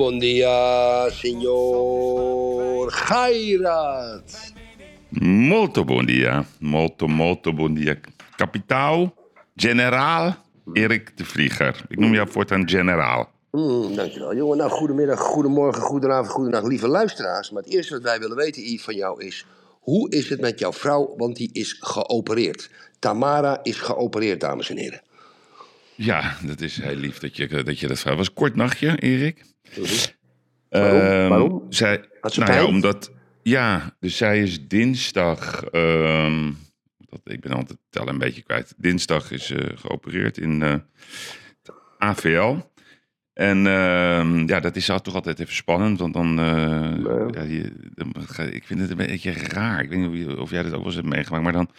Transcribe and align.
Bom 0.00 0.16
dia, 0.18 1.10
signor 1.12 2.88
Gairat. 2.88 4.52
Molto 5.20 5.84
dia. 6.04 6.44
Molto, 6.58 7.06
molto 7.06 7.52
buon 7.52 7.74
dia. 7.74 8.00
Kapitaal, 8.36 9.12
generaal, 9.56 10.36
Erik 10.72 11.16
de 11.16 11.24
Vlieger. 11.24 11.84
Ik 11.88 11.98
noem 11.98 12.14
jou 12.14 12.28
voortaan 12.30 12.68
generaal. 12.68 13.30
Mm, 13.50 13.94
dankjewel, 13.94 14.36
jongen. 14.36 14.56
Nou, 14.56 14.70
goedemiddag, 14.70 15.20
goedemorgen, 15.20 15.82
goedenavond, 15.82 16.28
goedenacht, 16.28 16.66
lieve 16.66 16.88
luisteraars. 16.88 17.50
Maar 17.50 17.62
het 17.62 17.72
eerste 17.72 17.92
wat 17.92 18.02
wij 18.02 18.18
willen 18.18 18.36
weten, 18.36 18.62
Yves, 18.62 18.84
van 18.84 18.94
jou 18.94 19.24
is... 19.24 19.46
Hoe 19.80 20.10
is 20.10 20.28
het 20.28 20.40
met 20.40 20.58
jouw 20.58 20.72
vrouw, 20.72 21.14
want 21.16 21.36
die 21.36 21.50
is 21.52 21.76
geopereerd. 21.80 22.70
Tamara 22.98 23.60
is 23.62 23.76
geopereerd, 23.76 24.40
dames 24.40 24.70
en 24.70 24.76
heren. 24.76 25.02
Ja, 25.94 26.36
dat 26.46 26.60
is 26.60 26.80
heel 26.80 26.96
lief 26.96 27.18
dat 27.18 27.36
je 27.36 27.62
dat, 27.64 27.78
je 27.78 27.86
dat 27.86 27.98
vraagt. 27.98 28.16
was 28.16 28.26
een 28.26 28.34
kort 28.34 28.56
nachtje, 28.56 28.96
Erik. 28.98 29.48
Waarom? 30.68 31.00
Ehm, 31.00 31.28
Waarom? 31.28 31.66
Zij, 31.68 32.04
Had 32.20 32.32
ze 32.32 32.40
nou 32.40 32.52
ja, 32.52 32.64
omdat... 32.64 33.12
Ja, 33.42 33.96
dus 34.00 34.16
zij 34.16 34.42
is 34.42 34.68
dinsdag... 34.68 35.64
ehm, 35.64 36.50
dat, 36.98 37.20
ik 37.24 37.40
ben 37.40 37.52
altijd 37.52 37.78
tellen 37.90 38.08
een 38.12 38.18
beetje 38.18 38.42
kwijt. 38.42 38.74
Dinsdag 38.76 39.30
is 39.30 39.46
ze 39.46 39.72
geopereerd 39.74 40.38
in 40.38 40.62
eh, 40.62 40.74
AVL. 41.98 42.56
En 43.32 43.66
ehm, 43.66 44.48
ja, 44.48 44.60
dat 44.60 44.76
is 44.76 44.86
toch 44.86 45.14
altijd 45.14 45.40
even 45.40 45.54
spannend. 45.54 45.98
Want 45.98 46.12
dan... 46.14 46.38
eh, 46.38 47.24
ja, 47.34 47.42
je, 47.42 47.72
dan 47.94 48.12
ga- 48.26 48.42
ik 48.42 48.64
vind 48.66 48.80
het 48.80 48.90
een 48.90 48.96
beetje 48.96 49.32
raar. 49.32 49.82
Ik 49.82 49.88
weet 49.88 49.98
niet 50.10 50.26
of 50.36 50.50
jij 50.50 50.62
dat 50.62 50.72
ook 50.72 50.76
wel 50.78 50.86
eens 50.86 50.94
hebt 50.94 51.08
meegemaakt. 51.08 51.42
Maar 51.42 51.52
dan 51.52 51.70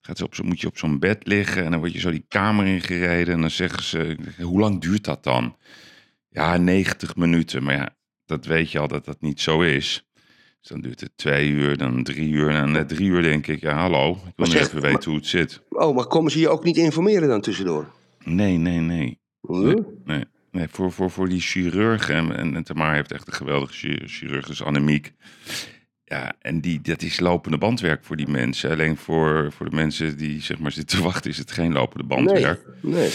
gaat 0.00 0.18
ze 0.18 0.24
op 0.24 0.34
zo, 0.34 0.42
moet 0.44 0.60
je 0.60 0.66
op 0.66 0.78
zo'n 0.78 0.98
bed 0.98 1.26
liggen. 1.26 1.64
En 1.64 1.70
dan 1.70 1.80
word 1.80 1.92
je 1.92 1.98
zo 2.00 2.10
die 2.10 2.24
kamer 2.28 2.66
ingereden. 2.66 3.34
En 3.34 3.40
dan 3.40 3.50
zeggen 3.50 3.82
ze... 3.82 4.16
Hoe 4.40 4.60
lang 4.60 4.80
duurt 4.80 5.04
dat 5.04 5.24
dan? 5.24 5.56
Ja, 6.36 6.56
90 6.56 7.16
minuten. 7.16 7.62
Maar 7.62 7.74
ja, 7.74 7.96
dat 8.26 8.44
weet 8.46 8.70
je 8.70 8.78
al 8.78 8.88
dat 8.88 9.04
dat 9.04 9.20
niet 9.20 9.40
zo 9.40 9.60
is. 9.62 10.04
Dus 10.60 10.68
dan 10.68 10.80
duurt 10.80 11.00
het 11.00 11.12
twee 11.16 11.48
uur, 11.48 11.76
dan 11.76 12.02
drie 12.02 12.28
uur. 12.30 12.48
En 12.48 12.70
na 12.72 12.84
drie 12.84 13.08
uur 13.08 13.22
denk 13.22 13.46
ik, 13.46 13.60
ja 13.60 13.72
hallo, 13.74 14.10
ik 14.10 14.32
wil 14.36 14.46
zeg- 14.46 14.62
even 14.62 14.80
weten 14.80 15.10
hoe 15.10 15.18
het 15.18 15.26
zit. 15.28 15.62
Oh, 15.68 15.94
maar 15.94 16.06
komen 16.06 16.30
ze 16.30 16.38
je 16.38 16.48
ook 16.48 16.64
niet 16.64 16.76
informeren 16.76 17.28
dan 17.28 17.40
tussendoor? 17.40 17.92
Nee, 18.24 18.56
nee, 18.56 18.80
nee. 18.80 19.18
Huh? 19.40 19.58
Nee, 19.58 19.74
nee. 20.04 20.24
nee 20.50 20.66
voor, 20.70 20.92
voor, 20.92 21.10
voor 21.10 21.28
die 21.28 21.40
chirurg, 21.40 22.08
en, 22.10 22.36
en, 22.36 22.56
en 22.56 22.62
Tamar 22.64 22.94
heeft 22.94 23.12
echt 23.12 23.26
een 23.26 23.32
geweldige 23.32 23.72
chi- 23.72 24.06
chirurg, 24.06 24.46
dus 24.46 24.62
Annemiek. 24.62 25.12
Ja, 26.04 26.34
en 26.40 26.60
die, 26.60 26.80
dat 26.80 27.02
is 27.02 27.20
lopende 27.20 27.58
bandwerk 27.58 28.04
voor 28.04 28.16
die 28.16 28.28
mensen. 28.28 28.70
Alleen 28.70 28.96
voor, 28.96 29.52
voor 29.52 29.70
de 29.70 29.76
mensen 29.76 30.16
die 30.16 30.40
zeg 30.42 30.58
maar 30.58 30.72
zitten 30.72 30.98
te 30.98 31.04
wachten 31.04 31.30
is 31.30 31.38
het 31.38 31.50
geen 31.50 31.72
lopende 31.72 32.04
bandwerk. 32.06 32.66
Nee, 32.82 32.92
nee. 32.94 33.10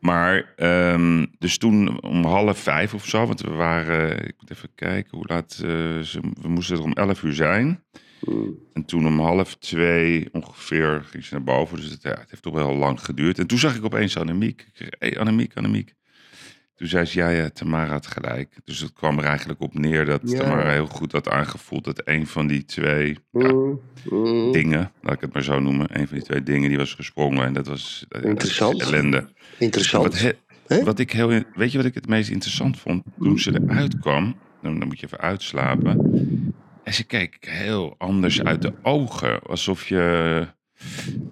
Maar, 0.00 0.52
ehm, 0.56 1.26
dus 1.38 1.58
toen 1.58 2.02
om 2.02 2.24
half 2.24 2.58
vijf 2.58 2.94
of 2.94 3.06
zo, 3.06 3.26
want 3.26 3.40
we 3.40 3.50
waren, 3.50 4.26
ik 4.26 4.34
moet 4.38 4.50
even 4.50 4.68
kijken 4.74 5.16
hoe 5.16 5.26
laat, 5.26 5.60
eh, 5.64 6.00
ze, 6.00 6.20
we 6.40 6.48
moesten 6.48 6.76
er 6.76 6.82
om 6.82 6.92
elf 6.92 7.22
uur 7.22 7.34
zijn. 7.34 7.84
Mm. 8.20 8.58
En 8.72 8.84
toen 8.84 9.06
om 9.06 9.20
half 9.20 9.56
twee 9.56 10.28
ongeveer 10.32 11.02
ging 11.10 11.24
ze 11.24 11.34
naar 11.34 11.44
boven, 11.44 11.76
dus 11.76 11.90
het, 11.90 12.02
ja, 12.02 12.10
het 12.10 12.30
heeft 12.30 12.42
toch 12.42 12.54
wel 12.54 12.76
lang 12.76 13.04
geduurd. 13.04 13.38
En 13.38 13.46
toen 13.46 13.58
zag 13.58 13.76
ik 13.76 13.84
opeens 13.84 14.16
Annemiek. 14.16 14.68
Ik 14.72 14.86
hé 14.98 15.08
hey, 15.08 15.18
Annemiek, 15.18 15.56
Annemiek. 15.56 15.94
Toen 16.80 16.88
zei 16.88 17.04
ze, 17.04 17.18
ja, 17.18 17.28
ja, 17.28 17.50
Tamara 17.50 17.90
had 17.92 18.06
gelijk. 18.06 18.54
Dus 18.64 18.80
het 18.80 18.92
kwam 18.92 19.18
er 19.18 19.24
eigenlijk 19.24 19.60
op 19.60 19.74
neer 19.78 20.04
dat 20.04 20.20
Ja. 20.24 20.38
Tamara 20.38 20.70
heel 20.70 20.86
goed 20.86 21.12
had 21.12 21.28
aangevoeld 21.28 21.84
dat 21.84 22.02
een 22.04 22.26
van 22.26 22.46
die 22.46 22.64
twee 22.64 23.18
ja, 23.32 23.48
Mm, 23.52 23.80
mm. 24.10 24.52
dingen, 24.52 24.92
laat 25.00 25.14
ik 25.14 25.20
het 25.20 25.32
maar 25.32 25.42
zo 25.42 25.58
noemen, 25.60 25.98
een 26.00 26.06
van 26.08 26.16
die 26.16 26.26
twee 26.26 26.42
dingen, 26.42 26.68
die 26.68 26.78
was 26.78 26.94
gesprongen. 26.94 27.44
En 27.46 27.52
dat 27.52 27.66
was 27.66 28.04
eh, 28.08 28.22
Interessant. 28.24 28.82
ellende. 28.82 29.28
Interessant. 29.58 30.04
Wat, 30.04 30.34
he- 30.66 30.84
wat 30.84 30.98
ik 30.98 31.12
heel, 31.12 31.28
weet 31.54 31.70
je 31.72 31.76
wat 31.78 31.86
ik 31.86 31.94
het 31.94 32.08
meest 32.08 32.30
interessant 32.30 32.78
vond? 32.78 33.02
Toen 33.18 33.38
ze 33.38 33.60
eruit 33.66 33.98
kwam, 33.98 34.36
dan, 34.62 34.78
dan 34.78 34.88
moet 34.88 35.00
je 35.00 35.06
even 35.06 35.20
uitslapen. 35.20 35.98
En 36.84 36.94
ze 36.94 37.04
keek 37.04 37.36
heel 37.40 37.94
anders 37.98 38.42
uit 38.42 38.62
de 38.62 38.72
ogen. 38.82 39.42
Alsof 39.42 39.86
je 39.88 40.46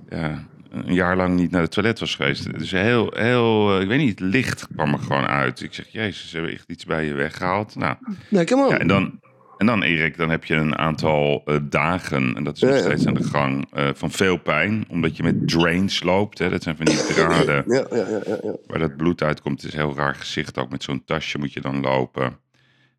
ja, 0.09 0.47
een 0.71 0.95
jaar 0.95 1.17
lang 1.17 1.37
niet 1.37 1.51
naar 1.51 1.63
het 1.63 1.71
toilet 1.71 1.99
was 2.01 2.15
geweest. 2.15 2.59
Dus 2.59 2.71
heel, 2.71 3.13
heel, 3.17 3.75
eh, 3.77 3.81
ik 3.83 3.89
weet 3.89 3.99
niet, 3.99 4.19
het 4.21 4.29
licht 4.29 4.67
kwam 4.75 4.93
er 4.93 4.99
gewoon 4.99 5.27
uit. 5.27 5.61
Ik 5.63 5.75
zeg, 5.75 5.89
jezus, 5.89 6.29
ze 6.31 6.37
hebben 6.37 6.55
echt 6.55 6.71
iets 6.71 6.85
bij 6.85 7.05
je 7.05 7.13
weggehaald. 7.15 7.75
Nou, 7.77 7.97
Nee, 8.29 8.45
come 8.45 8.63
on. 8.63 8.69
ja, 8.69 8.79
en 8.79 8.89
dan, 8.89 9.21
en 9.59 9.67
dan, 9.67 9.83
Erik, 9.83 10.17
dan 10.17 10.31
heb 10.31 10.45
je 10.45 10.55
een 10.55 10.77
aantal 10.79 11.43
eh, 11.45 11.57
dagen, 11.63 12.37
en 12.37 12.45
dat 12.45 12.57
is 12.57 12.61
nog 12.63 12.71
Ja, 12.71 12.77
ja. 12.77 12.83
steeds 12.83 13.07
aan 13.07 13.15
de 13.15 13.23
gang, 13.25 13.67
eh, 13.73 13.89
van 13.95 14.11
veel 14.11 14.37
pijn. 14.37 14.85
Omdat 14.89 15.17
je 15.17 15.23
met 15.23 15.49
drains 15.49 16.03
loopt. 16.03 16.39
Hè, 16.39 16.49
dat 16.51 16.63
zijn 16.63 16.77
van 16.77 16.85
die 16.87 16.97
draden 17.07 17.65
Ja, 17.67 17.87
ja, 17.91 17.97
ja, 17.97 18.21
ja, 18.27 18.39
ja. 18.43 18.57
waar 18.67 18.79
dat 18.79 18.97
bloed 18.97 19.23
uitkomt. 19.23 19.63
Het 19.63 19.73
is 19.73 19.79
een 19.79 19.87
heel 19.87 19.97
raar 19.97 20.15
gezicht. 20.15 20.59
Ook 20.59 20.71
met 20.71 20.83
zo'n 20.83 21.05
tasje 21.05 21.39
moet 21.39 21.53
je 21.53 21.61
dan 21.61 21.81
lopen. 21.81 22.39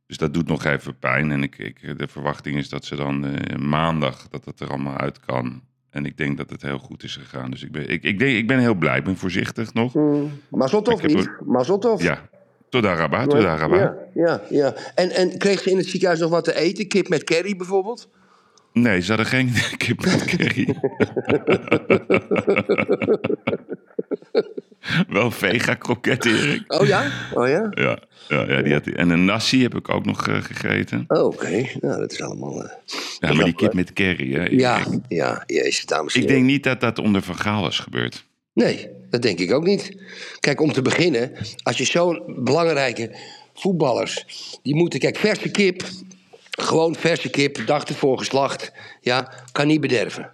Dus 0.07 0.18
dat 0.18 0.34
doet 0.34 0.47
nog 0.47 0.66
even 0.66 0.97
pijn. 1.00 1.31
En 1.31 1.44
ik, 1.44 1.57
ik, 1.57 1.97
de 1.97 2.07
verwachting 2.07 2.57
is 2.57 2.69
dat 2.69 2.86
ze 2.86 2.96
dan 2.96 3.25
maandag 3.59 4.28
dat 4.30 4.46
het 4.46 4.59
er 4.59 4.69
allemaal 4.69 4.97
uit 4.97 5.19
kan. 5.19 5.62
En 5.89 6.05
ik 6.05 6.17
denk 6.17 6.38
dat 6.38 6.50
het 6.50 6.61
heel 6.61 6.77
goed 6.77 7.03
is 7.03 7.16
gegaan. 7.16 7.51
Dus 7.51 7.63
ik 7.63 7.72
ben, 7.72 7.89
ik, 7.89 8.03
ik, 8.03 8.19
denk, 8.19 8.38
ik 8.38 8.47
ben 8.47 8.59
heel 8.59 8.75
blij. 8.75 8.97
Ik 8.97 9.03
ben 9.03 9.17
voorzichtig 9.17 9.73
nog. 9.73 9.94
Mm. 9.94 10.31
Mazzeltof, 10.50 10.94
Ik 10.94 11.01
heb 11.01 11.11
lief. 11.11 11.27
Mazzeltof. 11.45 12.03
Ja, 12.03 12.29
tot 12.69 12.85
Araba, 12.85 13.25
tot 13.25 13.44
Araba. 13.44 13.77
Ja, 13.77 13.95
ja, 14.13 14.41
ja. 14.50 14.73
En, 14.95 15.09
en 15.09 15.38
kreeg 15.38 15.61
ze 15.61 15.69
in 15.69 15.77
het 15.77 15.88
ziekenhuis 15.88 16.19
nog 16.19 16.29
wat 16.29 16.44
te 16.44 16.55
eten? 16.55 16.88
Kip 16.88 17.09
met 17.09 17.23
curry 17.23 17.55
bijvoorbeeld? 17.55 18.09
Nee, 18.73 19.01
ze 19.01 19.07
hadden 19.07 19.25
geen 19.25 19.51
kip 19.77 20.05
met 20.05 20.25
curry. 20.25 20.75
Wel 25.07 25.31
vega 25.31 25.73
kroketten, 25.73 26.35
Erik. 26.35 26.73
Oh 26.73 26.88
ja? 26.88 27.11
Oh 27.33 27.47
ja? 27.47 27.69
Ja, 27.83 28.00
ja, 28.38 28.50
ja 28.55 28.61
die 28.61 28.73
had, 28.73 28.88
en 28.88 29.09
een 29.09 29.25
nasi 29.25 29.61
heb 29.61 29.75
ik 29.75 29.89
ook 29.89 30.05
nog 30.05 30.27
eh, 30.27 30.41
gegeten. 30.41 31.05
Oh, 31.07 31.23
Oké, 31.25 31.66
nou 31.81 32.00
dat 32.00 32.11
is 32.11 32.22
allemaal... 32.22 32.63
eh, 32.63 32.72
Ja, 33.19 33.33
maar 33.33 33.45
die 33.45 33.55
kip 33.55 33.73
met 33.73 33.94
curry, 33.94 34.33
hè. 34.33 34.45
Ja, 34.51 34.79
Erik. 34.79 35.00
ja, 35.07 35.44
jezus, 35.45 35.85
dames 35.85 36.13
en 36.16 36.22
Ik 36.22 36.27
denk 36.27 36.44
niet 36.45 36.63
dat 36.63 36.81
dat 36.81 37.00
onder 37.00 37.22
Van 37.22 37.35
Gaal 37.38 37.67
is 37.67 37.79
gebeurd. 37.79 38.25
Nee, 38.53 38.88
dat 39.09 39.22
denk 39.22 39.39
ik 39.39 39.51
ook 39.53 39.63
niet. 39.63 39.97
Kijk, 40.39 40.61
om 40.61 40.72
te 40.72 40.81
beginnen, 40.81 41.31
als 41.63 41.77
je 41.77 41.83
zo'n 41.85 42.21
belangrijke 42.27 43.16
voetballers... 43.56 44.25
die 44.63 44.75
moeten, 44.75 45.00
kijk, 45.00 45.17
verse 45.17 45.50
kip, 45.50 45.83
gewoon 46.51 46.95
verse 46.95 47.29
kip, 47.29 47.61
dag 47.66 47.83
ervoor 47.83 48.17
geslacht... 48.17 48.71
ja, 49.01 49.33
kan 49.51 49.67
niet 49.67 49.81
bederven. 49.81 50.31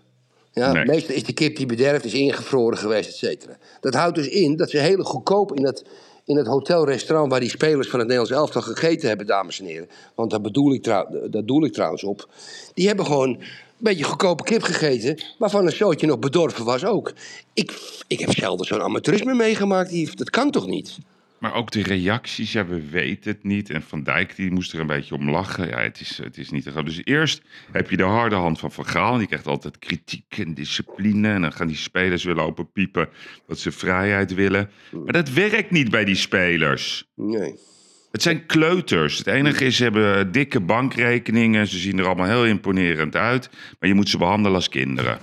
Ja, 0.56 0.72
Nee. 0.72 0.86
Meestal 0.86 1.16
is 1.16 1.24
de 1.24 1.34
kip 1.34 1.56
die 1.56 1.66
bederft, 1.66 2.06
is 2.06 2.14
ingevroren 2.14 2.78
geweest, 2.78 3.10
et 3.10 3.16
cetera. 3.16 3.58
Dat 3.80 3.94
houdt 3.94 4.16
dus 4.16 4.28
in 4.28 4.56
dat 4.56 4.70
ze 4.70 4.78
heel 4.78 5.04
goedkoop 5.04 5.56
in 5.56 5.64
dat, 5.64 5.84
in 6.26 6.38
het 6.38 6.48
hotelrestaurant... 6.48 7.32
waar 7.32 7.40
die 7.40 7.50
spelers 7.50 7.90
van 7.90 8.00
het 8.00 8.08
Nederlands 8.08 8.40
elftal 8.40 8.62
gegeten 8.62 9.08
hebben, 9.08 9.26
dames 9.28 9.60
en 9.60 9.66
heren... 9.66 9.90
want 10.16 10.32
daar 10.32 10.42
bedoel 10.42 10.74
ik, 10.74 10.84
trouw, 10.84 11.08
daar 11.30 11.46
doel 11.46 11.66
ik 11.66 11.74
trouwens 11.74 12.04
op... 12.04 12.30
die 12.74 12.88
hebben 12.88 13.06
gewoon 13.06 13.30
een 13.30 13.44
beetje 13.78 14.04
goedkope 14.04 14.44
kip 14.44 14.62
gegeten... 14.62 15.24
waarvan 15.38 15.66
een 15.66 15.72
zootje 15.72 16.08
nog 16.08 16.20
bedorven 16.20 16.66
was 16.66 16.86
ook. 16.86 17.14
Ik, 17.54 17.80
ik 18.08 18.20
heb 18.20 18.32
zelden 18.32 18.66
zo'n 18.66 18.82
amateurisme 18.82 19.34
meegemaakt, 19.34 19.92
Yves. 19.92 20.16
Dat 20.16 20.30
kan 20.30 20.52
toch 20.52 20.68
niet? 20.68 20.98
Maar 21.46 21.54
ook 21.54 21.72
de 21.72 21.84
reacties, 21.84 22.52
ja, 22.52 22.66
we 22.66 22.90
weten 22.90 23.32
het 23.32 23.44
niet. 23.44 23.70
En 23.70 23.82
Van 23.82 24.04
Dijk 24.04 24.36
die 24.36 24.52
moest 24.52 24.74
er 24.74 24.80
een 24.80 24.88
beetje 24.88 25.16
om 25.16 25.30
lachen. 25.30 25.68
Ja, 25.68 25.80
het 25.80 26.00
is, 26.00 26.18
het 26.24 26.38
is 26.38 26.50
niet 26.50 26.64
te 26.64 26.72
gaan. 26.72 26.86
Dus 26.86 27.02
eerst 27.04 27.42
heb 27.72 27.90
je 27.90 27.98
de 27.98 28.04
harde 28.04 28.36
hand 28.36 28.60
van 28.60 28.72
Van 28.72 28.86
Gaal. 28.86 29.18
Die 29.18 29.28
krijgt 29.28 29.48
altijd 29.48 29.80
kritiek 29.80 30.38
en 30.38 30.54
discipline. 30.54 31.30
En 31.30 31.42
dan 31.42 31.54
gaan 31.54 31.68
die 31.68 31.76
spelers 31.76 32.24
weer 32.24 32.36
lopen 32.36 32.72
piepen 32.72 33.10
dat 33.48 33.60
ze 33.60 33.72
vrijheid 33.72 34.34
willen. 34.34 34.70
Maar 34.92 35.14
dat 35.14 35.30
werkt 35.30 35.72
niet 35.72 35.90
bij 35.90 36.06
die 36.06 36.16
spelers. 36.16 37.08
Nee. 37.16 37.56
Het 38.12 38.22
zijn 38.22 38.46
kleuters. 38.46 39.18
Het 39.18 39.28
enige 39.28 39.66
is, 39.66 39.76
ze 39.76 39.84
hebben 39.84 40.32
dikke 40.32 40.60
bankrekeningen. 40.60 41.68
Ze 41.68 41.78
zien 41.78 42.00
er 42.00 42.06
allemaal 42.06 42.28
heel 42.28 42.46
imponerend 42.46 43.16
uit. 43.16 43.50
Maar 43.80 43.90
je 43.90 43.96
moet 43.96 44.10
ze 44.10 44.18
behandelen 44.18 44.56
als 44.56 44.70
kinderen. 44.70 45.18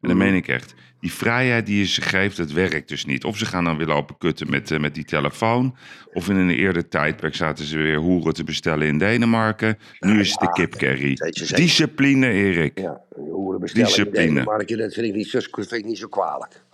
En 0.00 0.08
dat 0.08 0.16
meen 0.16 0.34
ik 0.34 0.48
echt. 0.48 0.74
Die 1.00 1.12
vrijheid 1.12 1.66
die 1.66 1.78
je 1.78 1.86
ze 1.86 2.02
geeft, 2.02 2.36
dat 2.36 2.50
werkt 2.50 2.88
dus 2.88 3.04
niet. 3.04 3.24
Of 3.24 3.36
ze 3.38 3.46
gaan 3.46 3.64
dan 3.64 3.76
weer 3.76 3.86
lopen 3.86 4.18
kutten 4.18 4.50
met, 4.50 4.70
eh, 4.70 4.78
met 4.78 4.94
die 4.94 5.04
telefoon. 5.04 5.76
Of 6.12 6.28
in 6.28 6.36
een 6.36 6.50
eerder 6.50 6.88
tijdperk 6.88 7.34
zaten 7.34 7.64
ze 7.64 7.76
weer 7.76 7.96
hoeren 7.96 8.34
te 8.34 8.44
bestellen 8.44 8.86
in 8.86 8.98
Denemarken. 8.98 9.78
Nu 10.00 10.20
is 10.20 10.36
het 10.38 10.56
de 10.56 11.16
zeker. 11.30 11.56
Discipline, 11.56 12.30
Erik. 12.30 12.78
Ja, 12.78 13.00
je 13.16 13.30
horen 13.30 13.60
bestellen 13.60 13.86
Discipline. 13.86 14.26
in 14.26 14.34
Denemarken, 14.34 14.78
dat 14.78 14.94
vind 14.94 15.06
ik 15.06 15.14
niet 15.14 15.28
zo, 15.28 15.40
vind 15.50 15.72
ik 15.72 15.84
niet 15.84 15.98
zo 15.98 16.08
kwalijk. 16.08 16.64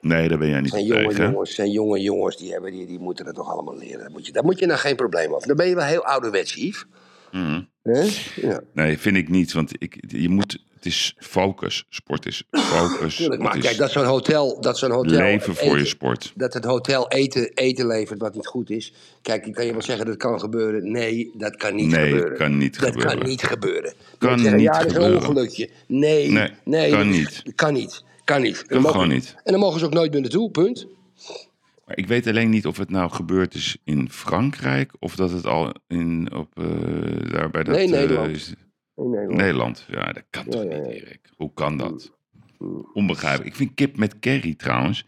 Nee, 0.00 0.28
daar 0.28 0.38
ben 0.38 0.48
jij 0.48 0.60
niet 0.60 0.70
zijn 0.70 0.84
jonge 0.84 1.08
tegen. 1.08 1.30
jongens, 1.30 1.54
zijn 1.54 1.70
jonge 1.70 2.00
jongens 2.00 2.36
die, 2.36 2.52
hebben, 2.52 2.72
die, 2.72 2.86
die 2.86 2.98
moeten 2.98 3.24
dat 3.24 3.34
toch 3.34 3.50
allemaal 3.50 3.78
leren. 3.78 3.98
Daar 4.00 4.10
moet, 4.10 4.26
je, 4.26 4.32
daar 4.32 4.44
moet 4.44 4.58
je 4.58 4.66
nou 4.66 4.78
geen 4.78 4.96
probleem 4.96 5.34
over. 5.34 5.46
Dan 5.48 5.56
ben 5.56 5.68
je 5.68 5.74
wel 5.74 5.84
heel 5.84 6.04
ouderwets, 6.04 6.54
Yves. 6.54 6.86
Hè? 7.82 8.08
Ja, 8.48 8.60
Nee, 8.72 8.98
vind 8.98 9.16
ik 9.16 9.28
niet. 9.28 9.52
Want 9.52 9.72
ik, 9.78 10.04
je 10.06 10.28
moet, 10.28 10.64
het 10.82 10.92
is 10.92 11.14
focus. 11.18 11.84
Sport 11.88 12.26
is 12.26 12.42
focus. 12.52 13.16
tuurlijk. 13.16 13.42
Maar 13.42 13.58
kijk, 13.58 13.76
dat 13.76 13.90
zo'n 13.90 14.04
hotel, 14.04 14.60
dat 14.60 14.78
zo'n 14.78 14.90
hotel 14.90 15.18
leven 15.18 15.54
voor 15.54 15.78
je 15.78 15.84
sport. 15.84 16.32
dat 16.36 16.54
het 16.54 16.64
hotel 16.64 17.08
eten, 17.08 17.50
eten 17.54 17.86
levert 17.86 18.20
wat 18.20 18.34
niet 18.34 18.46
goed 18.46 18.70
is. 18.70 18.92
Kijk, 19.22 19.46
ik 19.46 19.54
kan 19.54 19.66
je 19.66 19.72
wel 19.72 19.82
zeggen 19.82 20.06
dat 20.06 20.16
kan 20.16 20.40
gebeuren. 20.40 20.90
Nee, 20.92 21.30
dat 21.34 21.56
kan 21.56 21.74
niet 21.74 21.90
Nee, 21.90 22.08
gebeuren. 22.10 22.36
kan 22.38 22.58
niet 22.58 22.80
dat 22.80 22.88
gebeuren. 22.90 23.18
kan 23.18 23.28
niet 23.28 23.42
gebeuren. 23.42 23.94
Kan 24.18 24.38
zeggen, 24.38 24.56
niet 24.56 24.66
ja, 24.66 24.78
dat 24.82 24.86
is 24.86 24.94
een 24.96 25.14
ongelukje. 25.16 25.70
Nee, 25.86 26.30
Nee, 26.30 26.50
nee, 26.64 26.90
kan 26.90 26.98
dat 26.98 27.08
niet. 27.08 27.42
Kan 27.54 27.72
niet. 27.72 28.04
Kan 28.24 28.42
niet. 28.42 28.56
En 28.60 28.66
Kan 28.66 28.68
dan 28.68 28.80
mogen- 28.82 28.92
gewoon 29.00 29.14
niet. 29.14 29.34
En 29.44 29.52
dan 29.52 29.60
mogen 29.60 29.78
ze 29.80 29.84
ook 29.86 29.92
nooit 29.94 30.12
meer 30.12 30.20
naartoe, 30.20 30.50
punt. 30.50 30.86
Maar 31.86 31.96
ik 31.96 32.06
weet 32.06 32.26
alleen 32.26 32.50
niet 32.50 32.66
of 32.66 32.76
het 32.76 32.90
nou 32.90 33.10
gebeurd 33.10 33.54
is 33.54 33.76
in 33.84 34.10
Frankrijk. 34.10 34.92
Of 34.98 35.14
dat 35.16 35.30
het 35.30 35.46
al 35.46 35.72
in, 35.88 36.28
op, 36.34 36.48
eh, 36.54 36.64
daar 37.32 37.50
bij 37.50 37.62
dat... 37.62 37.74
Nee, 37.74 37.84
eh, 37.84 37.90
Nederland. 37.90 38.36
is- 38.36 38.52
Hoor. 38.94 39.34
Nederland. 39.34 39.84
Ja, 39.88 40.12
dat 40.12 40.24
kan 40.30 40.44
toch 40.44 40.62
ja, 40.62 40.78
niet. 40.78 40.86
Erik? 40.86 41.30
Hoe 41.36 41.52
kan 41.54 41.76
dat? 41.76 42.12
Onbegrijpelijk. 42.92 43.50
Ik 43.50 43.56
vind 43.56 43.74
kip 43.74 43.96
met 43.96 44.18
curry 44.18 44.54
trouwens. 44.54 45.06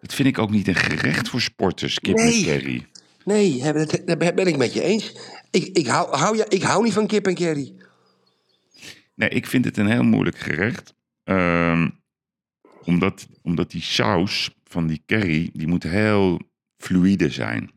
Dat 0.00 0.14
vind 0.14 0.28
ik 0.28 0.38
ook 0.38 0.50
niet 0.50 0.68
een 0.68 0.74
gerecht 0.74 1.28
voor 1.28 1.40
sporters, 1.40 2.00
kip 2.00 2.14
Nee. 2.16 2.44
met 2.44 2.44
curry. 2.44 2.86
Nee, 3.24 3.72
dat, 3.72 4.02
dat 4.04 4.18
ben 4.18 4.46
ik 4.46 4.56
met 4.56 4.72
je 4.72 4.82
eens. 4.82 5.14
Ik, 5.50 5.64
ik, 5.66 5.86
hou, 5.86 6.16
hou, 6.16 6.36
ja, 6.36 6.44
ik 6.48 6.62
hou 6.62 6.84
niet 6.84 6.92
van 6.92 7.06
kip 7.06 7.26
en 7.26 7.34
curry. 7.34 7.74
Nee, 9.14 9.28
ik 9.28 9.46
vind 9.46 9.64
het 9.64 9.76
een 9.76 9.90
heel 9.90 10.02
moeilijk 10.02 10.38
gerecht. 10.38 10.94
Ehm, 11.24 11.88
omdat, 12.84 13.28
omdat 13.42 13.70
die 13.70 13.82
saus 13.82 14.50
van 14.64 14.86
die 14.86 15.02
curry, 15.06 15.50
die 15.52 15.66
moet 15.66 15.82
heel 15.82 16.40
fluïde 16.76 17.30
zijn. 17.30 17.70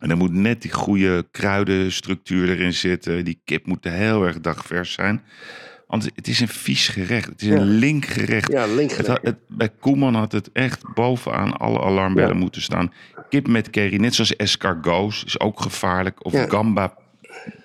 En 0.00 0.10
er 0.10 0.16
moet 0.16 0.32
net 0.32 0.62
die 0.62 0.72
goede 0.72 1.26
kruidenstructuur 1.30 2.48
erin 2.48 2.72
zitten. 2.72 3.24
Die 3.24 3.40
kip 3.44 3.66
moet 3.66 3.84
heel 3.84 4.24
erg 4.26 4.40
dagvers 4.40 4.92
zijn. 4.92 5.22
Want 5.86 6.08
het 6.14 6.28
is 6.28 6.40
een 6.40 6.48
vies 6.48 6.88
gerecht. 6.88 7.26
Het 7.28 7.42
is 7.42 7.48
Ja. 7.48 7.54
een 7.56 7.68
link 7.68 8.04
gerecht. 8.04 8.52
Ja, 8.52 8.66
linkgerecht. 8.66 9.18
het- 9.22 9.38
bij 9.48 9.68
Koeman 9.80 10.14
had 10.14 10.32
het 10.32 10.50
echt 10.52 10.94
bovenaan 10.94 11.56
alle 11.56 11.80
alarmbellen 11.80 12.32
Ja. 12.32 12.38
moeten 12.40 12.62
staan. 12.62 12.92
Kip 13.28 13.48
met 13.48 13.70
curry, 13.70 13.96
net 13.96 14.14
zoals 14.14 14.36
escargots, 14.36 15.24
is 15.24 15.40
ook 15.40 15.60
gevaarlijk. 15.60 16.24
Of 16.24 16.44
gamba, 16.48 16.94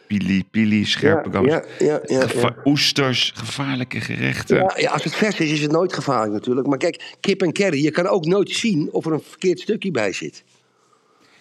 pili, 0.08 0.44
pili, 0.52 0.86
scherpe 0.86 1.32
gamba. 1.32 1.64
Geva-. 1.78 2.56
Oesters, 2.66 3.32
gevaarlijke 3.36 4.00
gerechten. 4.02 4.74
Ja, 4.78 4.92
als 4.92 5.04
het 5.04 5.16
vers 5.16 5.40
is, 5.40 5.52
is 5.52 5.62
het 5.62 5.72
nooit 5.72 5.94
gevaarlijk 5.94 6.34
natuurlijk. 6.34 6.68
Maar 6.68 6.78
kijk, 6.78 7.16
kip 7.20 7.42
en 7.42 7.54
curry, 7.54 7.84
je 7.84 7.92
kan 7.92 8.08
ook 8.08 8.26
nooit 8.26 8.50
zien 8.50 8.90
of 8.92 9.06
er 9.06 9.12
een 9.14 9.24
verkeerd 9.30 9.60
stukje 9.60 9.92
bij 9.92 10.14
zit. 10.14 10.44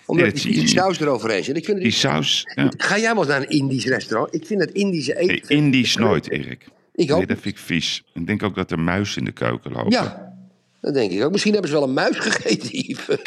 Omdat 0.07 0.25
Nee, 0.25 0.35
dat 0.35 0.43
die 0.43 0.69
saus 0.69 1.01
eroverheen 1.01 1.45
zit. 1.45 1.57
Ik 1.57 1.65
vind 1.65 1.81
Die 1.81 1.91
saus, 1.91 2.47
ja. 2.55 2.73
Ga 2.77 2.99
jij 2.99 3.13
wel 3.13 3.19
eens 3.19 3.27
naar 3.27 3.41
een 3.41 3.49
Indisch 3.49 3.87
restaurant? 3.87 4.35
Ik 4.35 4.47
vind 4.47 4.61
het 4.61 4.71
Indische 4.71 5.19
eten... 5.19 5.27
Nee, 5.27 5.59
Indisch 5.59 5.97
nooit, 5.97 6.31
Erik. 6.31 6.69
Ik 6.95 7.11
ook 7.11 7.17
Nee, 7.17 7.27
dat 7.27 7.39
vind 7.41 7.55
ik 7.55 7.61
vies. 7.61 8.05
Ik 8.15 8.27
denk 8.27 8.43
ook 8.43 8.55
dat 8.55 8.71
er 8.71 8.79
muis 8.79 9.17
in 9.17 9.25
de 9.25 9.33
keuken 9.33 9.73
lopen. 9.73 9.93
Ja, 9.93 10.35
dat 10.81 10.95
denk 10.95 11.13
ik 11.13 11.23
ook. 11.25 11.31
Misschien 11.31 11.53
hebben 11.53 11.71
ze 11.71 11.77
wel 11.77 11.87
een 11.87 11.95
muis 11.95 12.17
gegeten, 12.19 12.69
Yves. 12.71 13.19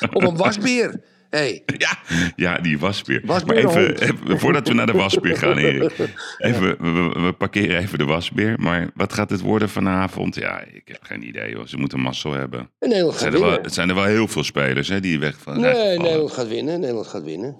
of 0.16 0.24
een 0.24 0.36
wasbeer. 0.36 1.00
Hey. 1.36 1.62
Ja, 1.78 1.98
ja, 2.36 2.58
die 2.58 2.78
wasbeer. 2.78 3.20
Wasbeer 3.24 3.64
maar 3.64 3.76
even, 3.76 4.38
voordat 4.38 4.68
we 4.68 4.74
naar 4.74 4.86
de 4.86 4.92
wasbeer 4.92 5.36
gaan, 5.36 5.56
Erik. 5.58 5.92
Even, 6.38 6.60
we, 6.62 6.90
we- 7.14 7.20
we 7.20 7.32
parkeren 7.32 7.78
even 7.80 7.98
de 7.98 8.04
wasbeer. 8.04 8.54
Maar 8.60 8.90
wat 8.94 9.12
gaat 9.12 9.30
het 9.30 9.40
worden 9.40 9.68
vanavond? 9.68 10.34
Ja, 10.34 10.60
ik 10.60 10.82
heb 10.84 10.98
geen 11.02 11.26
idee, 11.28 11.54
hoor. 11.54 11.68
Ze 11.68 11.76
moeten 11.76 12.00
mazzel 12.00 12.32
hebben. 12.32 12.60
En 12.78 12.88
Nederland 12.88 13.12
Het 13.14 13.22
gaat 13.22 13.32
zijn 13.32 13.32
er 13.32 13.38
wel, 13.40 13.48
winnen. 13.48 13.64
het 13.64 13.74
zijn 13.74 13.88
er 13.88 13.94
wel 13.94 14.04
heel 14.04 14.28
veel 14.28 14.44
spelers 14.44 14.88
hè, 14.88 15.00
die 15.00 15.18
weg 15.18 15.36
van 15.38 15.60
Nee. 15.60 15.98
Nederland 15.98 16.32
gaat 16.32 16.48
winnen. 16.48 16.80
Nederland 16.80 17.06
gaat 17.06 17.22
winnen. 17.24 17.56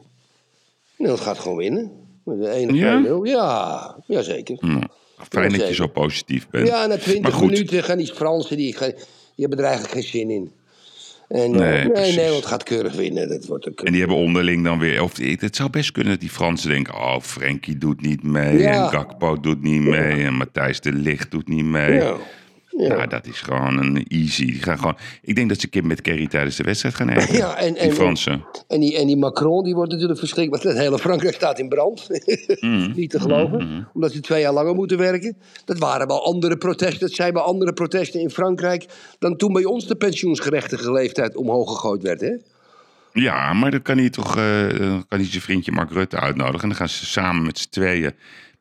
Nederland 0.98 1.26
gaat 1.26 1.38
gewoon 1.38 1.56
winnen. 1.56 1.90
Met 2.24 2.38
de 2.38 2.48
1 2.48 2.74
Ja? 2.74 3.02
2-0. 3.04 3.22
Ja, 3.22 3.96
jazeker. 4.06 4.56
Hm, 4.60 4.80
Fijn 5.28 5.52
dat 5.52 5.68
je 5.68 5.74
zo 5.74 5.86
positief 5.86 6.48
bent. 6.50 6.68
Ja, 6.68 6.80
na 6.80 6.86
maar 6.86 6.98
20 6.98 7.34
goed, 7.34 7.50
minuten 7.50 7.82
gaan 7.84 7.98
die 7.98 8.12
Fransen, 8.14 8.56
die, 8.56 8.76
gaan- 8.76 8.90
die 9.34 9.46
hebben 9.46 9.58
er 9.58 9.64
eigenlijk 9.64 9.94
geen 9.94 10.02
zin 10.02 10.30
in. 10.30 10.52
En 11.28 11.38
eh, 11.38 11.50
Nee, 11.50 11.72
nee, 11.72 11.90
precies. 11.90 12.16
Nederland 12.16 12.46
gaat 12.46 12.62
keurig 12.62 12.94
winnen. 12.94 13.28
Dat 13.28 13.46
wordt 13.46 13.66
En 13.66 13.90
die 13.92 14.00
hebben 14.00 14.18
onderling 14.18 14.64
dan 14.64 14.78
weer... 14.78 15.02
Of, 15.02 15.16
het 15.16 15.56
zou 15.56 15.70
best 15.70 15.92
kunnen 15.92 16.12
dat 16.12 16.20
die 16.20 16.30
Fransen 16.30 16.68
denken... 16.68 16.94
Oh, 16.94 17.20
Frenkie 17.20 17.78
doet 17.78 18.00
niet 18.00 18.22
mee. 18.22 18.58
Ja. 18.58 18.84
En 18.84 18.88
Gakpo 18.88 19.40
doet 19.40 19.62
niet 19.62 19.80
mee. 19.80 20.24
En 20.24 20.34
Matthijs 20.34 20.80
de 20.80 20.92
Ligt 20.92 21.30
doet 21.30 21.48
niet 21.48 21.64
mee. 21.64 21.92
ja. 21.92 22.16
Ja. 22.78 22.88
Nou, 22.88 23.06
dat 23.08 23.26
is 23.26 23.40
gewoon 23.40 23.78
een 23.78 24.04
easy. 24.08 24.44
Die 24.46 24.62
gaan 24.62 24.78
gewoon, 24.78 24.96
ik 25.22 25.34
denk 25.34 25.48
dat 25.48 25.60
ze 25.60 25.68
kip 25.68 25.84
met 25.84 26.00
curry 26.02 26.26
tijdens 26.26 26.56
de 26.56 26.62
wedstrijd 26.62 26.94
gaan 26.94 27.08
eten. 27.08 27.36
Ja, 27.36 27.56
en- 27.56 27.72
die 27.72 27.82
en- 27.82 27.92
Fransen. 27.92 28.44
En, 28.68 28.80
die, 28.80 28.96
en 28.98 29.06
die 29.06 29.16
Macron 29.16 29.64
die 29.64 29.74
wordt 29.74 29.90
natuurlijk 29.92 30.18
verschrikt. 30.18 30.50
Want 30.50 30.62
het 30.62 30.76
hele 30.76 30.98
Frankrijk 30.98 31.34
staat 31.34 31.58
in 31.58 31.68
brand. 31.68 32.06
Mm. 32.60 32.92
Niet 32.96 33.10
te 33.10 33.20
geloven. 33.20 33.88
Omdat 33.92 34.12
ze 34.12 34.20
twee 34.20 34.40
jaar 34.40 34.52
langer 34.52 34.74
moeten 34.74 34.98
werken. 34.98 35.36
Dat 35.64 35.78
waren 35.78 36.06
wel 36.06 36.24
andere 36.24 36.56
protesten. 36.56 37.00
Dat 37.00 37.10
zijn 37.12 37.32
wel 37.32 37.42
andere 37.42 37.72
protesten 37.72 38.20
in 38.20 38.30
Frankrijk. 38.30 38.86
dan 39.18 39.36
toen 39.36 39.52
bij 39.52 39.64
ons 39.64 39.86
de 39.86 39.96
pensioensgerechtige 39.96 40.92
leeftijd 40.92 41.36
omhoog 41.36 41.68
gegooid 41.72 42.02
werd. 42.02 42.20
Hè? 42.20 42.32
Ja, 43.12 43.52
maar 43.52 43.70
dan 43.70 43.82
kan 43.82 43.98
hij 43.98 44.10
toch 44.10 44.36
eh, 44.36 44.68
kan 45.08 45.18
hij 45.18 45.24
zijn 45.24 45.42
vriendje 45.42 45.72
Mark 45.72 45.90
Rutte 45.90 46.20
uitnodigen. 46.20 46.60
En 46.62 46.68
dan 46.68 46.76
gaan 46.76 46.88
ze 46.88 47.06
samen 47.06 47.44
met 47.44 47.58
z'n 47.58 47.68
tweeën. 47.70 48.12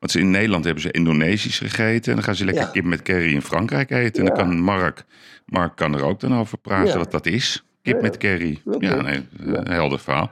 Want 0.06 0.18
ze 0.18 0.24
in 0.24 0.30
Nederland 0.34 0.64
hebben 0.64 0.82
ze 0.82 0.90
Indonesisch 0.90 1.58
gegeten. 1.58 2.10
En 2.10 2.14
dan 2.14 2.22
gaan 2.24 2.34
ze 2.34 2.44
lekker 2.44 2.62
Ja. 2.64 2.70
kip 2.70 2.84
met 2.84 3.02
curry 3.02 3.32
in 3.34 3.42
Frankrijk 3.42 3.90
eten. 3.90 4.20
En 4.20 4.26
dan 4.26 4.36
kan 4.36 4.58
Mark, 4.60 5.04
Mark 5.46 5.76
kan 5.76 5.94
er 5.94 6.04
ook 6.04 6.20
dan 6.20 6.38
over 6.38 6.58
praten 6.58 6.98
wat 6.98 7.10
dat 7.10 7.26
is. 7.26 7.64
Kip 7.82 8.00
met 8.00 8.16
curry. 8.16 8.60
Ja, 8.78 9.00
nee, 9.00 9.22
een 9.38 9.68
helder 9.68 9.98
verhaal. 9.98 10.30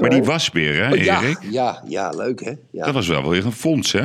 Maar 0.00 0.10
die 0.10 0.22
wasbeer, 0.22 0.74
hè, 0.86 0.94
ja, 0.94 1.22
Erik? 1.22 1.38
ja, 1.50 1.82
ja, 1.86 2.10
leuk 2.10 2.44
hè. 2.44 2.52
Ja. 2.70 2.84
Dat 2.84 2.94
was 2.94 3.06
wel 3.08 3.28
weer 3.28 3.44
een 3.44 3.52
fonds, 3.52 3.92
hè? 3.92 4.04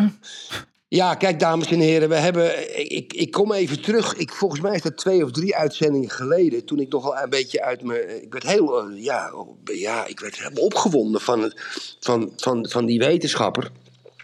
Ja, 0.88 1.16
kijk, 1.16 1.40
dames 1.40 1.68
en 1.72 1.80
heren, 1.80 2.10
we 2.10 2.16
hebben. 2.16 2.52
Ik, 2.96 3.14
ik 3.14 3.32
kom 3.32 3.52
even 3.54 3.82
terug. 3.82 4.16
Ik, 4.16 4.32
volgens 4.32 4.62
mij 4.62 4.76
is 4.76 4.82
dat 4.82 4.98
twee 4.98 5.24
of 5.24 5.32
drie 5.32 5.56
uitzendingen 5.56 6.10
geleden. 6.10 6.66
Toen 6.66 6.80
ik 6.80 6.92
nogal 6.92 7.18
een 7.18 7.30
beetje 7.30 7.64
uit 7.64 7.84
me. 7.84 8.22
Ik 8.22 8.34
werd 8.34 8.48
heel. 8.48 8.80
eh, 8.90 9.04
Ja, 9.04 9.32
oh, 9.34 9.58
ja 9.64 10.06
ik 10.08 10.20
werd 10.20 10.38
helemaal 10.38 10.64
opgewonden 10.64 11.22
van, 11.22 11.42
het, 11.42 11.62
van, 12.00 12.32
van, 12.38 12.66
van 12.70 12.86
die 12.86 13.00
wetenschapper. 13.00 13.72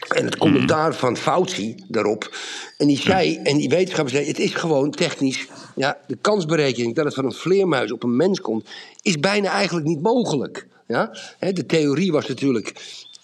En 0.07 0.25
het 0.25 0.37
commentaar 0.37 0.95
van 0.95 1.17
Fauci 1.17 1.75
daarop. 1.87 2.35
En 2.77 2.87
die 2.87 2.99
zei, 2.99 3.37
en 3.43 3.57
die 3.57 3.69
wetenschapper 3.69 4.13
zei: 4.13 4.27
het 4.27 4.39
is 4.39 4.53
gewoon 4.53 4.91
technisch. 4.91 5.47
Ja, 5.75 5.97
de 6.07 6.17
kansberekening 6.21 6.95
dat 6.95 7.05
het 7.05 7.13
van 7.13 7.25
een 7.25 7.31
vleermuis 7.31 7.91
op 7.91 8.03
een 8.03 8.15
mens 8.15 8.41
komt, 8.41 8.69
is 9.01 9.19
bijna 9.19 9.51
eigenlijk 9.51 9.87
niet 9.87 10.01
mogelijk. 10.01 10.67
Ja? 10.87 11.11
De 11.39 11.65
theorie 11.65 12.11
was 12.11 12.27
natuurlijk 12.27 12.73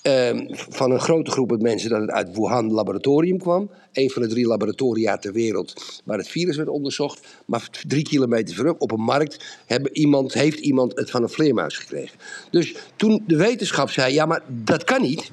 ehm, 0.01 0.45
van 0.51 0.91
een 0.91 0.99
grote 0.99 1.31
groep 1.31 1.61
mensen 1.61 1.89
dat 1.89 2.01
het 2.01 2.09
uit 2.09 2.35
Wuhan 2.35 2.71
laboratorium 2.71 3.37
kwam. 3.37 3.69
Een 3.93 4.09
van 4.09 4.21
de 4.21 4.27
drie 4.27 4.47
laboratoria 4.47 5.17
ter 5.17 5.33
wereld 5.33 6.01
waar 6.03 6.17
het 6.17 6.27
virus 6.27 6.55
werd 6.55 6.69
onderzocht. 6.69 7.27
Maar 7.45 7.69
drie 7.87 8.03
kilometer 8.03 8.55
verderop 8.55 8.81
op 8.81 8.91
een 8.91 9.03
markt 9.03 9.63
iemand, 9.91 10.33
heeft 10.33 10.59
iemand 10.59 10.95
het 10.95 11.11
van 11.11 11.23
een 11.23 11.29
vleermuis 11.29 11.77
gekregen. 11.77 12.19
Dus 12.51 12.75
toen 12.95 13.23
de 13.27 13.37
wetenschap 13.37 13.89
zei: 13.89 14.13
ja, 14.13 14.25
maar 14.25 14.41
dat 14.47 14.83
kan 14.83 15.01
niet. 15.01 15.31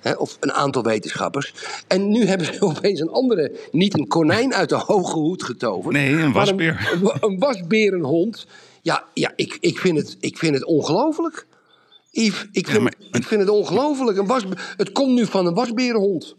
Hè, 0.00 0.12
of 0.12 0.36
een 0.40 0.52
aantal 0.52 0.82
wetenschappers. 0.82 1.54
En 1.86 2.08
nu 2.08 2.24
hebben 2.26 2.46
ze 2.46 2.60
opeens 2.76 3.00
een 3.00 3.10
andere, 3.10 3.52
niet 3.70 3.98
een 3.98 4.06
konijn 4.08 4.54
uit 4.54 4.68
de 4.68 4.74
hoge 4.74 5.18
hoed 5.18 5.42
getoverd. 5.42 5.94
Nee, 5.94 6.12
een 6.12 6.32
wasbeer. 6.32 6.90
Een, 6.92 7.12
een 7.20 7.38
wasberenhond. 7.38 8.46
Ja, 8.82 9.04
ja 9.14 9.32
ik, 9.36 9.56
ik, 9.60 9.78
vind 9.78 9.98
het, 9.98 10.16
ik 10.20 10.38
vind 10.38 10.54
het 10.54 10.64
ongelooflijk. 10.64 11.46
Yves, 12.10 12.46
ik 12.52 12.68
vind, 12.68 12.82
maar- 12.82 12.94
ik 13.10 13.24
vind 13.24 13.40
het 13.40 13.50
ongelooflijk. 13.50 14.18
Een 14.18 14.26
was, 14.26 14.42
het 14.76 14.92
komt 14.92 15.14
nu 15.14 15.26
van 15.26 15.46
een 15.46 15.54
wasberenhond. 15.54 16.36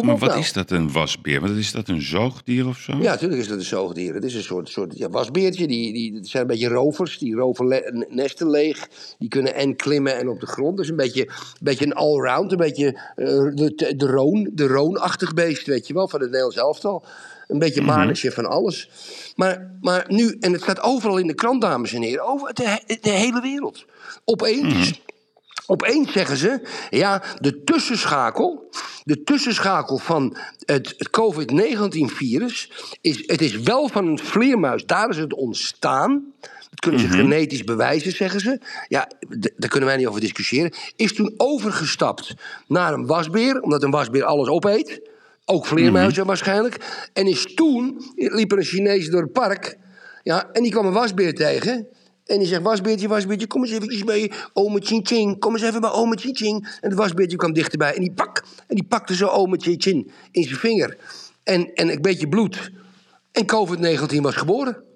Kom 0.00 0.08
Maar 0.08 0.18
op 0.18 0.20
wat 0.20 0.30
nou. 0.30 0.40
is 0.42 0.52
dat, 0.52 0.70
een 0.70 0.92
wasbeer? 0.92 1.40
Wat 1.40 1.50
is 1.50 1.72
dat, 1.72 1.88
een 1.88 2.02
zoogdier 2.02 2.66
of 2.66 2.78
zo? 2.78 2.92
Ja, 2.92 3.10
natuurlijk 3.10 3.40
is 3.40 3.48
dat 3.48 3.58
een 3.58 3.64
zoogdier. 3.64 4.14
Het 4.14 4.24
is 4.24 4.34
een 4.34 4.42
soort, 4.42 4.68
soort 4.68 4.98
ja, 4.98 5.08
wasbeertje. 5.08 5.66
Die, 5.66 5.92
die, 5.92 6.14
het 6.14 6.28
zijn 6.28 6.42
een 6.42 6.48
beetje 6.48 6.68
rovers. 6.68 7.18
Die 7.18 7.34
roven 7.34 7.68
le- 7.68 8.06
nesten 8.08 8.50
leeg. 8.50 8.88
Die 9.18 9.28
kunnen 9.28 9.54
en 9.54 9.76
klimmen 9.76 10.18
en 10.18 10.28
op 10.28 10.40
de 10.40 10.46
grond. 10.46 10.76
Dus 10.76 10.88
een 10.88 10.96
beetje, 10.96 11.26
een, 11.26 11.34
beetje 11.60 11.84
een 11.84 11.92
allround. 11.94 12.52
Een 12.52 12.58
beetje 12.58 12.86
eh, 13.16 13.26
de, 13.26 13.94
de 13.96 14.06
roon. 14.06 14.50
De 14.52 14.66
roonachtig 14.66 15.34
beest, 15.34 15.66
weet 15.66 15.86
je 15.86 15.94
wel. 15.94 16.08
Van 16.08 16.20
het 16.20 16.28
Nederlands 16.28 16.56
elftal. 16.58 17.04
Een 17.48 17.58
beetje 17.58 17.82
mannetje 17.82 18.32
van 18.32 18.46
alles. 18.46 18.88
Maar, 19.36 19.76
maar 19.80 20.04
nu, 20.08 20.36
en 20.40 20.52
het 20.52 20.62
staat 20.62 20.80
overal 20.80 21.16
in 21.18 21.26
de 21.26 21.34
krant, 21.34 21.60
dames 21.60 21.92
en 21.92 22.02
heren. 22.02 22.26
Over 22.26 22.54
de, 22.54 22.68
he- 22.68 22.96
de 23.00 23.10
hele 23.10 23.40
wereld. 23.40 23.84
Opeens... 24.24 25.00
Opeens 25.70 26.12
zeggen 26.12 26.36
ze, 26.36 26.60
ja, 26.90 27.22
de 27.40 27.64
tussenschakel, 27.64 28.70
de 29.04 29.22
tussenschakel 29.22 29.98
van 29.98 30.36
het, 30.64 30.94
het 30.96 31.10
COVID-19-virus, 31.10 32.72
is, 33.00 33.22
het 33.26 33.40
is 33.40 33.58
wel 33.58 33.88
van 33.88 34.06
een 34.06 34.18
vleermuis, 34.18 34.86
daar 34.86 35.08
is 35.08 35.16
het 35.16 35.34
ontstaan. 35.34 36.32
Dat 36.70 36.80
kunnen 36.80 37.00
ze 37.00 37.08
genetisch 37.08 37.64
bewijzen, 37.64 38.12
zeggen 38.12 38.40
ze. 38.40 38.60
Ja, 38.88 39.08
daar 39.56 39.70
kunnen 39.70 39.88
wij 39.88 39.98
niet 39.98 40.06
over 40.06 40.20
discussiëren. 40.20 40.72
Is 40.96 41.14
toen 41.14 41.34
overgestapt 41.36 42.34
naar 42.66 42.92
een 42.92 43.06
wasbeer, 43.06 43.60
omdat 43.60 43.82
een 43.82 43.90
wasbeer 43.90 44.24
alles 44.24 44.48
opeet. 44.48 45.00
Ook 45.44 45.66
vleermuizen 45.66 46.26
waarschijnlijk. 46.26 47.08
En 47.12 47.26
is 47.26 47.54
toen, 47.54 48.12
liep 48.14 48.52
er 48.52 48.58
een 48.58 48.64
Chinees 48.64 49.10
door 49.10 49.22
het 49.22 49.32
park. 49.32 49.76
Ja, 50.22 50.48
en 50.52 50.62
die 50.62 50.72
kwam 50.72 50.86
een 50.86 50.92
wasbeer 50.92 51.34
tegen. 51.34 51.88
En 52.26 52.38
die 52.38 52.46
zegt, 52.46 52.62
wasbeertje, 52.62 53.08
wasbeertje, 53.08 53.46
kom 53.46 53.62
eens 53.62 53.72
eventjes 53.72 54.04
mee. 54.04 54.32
Ome 54.52 54.80
Chin 54.80 55.06
Chin, 55.06 55.38
kom 55.38 55.52
eens 55.52 55.62
even 55.62 55.80
bij 55.80 55.90
ome 55.90 56.16
Chin. 56.16 56.66
En 56.80 56.88
het 56.88 56.94
wasbeertje 56.94 57.36
kwam 57.36 57.52
dichterbij. 57.52 57.94
En 57.94 58.00
die, 58.00 58.12
pak, 58.12 58.44
en 58.66 58.74
die 58.74 58.84
pakte 58.84 59.14
zo 59.14 59.26
ome 59.26 59.56
Chin 59.56 59.80
Chin 59.80 60.10
in 60.30 60.42
zijn 60.42 60.56
vinger. 60.56 60.96
En, 61.42 61.74
en 61.74 61.88
een 61.88 62.02
beetje 62.02 62.28
bloed. 62.28 62.70
En 63.32 63.44
COVID-19 63.44 64.16
was 64.20 64.34
geboren. 64.34 64.89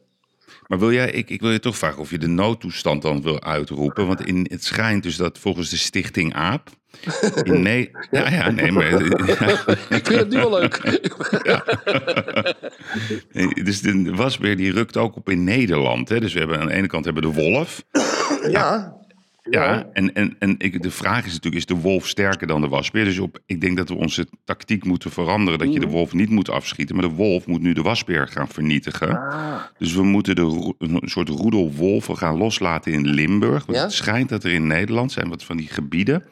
Maar 0.66 0.78
wil 0.78 0.92
jij, 0.92 1.10
ik, 1.10 1.30
ik 1.30 1.40
wil 1.40 1.50
je 1.50 1.60
toch 1.60 1.78
vragen 1.78 1.98
of 1.98 2.10
je 2.10 2.18
de 2.18 2.26
noodtoestand 2.26 3.02
dan 3.02 3.22
wil 3.22 3.42
uitroepen. 3.42 4.06
Want 4.06 4.26
in, 4.26 4.46
het 4.50 4.64
schijnt 4.64 5.02
dus 5.02 5.16
dat 5.16 5.38
volgens 5.38 5.70
de 5.70 5.76
Stichting 5.76 6.34
AAP. 6.34 6.70
In 7.42 7.62
nee, 7.68 7.90
ja. 8.10 8.30
ja, 8.30 8.50
nee, 8.50 8.72
maar. 8.72 8.92
Ik 9.98 10.06
vind 10.06 10.08
het 10.08 10.28
nu 10.28 10.36
wel 10.36 10.50
leuk. 10.50 10.80
dus 13.64 13.80
de 13.80 14.14
wasbeer 14.14 14.56
die 14.56 14.72
rukt 14.72 14.96
ook 14.96 15.16
op 15.16 15.28
in 15.28 15.44
Nederland. 15.44 16.08
Hè? 16.08 16.20
Dus 16.20 16.32
we 16.32 16.38
hebben 16.38 16.60
aan 16.60 16.66
de 16.66 16.74
ene 16.74 16.86
kant 16.86 17.04
hebben 17.04 17.22
we 17.22 17.28
de 17.28 17.34
wolf. 17.34 17.84
Ja, 18.50 18.96
Ja, 19.50 19.86
en, 19.92 20.14
en, 20.14 20.36
en 20.38 20.54
ik, 20.58 20.82
de 20.82 20.90
vraag 20.90 21.26
is 21.26 21.32
natuurlijk, 21.32 21.54
is 21.56 21.66
de 21.66 21.74
wolf 21.82 22.06
sterker 22.08 22.46
dan 22.46 22.60
de 22.60 22.68
wasbeer? 22.68 23.04
Dus 23.04 23.18
op, 23.18 23.38
ik 23.46 23.60
denk 23.60 23.76
dat 23.76 23.88
we 23.88 23.94
onze 23.94 24.26
tactiek 24.44 24.84
moeten 24.84 25.10
veranderen. 25.10 25.58
Dat 25.58 25.72
je 25.72 25.78
Mhm. 25.78 25.86
de 25.88 25.92
wolf 25.94 26.12
niet 26.12 26.30
moet 26.30 26.50
afschieten, 26.50 26.96
maar 26.96 27.08
de 27.08 27.14
wolf 27.14 27.46
moet 27.46 27.60
nu 27.62 27.72
de 27.72 27.82
wasbeer 27.82 28.28
gaan 28.28 28.48
vernietigen. 28.48 29.08
Ah. 29.18 29.54
Dus 29.78 29.94
we 29.94 30.02
moeten 30.02 30.34
de, 30.34 30.74
een 30.78 31.00
soort 31.04 31.28
roedelwolven 31.28 32.16
gaan 32.16 32.36
loslaten 32.36 32.92
in 32.92 33.06
Limburg. 33.08 33.66
Want 33.66 33.78
Ja? 33.78 33.84
het 33.84 33.92
schijnt 33.92 34.28
dat 34.28 34.44
er 34.44 34.52
in 34.52 34.66
Nederland 34.66 35.12
zijn 35.12 35.28
wat 35.28 35.44
van 35.44 35.56
die 35.56 35.68
gebieden... 35.68 36.24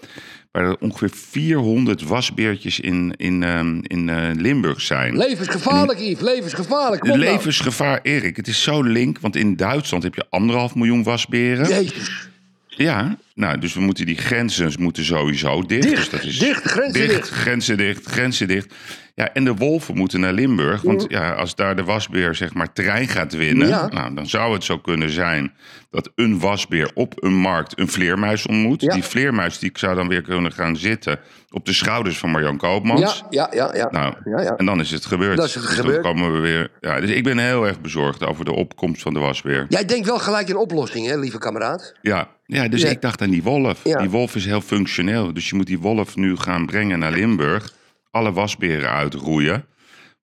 waar 0.51 0.65
er 0.65 0.77
ongeveer 0.81 1.11
400 1.15 2.03
wasbeertjes 2.03 2.81
in, 2.81 3.15
in, 3.17 3.43
ehm, 3.43 3.79
in 3.83 4.09
eh, 4.09 4.31
Limburg 4.35 4.81
zijn. 4.81 5.17
levensgevaarlijk, 5.17 5.99
Yves, 5.99 6.21
levensgevaarlijk. 6.23 7.01
Kom 7.03 7.19
levensgevaar, 7.19 8.01
Erik, 8.03 8.37
het 8.37 8.49
is 8.49 8.63
zo 8.63 8.83
link. 8.83 9.19
Want 9.21 9.37
in 9.37 9.57
Duitsland 9.57 10.03
heb 10.03 10.15
je 10.15 10.27
anderhalf 10.31 10.75
miljoen 10.75 11.03
wasberen. 11.03 11.69
Jezus. 11.69 12.31
Ja, 12.77 13.17
nou, 13.35 13.59
dus 13.59 13.75
we 13.75 13.81
moeten 13.81 14.07
die 14.07 14.17
grenzen 14.17 14.73
moeten 14.79 15.05
sowieso 15.05 15.63
dicht. 15.63 15.83
Dicht, 15.83 15.97
dus 15.97 16.11
dat 16.11 16.25
is 16.25 16.39
dicht, 16.39 16.63
grenzen 16.63 17.09
dicht. 17.09 17.29
Grenzen 17.29 17.77
dicht, 17.77 18.07
grenzen 18.07 18.49
dicht. 18.49 18.75
Ja, 19.15 19.33
en 19.33 19.45
de 19.45 19.55
wolven 19.55 19.97
moeten 19.97 20.21
naar 20.21 20.33
Limburg. 20.33 20.83
Want 20.83 21.05
ja, 21.09 21.33
als 21.33 21.55
daar 21.55 21.77
de 21.77 21.85
wasbeer 21.85 22.35
zeg 22.35 22.55
maar 22.55 22.73
terrein 22.73 23.09
gaat 23.09 23.33
winnen... 23.33 23.69
Ja. 23.69 23.89
Nou, 23.89 24.15
dan 24.15 24.27
zou 24.27 24.53
het 24.53 24.65
zo 24.65 24.79
kunnen 24.79 25.11
zijn 25.11 25.53
dat 25.91 26.11
een 26.15 26.39
wasbeer 26.39 26.91
op 26.95 27.23
een 27.23 27.35
markt 27.35 27.79
een 27.79 27.89
vleermuis 27.89 28.47
ontmoet. 28.47 28.81
Ja. 28.81 28.95
Die 28.95 29.03
vleermuis 29.03 29.59
die 29.59 29.71
zou 29.75 29.95
dan 29.95 30.09
weer 30.09 30.23
kunnen 30.23 30.53
gaan 30.53 30.77
zitten 30.77 31.21
op 31.51 31.67
de 31.67 31.73
schouders 31.73 32.19
van 32.19 32.31
Marjan 32.31 32.57
Koopmans. 32.57 33.25
Ja, 33.31 33.49
ja, 33.53 33.69
ja. 33.71 33.75
ja. 33.75 33.89
Nou, 33.91 34.15
ja, 34.25 34.41
ja. 34.43 34.57
en 34.57 34.67
dan 34.67 34.81
is 34.81 34.91
het 34.91 35.07
gebeurd. 35.07 35.37
Dat 35.37 35.47
is 35.47 35.55
het 35.55 35.67
Dus 35.67 35.75
gebeurd. 35.75 36.03
Dan 36.03 36.13
komen 36.13 36.33
we 36.33 36.39
weer. 36.39 36.71
Ja, 36.81 37.01
dus 37.01 37.11
ik 37.11 37.25
ben 37.25 37.39
heel 37.39 37.67
erg 37.67 37.81
bezorgd 37.81 38.25
over 38.25 38.45
de 38.45 38.53
opkomst 38.53 39.03
van 39.03 39.15
de 39.15 39.21
wasbeer. 39.21 39.67
Jij 39.69 39.85
denkt 39.85 40.07
wel 40.07 40.19
gelijk 40.19 40.49
in 40.49 40.57
oplossing, 40.57 41.07
hè, 41.07 41.19
lieve 41.19 41.39
kameraad? 41.39 41.95
Ja, 42.03 42.29
ja 42.47 42.69
dus 42.69 42.83
Ja. 42.83 42.89
ik 42.89 43.01
dacht 43.01 43.23
aan 43.23 43.31
die 43.31 43.43
wolf. 43.43 43.81
Ja. 43.85 43.99
Die 43.99 44.11
wolf 44.11 44.35
is 44.35 44.45
heel 44.45 44.61
functioneel. 44.61 45.33
Dus 45.33 45.49
je 45.49 45.57
moet 45.57 45.67
die 45.67 45.79
wolf 45.79 46.17
nu 46.17 46.37
gaan 46.37 46.67
brengen 46.67 46.99
naar 46.99 47.13
Limburg. 47.13 47.73
Alle 48.13 48.33
wasberen 48.33 48.91
uitroeien. 48.91 49.65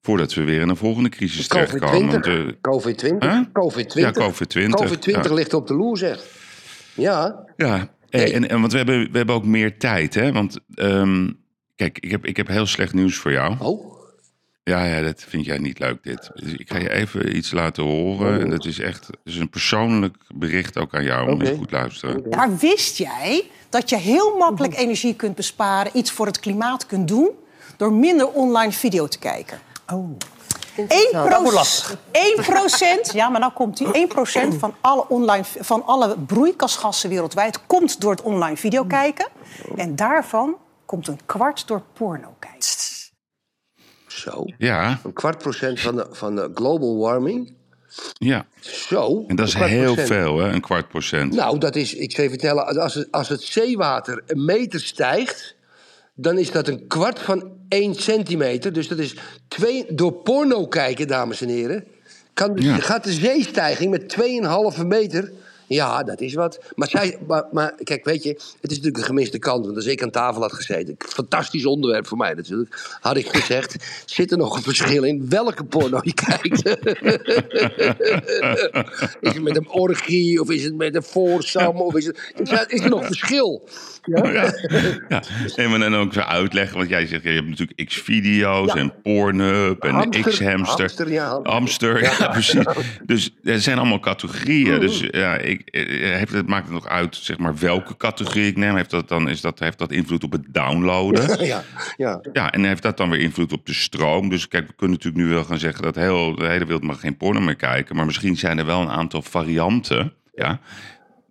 Voordat 0.01 0.33
we 0.33 0.43
weer 0.43 0.61
in 0.61 0.69
een 0.69 0.75
volgende 0.75 1.09
crisis 1.09 1.47
terechtkomen. 1.47 2.11
Want, 2.11 2.27
COVID-20. 2.27 2.31
eh, 2.31 2.47
COVID-20. 2.61 3.17
Huh? 3.19 3.41
COVID-20. 3.53 3.93
Ja, 3.93 4.11
COVID-20, 4.11 4.69
COVID-20 4.69 4.99
ja. 5.03 5.33
ligt 5.33 5.53
op 5.53 5.67
de 5.67 5.73
loer, 5.73 5.97
zeg. 5.97 6.23
Ja. 6.93 7.45
ja, 7.57 7.89
Nee. 8.09 8.33
en, 8.33 8.49
en 8.49 8.59
want 8.59 8.71
we 8.71 8.77
hebben, 8.77 9.11
we 9.11 9.17
hebben 9.17 9.35
ook 9.35 9.45
meer 9.45 9.77
tijd. 9.77 10.13
Hè? 10.13 10.31
Want 10.31 10.59
ehm, 10.75 11.29
kijk, 11.75 11.99
ik 11.99 12.11
heb, 12.11 12.25
ik 12.25 12.37
heb 12.37 12.47
heel 12.47 12.65
slecht 12.65 12.93
nieuws 12.93 13.15
voor 13.15 13.31
jou. 13.31 13.55
Oh. 13.59 13.97
Ja, 14.63 14.83
ja, 14.85 15.01
dat 15.01 15.25
vind 15.27 15.45
jij 15.45 15.57
niet 15.57 15.79
leuk 15.79 16.03
dit. 16.03 16.29
Dus 16.33 16.51
ik 16.53 16.69
ga 16.71 16.77
je 16.77 16.91
even 16.91 17.35
iets 17.35 17.51
laten 17.51 17.83
horen. 17.83 18.41
En 18.41 18.49
dat 18.49 18.65
is 18.65 18.79
echt 18.79 19.07
dat 19.07 19.17
is 19.23 19.35
een 19.37 19.49
persoonlijk 19.49 20.15
bericht 20.35 20.77
ook 20.77 20.95
aan 20.95 21.03
jou. 21.03 21.29
Moet 21.29 21.41
Oké. 21.41 21.49
je 21.49 21.55
goed 21.57 21.71
luisteren. 21.71 22.23
Maar 22.29 22.57
wist 22.57 22.97
jij 22.97 23.43
dat 23.69 23.89
je 23.89 23.97
heel 23.97 24.37
makkelijk 24.37 24.77
energie 24.77 25.15
kunt 25.15 25.35
besparen, 25.35 25.91
iets 25.97 26.11
voor 26.11 26.25
het 26.25 26.39
klimaat 26.39 26.85
kunt 26.85 27.07
doen, 27.07 27.29
door 27.79 27.93
minder 27.93 28.27
online 28.27 28.71
video 28.71 29.07
te 29.07 29.19
kijken? 29.19 29.59
Oh. 29.93 30.17
1%, 30.75 30.85
Dat 31.11 31.41
wordt 31.41 31.53
lastig. 31.53 31.97
1%, 33.09 33.13
ja, 33.13 33.29
maar 33.29 33.39
nou 33.39 33.53
komt 33.53 33.77
die 33.77 33.87
1% 34.53 34.57
van 34.57 34.75
alle, 34.81 35.07
online, 35.07 35.43
van 35.59 35.85
alle 35.85 36.17
broeikasgassen 36.19 37.09
wereldwijd 37.09 37.65
komt 37.65 38.01
door 38.01 38.11
het 38.11 38.21
online 38.21 38.57
video 38.57 38.83
kijken. 38.83 39.27
En 39.75 39.95
daarvan 39.95 40.55
komt 40.85 41.07
een 41.07 41.19
kwart 41.25 41.67
door 41.67 41.81
porno 41.93 42.35
kijken. 42.39 42.57
Zo. 44.07 44.45
Ja, 44.57 44.99
Een 45.03 45.13
kwart 45.13 45.37
procent 45.37 45.79
van 45.79 45.95
de, 45.95 46.07
van 46.11 46.35
de 46.35 46.51
global 46.53 46.97
warming. 46.97 47.55
ja. 48.13 48.45
Zo. 48.59 49.23
En 49.27 49.35
dat 49.35 49.47
is 49.47 49.53
heel 49.53 49.93
procent. 49.93 50.07
veel, 50.07 50.37
hè? 50.37 50.51
Een 50.51 50.61
kwart 50.61 50.87
procent. 50.87 51.33
Nou, 51.35 51.57
dat 51.57 51.75
is, 51.75 51.93
ik 51.93 52.11
zal 52.11 52.23
je 52.23 52.29
vertellen, 52.29 52.65
als 52.81 52.93
het, 52.93 53.11
als 53.11 53.29
het 53.29 53.41
zeewater 53.41 54.23
een 54.25 54.45
meter 54.45 54.79
stijgt, 54.79 55.55
dan 56.21 56.37
is 56.37 56.51
dat 56.51 56.67
een 56.67 56.87
kwart 56.87 57.19
van 57.19 57.51
1 57.69 57.95
centimeter. 57.95 58.73
Dus 58.73 58.87
dat 58.87 58.97
is 58.97 59.15
twee, 59.47 59.85
door 59.89 60.13
porno 60.13 60.67
kijken, 60.67 61.07
dames 61.07 61.41
en 61.41 61.47
heren. 61.49 61.83
Kan, 62.33 62.55
dus- 62.55 62.65
Ja. 62.65 62.77
Gaat 62.77 63.03
de 63.03 63.11
zeestijging 63.11 63.91
met 63.91 64.09
2,5 64.09 64.85
meter. 64.85 65.31
Ja, 65.69 66.03
dat 66.03 66.21
is 66.21 66.33
wat. 66.33 66.59
Maar, 66.75 66.87
zij, 66.89 67.17
maar, 67.27 67.43
maar 67.51 67.73
kijk, 67.83 68.05
weet 68.05 68.23
je, 68.23 68.29
het 68.29 68.71
is 68.71 68.77
natuurlijk 68.77 68.97
een 68.97 69.03
gemiste 69.03 69.39
kant. 69.39 69.65
Want 69.65 69.75
als 69.77 69.85
ik 69.85 70.03
aan 70.03 70.11
tafel 70.11 70.41
had 70.41 70.53
gezeten, 70.53 70.95
fantastisch 70.97 71.65
onderwerp 71.65 72.07
voor 72.07 72.17
mij 72.17 72.33
natuurlijk, 72.33 72.97
had 73.01 73.17
ik 73.17 73.27
gezegd: 73.27 73.75
zit 74.05 74.31
er 74.31 74.37
nog 74.37 74.55
een 74.55 74.63
verschil 74.63 75.03
in 75.03 75.29
welke 75.29 75.63
porno 75.63 75.99
je 76.03 76.13
kijkt? 76.13 76.67
is 79.21 79.33
het 79.33 79.41
met 79.43 79.57
een 79.57 79.69
orgie 79.69 80.41
of 80.41 80.49
is 80.49 80.63
het 80.63 80.75
met 80.75 80.95
een 80.95 81.03
foursome? 81.03 81.81
Of 81.83 81.95
is, 81.95 82.05
het, 82.05 82.65
is 82.67 82.81
er- 82.81 82.89
nog 82.89 83.05
verschil? 83.05 83.67
Ja? 84.03 84.51
Ja. 85.55 85.67
maar 85.67 85.79
dan 85.79 85.95
ook 85.95 86.13
zo 86.13 86.19
uitleggen. 86.19 86.77
Want 86.77 86.89
jij 86.89 87.05
zegt, 87.05 87.23
je 87.23 87.29
hebt 87.29 87.47
natuurlijk 87.47 87.85
X-video's 87.87 88.73
Ja. 88.73 88.79
en 88.79 88.93
Pornhub 89.03 89.83
en 89.83 89.93
Hamster, 89.93 90.31
X-hamster. 90.31 90.79
hamster, 90.79 91.11
ja, 91.11 91.25
hamster. 91.43 91.51
Hamster, 91.51 92.01
ja, 92.01 92.27
precies. 92.31 92.65
Dus 93.05 93.29
er 93.43 93.61
zijn 93.61 93.77
allemaal 93.77 93.99
categorieën. 93.99 94.79
Dus 94.79 95.03
ja, 95.11 95.37
ik, 95.37 95.58
eh, 95.65 96.15
heeft 96.17 96.31
het, 96.31 96.47
maakt 96.47 96.63
het 96.63 96.73
nog 96.73 96.87
uit 96.87 97.15
zeg 97.15 97.37
maar, 97.37 97.57
welke 97.57 97.97
categorie 97.97 98.47
ik 98.47 98.57
neem? 98.57 98.75
Heeft 98.75 98.89
dat, 98.89 99.07
dan, 99.07 99.29
is 99.29 99.41
dat, 99.41 99.59
heeft 99.59 99.77
dat 99.77 99.91
invloed 99.91 100.23
op 100.23 100.31
het 100.31 100.45
downloaden? 100.47 101.45
ja, 101.45 101.63
ja. 101.97 102.21
Ja, 102.33 102.51
en 102.51 102.63
heeft 102.63 102.81
dat 102.81 102.97
dan 102.97 103.09
weer 103.09 103.19
invloed 103.19 103.53
op 103.53 103.65
de 103.65 103.73
stroom? 103.73 104.29
Dus 104.29 104.47
kijk, 104.47 104.67
we 104.67 104.73
kunnen 104.73 104.97
natuurlijk 104.97 105.25
nu 105.25 105.29
wel 105.33 105.43
gaan 105.43 105.59
zeggen 105.59 105.83
dat 105.83 105.95
heel, 105.95 106.35
de 106.35 106.47
hele 106.47 106.65
wereld 106.65 106.83
mag 106.83 106.99
geen 106.99 107.17
porno 107.17 107.39
meer 107.39 107.55
kijken. 107.55 107.95
Maar 107.95 108.05
misschien 108.05 108.37
zijn 108.37 108.57
er 108.57 108.65
wel 108.65 108.81
een 108.81 108.89
aantal 108.89 109.21
varianten. 109.21 110.13
Ja, 110.35 110.59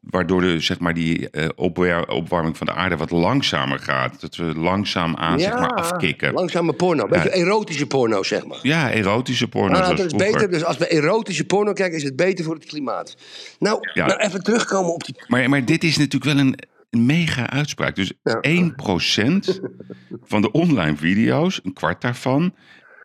waardoor 0.01 0.41
de, 0.41 0.61
zeg 0.61 0.79
maar, 0.79 0.95
die 0.95 1.29
opwer- 1.55 2.09
opwarming 2.09 2.57
van 2.57 2.67
de 2.67 2.73
aarde 2.73 2.97
wat 2.97 3.11
langzamer 3.11 3.79
gaat. 3.79 4.21
Dat 4.21 4.37
we 4.37 4.45
langzaam 4.45 5.17
aan 5.17 5.41
zeg 5.41 5.53
maar, 5.53 5.71
afkicken. 5.75 6.33
Langzame 6.33 6.73
porno. 6.73 7.07
Beetje 7.07 7.31
erotische 7.31 7.87
porno, 7.87 8.23
zeg 8.23 8.47
maar. 8.47 8.59
Ja, 8.63 8.91
erotische 8.93 9.49
porno. 9.49 9.79
Ah, 9.79 9.89
dat 9.89 9.99
is 9.99 10.13
beter. 10.13 10.51
Dus 10.51 10.65
als 10.65 10.77
we 10.77 10.87
erotische 10.89 11.45
porno 11.45 11.73
kijken, 11.73 11.97
is 11.97 12.03
het 12.05 12.17
beter 12.17 12.45
voor 12.45 12.55
het 12.55 12.65
klimaat. 12.65 13.17
Nou, 13.59 13.79
Ja. 13.95 14.07
nou 14.07 14.21
even 14.21 14.43
terugkomen 14.43 14.93
op 14.93 15.05
die. 15.05 15.23
Maar, 15.27 15.49
maar 15.49 15.65
dit 15.65 15.85
is 15.85 15.97
natuurlijk 15.97 16.25
wel 16.35 16.39
een, 16.45 16.59
een 16.91 17.07
mega 17.07 17.51
uitspraak. 17.51 17.97
Dus 17.97 18.13
Ja. 18.23 18.41
1% 18.43 19.61
van 20.33 20.43
de 20.43 20.51
online 20.53 20.97
video's, 20.97 21.61
een 21.63 21.73
kwart 21.73 22.01
daarvan, 22.01 22.55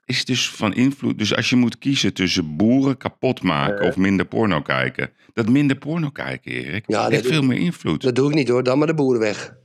is 0.06 0.26
dus 0.26 0.50
van 0.50 0.74
invloed. 0.74 1.18
Dus 1.18 1.36
als 1.36 1.50
je 1.50 1.56
moet 1.56 1.78
kiezen 1.78 2.14
tussen 2.14 2.56
boeren 2.56 2.98
kapot 2.98 3.42
maken 3.42 3.88
of 3.88 3.98
minder 3.98 4.26
porno 4.26 4.62
kijken. 4.62 5.10
Dat 5.34 5.50
minder 5.50 5.78
porno 5.78 6.10
kijken, 6.10 6.52
Erik, 6.52 6.84
Ja, 6.88 7.10
heeft 7.10 7.28
veel 7.28 7.42
meer 7.44 7.60
invloed 7.60 8.02
Dat 8.02 8.16
doe 8.16 8.30
ik 8.30 8.36
niet 8.36 8.48
hoor, 8.50 8.64
dan 8.64 8.78
maar 8.78 8.88
de 8.88 8.94
boeren 8.94 9.22
weg. 9.22 9.56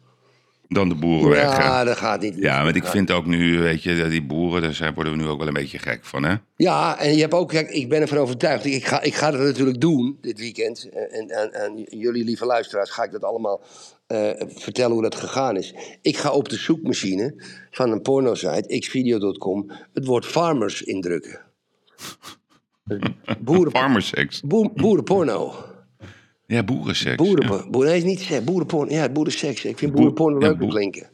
dan 0.68 0.88
de 0.88 0.95
boeren 0.95 1.30
weg. 1.30 1.57
Ja, 1.57 1.85
dat 1.85 1.97
gaat 1.97 2.21
niet. 2.21 2.35
Ja, 2.37 2.64
want 2.64 2.76
ik 2.76 2.85
vind 2.85 3.11
ook 3.11 3.26
nu, 3.26 3.59
weet 3.59 3.83
je, 3.83 4.09
die 4.09 4.23
boeren, 4.23 4.62
daar 4.62 4.75
zijn- 4.75 4.95
worden 4.95 5.12
we 5.12 5.18
nu 5.23 5.26
ook 5.28 5.38
wel 5.38 5.47
een 5.47 5.52
beetje 5.52 5.78
gek 5.78 6.04
van, 6.04 6.25
hè? 6.25 6.35
Ja, 6.57 6.99
en 6.99 7.14
je 7.14 7.21
hebt 7.21 7.33
ook, 7.35 7.49
kijk, 7.49 7.71
ik 7.71 7.88
ben 7.88 8.00
ervan 8.00 8.18
overtuigd. 8.18 8.64
Ik 8.64 8.87
ga, 8.87 9.02
ik 9.02 9.14
ga 9.14 9.30
dat 9.30 9.40
natuurlijk 9.40 9.80
doen 9.80 10.18
dit 10.21 10.38
weekend. 10.38 10.88
En 11.11 11.35
aan 11.37 11.50
en, 11.52 11.87
jullie 11.99 12.25
lieve 12.25 12.47
luisteraars 12.47 12.90
ga 12.90 13.04
ik 13.04 13.12
dat 13.12 13.23
allemaal 13.23 13.61
eh, 14.08 14.30
vertellen 14.46 14.92
hoe 14.92 15.02
dat 15.02 15.14
gegaan 15.14 15.56
is. 15.56 15.74
Ik 16.02 16.16
ga 16.16 16.30
op 16.32 16.48
de 16.48 16.56
zoekmachine 16.56 17.34
van 17.70 17.90
een 17.90 18.02
pornosite, 18.02 18.78
xvideo.com, 18.78 19.70
het 19.92 20.04
woord 20.06 20.26
farmers 20.26 20.82
indrukken. 20.82 21.40
Boeren, 23.40 23.70
Farmersex. 23.72 24.40
boer, 24.40 24.70
boerenporno. 24.74 25.54
Ja, 26.46 26.62
boerenseks. 26.64 27.14
Boeren, 27.16 27.52
ja. 27.56 27.68
boeren, 27.70 27.90
nee, 27.92 28.04
niet 28.04 28.40
boerenporno. 28.44 28.92
Ja, 28.92 29.08
boerenseks. 29.08 29.64
Ik 29.64 29.78
vind 29.78 29.90
Boer- 29.92 30.00
boerenporno 30.00 30.40
ja, 30.40 30.46
leuk 30.48 30.58
boer- 30.58 30.68
klinken. 30.68 31.08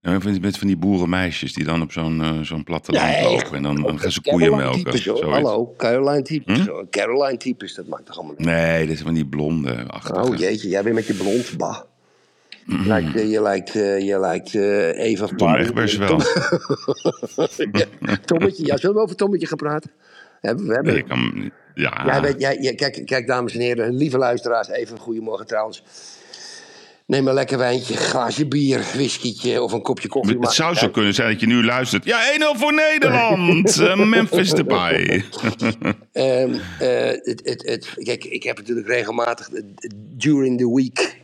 Ja, 0.00 0.14
ik 0.14 0.22
vind 0.22 0.40
met 0.40 0.58
van 0.58 0.66
die 0.66 0.76
boerenmeisjes 0.76 1.52
die 1.52 1.64
dan 1.64 1.82
op 1.82 1.92
zo'n 1.92 2.20
eh, 2.22 2.40
zo'n 2.40 2.64
platteland 2.64 3.06
Nee, 3.06 3.22
lopen. 3.24 3.54
En 3.56 3.62
dan, 3.62 3.82
dan 3.82 3.98
gaan 4.00 4.10
ze 4.10 4.20
koeien 4.22 4.56
melken. 4.56 4.84
types. 4.84 5.06
Hallo, 5.20 5.74
Caroline 5.76 6.22
types. 6.22 6.58
Hm? 6.66 6.84
Caroline 6.90 7.36
types, 7.36 7.74
dat 7.74 7.86
maakt 7.86 8.06
toch 8.06 8.16
allemaal 8.16 8.34
niet 8.38 8.46
Nee, 8.46 8.86
dit 8.86 8.96
is 8.96 9.02
van 9.02 9.14
die 9.14 9.26
blonde 9.26 9.84
achtige. 9.86 10.20
Oh 10.22 10.36
jeetje, 10.36 10.68
jij 10.68 10.82
bent 10.82 10.94
met 10.94 11.06
je 11.06 11.14
blond, 11.14 11.56
bah. 11.56 11.80
Je 12.68 12.82
lijkt, 12.86 13.14
eh, 13.14 13.30
je 13.30 13.42
lijkt, 13.42 13.72
je 14.02 14.18
lijkt 14.20 14.54
eh, 14.54 15.04
Eva 15.04 15.26
Tom. 15.36 15.54
Egbers 15.54 15.96
wel. 15.96 16.20
Ja, 17.72 18.16
Tommetje, 18.24 18.66
ja, 18.66 18.76
zullen 18.76 18.96
we 18.96 19.02
over 19.02 19.16
Tommetje 19.16 19.46
gaan 19.46 19.56
praten? 19.56 19.90
We, 20.40 20.48
hebben. 20.48 20.84
Nee, 20.84 21.02
kan, 21.02 21.50
ja, 21.74 22.02
Jij 22.06 22.20
weet, 22.20 22.40
jij, 22.40 22.58
jij- 22.60 22.74
kijk, 22.74 23.02
kijk, 23.06 23.26
dames 23.26 23.54
en 23.54 23.60
heren, 23.60 23.94
lieve 23.94 24.18
luisteraars, 24.18 24.68
even 24.68 24.94
een 24.94 25.00
goedemorgen 25.00 25.46
trouwens. 25.46 25.82
Neem 27.06 27.28
een 27.28 27.34
lekker 27.34 27.58
wijntje, 27.58 27.96
glaasje 27.96 28.46
bier, 28.46 28.78
whiskietje 28.78 29.62
of 29.62 29.72
een 29.72 29.82
kopje 29.82 30.08
koffie. 30.08 30.38
het 30.40 30.52
zou 30.52 30.74
zo 30.74 30.88
kunnen 30.88 31.14
zijn 31.14 31.30
dat 31.30 31.40
je 31.40 31.46
nu 31.46 31.64
luistert. 31.64 32.04
Ja, 32.04 32.18
1-0 32.54 32.58
voor 32.58 32.74
Nederland. 32.74 33.76
Memphis 34.14 34.52
erbij. 34.52 35.02
Ehm, 36.12 36.54
eh, 36.78 37.06
het, 37.06 37.40
het, 37.44 37.62
het, 37.66 37.94
kijk, 37.96 38.24
ik 38.24 38.42
heb 38.42 38.56
natuurlijk 38.56 38.86
regelmatig 38.86 39.48
during 40.16 40.58
the 40.58 40.74
week 40.74 41.16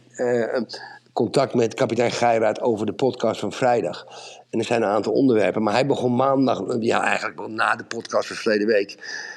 contact 1.15 1.55
met 1.55 1.75
kapitein 1.75 2.11
Geiraat 2.11 2.61
over 2.61 2.87
de 2.87 2.93
podcast 2.93 3.41
van 3.41 3.53
vrijdag. 3.53 4.07
En 4.51 4.59
er 4.59 4.65
zijn 4.65 4.83
een 4.83 4.89
aantal 4.89 5.13
onderwerpen. 5.13 5.63
Maar 5.63 5.73
hij 5.73 5.87
begon 5.87 6.17
maandag, 6.17 6.63
ja, 6.81 7.03
eigenlijk 7.03 7.39
wel 7.39 7.51
na 7.51 7.77
de 7.77 7.85
podcast 7.85 8.27
van 8.27 8.37
verleden 8.37 8.67
week. 8.67 8.97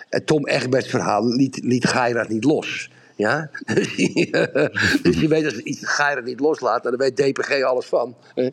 Het 0.09 0.25
Tom 0.25 0.47
Egberts 0.47 0.89
verhaal 0.89 1.27
liet, 1.27 1.59
liet 1.63 1.87
Geiraat 1.87 2.29
niet 2.29 2.43
los. 2.43 2.89
Ja? 3.15 3.49
dus 5.03 5.19
je 5.19 5.25
weet, 5.27 5.45
als 5.45 5.57
iets 5.57 5.79
Geiraat 5.83 6.25
niet 6.25 6.39
loslaat, 6.39 6.83
dan 6.83 6.97
weet 6.97 7.15
DPG 7.15 7.63
alles 7.63 7.85
van. 7.85 8.15
Eh, 8.35 8.47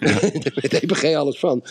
Daar 0.00 0.20
weet 0.60 0.70
DPG 0.70 1.14
alles 1.14 1.38
van. 1.38 1.64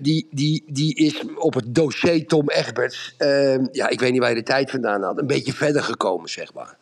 Die, 0.00 0.28
die, 0.30 0.64
die 0.66 0.94
is 0.94 1.22
op 1.38 1.54
het 1.54 1.74
dossier 1.74 2.26
Tom 2.26 2.50
Egberts, 2.50 3.14
ehm, 3.18 3.66
ja, 3.72 3.88
ik 3.88 4.00
weet 4.00 4.12
niet 4.12 4.20
waar 4.20 4.30
je 4.30 4.36
de 4.36 4.42
tijd 4.42 4.70
vandaan 4.70 5.02
had, 5.02 5.18
een 5.18 5.26
beetje 5.26 5.52
verder 5.52 5.82
gekomen, 5.82 6.28
zeg 6.28 6.54
maar. 6.54 6.76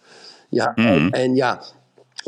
Ja, 0.48 0.74
en, 0.74 1.10
en 1.10 1.34
ja, 1.34 1.62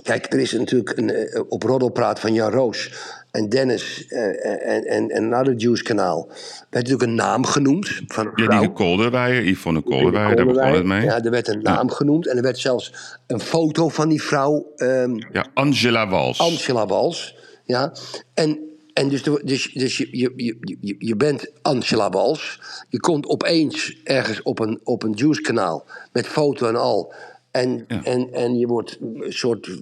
kijk, 0.03 0.33
er 0.33 0.38
is 0.38 0.53
natuurlijk 0.53 0.99
een, 0.99 1.11
eh, 1.11 1.43
op 1.49 1.62
Roddelpraat 1.62 2.21
van 2.21 2.33
Jan 2.33 2.50
Roos 2.50 2.93
en 3.31 3.49
Dennis 3.49 4.07
eh, 4.09 4.47
en, 4.47 4.85
en, 4.85 5.11
en 5.11 5.23
een 5.23 5.35
ander 5.35 5.55
Juice 5.55 5.83
kanaal 5.83 6.26
werd 6.26 6.71
natuurlijk 6.71 7.03
een 7.03 7.15
naam 7.15 7.45
genoemd 7.45 8.00
van 8.07 8.26
een 8.26 8.33
Ja, 8.35 8.45
vrouw. 8.45 8.61
die 8.61 8.73
Kolderweijer, 8.73 9.45
Yvonne 9.49 9.81
Kolderweijer, 9.83 10.37
daar 10.37 10.47
begon 10.47 10.73
het 10.73 10.85
mee. 10.85 11.03
Ja, 11.03 11.23
er 11.25 11.31
werd 11.31 11.49
een 11.49 11.62
naam 11.62 11.91
genoemd 11.91 12.26
en 12.26 12.37
er 12.37 12.43
werd 12.43 12.59
zelfs 12.59 12.93
een 13.26 13.41
foto 13.41 13.88
van 13.88 14.09
die 14.09 14.23
vrouw 14.23 14.73
ehm, 14.76 15.15
Ja, 15.33 15.47
Angela 15.55 16.09
Wals. 16.09 16.38
Angela 16.38 16.87
Wals. 16.87 17.37
Ja. 17.65 17.93
En, 18.35 18.59
en 18.93 19.09
dus, 19.09 19.23
dus, 19.23 19.73
dus 19.73 19.97
je, 19.97 20.09
je, 20.11 20.33
je, 20.37 20.76
je, 20.81 20.95
je 20.99 21.17
bent 21.17 21.50
Angela 21.62 22.11
Wals. 22.11 22.61
Je 22.88 23.00
komt 23.00 23.26
opeens 23.26 24.00
ergens 24.05 24.43
op 24.43 24.59
een, 24.59 24.81
op 24.85 25.03
een 25.03 25.12
Juice-kanaal 25.12 25.85
met 26.12 26.26
foto 26.26 26.69
en 26.69 26.76
al. 26.76 27.15
En, 27.57 27.85
Ja. 27.89 28.05
en, 28.05 28.33
en 28.33 28.59
je 28.59 28.67
wordt 28.67 28.99
een 29.01 29.33
soort 29.33 29.79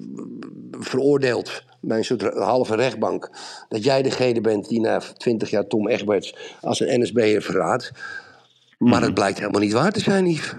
veroordeeld 0.71 1.65
bij 1.81 1.99
een 1.99 2.05
soort 2.05 2.23
halve 2.23 2.77
rechtbank. 2.77 3.31
Dat 3.69 3.85
jij 3.85 4.03
degene 4.03 4.41
bent 4.41 4.69
die 4.69 4.81
na 4.81 4.99
20 4.99 5.51
jaar 5.51 5.67
Tom 5.67 5.89
Egberts 5.89 6.35
als 6.61 6.81
een 6.81 7.01
NSB'er 7.01 7.43
verraadt. 7.43 7.93
Maar 8.79 9.03
het 9.03 9.15
blijkt 9.15 9.39
helemaal 9.39 9.61
niet 9.61 9.73
waar 9.73 9.93
te 9.93 10.01
zijn, 10.01 10.27
Yves. 10.27 10.55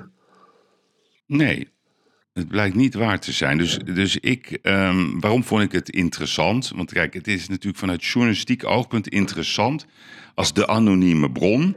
Nee, 1.27 1.69
het 2.33 2.47
blijkt 2.47 2.75
niet 2.75 2.93
waar 2.93 3.19
te 3.19 3.31
zijn. 3.31 3.57
Dus, 3.57 3.77
dus 3.77 4.17
ik, 4.17 4.59
ehm, 4.61 5.19
waarom 5.19 5.43
vond 5.43 5.61
ik 5.61 5.71
het 5.71 5.89
interessant? 5.89 6.71
Want 6.75 6.91
kijk, 6.91 7.13
het 7.13 7.27
is 7.27 7.47
natuurlijk 7.47 7.77
vanuit 7.77 8.05
journalistiek 8.05 8.65
oogpunt 8.65 9.07
interessant 9.07 9.85
als 10.35 10.53
de 10.53 10.67
anonieme 10.67 11.31
bron 11.31 11.75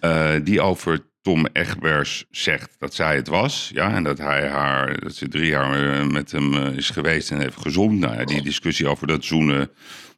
eh, 0.00 0.34
die 0.42 0.60
over 0.60 1.06
Tom 1.24 1.46
Egbers 1.52 2.24
zegt 2.30 2.76
dat 2.78 2.94
zij 2.94 3.16
het 3.16 3.28
was. 3.28 3.70
Ja, 3.74 3.94
en 3.94 4.02
dat 4.02 4.18
hij 4.18 4.48
haar, 4.48 5.00
dat 5.00 5.14
ze 5.14 5.28
drie 5.28 5.46
jaar 5.46 5.98
eh, 5.98 6.06
met 6.06 6.30
hem 6.30 6.54
eh, 6.54 6.76
is 6.76 6.90
geweest 6.90 7.30
en 7.30 7.40
heeft 7.40 7.60
gezond. 7.60 7.98
Nou 7.98 8.14
ja, 8.14 8.24
die 8.24 8.42
discussie 8.42 8.88
over 8.88 9.06
dat 9.06 9.24
zoenen, 9.24 9.70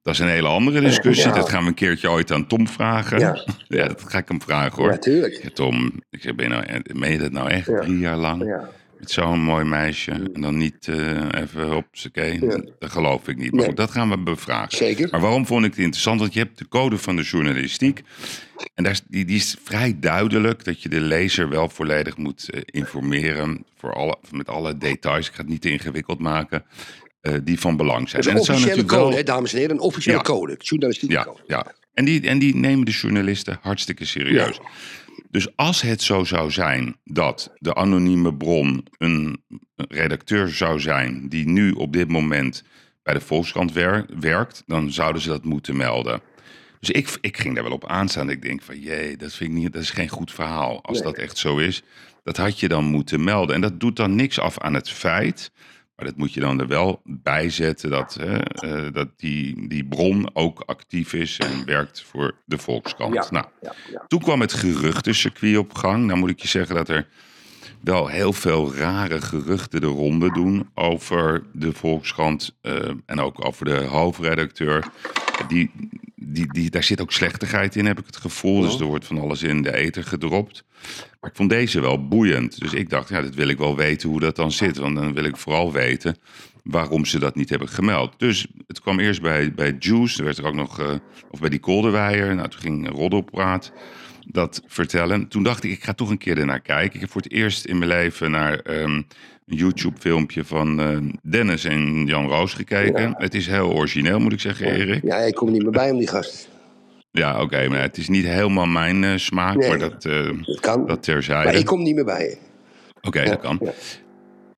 dat 0.03 0.15
is 0.15 0.21
een 0.21 0.29
hele 0.29 0.49
andere 0.49 0.81
discussie. 0.81 1.29
Ja. 1.29 1.35
Dat 1.35 1.49
gaan 1.49 1.63
we 1.63 1.69
een 1.69 1.75
keertje 1.75 2.11
ooit 2.11 2.33
aan 2.33 2.47
Tom 2.47 2.69
vragen. 2.69 3.19
Ja. 3.19 3.45
Ja, 3.69 3.87
dat 3.87 4.03
ga 4.09 4.19
ik 4.19 4.29
hem 4.29 4.43
vragen 4.43 4.83
hoor. 4.83 4.91
Natuurlijk. 4.91 5.43
Ja, 5.43 5.49
Tom, 5.55 5.93
ik 6.11 6.23
zeg, 6.23 6.35
ben 6.35 6.49
je, 6.49 6.51
nou, 6.51 6.83
meen 6.93 7.13
je 7.13 7.19
dat 7.19 7.33
nou 7.33 7.51
echt 7.51 7.67
drie 7.81 7.99
jaar 7.99 8.17
lang? 8.17 8.45
Ja. 8.45 8.69
Met 8.99 9.11
zo'n 9.11 9.41
mooi 9.41 9.65
meisje. 9.65 10.11
En 10.11 10.41
dan 10.41 10.57
niet 10.57 10.89
eh, 10.89 11.29
even 11.43 11.77
op 11.77 11.87
z'n 11.93 12.11
Ja. 12.15 12.61
Dat 12.79 12.91
geloof 12.91 13.29
ik 13.29 13.37
niet. 13.37 13.51
Maar 13.51 13.59
Nee. 13.59 13.67
goed, 13.69 13.77
dat 13.77 13.91
gaan 13.91 14.11
we 14.11 14.19
bevragen. 14.19 14.77
Zeker. 14.77 15.09
Maar 15.11 15.21
waarom 15.21 15.47
vond 15.47 15.65
ik 15.65 15.71
het 15.71 15.81
interessant? 15.81 16.21
Want 16.21 16.33
je 16.33 16.39
hebt 16.39 16.59
de 16.59 16.69
code 16.69 16.99
van 16.99 17.17
de 17.17 17.23
journalistiek. 17.23 18.03
En 18.75 18.83
daar 18.83 18.93
is, 18.93 19.03
die, 19.09 19.25
die 19.25 19.37
is 19.37 19.57
vrij 19.63 19.97
duidelijk 20.01 20.65
dat 20.65 20.83
je 20.83 20.89
de 20.89 21.01
lezer 21.01 21.49
wel 21.49 21.69
volledig 21.69 22.17
moet 22.17 22.51
eh, 22.51 22.61
informeren. 22.65 23.65
Voor 23.79 23.93
alle, 23.95 24.17
met 24.31 24.49
alle 24.49 24.79
details. 24.79 25.29
Ik 25.29 25.35
ga 25.35 25.41
het 25.41 25.51
niet 25.51 25.61
te 25.63 25.71
ingewikkeld 25.71 26.19
maken. 26.19 26.65
eh, 27.21 27.35
die 27.45 27.61
van 27.61 27.77
belang 27.77 28.09
zijn. 28.09 28.23
Een 28.23 28.29
en 28.31 28.37
het 28.37 28.45
zou 28.45 28.59
officiële 28.59 28.85
code, 28.85 29.03
wel- 29.09 29.17
hè, 29.17 29.23
dames 29.23 29.53
en 29.53 29.59
heren. 29.59 29.75
Een 29.77 29.81
officiële 29.83 30.17
Ja. 30.17 30.23
code. 30.23 30.55
Journalistieke 30.59 31.15
ja, 31.15 31.25
code. 31.25 31.43
ja. 31.47 31.73
En, 31.95 32.05
die, 32.05 32.21
en 32.29 32.39
die 32.39 32.57
nemen 32.57 32.85
de 32.85 32.91
journalisten 32.93 33.59
hartstikke 33.63 34.05
serieus. 34.05 34.59
Dus 35.31 35.57
als 35.57 35.83
het 35.83 36.03
zo 36.03 36.25
zou 36.25 36.51
zijn 36.51 36.97
dat 37.05 37.53
de 37.59 37.75
anonieme 37.75 38.35
bron 38.35 38.87
een 38.99 39.43
redacteur 39.77 40.49
zou 40.49 40.81
zijn 40.81 41.29
die 41.29 41.49
nu 41.49 41.71
op 41.73 41.93
dit 41.93 42.09
moment 42.09 42.63
bij 43.03 43.15
de 43.15 43.21
Volkskrant 43.21 43.73
wer- 43.73 44.07
werkt, 44.21 44.63
dan 44.67 44.93
zouden 44.93 45.23
ze 45.23 45.29
dat 45.29 45.45
moeten 45.45 45.77
melden. 45.77 46.21
Dus 46.81 46.91
ik, 46.91 47.19
ik 47.21 47.37
ging 47.39 47.55
daar 47.55 47.65
wel 47.65 47.73
op 47.73 47.87
aanstaan. 47.87 48.31
Ik 48.31 48.43
denk 48.43 48.63
van, 48.63 48.81
jee, 48.81 49.17
dat 49.17 49.33
vind 49.35 49.51
ik 49.51 49.57
niet, 49.57 49.73
dat 49.73 49.83
is 49.83 49.91
geen 49.91 50.09
goed 50.09 50.33
verhaal. 50.33 50.83
Als 50.83 50.97
Nee. 51.01 51.07
dat 51.13 51.17
echt 51.23 51.37
zo 51.39 51.57
is, 51.57 51.83
dat 52.23 52.37
had 52.37 52.61
je 52.61 52.69
dan 52.69 52.85
moeten 52.85 53.25
melden. 53.25 53.55
En 53.55 53.61
dat 53.61 53.81
doet 53.81 53.97
dan 53.97 54.15
niks 54.15 54.39
af 54.39 54.59
aan 54.59 54.75
het 54.75 54.91
feit, 54.91 55.51
maar 55.97 56.07
dat 56.07 56.17
moet 56.17 56.33
je 56.33 56.41
dan 56.41 56.61
er 56.61 56.67
wel 56.67 57.01
bij 57.05 57.51
zetten 57.51 57.91
dat, 57.91 58.15
hè, 58.15 58.39
eh, 58.39 58.93
dat 58.93 59.09
die, 59.17 59.69
die 59.69 59.85
bron 59.85 60.31
ook 60.33 60.63
actief 60.67 61.13
is 61.13 61.39
en 61.39 61.65
werkt 61.65 62.03
voor 62.03 62.35
de 62.45 62.59
Volkskrant. 62.59 63.15
Ja, 63.15 63.27
Nou, 63.31 63.47
ja, 63.63 63.75
ja. 63.91 64.05
toen 64.09 64.21
kwam 64.21 64.41
het 64.41 64.53
geruchtencircuit 64.53 65.57
op 65.57 65.75
gang. 65.75 66.07
Nou 66.07 66.19
moet 66.19 66.31
ik 66.31 66.41
je 66.41 66.49
zeggen 66.49 66.75
dat 66.75 66.89
er 66.89 67.09
wel 67.81 68.09
heel 68.09 68.33
veel 68.33 68.75
rare 68.75 69.21
geruchten 69.21 69.81
de 69.81 69.87
ronde 69.87 70.33
doen 70.33 70.71
over 70.75 71.43
de 71.53 71.73
Volkskrant 71.73 72.57
eh, 72.61 72.91
en 73.07 73.21
ook 73.21 73.45
over 73.45 73.65
de 73.65 73.85
hoofdredacteur. 73.85 74.85
Die, 75.49 75.71
die, 76.17 76.53
die, 76.53 76.71
daar 76.71 76.85
zit 76.85 77.01
ook 77.01 77.13
slechtigheid 77.13 77.77
in, 77.77 77.87
heb 77.87 77.99
ik 77.99 78.07
het 78.07 78.17
gevoel. 78.17 78.61
Dus 78.61 78.81
er 78.81 78.87
wordt 78.87 79.07
van 79.07 79.19
alles 79.19 79.43
in 79.43 79.63
de 79.63 79.75
eter 79.75 80.05
gedropt. 80.05 80.65
Maar 81.21 81.31
ik 81.31 81.37
vond 81.37 81.51
deze 81.51 81.81
wel 81.81 82.09
boeiend. 82.09 82.61
Dus 82.61 82.73
ik 82.73 82.91
dacht, 82.91 83.09
ja, 83.09 83.23
dat 83.23 83.35
wil 83.35 83.49
ik 83.49 83.59
wel 83.59 83.77
weten 83.77 84.09
hoe 84.09 84.21
dat 84.21 84.37
dan 84.37 84.53
zit. 84.53 84.77
Want 84.77 84.97
dan 84.97 85.15
wil 85.15 85.25
ik 85.25 85.37
vooral 85.37 85.73
weten 85.73 86.17
waarom 86.63 87.05
ze 87.05 87.19
dat 87.19 87.35
niet 87.35 87.49
hebben 87.49 87.69
gemeld. 87.69 88.15
Dus 88.19 88.47
het 88.67 88.81
kwam 88.81 89.01
eerst 89.01 89.23
bij, 89.23 89.55
bij 89.55 89.77
Juice. 89.79 90.19
Er 90.19 90.25
werd 90.25 90.39
er 90.39 90.47
ook 90.47 90.55
nog, 90.55 90.81
eh, 90.81 90.95
of 91.31 91.41
bij 91.41 91.49
die 91.49 91.59
Kolderweijer. 91.59 92.35
Nou, 92.35 92.49
toen 92.49 92.61
ging 92.61 92.89
Roddelpraat 92.89 93.73
dat 94.27 94.63
vertellen. 94.67 95.29
Toen 95.29 95.43
dacht 95.43 95.65
ik, 95.65 95.71
ik 95.71 95.85
ga 95.85 95.93
toch 95.93 96.11
een 96.11 96.19
keer 96.19 96.39
ernaar 96.39 96.61
kijken. 96.61 96.95
Ik 96.95 97.01
heb 97.01 97.11
voor 97.11 97.23
het 97.23 97.33
eerst 97.33 97.65
in 97.65 97.79
mijn 97.79 97.91
leven 97.91 98.31
naar 98.31 98.59
ehm, 98.59 99.03
een 99.47 99.57
YouTube-filmpje 99.57 100.45
van 100.45 100.81
eh, 100.81 100.99
Dennis 101.31 101.65
en 101.65 102.07
Jan 102.07 102.29
Roos 102.29 102.53
gekeken. 102.55 103.03
Ja. 103.09 103.15
Het 103.19 103.35
is 103.35 103.47
heel 103.47 103.73
origineel, 103.73 104.19
moet 104.19 104.33
ik 104.33 104.41
zeggen, 104.41 104.67
Erik. 104.67 105.03
Ja, 105.05 105.17
ik 105.17 105.35
kom 105.35 105.51
niet 105.53 105.63
meer 105.63 105.71
bij 105.73 105.91
om 105.91 105.99
die 105.99 106.09
gast. 106.09 106.49
Ja, 107.11 107.41
oké, 107.43 107.69
maar 107.69 107.81
het 107.81 107.97
is 107.97 108.09
niet 108.09 108.25
helemaal 108.25 108.67
mijn 108.67 109.05
eh, 109.05 109.17
smaak, 109.17 109.57
Nee. 109.57 109.69
maar 109.69 109.79
dat, 109.79 110.05
eh, 110.05 110.31
Dat 110.43 110.61
kan. 110.61 110.87
dat 110.87 111.03
terzijde. 111.03 111.45
maar 111.45 111.55
ik 111.55 111.65
kom 111.67 111.83
niet 111.83 111.95
meer 111.95 112.05
bij. 112.05 112.39
Oké, 113.03 113.25
dat 113.25 113.41
kan. 113.41 113.59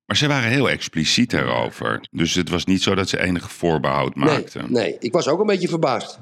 Maar 0.07 0.17
ze 0.17 0.27
waren 0.29 0.49
heel 0.51 0.71
expliciet 0.71 1.31
daarover. 1.31 2.07
Dus 2.11 2.35
het 2.35 2.49
was 2.49 2.65
niet 2.65 2.83
zo 2.83 2.95
dat 2.95 3.09
ze 3.09 3.21
enig 3.23 3.53
voorbehoud 3.53 4.15
Nee, 4.15 4.25
maakten. 4.25 4.73
nee, 4.73 4.97
ik 4.99 5.13
was 5.13 5.29
ook 5.29 5.41
een 5.41 5.47
beetje 5.47 5.69
verbaasd. 5.69 6.21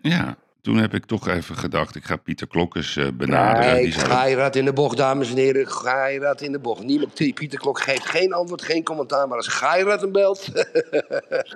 Ja, 0.00 0.36
toen 0.62 0.76
heb 0.76 0.94
ik 0.94 1.04
toch 1.04 1.28
even 1.28 1.56
gedacht, 1.56 1.96
ik 1.96 2.04
ga 2.04 2.16
Pieter 2.16 2.46
Klokkers 2.46 2.96
eh, 2.96 3.06
benaderen. 3.14 3.74
Nee, 3.74 3.82
Die 3.82 3.92
Geirat 3.92 4.56
in 4.56 4.64
de 4.64 4.72
bocht, 4.72 4.96
dames 4.96 5.30
en 5.30 5.36
heren. 5.36 5.68
Geirat 5.68 6.40
in 6.40 6.52
de 6.52 6.58
bocht. 6.58 6.82
Niemand, 6.82 7.14
Pieter 7.14 7.58
Klok 7.58 7.80
geeft 7.80 8.06
geen 8.06 8.32
antwoord, 8.32 8.62
geen 8.62 8.82
commentaar. 8.82 9.28
Maar 9.28 9.36
als 9.36 9.48
Geirat 9.48 10.00
hem 10.00 10.12
belt... 10.12 10.48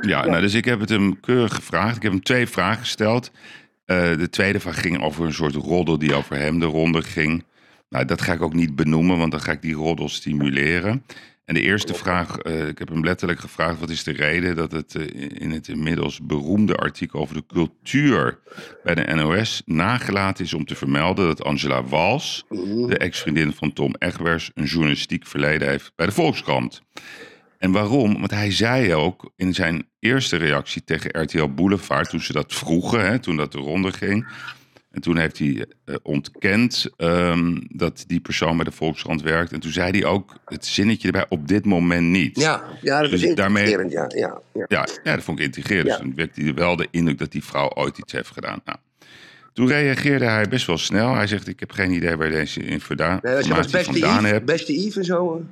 Ja, 0.01 0.27
Nou, 0.27 0.41
dus 0.41 0.55
ik 0.55 0.65
heb 0.65 0.81
het 0.81 0.89
hem 0.89 1.21
keurig 1.21 1.55
gevraagd. 1.55 1.97
Ik 1.97 2.03
heb 2.03 2.13
hem 2.13 2.23
twee 2.23 2.49
vragen 2.49 2.79
gesteld. 2.81 3.31
Eh, 3.85 4.17
de 4.17 4.31
tweede 4.31 4.61
vraag 4.61 4.81
ging 4.81 5.03
over 5.03 5.25
een 5.25 5.33
soort 5.33 5.55
roddel 5.55 5.99
die 5.99 6.15
over 6.15 6.37
hem 6.37 6.59
de 6.59 6.67
ronde 6.67 7.03
ging. 7.03 7.45
Nou, 7.89 8.05
dat 8.05 8.23
ga 8.23 8.33
ik 8.33 8.43
ook 8.43 8.55
niet 8.55 8.77
benoemen, 8.77 9.19
want 9.19 9.31
dan 9.31 9.41
ga 9.41 9.53
ik 9.53 9.63
die 9.63 9.75
roddel 9.75 10.09
stimuleren. 10.09 11.05
En 11.47 11.55
de 11.55 11.61
eerste 11.61 11.95
vraag, 11.95 12.39
eh, 12.39 12.69
ik 12.69 12.79
heb 12.79 12.89
hem 12.89 13.05
letterlijk 13.05 13.41
gevraagd: 13.41 13.79
wat 13.79 13.91
is 13.91 14.05
de 14.05 14.13
reden 14.13 14.57
dat 14.57 14.73
het 14.73 14.95
eh, 14.95 15.31
in 15.41 15.51
het 15.51 15.69
inmiddels 15.69 16.21
beroemde 16.23 16.75
artikel 16.75 17.21
over 17.21 17.35
de 17.35 17.47
cultuur 17.47 18.39
bij 18.83 18.95
de 18.95 19.15
NOS 19.15 19.63
nagelaten 19.65 20.45
is 20.45 20.55
om 20.55 20.65
te 20.65 20.75
vermelden 20.75 21.27
dat 21.27 21.45
Angela 21.45 21.85
Wals, 21.85 22.45
de 22.87 22.99
ex-vriendin 22.99 23.53
van 23.53 23.73
Tom 23.73 23.95
Egwers, 23.99 24.51
een 24.55 24.65
journalistiek 24.65 25.27
verleden 25.27 25.69
heeft 25.69 25.93
bij 25.97 26.07
de 26.07 26.13
Volkskrant. 26.13 26.83
En 27.59 27.73
waarom? 27.73 28.19
Want 28.19 28.31
hij 28.31 28.53
zei 28.53 28.95
ook 28.95 29.33
in 29.37 29.55
zijn 29.55 29.89
eerste 29.99 30.37
reactie 30.37 30.85
tegen 30.85 31.23
RTL 31.23 31.49
Boulevard, 31.49 32.11
toen 32.11 32.21
ze 32.21 32.33
dat 32.33 32.55
vroegen, 32.55 33.07
hè, 33.07 33.19
toen 33.19 33.37
dat 33.37 33.53
de 33.53 33.59
ronde 33.59 33.93
ging. 33.93 34.27
En 34.97 35.03
toen 35.03 35.17
heeft 35.17 35.39
hij 35.39 35.67
eh, 35.85 35.95
ontkend 36.03 36.87
ehm, 36.97 37.57
dat 37.69 38.05
die 38.07 38.21
persoon 38.21 38.57
bij 38.57 38.65
de 38.65 38.71
Volkskrant 38.73 39.23
werkt. 39.23 39.53
En 39.53 39.61
toen 39.61 39.73
zei 39.73 39.91
hij 39.91 40.05
ook 40.09 40.35
het 40.45 40.67
zinnetje 40.67 41.07
erbij, 41.07 41.27
op 41.29 41.49
dit 41.49 41.65
moment 41.65 42.07
niet. 42.07 42.41
Ja, 42.41 42.63
ja 42.83 43.01
dat 43.01 43.11
Dus 43.11 43.23
is 43.23 43.35
daarmee- 43.35 43.69
ja, 43.71 43.85
ja, 43.89 44.09
ja. 44.55 44.65
Ja, 44.69 44.87
ja, 45.05 45.15
dat 45.15 45.25
vond 45.25 45.39
ik 45.39 45.45
intrigerend. 45.45 45.87
Ja. 45.87 45.93
Dus 45.93 46.03
toen 46.03 46.13
wekte 46.15 46.43
hij 46.43 46.55
wel 46.55 46.77
de 46.77 46.89
indruk 46.91 47.19
dat 47.19 47.33
die 47.33 47.45
vrouw 47.45 47.71
ooit 47.75 47.99
iets 47.99 48.13
heeft 48.13 48.31
gedaan. 48.31 48.61
Nou, 48.65 48.79
toen 49.53 49.69
reageerde 49.69 50.25
hij 50.25 50.49
best 50.49 50.67
wel 50.67 50.79
snel. 50.79 51.15
Hij 51.15 51.27
zegt, 51.27 51.49
ik 51.49 51.61
heb 51.61 51.71
geen 51.73 51.91
idee 51.93 52.17
waar 52.17 52.31
deze 52.31 52.65
infoda- 52.65 53.19
Nee, 53.23 53.37
informatie 53.37 53.71
beste 53.73 53.93
vandaan 53.93 54.19
Yves, 54.19 54.31
heb. 54.31 54.47
beste 54.47 54.73
Yves 54.81 54.97
en 54.97 55.05
zo. 55.05 55.35
eh, 55.37 55.43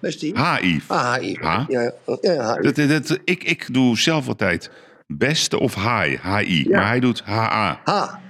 Beste 0.00 0.26
Yves. 0.26 0.40
H-Yves. 0.40 0.88
Ah, 0.88 1.22
Yves. 1.22 1.44
Ha? 1.46 1.64
Ja, 1.68 1.92
ja, 2.22 2.54
Dat, 2.60 2.76
dat, 2.76 3.18
ik, 3.24 3.44
ik 3.44 3.66
doe 3.72 3.98
zelf 3.98 4.28
altijd 4.28 4.70
beste 5.06 5.58
of 5.58 5.74
hi, 5.74 6.16
H-I. 6.16 6.68
Maar 6.70 6.86
hij 6.86 7.00
doet 7.00 7.20
H-A. 7.24 7.80
Ha. 7.84 8.22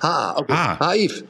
Ha, 0.00 0.32
oké. 0.36 0.54
Yves. 0.94 1.22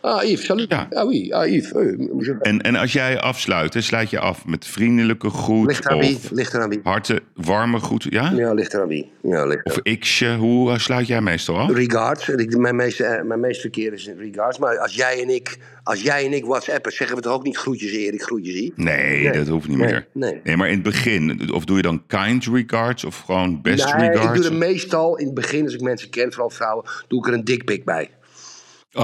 Ah, 0.00 0.22
Yves, 0.24 0.44
salut. 0.44 0.70
Ja. 0.70 0.86
Ah, 0.90 1.06
oui. 1.06 1.32
Ah, 1.32 1.46
Yves. 1.50 1.72
Eh, 1.72 2.34
En, 2.40 2.60
en 2.62 2.76
als 2.76 2.92
jij 2.92 3.20
afsluit, 3.20 3.74
hè, 3.74 3.80
sluit 3.80 4.10
je 4.10 4.18
af 4.18 4.46
met 4.46 4.66
vriendelijke 4.66 5.30
groet 5.30 5.66
Ligt 5.66 5.84
eraan 5.84 5.98
wie. 5.98 6.18
Ligt 6.30 6.54
eraan 6.54 6.68
wie. 6.68 6.80
harte, 6.82 7.20
warme 7.34 7.78
groet. 7.78 8.06
Ja? 8.10 8.32
Ja, 8.34 8.52
ligt 8.52 8.74
eraan 8.74 8.88
wie. 8.88 9.10
Ja, 9.22 9.44
ligt 9.46 9.64
Of 9.64 9.82
xje, 9.98 10.34
hoe 10.36 10.70
eh, 10.72 10.78
sluit 10.78 11.06
jij 11.06 11.20
meestal 11.20 11.58
af? 11.58 11.70
Regards. 11.70 12.30
Mijn 12.56 12.76
meeste, 12.76 13.04
eh, 13.04 13.24
mijn 13.24 13.40
meeste 13.40 13.60
verkeer 13.60 13.92
is 13.92 14.06
in 14.06 14.18
regards. 14.18 14.58
Maar 14.58 14.78
als 14.78 14.94
jij 14.94 15.22
en 15.22 15.28
ik, 15.34 15.56
als 15.82 16.02
jij 16.02 16.24
en 16.24 16.32
ik 16.32 16.44
whatsappen, 16.44 16.92
zeggen 16.92 17.16
we 17.16 17.22
toch 17.22 17.32
ook 17.32 17.44
niet 17.44 17.56
groetjes 17.56 17.92
Erik, 17.92 18.22
groetjes? 18.22 18.54
Nee, 18.54 18.72
Nee. 18.76 19.30
dat 19.32 19.48
hoeft 19.48 19.68
niet 19.68 19.78
Nee, 19.78 19.90
meer. 20.12 20.40
nee. 20.44 20.56
maar 20.56 20.68
in 20.68 20.74
het 20.74 20.82
begin, 20.82 21.50
of 21.52 21.64
doe 21.64 21.76
je 21.76 21.82
dan 21.82 22.02
kind 22.06 22.44
regards 22.44 23.04
of 23.04 23.18
gewoon 23.18 23.62
best 23.62 23.84
nee, 23.94 24.08
regards? 24.08 24.36
ik 24.36 24.42
doe 24.42 24.52
er 24.52 24.58
meestal 24.58 25.16
in 25.16 25.26
het 25.26 25.34
begin, 25.34 25.64
als 25.64 25.74
ik 25.74 25.80
mensen 25.80 26.10
ken, 26.10 26.32
vooral 26.32 26.50
vrouwen, 26.50 26.84
doe 27.08 27.18
ik 27.18 27.26
er 27.26 27.32
een 27.32 27.44
dikpik 27.44 27.84
bij. 27.84 28.08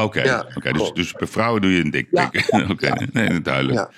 Oké, 0.03 0.23
Ja, 0.23 0.47
dus, 0.73 0.93
dus 0.93 1.13
bij 1.13 1.27
vrouwen 1.27 1.63
doe 1.63 1.71
je 1.71 1.81
een 1.81 1.91
dik 1.91 2.09
Ja. 2.11 2.31
Oké, 2.71 2.93
nee, 3.13 3.41
duidelijk. 3.41 3.89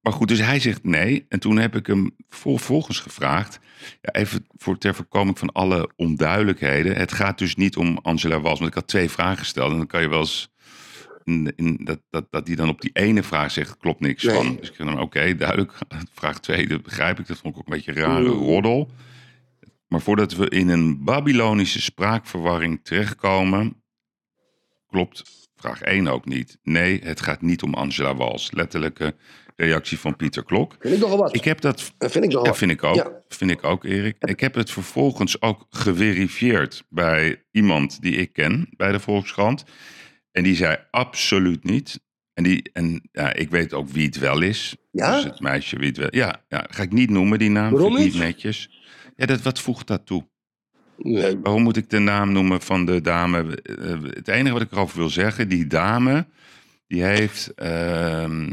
Maar 0.00 0.12
goed, 0.12 0.28
dus 0.28 0.38
hij 0.40 0.60
zegt 0.60 0.84
nee. 0.84 1.26
En 1.28 1.40
toen 1.40 1.58
heb 1.58 1.76
ik 1.76 1.86
hem 1.86 2.10
vervolgens 2.28 3.00
gevraagd, 3.00 3.58
ja, 4.00 4.12
even 4.12 4.46
voor 4.56 4.78
ter 4.78 4.94
voorkoming 4.94 5.38
van 5.38 5.52
alle 5.52 5.90
onduidelijkheden. 5.96 6.96
Het 6.96 7.12
gaat 7.12 7.38
dus 7.38 7.56
niet 7.56 7.76
om 7.76 7.98
Angela 8.02 8.40
Wals, 8.40 8.58
want 8.58 8.70
ik 8.70 8.76
had 8.76 8.86
twee 8.88 9.10
vragen 9.10 9.38
gesteld. 9.38 9.70
En 9.70 9.76
dan 9.76 9.86
kan 9.86 10.00
je 10.00 10.08
wel 10.08 10.18
eens, 10.20 10.50
in, 11.24 11.52
in, 11.56 11.80
dat, 11.84 12.00
dat, 12.10 12.26
dat 12.30 12.46
die 12.46 12.56
dan 12.56 12.68
op 12.68 12.80
die 12.80 12.90
ene 12.92 13.22
vraag 13.22 13.50
zegt, 13.50 13.76
klopt 13.76 14.00
niks 14.00 14.22
Nee. 14.22 14.34
van. 14.34 14.56
Dus 14.56 14.68
ik 14.68 14.74
zei, 14.74 14.98
oké, 14.98 15.36
duidelijk. 15.36 15.72
Vraag 16.14 16.40
twee, 16.40 16.68
dat 16.68 16.82
begrijp 16.82 17.18
ik. 17.18 17.26
Dat 17.26 17.38
vond 17.38 17.54
ik 17.54 17.60
ook 17.60 17.66
een 17.66 17.74
beetje 17.74 17.90
een 17.90 18.06
rare 18.06 18.28
roddel. 18.28 18.90
Maar 19.88 20.00
voordat 20.00 20.34
we 20.34 20.48
in 20.48 20.68
een 20.68 21.04
Babylonische 21.04 21.80
spraakverwarring 21.80 22.80
terechtkomen, 22.82 23.77
klopt 24.88 25.48
vraag 25.60 25.80
1 25.80 26.08
ook 26.08 26.24
niet. 26.24 26.58
Nee, 26.62 27.00
het 27.02 27.20
gaat 27.20 27.42
niet 27.42 27.62
om 27.62 27.74
Angela 27.74 28.14
Wals. 28.14 28.50
Letterlijke 28.52 29.14
reactie 29.56 29.98
van 29.98 30.16
Pieter 30.16 30.44
Klok. 30.44 30.76
Vind 30.80 30.94
ik 30.94 31.00
nogal 31.00 31.18
wat. 31.18 31.34
Ik 31.34 31.44
heb 31.44 31.60
dat. 31.60 31.92
Dat 31.98 32.10
vind 32.10 32.24
ik 32.24 32.30
nogal 32.30 32.46
Ja, 32.46 32.54
vind 32.54 32.70
ik 32.70 32.84
ook. 32.84 32.94
Ja. 32.94 33.22
Vind 33.28 33.50
ik 33.50 33.64
ook, 33.64 33.84
Erik. 33.84 34.16
Ik 34.18 34.40
heb 34.40 34.54
het 34.54 34.70
vervolgens 34.70 35.42
ook 35.42 35.66
geverifieerd 35.70 36.84
bij 36.88 37.44
iemand 37.50 38.02
die 38.02 38.16
ik 38.16 38.32
ken 38.32 38.68
bij 38.76 38.92
de 38.92 39.00
Volkskrant. 39.00 39.64
En 40.32 40.42
die 40.42 40.56
zei 40.56 40.76
absoluut 40.90 41.64
niet. 41.64 42.00
En, 42.34 42.44
die, 42.44 42.70
en 42.72 43.08
ja, 43.12 43.32
ik 43.32 43.50
weet 43.50 43.72
ook 43.72 43.88
wie 43.88 44.06
het 44.06 44.18
wel 44.18 44.40
is. 44.40 44.76
Ja? 44.90 45.14
Dus 45.14 45.24
het 45.24 45.40
meisje 45.40 45.76
wie 45.76 45.88
het 45.88 45.96
wel... 45.96 46.08
Ja, 46.10 46.44
ja 46.48 46.66
ga 46.70 46.82
ik 46.82 46.92
niet 46.92 47.10
noemen 47.10 47.38
die 47.38 47.50
naam. 47.50 47.72
Waarom 47.72 47.96
niet 47.96 48.14
netjes. 48.14 48.80
Ja, 49.16 49.26
dat, 49.26 49.42
wat 49.42 49.60
voegt 49.60 49.86
dat 49.86 50.06
toe? 50.06 50.28
Nee. 50.98 51.38
Waarom 51.42 51.62
moet 51.62 51.76
ik 51.76 51.90
de 51.90 51.98
naam 51.98 52.32
noemen 52.32 52.60
van 52.60 52.84
de 52.84 53.00
dame? 53.00 53.56
Eh, 53.62 53.96
Het 54.10 54.28
enige 54.28 54.52
wat 54.52 54.62
ik 54.62 54.72
erover 54.72 54.98
wil 54.98 55.10
zeggen, 55.10 55.48
die 55.48 55.66
dame, 55.66 56.26
die 56.86 57.04
heeft 57.04 57.52
ehm, 57.54 58.52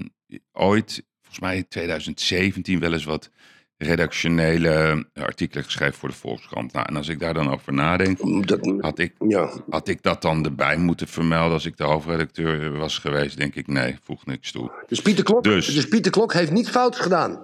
ooit, 0.54 1.04
volgens 1.22 1.40
mij 1.40 1.56
in 1.58 1.68
2017, 1.68 2.80
wel 2.80 2.94
eens 2.94 3.04
wat 3.06 3.30
redactionele 3.78 5.06
artikelen 5.14 5.64
geschreven 5.64 5.94
voor 5.94 6.10
de 6.10 6.16
Volkskrant. 6.16 6.74
Nou, 6.74 6.86
en 6.90 6.96
als 6.96 7.08
ik 7.08 7.20
daar 7.20 7.34
dan 7.34 7.50
over 7.50 7.74
nadenk, 7.74 8.48
Dat, 8.48 8.76
had 8.80 9.00
ik, 9.00 9.14
ja. 9.28 9.50
had 9.70 9.88
ik 9.88 10.02
dat 10.02 10.22
dan 10.22 10.46
erbij 10.46 10.78
moeten 10.78 11.08
vermelden 11.08 11.54
als 11.54 11.66
ik 11.66 11.78
de 11.78 11.84
hoofdredacteur 11.84 12.72
was 12.78 12.98
geweest? 12.98 13.38
Denk 13.38 13.56
ik, 13.56 13.68
nee, 13.68 13.96
voegt 14.04 14.26
niks 14.26 14.52
toe. 14.52 14.72
Dus 14.88 15.02
Pieter 15.02 15.24
Klok, 15.24 15.44
Dus. 15.44 15.74
dus. 15.74 15.88
Pieter 15.88 16.12
Klok 16.12 16.34
heeft 16.34 16.52
niet 16.52 16.70
fout 16.70 16.96
gedaan. 16.96 17.40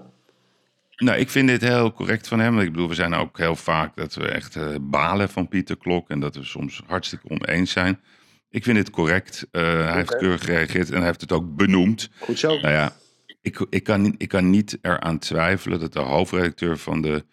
Nou, 1.02 1.20
ik 1.20 1.30
vind 1.30 1.48
dit 1.48 1.62
heel 1.62 1.94
correct 1.94 2.28
van 2.28 2.40
hem. 2.40 2.60
Ik 2.60 2.72
bedoel, 2.72 2.88
we 2.88 2.96
zijn 2.96 3.14
ook 3.14 3.38
heel 3.38 3.56
vaak 3.56 3.96
dat 3.96 4.14
we 4.16 4.28
echt 4.28 4.56
eh, 4.56 4.68
balen 4.82 5.30
van 5.30 5.48
Pieter 5.48 5.78
Klok. 5.78 6.10
En 6.10 6.20
dat 6.20 6.36
we 6.36 6.44
soms 6.44 6.82
hartstikke 6.88 7.30
oneens 7.30 7.72
zijn. 7.72 8.00
Ik 8.50 8.64
vind 8.64 8.78
het 8.78 8.90
correct. 8.90 9.48
Eh, 9.52 9.62
hij 9.64 9.94
heeft 9.94 10.18
keurig 10.18 10.44
gereageerd 10.44 10.90
en 10.90 10.98
hij 10.98 11.06
heeft 11.06 11.22
het 11.22 11.32
ook 11.32 11.56
benoemd. 11.56 12.10
Goed 12.20 12.40
zo. 12.40 12.48
Nou 12.48 12.74
ja, 12.74 12.96
ik, 13.42 13.66
ik, 13.70 13.84
kan, 13.84 14.02
niet- 14.02 14.16
ik 14.18 14.28
kan 14.28 14.50
niet 14.50 14.78
eraan 14.82 15.20
twijfelen 15.20 15.80
dat 15.80 15.94
de 15.94 16.00
hoofdredacteur 16.00 16.78
van 16.78 17.02
de 17.02 17.26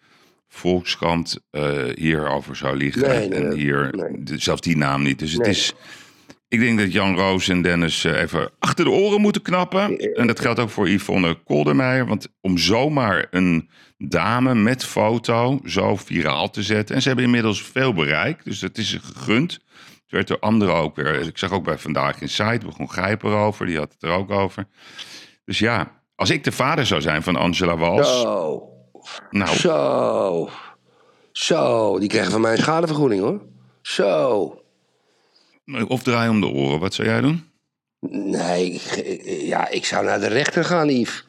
Volkskrant 0.47 1.39
eh, 1.51 1.83
hierover 1.95 2.55
zou 2.55 2.77
liegen. 2.77 3.01
Nee, 3.01 3.27
nee, 3.29 3.39
en 3.45 3.53
hier, 3.55 3.89
nee. 3.95 4.37
zelfs 4.39 4.61
die 4.61 4.77
naam 4.77 5.01
niet. 5.03 5.19
Dus 5.19 5.33
het 5.33 5.47
is. 5.47 5.73
Ik 6.49 6.59
denk 6.59 6.79
dat 6.79 6.93
Jan 6.93 7.15
Roos 7.15 7.47
en 7.47 7.61
Dennis 7.61 8.05
eh, 8.05 8.21
even 8.21 8.51
achter 8.59 8.85
de 8.85 8.91
oren 8.91 9.21
moeten 9.21 9.41
knappen. 9.41 9.97
En 9.97 10.27
dat 10.27 10.39
geldt 10.39 10.59
ook 10.59 10.69
voor 10.69 10.89
Yvonne 10.89 11.33
Koldermeijer. 11.43 12.07
Want 12.07 12.27
om 12.41 12.57
zomaar 12.57 13.27
een 13.31 13.69
dame 13.97 14.55
met 14.55 14.85
foto 14.85 15.59
zo 15.65 15.95
viraal 15.95 16.49
te 16.49 16.63
zetten. 16.63 16.95
En 16.95 17.01
ze 17.01 17.07
hebben 17.07 17.25
inmiddels 17.25 17.61
veel 17.61 17.93
bereik. 17.93 18.43
Dus 18.43 18.59
dat 18.59 18.77
is 18.77 18.89
ze 18.89 18.99
gegund. 18.99 19.51
Het 19.51 20.11
werd 20.11 20.27
door 20.27 20.39
anderen 20.39 20.75
ook 20.75 20.95
weer. 20.95 21.21
Ik 21.21 21.37
zag 21.37 21.51
ook 21.51 21.63
bij 21.63 21.77
Vandaag 21.77 22.21
in 22.21 22.29
Site. 22.29 22.65
begon 22.65 22.89
Grijp 22.89 23.23
erover. 23.23 23.65
Die 23.65 23.77
had 23.77 23.91
het 23.93 24.03
er 24.03 24.09
ook 24.09 24.31
over. 24.31 24.67
Dus 25.45 25.59
ja, 25.59 26.01
als 26.15 26.29
ik 26.29 26.43
de 26.43 26.51
vader 26.51 26.85
zou 26.85 27.01
zijn 27.01 27.23
van 27.23 27.35
Angela 27.35 27.77
Wals. 27.77 28.21
Zo. 28.21 28.63
Nou, 29.29 29.55
Zo. 29.55 30.49
Zo. 31.31 31.99
Die 31.99 32.09
krijgen 32.09 32.31
van 32.31 32.41
mij 32.41 32.51
een 32.51 32.57
schadevergoeding 32.57 33.21
hoor. 33.21 33.41
Zo. 33.81 34.53
Of 35.87 36.03
draai 36.03 36.29
om 36.29 36.41
de 36.41 36.47
oren. 36.47 36.79
Wat 36.79 36.93
zou 36.93 37.07
jij 37.07 37.21
doen? 37.21 37.43
Nee, 38.09 38.71
ik- 38.71 39.23
ja, 39.41 39.69
ik 39.69 39.85
zou 39.85 40.05
naar 40.05 40.19
de 40.19 40.27
rechter 40.27 40.63
gaan, 40.65 40.89
Yves. 40.89 41.27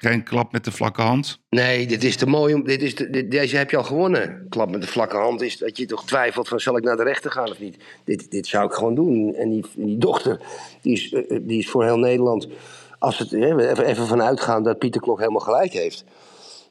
Geen 0.00 0.22
klap 0.22 0.52
met 0.52 0.64
de 0.64 0.70
vlakke 0.72 1.02
hand? 1.02 1.38
Nee, 1.50 1.86
dit 1.86 2.04
is 2.04 2.16
te 2.16 2.26
mooi. 2.26 2.54
Om, 2.54 2.64
dit 2.64 2.82
is 2.82 2.94
te- 2.94 3.10
dit- 3.10 3.30
deze 3.30 3.56
heb 3.56 3.70
je 3.70 3.76
al 3.76 3.82
gewonnen. 3.84 4.46
Klap 4.48 4.70
met 4.70 4.80
de 4.80 4.86
vlakke 4.86 5.16
hand 5.16 5.40
is 5.40 5.58
dat 5.58 5.76
je 5.76 5.86
toch 5.86 6.06
twijfelt 6.06 6.48
van 6.48 6.60
zal 6.60 6.76
ik 6.76 6.84
naar 6.84 6.96
de 6.96 7.02
rechter 7.02 7.30
gaan 7.30 7.50
of 7.50 7.58
niet. 7.58 7.76
Dit, 8.04 8.30
dit 8.30 8.46
zou 8.46 8.66
ik 8.66 8.72
gewoon 8.72 8.94
doen. 8.94 9.34
En 9.34 9.50
die, 9.50 9.64
die 9.76 9.98
dochter, 9.98 10.40
die 10.82 10.92
is, 10.92 11.12
eh, 11.12 11.30
eh, 11.36 11.40
die 11.42 11.58
is 11.58 11.68
voor 11.70 11.84
heel 11.84 11.98
Nederland... 11.98 12.48
Als 12.98 13.18
het, 13.18 13.32
eh, 13.32 13.40
even, 13.42 13.84
even 13.84 14.06
vanuit 14.06 14.40
gaan 14.40 14.62
dat 14.62 14.78
Pieter 14.78 15.00
Klok 15.00 15.18
helemaal 15.18 15.40
gelijk 15.40 15.72
heeft... 15.72 16.04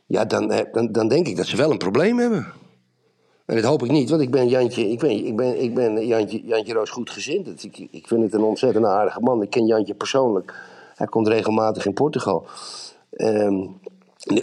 Ja, 0.06 0.26
dan, 0.26 0.52
eh, 0.52 0.74
dan, 0.74 0.92
dan 0.92 1.08
denk 1.08 1.28
ik 1.28 1.36
dat 1.36 1.48
ze 1.48 1.58
wel 1.58 1.72
een 1.72 1.78
probleem 1.78 2.18
hebben. 2.20 2.48
En 3.48 3.56
dat 3.56 3.64
hoop 3.64 3.84
ik 3.84 3.92
niet, 3.92 4.10
want 4.10 4.22
ik 4.22 4.32
ben 4.32 4.48
Jantje, 4.48 4.90
ik 4.90 5.00
ben, 5.00 5.26
ik 5.26 5.36
ben, 5.36 5.62
ik 5.62 5.74
ben 5.74 6.08
Jantje, 6.08 6.42
Jantje 6.44 6.74
Roos 6.74 6.90
goed 6.90 7.10
gezind. 7.10 7.64
Ik, 7.64 7.88
ik 7.92 8.08
vind 8.08 8.24
het 8.24 8.34
een 8.34 8.44
ontzettend 8.44 8.86
aardige 8.86 9.20
man. 9.20 9.42
Ik 9.42 9.50
ken 9.50 9.66
Jantje 9.66 9.94
persoonlijk. 9.94 10.54
Hij 10.96 11.08
komt 11.08 11.28
regelmatig 11.28 11.86
in 11.86 11.94
Portugal. 11.94 12.46
Ehm, 13.10 13.66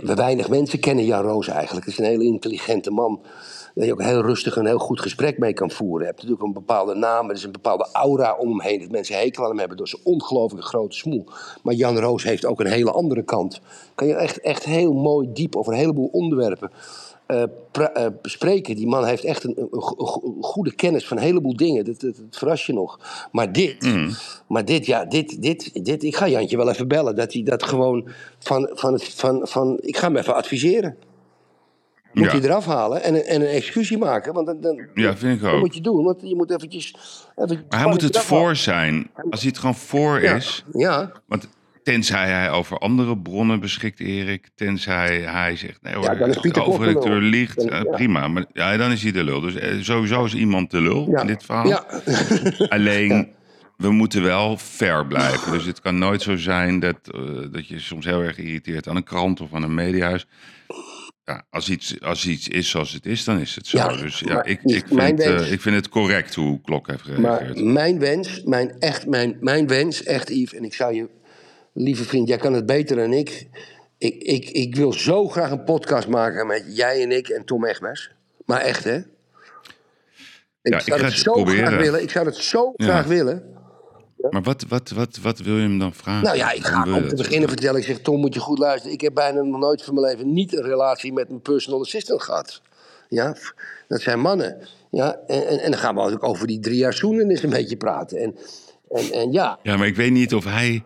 weinig 0.03 0.49
mensen 0.49 0.81
kennen 0.81 1.05
Jan 1.05 1.23
Roos 1.23 1.49
eigenlijk. 1.49 1.87
Het 1.87 1.95
is 1.95 2.01
een 2.01 2.11
hele 2.11 2.25
intelligente 2.25 2.91
man. 2.91 3.21
Waar 3.75 3.87
je 3.87 3.93
ook 3.93 4.03
heel 4.03 4.23
rustig 4.23 4.57
een 4.57 4.67
heel 4.67 4.79
goed 4.79 5.01
gesprek 5.01 5.39
mee 5.39 5.53
kan 5.53 5.71
voeren. 5.71 6.01
Je 6.01 6.07
hebt 6.07 6.17
natuurlijk 6.17 6.47
een 6.47 6.53
bepaalde 6.53 6.95
naam, 6.95 7.29
er 7.29 7.35
is 7.35 7.45
een 7.45 7.53
bepaalde 7.53 7.89
aura 7.93 8.37
om 8.37 8.49
hem 8.49 8.61
heen. 8.61 8.81
Dat 8.81 8.91
mensen 8.91 9.17
hekel 9.17 9.43
aan 9.43 9.49
hem 9.49 9.59
hebben 9.59 9.77
door 9.77 9.89
zijn 9.89 10.03
ongelooflijk 10.05 10.67
grote 10.67 10.97
smoel. 10.97 11.25
Maar 11.63 11.75
Jan 11.75 11.99
Roos 11.99 12.23
heeft 12.23 12.45
ook 12.45 12.61
een 12.61 12.67
hele 12.67 12.91
andere 12.91 13.23
kant. 13.23 13.61
Kan 13.95 14.07
je 14.07 14.15
echt, 14.15 14.41
echt 14.41 14.65
heel 14.65 14.93
mooi 14.93 15.33
diep 15.33 15.57
over 15.57 15.73
een 15.73 15.79
heleboel 15.79 16.09
onderwerpen 16.13 16.71
eh, 17.27 17.43
pra- 17.73 17.93
eh, 17.93 18.07
bespreken. 18.23 18.77
Die 18.77 18.87
man 18.87 19.05
heeft 19.05 19.25
echt 19.25 19.45
een, 19.45 19.55
een, 19.59 19.83
go- 19.83 20.23
een 20.37 20.43
goede 20.43 20.75
kennis 20.75 21.07
van 21.07 21.17
een 21.17 21.23
heleboel 21.23 21.57
dingen. 21.57 21.85
Dat, 21.85 22.01
dat, 22.01 22.17
dat 22.17 22.37
verrast 22.39 22.65
je 22.67 22.73
nog. 22.73 23.01
Maar 23.33 23.53
dit, 23.53 23.95
maar 24.49 24.65
dit, 24.65 24.87
ja, 24.87 25.05
dit, 25.05 25.43
dit, 25.43 25.85
dit, 25.85 26.03
ik 26.03 26.17
ga 26.17 26.29
Jantje 26.29 26.57
wel 26.57 26.71
even 26.71 26.89
bellen. 26.89 27.17
Dat 27.17 27.33
hij 27.33 27.43
dat 27.43 27.63
gewoon 27.63 28.09
van, 28.39 28.71
van, 28.75 28.93
het, 28.93 29.09
van, 29.09 29.41
van, 29.49 29.79
ik 29.81 29.97
ga 29.97 30.07
hem 30.07 30.17
even 30.17 30.35
adviseren. 30.35 30.97
Moet 32.13 32.31
Ja. 32.31 32.37
je 32.37 32.43
eraf 32.45 32.65
halen 32.67 33.03
en, 33.03 33.15
een- 33.15 33.23
en 33.25 33.41
een 33.41 33.47
excusie 33.47 33.99
maken. 33.99 34.33
Want 34.33 34.47
dan, 34.47 34.61
dan, 34.61 34.87
Ja, 34.95 35.17
vind 35.17 35.37
ik 35.37 35.43
dat 35.43 35.53
ook. 35.53 35.61
moet 35.61 35.75
je 35.75 35.81
doen. 35.81 36.05
Want 36.05 36.21
je 36.23 36.35
moet 36.37 36.51
eventjes... 36.51 36.95
eventjes 37.37 37.65
Maar 37.69 37.81
hij 37.81 37.89
moet 37.91 38.01
het 38.01 38.15
halen. 38.15 38.29
voor 38.29 38.57
zijn. 38.57 39.11
Als 39.31 39.41
hij 39.41 39.49
het 39.49 39.59
gewoon 39.59 39.75
voor 39.75 40.23
Ja, 40.23 40.35
is. 40.35 40.65
ja. 40.73 41.13
Want 41.27 41.49
Tenzij 41.85 42.29
hij 42.31 42.51
over 42.51 42.79
andere 42.79 43.19
bronnen 43.19 43.61
beschikt, 43.61 44.01
Erik. 44.01 44.49
Tenzij 44.55 45.21
hij 45.21 45.57
zegt, 45.57 45.83
nee 45.83 45.95
hoor, 45.95 46.05
Ja, 46.05 46.15
dan 46.15 46.29
is 46.29 46.41
Pieter 46.41 46.63
de 46.63 46.69
hoofdredacteur 46.69 47.21
liegt. 47.21 47.57
Dan- 47.57 47.69
eh, 47.71 47.83
ja. 47.83 47.91
Prima, 47.91 48.29
maar 48.29 48.45
ja, 48.53 48.77
dan 48.77 48.91
is 48.93 49.03
hij 49.03 49.13
de 49.13 49.25
lul. 49.25 49.41
Dus 49.41 49.55
eh, 49.55 49.75
sowieso 49.81 50.25
is 50.25 50.35
iemand 50.35 50.71
de 50.71 50.81
lul 50.81 51.11
Ja. 51.11 51.21
in 51.21 51.27
dit 51.27 51.45
verhaal. 51.45 51.67
Ja. 51.69 51.85
Alleen, 52.69 53.29
we 53.77 53.91
moeten 53.91 54.23
wel 54.23 54.57
fair 54.59 55.07
blijven. 55.07 55.53
Dus 55.53 55.65
het 55.65 55.81
kan 55.81 55.99
nooit 55.99 56.23
zo 56.23 56.37
zijn 56.37 56.81
dat, 56.81 56.97
eh, 57.15 57.21
dat 57.53 57.69
je 57.69 57.79
soms 57.81 58.05
heel 58.05 58.23
erg 58.23 58.39
irriteert 58.39 58.89
aan 58.89 58.97
een 58.97 59.05
krant 59.05 59.41
of 59.41 59.55
aan 59.55 59.63
een 59.63 59.75
mediahuis. 59.75 60.27
Ja, 61.25 61.43
als, 61.51 61.71
iets, 61.71 62.01
als 62.01 62.27
iets 62.27 62.49
is 62.49 62.71
zoals 62.71 62.93
het 62.93 63.07
is, 63.07 63.25
dan 63.25 63.39
is 63.41 63.55
het 63.55 63.67
zo. 63.67 63.77
Ja, 63.79 63.89
dus 63.97 64.19
ja, 64.19 64.35
maar 64.35 64.47
ik, 64.47 64.61
ik, 64.63 64.85
vind, 64.89 65.21
ik 65.51 65.61
vind 65.61 65.77
het 65.77 65.89
correct 65.89 66.35
hoe 66.35 66.61
Klok 66.61 66.87
heeft 66.87 67.19
Maar 67.19 67.37
gereageerd. 67.39 67.65
mijn 67.65 67.99
wens, 67.99 68.43
mijn, 68.45 68.79
echt, 68.79 69.07
mijn, 69.07 69.37
mijn 69.41 69.67
wens, 69.67 70.03
echt 70.03 70.29
Yves, 70.29 70.55
en 70.55 70.65
ik 70.65 70.75
zou 70.75 70.95
je, 70.95 71.09
lieve 71.75 72.05
vriend, 72.05 72.29
jij 72.29 72.37
kan 72.39 72.53
het 72.53 72.67
beter 72.67 72.97
dan 72.97 73.13
ik. 73.13 73.49
Ik, 73.99 74.15
ik, 74.23 74.51
ik 74.51 74.77
wil 74.77 74.93
zo 74.93 75.29
graag 75.29 75.51
een 75.51 75.65
podcast 75.65 76.09
maken 76.09 76.47
met 76.47 76.65
jij 76.77 77.03
en 77.03 77.13
ik 77.13 77.29
en 77.29 77.45
Tom 77.45 77.65
Egbers. 77.65 78.11
Maar 78.47 78.61
echt, 78.61 78.85
hè? 78.85 78.97
Ik 78.97 80.73
Ja, 80.73 80.77
ik 80.79 80.83
zou 80.85 81.01
ga 81.01 81.07
het 81.07 81.15
zo 81.15 81.33
proberen. 81.33 81.67
graag 81.67 81.81
willen. 81.81 82.03
Ik 82.03 82.11
zou 82.11 82.27
het 82.27 82.37
zo 82.37 82.73
Ja. 82.77 82.85
graag 82.87 83.07
willen. 83.07 83.53
Maar 84.31 84.43
wat, 84.43 84.65
wat, 84.69 84.91
wat, 84.91 85.19
wat 85.23 85.39
wil 85.39 85.55
je 85.57 85.63
hem 85.63 85.79
dan 85.79 85.95
vragen? 85.95 86.23
Nou 86.25 86.37
ja, 86.37 86.53
ik 86.53 86.65
ga 86.65 86.95
om 86.97 87.09
te 87.09 87.15
beginnen 87.15 87.49
vertellen. 87.49 87.81
Ik 87.81 87.87
zeg, 87.87 87.99
Tom, 87.99 88.21
moet 88.21 88.35
je 88.35 88.41
goed 88.41 88.59
luisteren. 88.59 88.93
Ik 88.95 89.01
heb 89.01 89.15
bijna 89.15 89.43
nog 89.43 89.61
nooit 89.61 89.83
van 89.83 89.95
mijn 89.95 90.07
leven 90.07 90.33
niet 90.33 90.57
een 90.57 90.63
relatie 90.63 91.13
met 91.13 91.31
een 91.31 91.41
personal 91.41 91.81
assistant 91.81 92.23
gehad. 92.23 92.63
Ja, 93.09 93.37
dat 93.89 94.01
zijn 94.01 94.21
mannen. 94.21 94.59
Ja, 94.91 95.19
en, 95.27 95.47
en, 95.47 95.59
en 95.59 95.71
dan 95.71 95.81
gaan 95.81 95.95
we 95.95 96.01
ook 96.01 96.25
over 96.25 96.47
die 96.47 96.61
drie 96.61 96.77
jaar 96.77 96.93
zoenen 96.95 97.31
eens 97.31 97.43
een 97.43 97.51
beetje 97.51 97.77
praten. 97.77 98.19
En, 98.19 98.37
en, 98.91 99.13
en 99.13 99.33
ja, 99.33 99.59
Ja, 99.63 99.77
maar 99.77 99.87
ik 99.87 99.97
weet 99.97 100.13
niet 100.13 100.35
of 100.35 100.45
hij... 100.45 100.85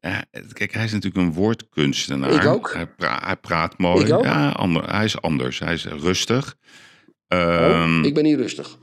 ja, 0.00 0.24
kijk, 0.52 0.72
hij 0.72 0.84
is 0.84 0.92
natuurlijk 0.92 1.26
een 1.26 1.32
woordkunstenaar. 1.32 2.32
Ik 2.32 2.44
ook. 2.46 2.72
Hij, 2.74 2.86
pra- 2.86 3.20
hij 3.24 3.36
praat 3.36 3.78
mooi. 3.78 4.06
Ik 4.06 4.12
ook. 4.12 4.24
Ja, 4.24 4.48
ander, 4.50 4.90
hij 4.94 5.04
is 5.04 5.20
anders. 5.20 5.58
Hij 5.58 5.72
is 5.74 5.84
rustig. 5.84 6.56
oh, 7.28 7.38
Ehm, 7.38 8.02
ik 8.04 8.14
ben 8.14 8.22
niet 8.24 8.36
rustig. 8.36 8.78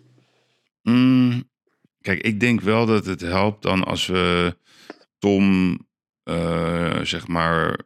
mm, 0.81 1.43
kijk, 2.01 2.21
ik 2.21 2.39
denk 2.39 2.61
wel 2.61 2.85
dat 2.85 3.05
het 3.05 3.21
helpt 3.21 3.61
dan 3.61 3.83
als 3.83 4.05
we 4.07 4.57
Tom, 5.19 5.77
eh, 6.23 6.99
zeg 7.03 7.27
maar, 7.27 7.67
een 7.69 7.77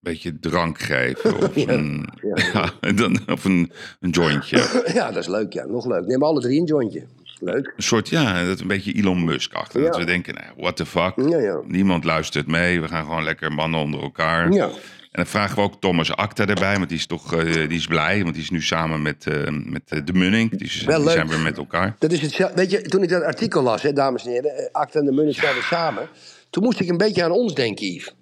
beetje 0.00 0.38
drank 0.38 0.78
geven. 0.78 1.36
Of, 1.36 1.54
Ja, 1.64 1.68
een, 1.68 2.08
ja. 2.52 2.72
dan, 2.94 3.18
of 3.28 3.44
een, 3.44 3.72
een 4.00 4.10
jointje. 4.10 4.82
Ja, 4.94 5.06
dat 5.12 5.22
is 5.22 5.28
leuk, 5.28 5.52
ja. 5.52 5.64
Nog 5.66 5.86
leuk. 5.86 6.06
Neem 6.06 6.22
alle 6.22 6.40
drie 6.40 6.60
een 6.60 6.66
jointje. 6.66 7.06
Leuk. 7.40 7.72
Een 7.76 7.82
soort, 7.82 8.08
ja, 8.08 8.44
dat 8.44 8.60
een 8.60 8.66
beetje 8.66 8.92
Elon 8.92 9.24
Musk 9.24 9.52
achter. 9.52 9.80
Ja. 9.80 9.86
Dat 9.86 9.96
we 9.96 10.04
denken, 10.04 10.34
nou, 10.34 10.46
what 10.56 10.76
the 10.76 10.86
fuck. 10.86 11.12
Ja, 11.16 11.38
ja. 11.38 11.60
Niemand 11.66 12.04
luistert 12.04 12.46
mee. 12.46 12.80
We 12.80 12.88
gaan 12.88 13.04
gewoon 13.04 13.24
lekker 13.24 13.52
mannen 13.52 13.80
onder 13.80 14.02
elkaar. 14.02 14.52
Ja. 14.52 14.68
En 15.10 15.22
dan 15.22 15.26
vragen 15.26 15.56
we 15.56 15.62
ook 15.62 15.80
Thomas 15.80 16.16
Acta 16.16 16.46
erbij, 16.46 16.76
want 16.76 16.88
die 16.88 16.98
is 16.98 17.06
toch 17.06 17.34
eh, 17.34 17.52
die 17.52 17.78
is 17.78 17.86
blij. 17.86 18.22
Want 18.22 18.34
die 18.34 18.42
is 18.42 18.50
nu 18.50 18.62
samen 18.62 19.02
met, 19.02 19.26
eh, 19.26 19.48
met 19.48 19.82
eh, 19.88 20.00
de 20.04 20.12
Munning. 20.12 20.50
Wel 20.50 20.58
die 20.58 21.04
leuk. 21.04 21.14
zijn 21.14 21.28
weer 21.28 21.40
met 21.40 21.56
elkaar. 21.56 21.96
Dat 21.98 22.12
is 22.12 22.20
het, 22.20 22.54
weet 22.54 22.70
je, 22.70 22.82
toen 22.82 23.02
ik 23.02 23.08
dat 23.08 23.22
artikel 23.22 23.62
las, 23.62 23.82
hè, 23.82 23.92
dames 23.92 24.24
en 24.24 24.30
heren, 24.30 24.68
Acta 24.72 24.98
en 24.98 25.04
de 25.04 25.12
Munich 25.12 25.36
zijn 25.36 25.54
samen. 25.62 26.08
Toen 26.50 26.62
moest 26.62 26.80
ik 26.80 26.88
een 26.88 26.96
beetje 26.96 27.24
aan 27.24 27.30
ons 27.30 27.54
denken, 27.54 27.86
Yves. 27.86 28.14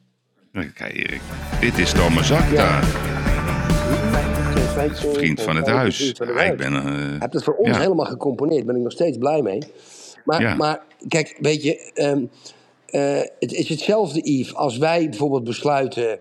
Kijk, 0.75 1.21
dit 1.61 1.79
is 1.79 1.93
Thomas 1.93 2.33
Acta, 2.33 2.81
vriend 4.87 5.41
van 5.43 5.57
het 5.57 5.67
huis. 5.67 6.13
Ja, 6.15 6.43
ik 6.43 6.57
ben... 6.57 6.75
eh, 6.75 6.83
Hij 6.85 7.17
heeft 7.19 7.33
het 7.33 7.45
voor 7.45 7.55
ons 7.57 7.69
ja. 7.69 7.81
helemaal 7.81 8.07
gecomponeerd. 8.07 8.57
Daar 8.57 8.67
ben 8.67 8.77
ik 8.77 8.83
nog 8.83 8.93
steeds 8.93 9.19
blij 9.19 9.43
mee. 9.43 9.59
Maar, 10.25 10.41
Ja. 10.41 10.55
maar 10.55 10.83
kijk, 11.09 11.37
weet 11.41 11.63
je, 11.63 11.91
ehm, 11.95 12.25
eh, 12.87 13.21
het 13.39 13.53
is 13.53 13.69
hetzelfde, 13.69 14.21
Yves. 14.23 14.55
Als 14.55 14.79
wij 14.79 15.09
bijvoorbeeld 15.09 15.45
besluiten. 15.45 16.19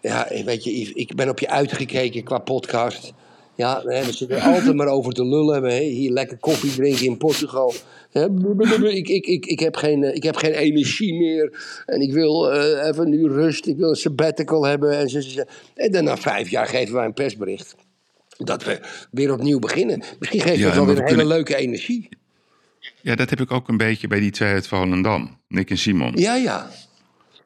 Ja, 0.00 0.28
weet 0.44 0.64
je, 0.64 0.80
Yves, 0.80 0.92
ik 0.92 1.14
ben 1.14 1.28
op 1.28 1.38
je 1.38 1.48
uitgekeken 1.48 2.24
qua 2.24 2.38
podcast. 2.38 3.12
Ja, 3.54 3.82
we 3.84 4.12
zitten 4.12 4.36
er 4.36 4.42
altijd 4.54 4.74
maar 4.74 4.86
over 4.86 5.12
te 5.12 5.24
lullen. 5.26 5.62
We, 5.62 5.72
hier 5.72 6.10
lekker 6.10 6.36
koffie 6.36 6.74
drinken 6.74 7.06
in 7.06 7.16
Portugal. 7.18 7.72
Ik, 8.12 9.08
ik, 9.08 9.26
ik, 9.26 9.46
ik, 9.46 9.60
heb 9.60 9.76
geen, 9.76 10.04
eh, 10.04 10.14
ik 10.14 10.22
heb 10.22 10.36
geen 10.36 10.52
energie 10.52 11.14
meer. 11.14 11.62
En 11.86 12.00
ik 12.00 12.12
wil 12.12 12.52
eh, 12.52 12.86
even 12.88 13.08
nu 13.08 13.28
rust. 13.28 13.66
Ik 13.66 13.76
wil 13.76 13.88
een 13.88 13.94
sabbatical 13.96 14.64
hebben. 14.66 14.96
En, 14.98 15.08
zo, 15.08 15.20
zo, 15.20 15.28
zo. 15.30 15.42
en 15.74 15.92
dan 15.92 16.04
na 16.04 16.16
vijf 16.16 16.50
jaar 16.50 16.66
geven 16.66 16.94
wij 16.94 17.04
een 17.04 17.12
persbericht. 17.14 17.74
Dat 18.44 18.64
we 18.64 18.80
weer 19.10 19.32
opnieuw 19.32 19.58
beginnen. 19.58 20.02
Misschien 20.18 20.40
geeft 20.40 20.62
dat 20.62 20.74
wel 20.74 20.86
weer 20.86 20.94
we 20.94 21.00
een 21.00 21.06
hele 21.06 21.16
kunnen- 21.16 21.26
leuke 21.36 21.56
energie. 21.56 22.08
ja, 23.00 23.14
dat 23.14 23.30
heb 23.30 23.40
ik 23.40 23.50
ook 23.50 23.68
een 23.68 23.76
beetje 23.76 24.08
bij 24.08 24.20
die 24.20 24.30
twee 24.30 24.52
uit 24.52 24.66
Volendam. 24.68 25.38
Nick 25.48 25.70
en 25.70 25.78
Simon. 25.78 26.12
Ja, 26.14 26.34
ja. 26.34 26.70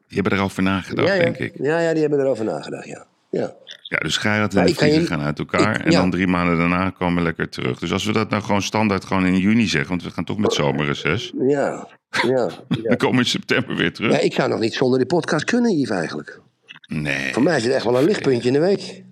Die 0.08 0.20
hebben 0.20 0.38
erover 0.38 0.62
nagedacht, 0.62 1.08
ja, 1.08 1.14
ja. 1.14 1.22
denk 1.22 1.36
ik. 1.36 1.52
Ja, 1.58 1.80
ja, 1.80 1.92
die 1.92 2.00
hebben 2.00 2.20
erover 2.20 2.44
nagedacht, 2.44 2.86
ja. 2.86 3.06
ja. 3.30 3.54
Ja, 3.82 3.98
dus 3.98 4.16
Gerard 4.16 4.54
en 4.54 4.66
de 4.66 4.74
Vriezer 4.74 5.06
gaan 5.06 5.20
uit 5.20 5.38
elkaar. 5.38 5.74
ik- 5.76 5.84
en 5.84 5.90
ja. 5.90 6.00
dan 6.00 6.10
drie 6.10 6.26
maanden 6.26 6.56
daarna 6.58 6.90
komen 6.90 7.16
we 7.16 7.22
lekker 7.22 7.48
terug. 7.48 7.78
Dus 7.78 7.92
als 7.92 8.04
we 8.04 8.12
dat 8.12 8.30
nou 8.30 8.42
gewoon 8.42 8.62
standaard 8.62 9.04
gewoon 9.04 9.26
in 9.26 9.36
juni 9.38 9.66
zeggen... 9.66 9.88
want 9.90 10.02
we 10.02 10.10
gaan 10.10 10.24
toch 10.24 10.38
met 10.38 10.52
zomerreces... 10.52 11.32
Ja, 11.38 11.88
ja, 12.10 12.26
ja. 12.32 12.48
dan 12.82 12.96
komen 12.96 13.16
we 13.16 13.22
in 13.22 13.28
september 13.28 13.76
weer 13.76 13.92
terug. 13.92 14.12
ja. 14.12 14.18
Ik 14.18 14.32
zou 14.32 14.48
nog 14.48 14.60
niet 14.60 14.74
zonder 14.74 14.98
die 14.98 15.06
podcast 15.08 15.44
kunnen, 15.44 15.78
Yves, 15.78 15.90
eigenlijk. 15.96 16.40
Nee, 16.86 17.32
Voor 17.32 17.42
mij 17.42 17.56
is 17.56 17.64
het 17.64 17.72
echt 17.72 17.84
wel 17.84 17.98
een 17.98 18.04
lichtpuntje 18.04 18.46
in 18.48 18.52
de 18.54 18.60
week. 18.60 19.02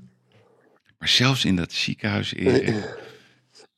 Maar 1.00 1.08
zelfs 1.08 1.44
in 1.44 1.56
dat 1.56 1.72
ziekenhuis, 1.72 2.34
Erik... 2.34 2.98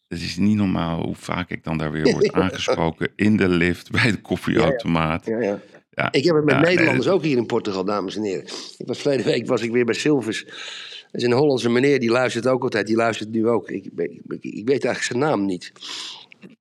Het 0.09 0.21
is 0.21 0.37
niet 0.37 0.57
normaal 0.57 1.03
hoe 1.03 1.15
vaak 1.15 1.51
ik 1.51 1.65
dan 1.65 1.79
daar 1.79 1.93
weer 1.93 2.13
word 2.13 2.33
aangesproken... 2.33 3.09
in 3.17 3.37
de 3.37 3.49
lift, 3.49 3.91
bij 3.91 4.11
de 4.11 4.21
koffieautomaat. 4.21 5.27
Ja, 5.27 5.41
ja. 5.41 5.61
Ja, 5.95 6.13
Ik 6.13 6.25
heb 6.25 6.35
het 6.35 6.45
met 6.45 6.55
nee, 6.55 6.65
Nederlanders 6.65 7.09
ook 7.09 7.23
hier 7.23 7.37
in 7.37 7.47
Portugal, 7.47 7.85
dames 7.85 8.17
en 8.17 8.23
heren. 8.23 8.45
Ik 8.79 8.87
was 8.87 8.99
verleden 8.99 9.27
week 9.27 9.47
was 9.47 9.63
ik 9.63 9.71
weer 9.71 9.85
bij 9.85 9.95
Silvers. 9.95 10.45
Dat 10.45 11.21
is 11.21 11.23
een 11.23 11.33
Hollandse 11.33 11.71
meneer, 11.71 12.01
die 12.01 12.11
luistert 12.11 12.47
ook 12.47 12.63
altijd. 12.63 12.87
Die 12.87 12.97
luistert 12.97 13.31
nu 13.31 13.49
ook. 13.49 13.71
Ik, 13.71 13.85
ik, 13.97 14.21
ik, 14.41 14.69
weet 14.69 14.85
eigenlijk 14.85 15.03
zijn 15.03 15.19
naam 15.19 15.45
niet. 15.45 15.73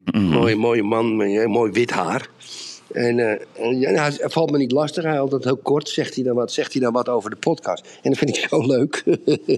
Mhm. 0.03 0.23
Mooie, 0.23 0.55
mooie 0.55 0.83
man, 0.83 1.15
mooi 1.49 1.71
wit 1.71 1.91
haar. 1.91 2.29
En, 2.93 3.19
eh, 3.19 3.65
en 3.67 3.79
ja, 3.79 3.91
hij 3.91 4.29
valt 4.29 4.51
me 4.51 4.57
niet 4.57 4.71
lastig. 4.71 5.03
Hij 5.03 5.19
altijd 5.19 5.43
heel 5.43 5.57
kort 5.57 5.89
zegt 5.89 6.15
hij, 6.15 6.23
dan 6.23 6.35
wat, 6.35 6.51
zegt 6.51 6.73
hij 6.73 6.81
dan 6.81 6.93
wat 6.93 7.09
over 7.09 7.29
de 7.29 7.35
podcast. 7.35 7.99
En 8.01 8.09
dat 8.09 8.17
vind 8.17 8.37
ik 8.37 8.47
zo 8.49 8.65
leuk. 8.65 9.03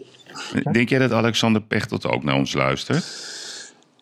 Denk 0.72 0.90
jij 0.90 1.00
dat 1.00 1.12
Alexander 1.12 1.62
Pechtold 1.62 2.06
ook 2.06 2.24
naar 2.24 2.36
ons 2.36 2.54
luistert? 2.54 3.32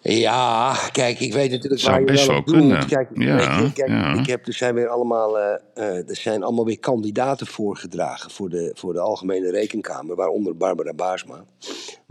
Ja, 0.03 0.75
kijk, 0.91 1.19
ik 1.19 1.33
weet 1.33 1.51
natuurlijk 1.51 1.81
Zou 1.81 1.91
waar 1.91 2.01
je 2.01 2.11
best 2.11 2.25
wel 2.25 2.35
wel 2.35 2.43
kunnen. 2.43 2.87
Kijk, 2.87 3.09
Ja, 3.13 3.59
je, 3.59 3.73
kijk 3.73 3.89
ja. 3.89 4.13
ik 4.13 4.25
heb, 4.25 4.47
er 4.47 4.53
zijn 4.53 4.75
weer 4.75 4.87
allemaal, 4.87 5.39
eh, 5.39 5.53
eh, 5.73 6.09
er 6.09 6.15
zijn 6.15 6.43
allemaal 6.43 6.65
weer 6.65 6.79
kandidaten 6.79 7.47
voorgedragen 7.47 8.31
voor 8.31 8.49
de, 8.49 8.71
voor 8.73 8.93
de 8.93 8.99
Algemene 8.99 9.51
Rekenkamer, 9.51 10.15
waaronder 10.15 10.57
Barbara 10.57 10.93
Baarsma. 10.93 11.43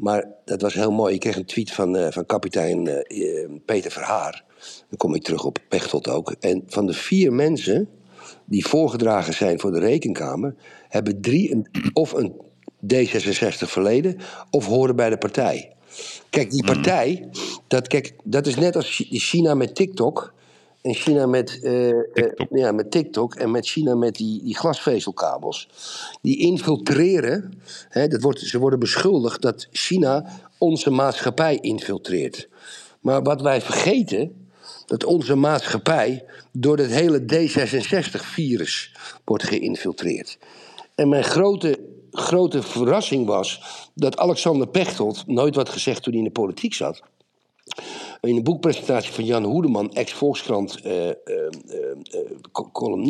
Maar 0.00 0.24
dat 0.44 0.62
was 0.62 0.74
heel 0.74 0.90
mooi. 0.90 1.14
Ik 1.14 1.20
kreeg 1.20 1.36
een 1.36 1.44
tweet 1.44 1.72
van, 1.72 1.96
eh, 1.96 2.10
van 2.10 2.26
kapitein 2.26 2.86
eh, 2.86 3.42
eh, 3.42 3.50
Peter 3.64 3.90
Verhaar. 3.90 4.44
Dan 4.88 4.96
kom 4.96 5.14
ik 5.14 5.22
terug 5.22 5.44
op 5.44 5.58
Pechtold 5.68 6.08
ook. 6.08 6.34
En 6.40 6.62
van 6.66 6.86
de 6.86 6.92
vier 6.92 7.32
mensen 7.32 7.88
die 8.44 8.66
voorgedragen 8.66 9.34
zijn 9.34 9.60
voor 9.60 9.70
de 9.72 9.78
Rekenkamer, 9.78 10.54
hebben 10.88 11.20
drie 11.20 11.52
een, 11.52 11.66
of 11.92 12.12
een 12.12 12.32
D66 12.94 13.66
verleden 13.66 14.16
of 14.50 14.66
horen 14.66 14.96
bij 14.96 15.10
de 15.10 15.18
partij. 15.18 15.72
Kijk, 16.30 16.50
die 16.50 16.64
partij, 16.64 17.28
dat, 17.68 17.88
kijk, 17.88 18.14
dat 18.24 18.46
is 18.46 18.54
net 18.56 18.76
als 18.76 18.94
Chi- 18.94 19.18
China 19.18 19.54
met 19.54 19.74
TikTok. 19.74 20.32
En 20.82 20.94
China 20.94 21.26
met, 21.26 21.60
eh, 21.62 21.88
eh, 21.90 21.96
TikTok. 22.12 22.48
ja, 22.50 22.72
met 22.72 22.90
TikTok 22.90 23.34
en 23.34 23.50
met 23.50 23.66
China 23.66 23.94
met 23.94 24.14
die, 24.14 24.42
die 24.42 24.56
glasvezelkabels. 24.56 25.68
Die 26.22 26.38
infiltreren. 26.38 27.52
Hè, 27.88 28.08
dat 28.08 28.22
wordt, 28.22 28.40
ze 28.40 28.58
worden 28.58 28.78
beschuldigd 28.78 29.42
dat 29.42 29.68
China 29.70 30.26
onze 30.58 30.90
maatschappij 30.90 31.58
infiltreert. 31.60 32.48
Maar 33.00 33.22
wat 33.22 33.42
wij 33.42 33.60
vergeten, 33.60 34.39
dat 34.90 35.04
onze 35.04 35.34
maatschappij 35.34 36.24
door 36.52 36.78
het 36.78 36.90
hele 36.90 37.20
D66-virus 37.20 38.96
wordt 39.24 39.44
geïnfiltreerd. 39.44 40.38
En 40.94 41.08
mijn 41.08 41.24
grote, 41.24 41.78
grote 42.10 42.62
verrassing 42.62 43.26
was 43.26 43.62
dat 43.94 44.16
Alexander 44.16 44.68
Pechtold 44.68 45.26
nooit 45.26 45.54
wat 45.54 45.68
gezegd 45.68 46.02
toen 46.02 46.12
hij 46.12 46.22
in 46.22 46.28
de 46.28 46.40
politiek 46.40 46.74
zat. 46.74 47.02
In 48.20 48.36
een 48.36 48.42
boekpresentatie 48.42 49.12
van 49.12 49.24
Jan 49.24 49.44
Hoedeman, 49.44 49.92
ex-Volkskrant, 49.92 50.80
eh, 50.80 51.08
eh, 51.08 51.14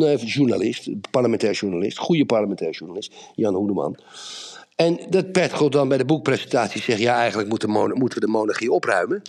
eh, 0.01 0.21
journalist, 0.25 0.89
parlementair 1.11 1.53
journalist, 1.53 1.97
goede 1.97 2.25
parlementair 2.25 2.71
journalist, 2.71 3.13
Jan 3.35 3.55
Hoedeman. 3.55 3.97
En 4.75 4.99
dat 5.09 5.31
Pechtold 5.31 5.71
dan 5.71 5.87
bij 5.87 5.97
de 5.97 6.05
boekpresentatie 6.05 6.81
zegt: 6.81 6.99
ja, 6.99 7.15
eigenlijk 7.15 7.49
moeten 7.49 7.69
we 7.73 8.19
de 8.19 8.27
monarchie 8.27 8.71
opruimen. 8.71 9.21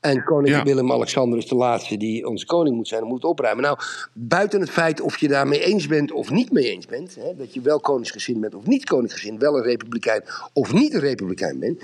En 0.00 0.24
koning 0.24 0.54
Ja. 0.56 0.62
Willem-Alexander 0.62 1.38
is 1.38 1.46
de 1.46 1.54
laatste 1.54 1.96
die 1.96 2.26
onze 2.26 2.46
koning 2.46 2.76
moet 2.76 2.88
zijn 2.88 3.02
en 3.02 3.06
moet 3.06 3.24
opruimen. 3.24 3.64
Nou, 3.64 3.78
buiten 4.12 4.60
het 4.60 4.70
feit 4.70 5.00
of 5.00 5.16
je 5.18 5.28
daarmee 5.28 5.60
eens 5.64 5.86
bent 5.86 6.12
of 6.12 6.30
niet 6.30 6.52
mee 6.52 6.70
eens 6.70 6.86
bent, 6.86 7.14
hè, 7.14 7.36
dat 7.36 7.54
je 7.54 7.60
wel 7.60 7.80
koningsgezind 7.80 8.40
bent 8.40 8.54
of 8.54 8.66
niet 8.66 8.84
koningsgezind, 8.84 9.40
wel 9.40 9.56
een 9.56 9.62
republikein 9.62 10.22
of 10.52 10.72
niet 10.72 10.94
een 10.94 11.00
republikein 11.00 11.58
bent, 11.58 11.82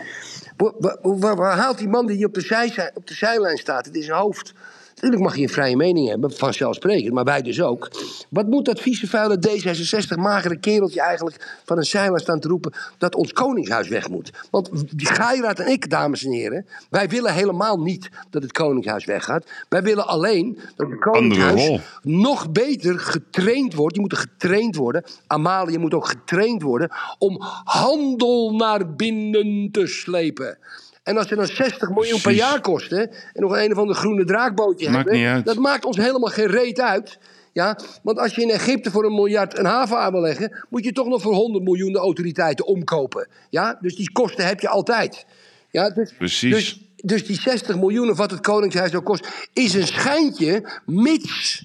waar, 0.56 0.72
waar- 0.78 0.98
waar- 1.02 1.36
waar 1.36 1.56
haalt 1.56 1.78
die 1.78 1.88
man 1.88 2.06
die 2.06 2.26
op 2.26 2.34
de, 2.34 2.40
zij, 2.40 2.90
op 2.94 3.06
de 3.06 3.14
zijlijn 3.14 3.56
staat, 3.58 3.86
het 3.86 3.94
is 3.96 4.08
een 4.08 4.14
hoofd, 4.14 4.52
Natuurlijk 4.96 5.22
mag 5.22 5.36
je 5.36 5.42
een 5.42 5.48
vrije 5.48 5.76
mening 5.76 6.08
hebben, 6.08 6.32
vanzelfsprekend, 6.32 7.12
maar 7.12 7.24
wij 7.24 7.42
dus 7.42 7.62
ook. 7.62 7.90
Wat 8.28 8.46
moet 8.46 8.64
dat 8.64 8.80
vieze 8.80 9.06
vuile 9.06 9.38
D66 9.48 10.18
magere 10.18 10.58
kereltje 10.58 11.00
eigenlijk 11.00 11.60
van 11.64 11.76
een 11.76 11.84
zeiler 11.84 12.20
staan 12.20 12.40
te 12.40 12.48
roepen 12.48 12.72
dat 12.98 13.14
ons 13.14 13.32
koningshuis 13.32 13.88
weg 13.88 14.08
moet? 14.08 14.30
Want 14.50 14.70
die 14.98 15.06
Geiraat 15.06 15.58
en 15.58 15.72
ik, 15.72 15.90
dames 15.90 16.24
en 16.24 16.30
heren, 16.30 16.66
wij 16.90 17.08
willen 17.08 17.32
helemaal 17.34 17.80
niet 17.80 18.08
dat 18.30 18.42
het 18.42 18.52
koningshuis 18.52 19.04
weggaat. 19.04 19.46
Wij 19.68 19.82
willen 19.82 20.06
alleen 20.06 20.58
dat 20.76 20.90
het 20.90 20.98
koningshuis 20.98 21.80
nog 22.02 22.52
beter 22.52 22.98
getraind 22.98 23.74
wordt. 23.74 23.94
Je 23.94 24.00
moet 24.00 24.12
er 24.12 24.18
getraind 24.18 24.76
worden. 24.76 25.04
Amalia 25.26 25.78
moet 25.78 25.94
ook 25.94 26.06
getraind 26.06 26.62
worden 26.62 26.90
om 27.18 27.36
handel 27.64 28.54
naar 28.54 28.94
binnen 28.94 29.68
te 29.72 29.86
slepen. 29.86 30.58
En 31.06 31.16
als 31.16 31.28
ze 31.28 31.34
dan 31.34 31.46
60 31.46 31.88
miljoen 31.88 32.20
per 32.20 32.32
jaar 32.32 32.60
kosten 32.60 33.10
en 33.10 33.42
nog 33.42 33.56
een 33.56 33.72
of 33.72 33.78
ander 33.78 33.96
groene 33.96 34.24
draakbootje 34.24 34.90
Maakt 34.90 35.10
hebben, 35.10 35.44
dat 35.44 35.56
maakt 35.56 35.84
ons 35.84 35.96
helemaal 35.96 36.30
geen 36.30 36.46
reet 36.46 36.80
uit. 36.80 37.18
Ja, 37.52 37.78
want 38.02 38.18
als 38.18 38.34
je 38.34 38.42
in 38.42 38.50
Egypte 38.50 38.90
voor 38.90 39.04
een 39.04 39.14
miljard 39.14 39.58
een 39.58 39.64
haven 39.64 39.98
aan 39.98 40.12
wil 40.12 40.20
leggen, 40.20 40.64
moet 40.68 40.84
je 40.84 40.92
toch 40.92 41.06
nog 41.06 41.22
voor 41.22 41.34
100 41.34 41.64
miljoen 41.64 41.92
de 41.92 41.98
autoriteiten 41.98 42.66
omkopen. 42.66 43.28
Ja, 43.50 43.78
dus 43.80 43.96
die 43.96 44.12
kosten 44.12 44.46
heb 44.46 44.60
je 44.60 44.68
altijd. 44.68 45.26
Ja, 45.70 45.90
dus, 45.90 46.12
Precies. 46.12 46.54
Dus, 46.54 46.80
dus 46.96 47.26
die 47.26 47.40
60 47.40 47.76
miljoen 47.76 48.10
of 48.10 48.16
wat 48.16 48.30
het 48.30 48.40
Koningshuis 48.40 48.90
nou 48.90 49.02
kost, 49.02 49.28
is 49.52 49.74
een 49.74 49.86
schijntje, 49.86 50.80
mits 50.86 51.64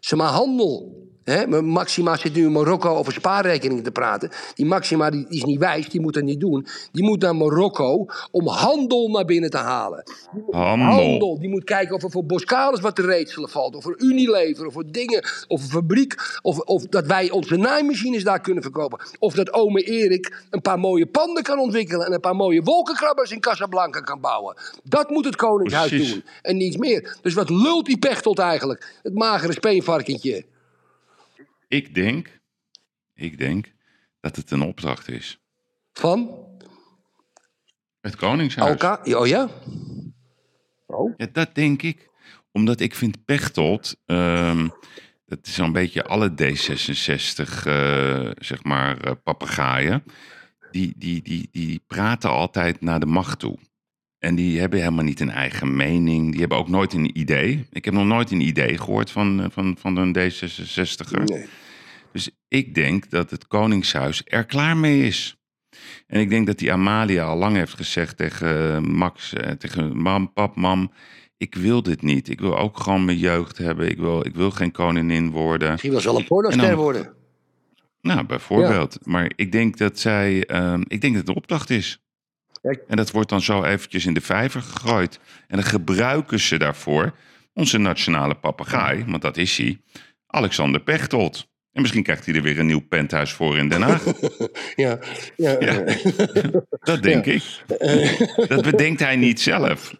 ze 0.00 0.16
maar 0.16 0.32
handel. 0.32 1.08
Hè? 1.30 1.62
Maxima 1.62 2.16
zit 2.16 2.34
nu 2.34 2.44
in 2.44 2.52
Marokko 2.52 2.94
over 2.96 3.12
spaarrekeningen 3.12 3.82
te 3.82 3.90
praten. 3.90 4.30
Die 4.54 4.66
Maxima 4.66 5.10
die 5.10 5.26
is 5.28 5.44
niet 5.44 5.58
wijs, 5.58 5.88
die 5.88 6.00
moet 6.00 6.14
dat 6.14 6.22
niet 6.22 6.40
doen. 6.40 6.66
Die 6.92 7.04
moet 7.04 7.20
naar 7.20 7.36
Marokko 7.36 8.06
om 8.30 8.46
handel 8.48 9.08
naar 9.08 9.24
binnen 9.24 9.50
te 9.50 9.56
halen. 9.56 10.02
Handel. 10.50 10.86
Handel. 10.86 11.38
Die 11.38 11.48
moet 11.48 11.64
kijken 11.64 11.94
of 11.94 12.02
er 12.02 12.10
voor 12.10 12.24
Boskalis 12.24 12.80
wat 12.80 12.96
te 12.96 13.02
reedselen 13.02 13.48
valt. 13.48 13.76
Of 13.76 13.82
voor 13.82 13.94
Unilever, 13.98 14.66
of 14.66 14.72
voor 14.72 14.90
dingen. 14.90 15.24
Of 15.48 15.62
een 15.62 15.68
fabriek. 15.68 16.38
Of, 16.42 16.58
of 16.58 16.82
dat 16.82 17.06
wij 17.06 17.30
onze 17.30 17.56
naaimachines 17.56 18.24
daar 18.24 18.40
kunnen 18.40 18.62
verkopen. 18.62 19.00
Of 19.18 19.34
dat 19.34 19.52
ome 19.52 19.82
Erik 19.82 20.44
een 20.50 20.60
paar 20.60 20.78
mooie 20.78 21.06
panden 21.06 21.42
kan 21.42 21.58
ontwikkelen. 21.58 22.06
En 22.06 22.12
een 22.12 22.20
paar 22.20 22.36
mooie 22.36 22.62
wolkenkrabbers 22.62 23.30
in 23.30 23.40
Casablanca 23.40 24.00
kan 24.00 24.20
bouwen. 24.20 24.56
Dat 24.84 25.10
moet 25.10 25.24
het 25.24 25.36
Koningshuis 25.36 25.88
Precies. 25.88 26.12
doen. 26.12 26.24
En 26.42 26.56
niets 26.56 26.76
meer. 26.76 27.18
Dus 27.22 27.34
wat 27.34 27.50
lult 27.50 27.86
die 27.86 27.98
Pechtold 27.98 28.38
eigenlijk? 28.38 28.98
Het 29.02 29.14
magere 29.14 29.52
speenvarkentje. 29.52 30.44
Ik 31.70 31.94
denk, 31.94 32.40
ik 33.14 33.38
denk 33.38 33.72
dat 34.20 34.36
het 34.36 34.50
een 34.50 34.62
opdracht 34.62 35.08
is. 35.08 35.40
Van? 35.92 36.46
Het 38.00 38.16
Koningshuis. 38.16 38.70
Alka? 38.70 39.00
Oh 39.18 39.26
ja? 39.26 39.48
Oh. 40.86 41.14
Ja, 41.16 41.26
dat 41.32 41.54
denk 41.54 41.82
ik. 41.82 42.10
Omdat 42.52 42.80
ik 42.80 42.94
vind 42.94 43.24
Pechtold, 43.24 43.96
ehm, 44.06 44.68
dat 45.26 45.38
is 45.46 45.54
zo'n 45.54 45.72
beetje 45.72 46.04
alle 46.04 46.30
D66, 46.30 47.66
eh, 47.66 48.30
zeg 48.38 48.64
maar, 48.64 49.00
eh 49.00 49.12
papegaaien. 49.22 50.04
Die, 50.70 50.94
die, 50.96 51.22
die, 51.22 51.48
die 51.52 51.82
praten 51.86 52.30
altijd 52.30 52.80
naar 52.80 53.00
de 53.00 53.06
macht 53.06 53.38
toe. 53.38 53.58
En 54.20 54.34
die 54.34 54.60
hebben 54.60 54.78
helemaal 54.78 55.04
niet 55.04 55.20
een 55.20 55.30
eigen 55.30 55.76
mening. 55.76 56.30
Die 56.30 56.40
hebben 56.40 56.58
ook 56.58 56.68
nooit 56.68 56.92
een 56.92 57.18
idee. 57.18 57.66
Ik 57.72 57.84
heb 57.84 57.94
nog 57.94 58.06
nooit 58.06 58.30
een 58.30 58.40
idee 58.40 58.78
gehoord 58.78 59.10
van, 59.10 59.42
eh, 59.42 59.46
van, 59.50 59.76
van 59.78 59.96
een 59.96 60.16
D66er. 60.16 61.24
Nee. 61.24 61.46
Dus 62.12 62.30
ik 62.48 62.74
denk 62.74 63.10
dat 63.10 63.30
het 63.30 63.46
Koningshuis 63.46 64.22
er 64.24 64.44
klaar 64.44 64.76
mee 64.76 65.02
is. 65.02 65.36
En 66.06 66.20
ik 66.20 66.30
denk 66.30 66.46
dat 66.46 66.58
die 66.58 66.72
Amalia 66.72 67.24
al 67.24 67.36
lang 67.36 67.56
heeft 67.56 67.74
gezegd 67.74 68.16
tegen 68.16 68.74
eh, 68.74 68.80
Max, 68.80 69.32
eh, 69.32 69.50
tegen 69.50 69.96
mam, 69.96 70.32
pap, 70.32 70.56
mam, 70.56 70.92
ik 71.36 71.54
wil 71.54 71.82
dit 71.82 72.02
niet. 72.02 72.28
Ik 72.28 72.40
wil 72.40 72.58
ook 72.58 72.80
gewoon 72.80 73.04
mijn 73.04 73.18
jeugd 73.18 73.58
hebben. 73.58 73.90
Ik 73.90 73.98
wil, 73.98 74.26
ik 74.26 74.34
wil 74.34 74.50
geen 74.50 74.72
koningin 74.72 75.30
worden. 75.30 75.70
Misschien 75.70 75.92
wel 75.92 76.00
ze 76.00 76.08
wel 76.08 76.18
een 76.18 76.26
pornoster 76.26 76.76
worden. 76.76 77.14
Nou, 78.00 78.26
bijvoorbeeld. 78.26 78.98
Maar 79.02 79.32
ik 79.36 79.52
denk 79.52 79.78
dat 79.78 79.98
zij, 79.98 80.46
ehm, 80.46 80.82
ik 80.86 81.00
denk 81.00 81.14
dat 81.14 81.26
het 81.26 81.28
een 81.28 81.42
opdracht 81.42 81.70
is. 81.70 81.99
En 82.60 82.96
dat 82.96 83.10
wordt 83.10 83.28
dan 83.28 83.40
zo 83.40 83.64
eventjes 83.64 84.06
in 84.06 84.14
de 84.14 84.20
vijver 84.20 84.62
gegooid. 84.62 85.20
En 85.46 85.56
dan 85.56 85.66
gebruiken 85.66 86.40
ze 86.40 86.58
daarvoor 86.58 87.14
onze 87.52 87.78
nationale 87.78 88.34
papegaai, 88.34 89.04
want 89.06 89.22
dat 89.22 89.36
is 89.36 89.56
hij, 89.56 89.80
Alexander 90.26 90.80
Pechtold. 90.80 91.48
En 91.72 91.80
misschien 91.82 92.02
krijgt 92.02 92.26
hij 92.26 92.34
er 92.34 92.42
weer 92.42 92.58
een 92.58 92.66
nieuw 92.66 92.86
penthuis 92.88 93.32
voor 93.32 93.58
in 93.58 93.68
Den 93.68 93.82
Haag. 93.82 94.04
Ja, 94.76 94.98
ja, 95.36 95.56
Ja. 95.60 95.84
Dat 96.80 97.02
denk 97.02 97.26
ik. 97.26 97.42
Dat 98.48 98.62
bedenkt 98.62 99.00
hij 99.00 99.16
niet 99.16 99.40
zelf. 99.40 99.94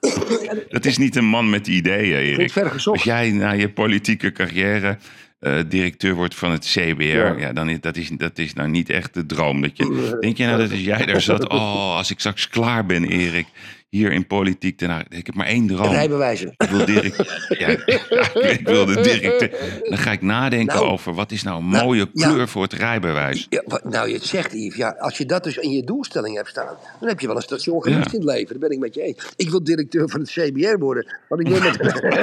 Dat 0.68 0.84
is 0.84 0.98
niet 0.98 1.16
een 1.16 1.24
man 1.24 1.50
met 1.50 1.66
ideeën, 1.66 2.16
Erik. 2.16 2.56
Als 2.84 3.02
jij 3.02 3.30
na 3.30 3.50
je 3.50 3.72
politieke 3.72 4.32
carrière 4.32 4.98
eh, 5.40 5.58
directeur 5.68 6.14
wordt 6.14 6.34
van 6.34 6.50
het 6.50 6.64
CBR, 6.64 7.38
ja. 7.38 7.52
dan 7.52 7.68
is 7.68 7.80
dat, 7.80 7.96
is, 7.96 8.08
dat 8.08 8.38
is 8.38 8.52
nou 8.52 8.68
niet 8.68 8.90
echt 8.90 9.14
de 9.14 9.26
droom. 9.26 9.60
Dat 9.60 9.76
je, 9.76 10.16
denk 10.20 10.36
je 10.36 10.44
nou 10.44 10.58
dat 10.58 10.70
als 10.70 10.80
jij 10.80 11.06
daar 11.06 11.20
zat, 11.20 11.48
oh, 11.48 11.96
als 11.96 12.10
ik 12.10 12.18
straks 12.18 12.48
klaar 12.48 12.86
ben, 12.86 13.04
Erik, 13.04 13.46
hier 13.90 14.12
in 14.12 14.26
politiek, 14.26 14.80
ik 15.08 15.26
heb 15.26 15.34
maar 15.34 15.46
één 15.46 15.66
droom. 15.66 15.90
Rijbewijzen. 15.92 16.54
Ik 16.56 16.68
wil, 16.68 16.84
direct, 16.84 17.16
ja, 17.58 17.68
ik 18.56 18.60
wil 18.64 18.86
de 18.86 19.00
directeur. 19.00 19.80
Dan 19.88 19.98
ga 19.98 20.12
ik 20.12 20.22
nadenken 20.22 20.76
Nou, 20.76 20.88
over 20.88 21.14
wat 21.14 21.30
is 21.30 21.42
nou 21.42 21.58
een 21.58 21.64
mooie 21.64 22.08
ja. 22.12 22.28
kleur 22.28 22.48
voor 22.48 22.62
het 22.62 22.72
rijbewijs. 22.72 23.46
Ja, 23.48 23.62
wat, 23.66 23.84
nou, 23.84 24.08
je 24.08 24.14
het 24.14 24.24
zegt, 24.24 24.52
Yves. 24.52 24.76
Ja, 24.76 24.96
als 24.98 25.18
je 25.18 25.26
dat 25.26 25.44
dus 25.44 25.56
in 25.56 25.70
je 25.70 25.84
doelstelling 25.84 26.36
hebt 26.36 26.48
staan, 26.48 26.76
dan 27.00 27.08
heb 27.08 27.20
je 27.20 27.26
wel 27.26 27.36
een 27.36 27.42
station 27.42 27.82
Ja. 27.84 27.94
in 27.94 28.00
het 28.00 28.24
leven. 28.24 28.48
Dat 28.48 28.58
ben 28.58 28.70
ik 28.70 28.78
met 28.78 28.94
je 28.94 29.02
eens. 29.02 29.32
Ik 29.36 29.50
wil 29.50 29.64
directeur 29.64 30.08
van 30.08 30.20
het 30.20 30.30
CBR 30.30 30.78
worden. 30.78 31.16
Want 31.28 31.40
ik 31.40 31.48
wil 31.48 31.60
met, 31.60 31.76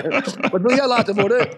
wat 0.52 0.62
wil 0.62 0.76
jij 0.76 0.88
laten 0.88 1.16
worden? 1.16 1.50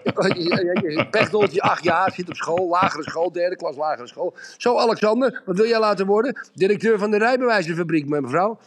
Pechtoltje, 1.10 1.60
acht 1.60 1.84
jaar, 1.84 2.12
zit 2.14 2.28
op 2.28 2.34
school, 2.36 2.68
lagere 2.68 3.02
school, 3.02 3.32
derde 3.32 3.56
klas 3.56 3.76
lagere 3.76 4.06
school. 4.06 4.34
Zo, 4.56 4.76
Alexander, 4.76 5.42
wat 5.46 5.56
wil 5.56 5.66
jij 5.66 5.80
laten 5.80 6.06
worden? 6.06 6.48
Directeur 6.54 6.98
van 6.98 7.10
de 7.10 7.18
rijbewijzenfabriek, 7.18 8.06
mevrouw. 8.06 8.58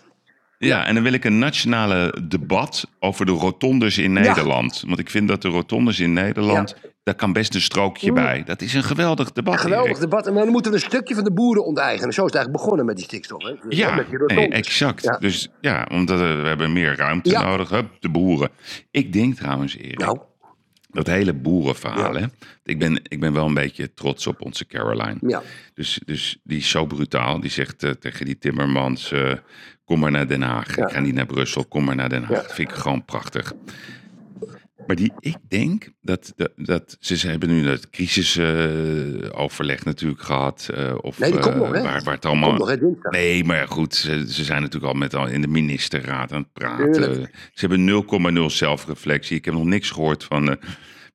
Ja, 0.66 0.86
en 0.86 0.94
dan 0.94 1.04
wil 1.04 1.14
ik 1.14 1.24
een 1.26 1.40
nationale 1.40 2.16
debat 2.28 2.88
over 3.00 3.26
de 3.26 3.32
rotondes 3.32 3.98
in 3.98 4.14
Nederland. 4.14 4.84
Want 4.88 5.00
ik 5.00 5.10
vind 5.10 5.28
dat 5.28 5.42
de 5.42 5.48
rotondes 5.48 6.00
in 6.00 6.14
Nederland, 6.14 6.76
daar 7.04 7.16
kan 7.16 7.34
best 7.34 7.56
een 7.56 7.62
strookje 7.62 8.14
bij. 8.14 8.44
Dat 8.46 8.62
is 8.62 8.74
een 8.74 8.84
geweldig 8.84 9.32
debat. 9.32 9.60
Geweldig 9.60 9.90
Erik. 9.90 10.00
debat. 10.02 10.28
En 10.28 10.34
dan 10.34 10.48
moeten 10.48 10.72
we 10.72 10.78
een 10.78 10.84
stukje 10.84 11.16
van 11.16 11.24
de 11.24 11.32
boeren 11.32 11.66
onteigenen. 11.66 12.14
Zo 12.14 12.26
is 12.26 12.32
het 12.32 12.36
eigenlijk 12.36 12.64
begonnen 12.64 12.86
met 12.86 12.96
die 12.96 13.06
stikstof. 13.06 13.44
Hè? 13.44 13.54
Dus 13.68 13.78
Ja, 13.78 13.96
met 13.96 14.10
die 14.10 14.18
nee, 14.18 14.28
rotondes. 14.28 14.58
exact. 14.60 15.04
Ja. 15.04 15.18
Dus 15.18 15.50
ja, 15.62 15.88
omdat 15.92 16.20
we, 16.20 16.26
hebben 16.26 16.74
meer 16.74 16.96
ruimte 16.96 17.32
nodig. 17.32 17.70
Hup, 17.70 17.88
de 18.00 18.10
boeren. 18.10 18.50
Ik 18.92 19.14
denk 19.14 19.36
trouwens, 19.36 19.78
Erik, 19.78 20.00
Nou, 20.00 20.20
dat 20.94 21.08
hele 21.08 21.34
boerenverhaal. 21.34 22.14
Ja. 22.14 22.20
Hè, 22.20 22.26
ik, 22.64 22.80
ben, 22.80 23.00
ik 23.04 23.20
ben 23.20 23.34
wel 23.34 23.46
een 23.46 23.54
beetje 23.54 23.94
trots 23.94 24.28
op 24.28 24.42
onze 24.42 24.66
Caroline. 24.66 25.18
ja. 25.22 25.44
Dus, 25.74 26.00
dus 26.06 26.38
die 26.44 26.58
is 26.58 26.70
zo 26.70 26.86
brutaal. 26.86 27.40
Die 27.40 27.52
zegt 27.52 27.84
eh, 27.84 27.92
tegen 27.92 28.26
die 28.26 28.38
Timmermans: 28.38 29.12
eh, 29.12 29.34
Kom 29.86 30.00
maar 30.00 30.12
naar 30.12 30.28
Den 30.28 30.42
Haag. 30.42 30.76
Ja. 30.76 30.86
Ik 30.86 30.94
ga 30.94 31.00
niet 31.00 31.14
naar 31.14 31.26
Brussel, 31.26 31.66
kom 31.66 31.84
maar 31.84 31.96
naar 31.96 32.10
Den 32.10 32.24
Haag. 32.24 32.42
Dat 32.42 32.54
vind 32.54 32.70
ik 32.70 32.76
gewoon 32.76 33.06
prachtig. 33.06 33.54
Maar 34.88 34.96
die, 34.96 35.12
ik 35.20 35.38
denk 35.48 35.90
dat, 36.02 36.34
dat, 36.36 36.52
dat 36.56 36.98
ze, 37.00 37.18
ze 37.18 37.28
hebben 37.28 37.50
nu 37.50 37.64
dat 37.64 37.90
crisisoverleg 37.90 39.86
natuurlijk 39.86 40.22
gehad. 40.22 40.70
eh, 40.76 40.96
of, 41.02 41.20
Nee, 41.20 41.32
die 41.32 41.40
komt 41.40 41.54
eh, 41.54 41.60
nog, 41.62 41.72
hè? 41.72 41.82
Waar, 41.82 42.04
waar 42.04 42.14
het 42.14 42.26
allemaal. 42.26 42.54
Nog, 42.54 42.70
hè. 42.70 42.78
Nee, 43.10 43.44
maar 43.44 43.68
goed, 43.68 43.96
ze, 43.96 44.26
ze 44.34 44.44
zijn 44.44 44.62
natuurlijk 44.62 44.94
al 44.94 45.00
met 45.00 45.16
al 45.16 45.28
in 45.28 45.42
de 45.42 45.48
ministerraad 45.48 46.32
aan 46.32 46.42
het 46.42 46.54
praten. 46.54 47.30
Ze 47.54 47.68
hebben 47.68 48.06
0,0 48.50 48.54
zelfreflectie. 48.54 49.38
Ik 49.38 49.46
heb 49.46 49.54
nog 49.54 49.66
niks 49.66 49.90
gehoord 49.92 50.24
van, 50.24 50.50
eh, 50.50 50.56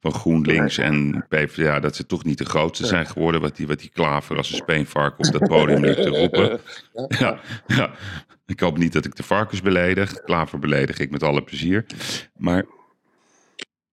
van 0.01 0.13
GroenLinks 0.13 0.79
en 0.79 1.25
PvdA 1.29 1.81
dat 1.81 1.97
ze 1.97 2.07
toch 2.07 2.25
niet 2.25 2.39
de 2.39 2.45
grootste 2.45 2.87
zijn 2.87 3.07
geworden. 3.07 3.41
Wat 3.41 3.57
die, 3.57 3.67
wat 3.67 3.81
die 3.81 3.91
klaver 3.93 4.37
als 4.37 4.51
een 4.51 4.57
speenvark 4.57 5.19
op 5.19 5.33
dat 5.33 5.49
podium 5.49 5.85
liep 5.85 5.97
te 5.97 6.09
roepen. 6.09 6.61
Ja, 7.19 7.41
ja. 7.67 7.91
Ik 8.47 8.61
hoop 8.61 8.79
niet 8.79 8.93
dat 8.93 9.05
ik 9.05 9.17
de 9.17 9.23
varkens 9.23 9.63
beledig. 9.63 10.13
Klaver 10.23 10.59
beledig 10.59 10.99
ik 10.99 11.11
met 11.11 11.23
alle 11.23 11.43
plezier. 11.43 11.87
Maar 12.37 12.65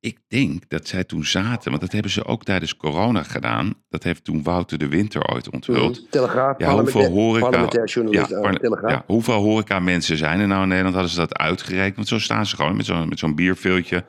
ik 0.06 0.20
denk 0.28 0.70
dat 0.70 0.88
zij 0.88 1.04
toen 1.04 1.26
zaten, 1.26 1.70
want 1.70 1.82
dat 1.82 1.92
hebben 1.92 2.12
ze 2.12 2.26
ook 2.26 2.44
tijdens 2.44 2.76
corona 2.78 3.24
gedaan. 3.24 3.74
Dat 3.90 4.04
heeft 4.04 4.24
toen 4.24 4.44
Wouter 4.44 4.78
de 4.78 4.88
Winter 4.88 5.28
ooit 5.34 5.50
onthuld. 5.50 6.12
Telegraaf, 6.12 6.60
Ja, 6.60 6.72
hoeveel 6.80 7.10
horeca, 7.12 7.60
ja, 8.12 8.26
Telegraaf. 8.26 8.92
ja, 8.92 9.04
hoeveel 9.08 9.42
horeca 9.42 9.80
mensen 9.80 10.18
zijn 10.18 10.40
er 10.40 10.48
nou 10.48 10.62
in 10.62 10.68
Nederland? 10.68 10.96
Hadden 10.96 11.14
ze 11.14 11.20
dat 11.20 11.38
uitgerekend? 11.38 11.96
Want 11.96 12.08
zo 12.08 12.20
staan 12.20 12.46
ze 12.46 12.56
gewoon 12.56 12.76
met 12.76 12.86
zo'n 12.86 13.10
met 13.10 13.20
zo'n 13.20 13.36
bierveeltje. 13.36 14.06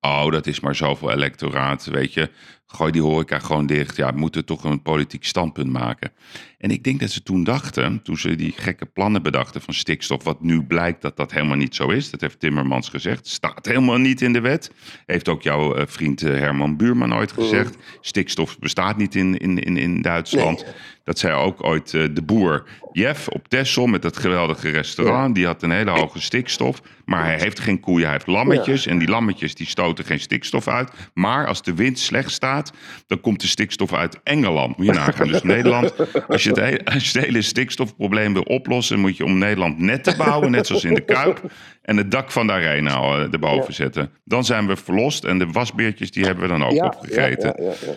Oh, 0.00 0.30
dat 0.30 0.46
is 0.46 0.60
maar 0.60 0.74
zoveel 0.74 1.10
electoraat, 1.10 1.84
weet 1.84 2.12
je. 2.14 2.30
gooi 2.66 2.92
die 2.92 3.02
horeca 3.02 3.38
gewoon 3.38 3.66
dicht. 3.66 3.96
Ja, 3.96 4.12
we 4.12 4.18
moeten 4.18 4.44
toch 4.44 4.64
een 4.64 4.82
politiek 4.82 5.24
standpunt 5.24 5.72
maken. 5.72 6.12
En 6.60 6.70
ik 6.70 6.84
denk 6.84 7.00
dat 7.00 7.10
ze 7.10 7.22
toen 7.22 7.44
dachten, 7.44 8.02
toen 8.02 8.16
ze 8.16 8.34
die 8.34 8.52
gekke 8.56 8.86
plannen 8.86 9.22
bedachten 9.22 9.60
van 9.60 9.74
stikstof, 9.74 10.24
wat 10.24 10.42
nu 10.42 10.62
blijkt 10.62 11.02
dat 11.02 11.16
dat 11.16 11.32
helemaal 11.32 11.56
niet 11.56 11.74
zo 11.74 11.88
is. 11.88 12.10
Dat 12.10 12.20
heeft 12.20 12.40
Timmermans 12.40 12.88
gezegd. 12.88 13.28
Staat 13.28 13.66
helemaal 13.66 13.96
niet 13.96 14.22
in 14.22 14.32
de 14.32 14.40
wet. 14.40 14.72
Heeft 15.06 15.28
ook 15.28 15.42
jouw 15.42 15.74
eh, 15.74 15.86
vriend 15.86 16.22
eh, 16.22 16.30
Herman 16.30 16.76
Buurman 16.76 17.14
ooit 17.14 17.32
gezegd. 17.32 17.76
Stikstof 18.00 18.58
bestaat 18.58 18.96
niet 18.96 19.14
in, 19.14 19.36
in, 19.36 19.58
in, 19.58 19.76
in 19.76 20.02
Duitsland. 20.02 20.64
Dat 21.04 21.18
zei 21.18 21.34
ook 21.34 21.64
ooit 21.64 21.94
eh, 21.94 22.04
de 22.12 22.22
boer 22.22 22.64
Jeff 22.92 23.28
op 23.28 23.48
Texel 23.48 23.86
met 23.86 24.02
dat 24.02 24.16
geweldige 24.16 24.68
restaurant. 24.68 25.34
Die 25.34 25.46
had 25.46 25.62
een 25.62 25.70
hele 25.70 25.90
hoge 25.90 26.20
stikstof. 26.20 26.82
Maar 27.04 27.24
hij 27.24 27.38
heeft 27.38 27.60
geen 27.60 27.80
koeien, 27.80 28.02
hij 28.02 28.12
heeft 28.12 28.26
lammetjes. 28.26 28.86
En 28.86 28.98
die 28.98 29.08
lammetjes 29.08 29.54
die 29.54 29.66
stoten 29.66 30.04
geen 30.04 30.20
stikstof 30.20 30.68
uit. 30.68 30.90
Maar 31.14 31.46
als 31.46 31.62
de 31.62 31.74
wind 31.74 31.98
slecht 31.98 32.30
staat, 32.30 32.72
dan 33.06 33.20
komt 33.20 33.40
de 33.40 33.46
stikstof 33.46 33.92
uit 33.92 34.20
Engeland. 34.22 34.76
Moet 34.76 34.86
je 34.86 34.92
nagaan. 34.92 35.28
Dus 35.28 35.42
Nederland, 35.42 35.94
als 36.28 36.42
je, 36.42 36.49
het 36.50 36.64
hele, 36.64 36.84
als 36.84 37.10
je 37.10 37.18
het 37.18 37.26
hele 37.26 37.42
stikstofprobleem 37.42 38.32
wil 38.32 38.42
oplossen... 38.42 39.00
moet 39.00 39.16
je 39.16 39.24
om 39.24 39.38
Nederland 39.38 39.78
net 39.78 40.04
te 40.04 40.16
bouwen, 40.16 40.50
net 40.50 40.66
zoals 40.66 40.84
in 40.84 40.94
de 40.94 41.04
Kuip... 41.04 41.50
en 41.82 41.96
het 41.96 42.10
dak 42.10 42.30
van 42.30 42.46
de 42.46 42.52
arena 42.52 42.94
eh, 42.94 43.32
erboven 43.32 43.74
zetten. 43.74 44.10
Dan 44.24 44.44
zijn 44.44 44.66
we 44.66 44.76
verlost 44.76 45.24
en 45.24 45.38
de 45.38 45.46
wasbeertjes 45.46 46.10
die 46.10 46.24
hebben 46.24 46.42
we 46.42 46.50
dan 46.50 46.64
ook 46.64 46.72
Ja, 46.72 46.86
opgegeten. 46.86 47.54
ja, 47.56 47.64
ja, 47.64 47.74
ja, 47.80 47.86
ja. 47.86 47.94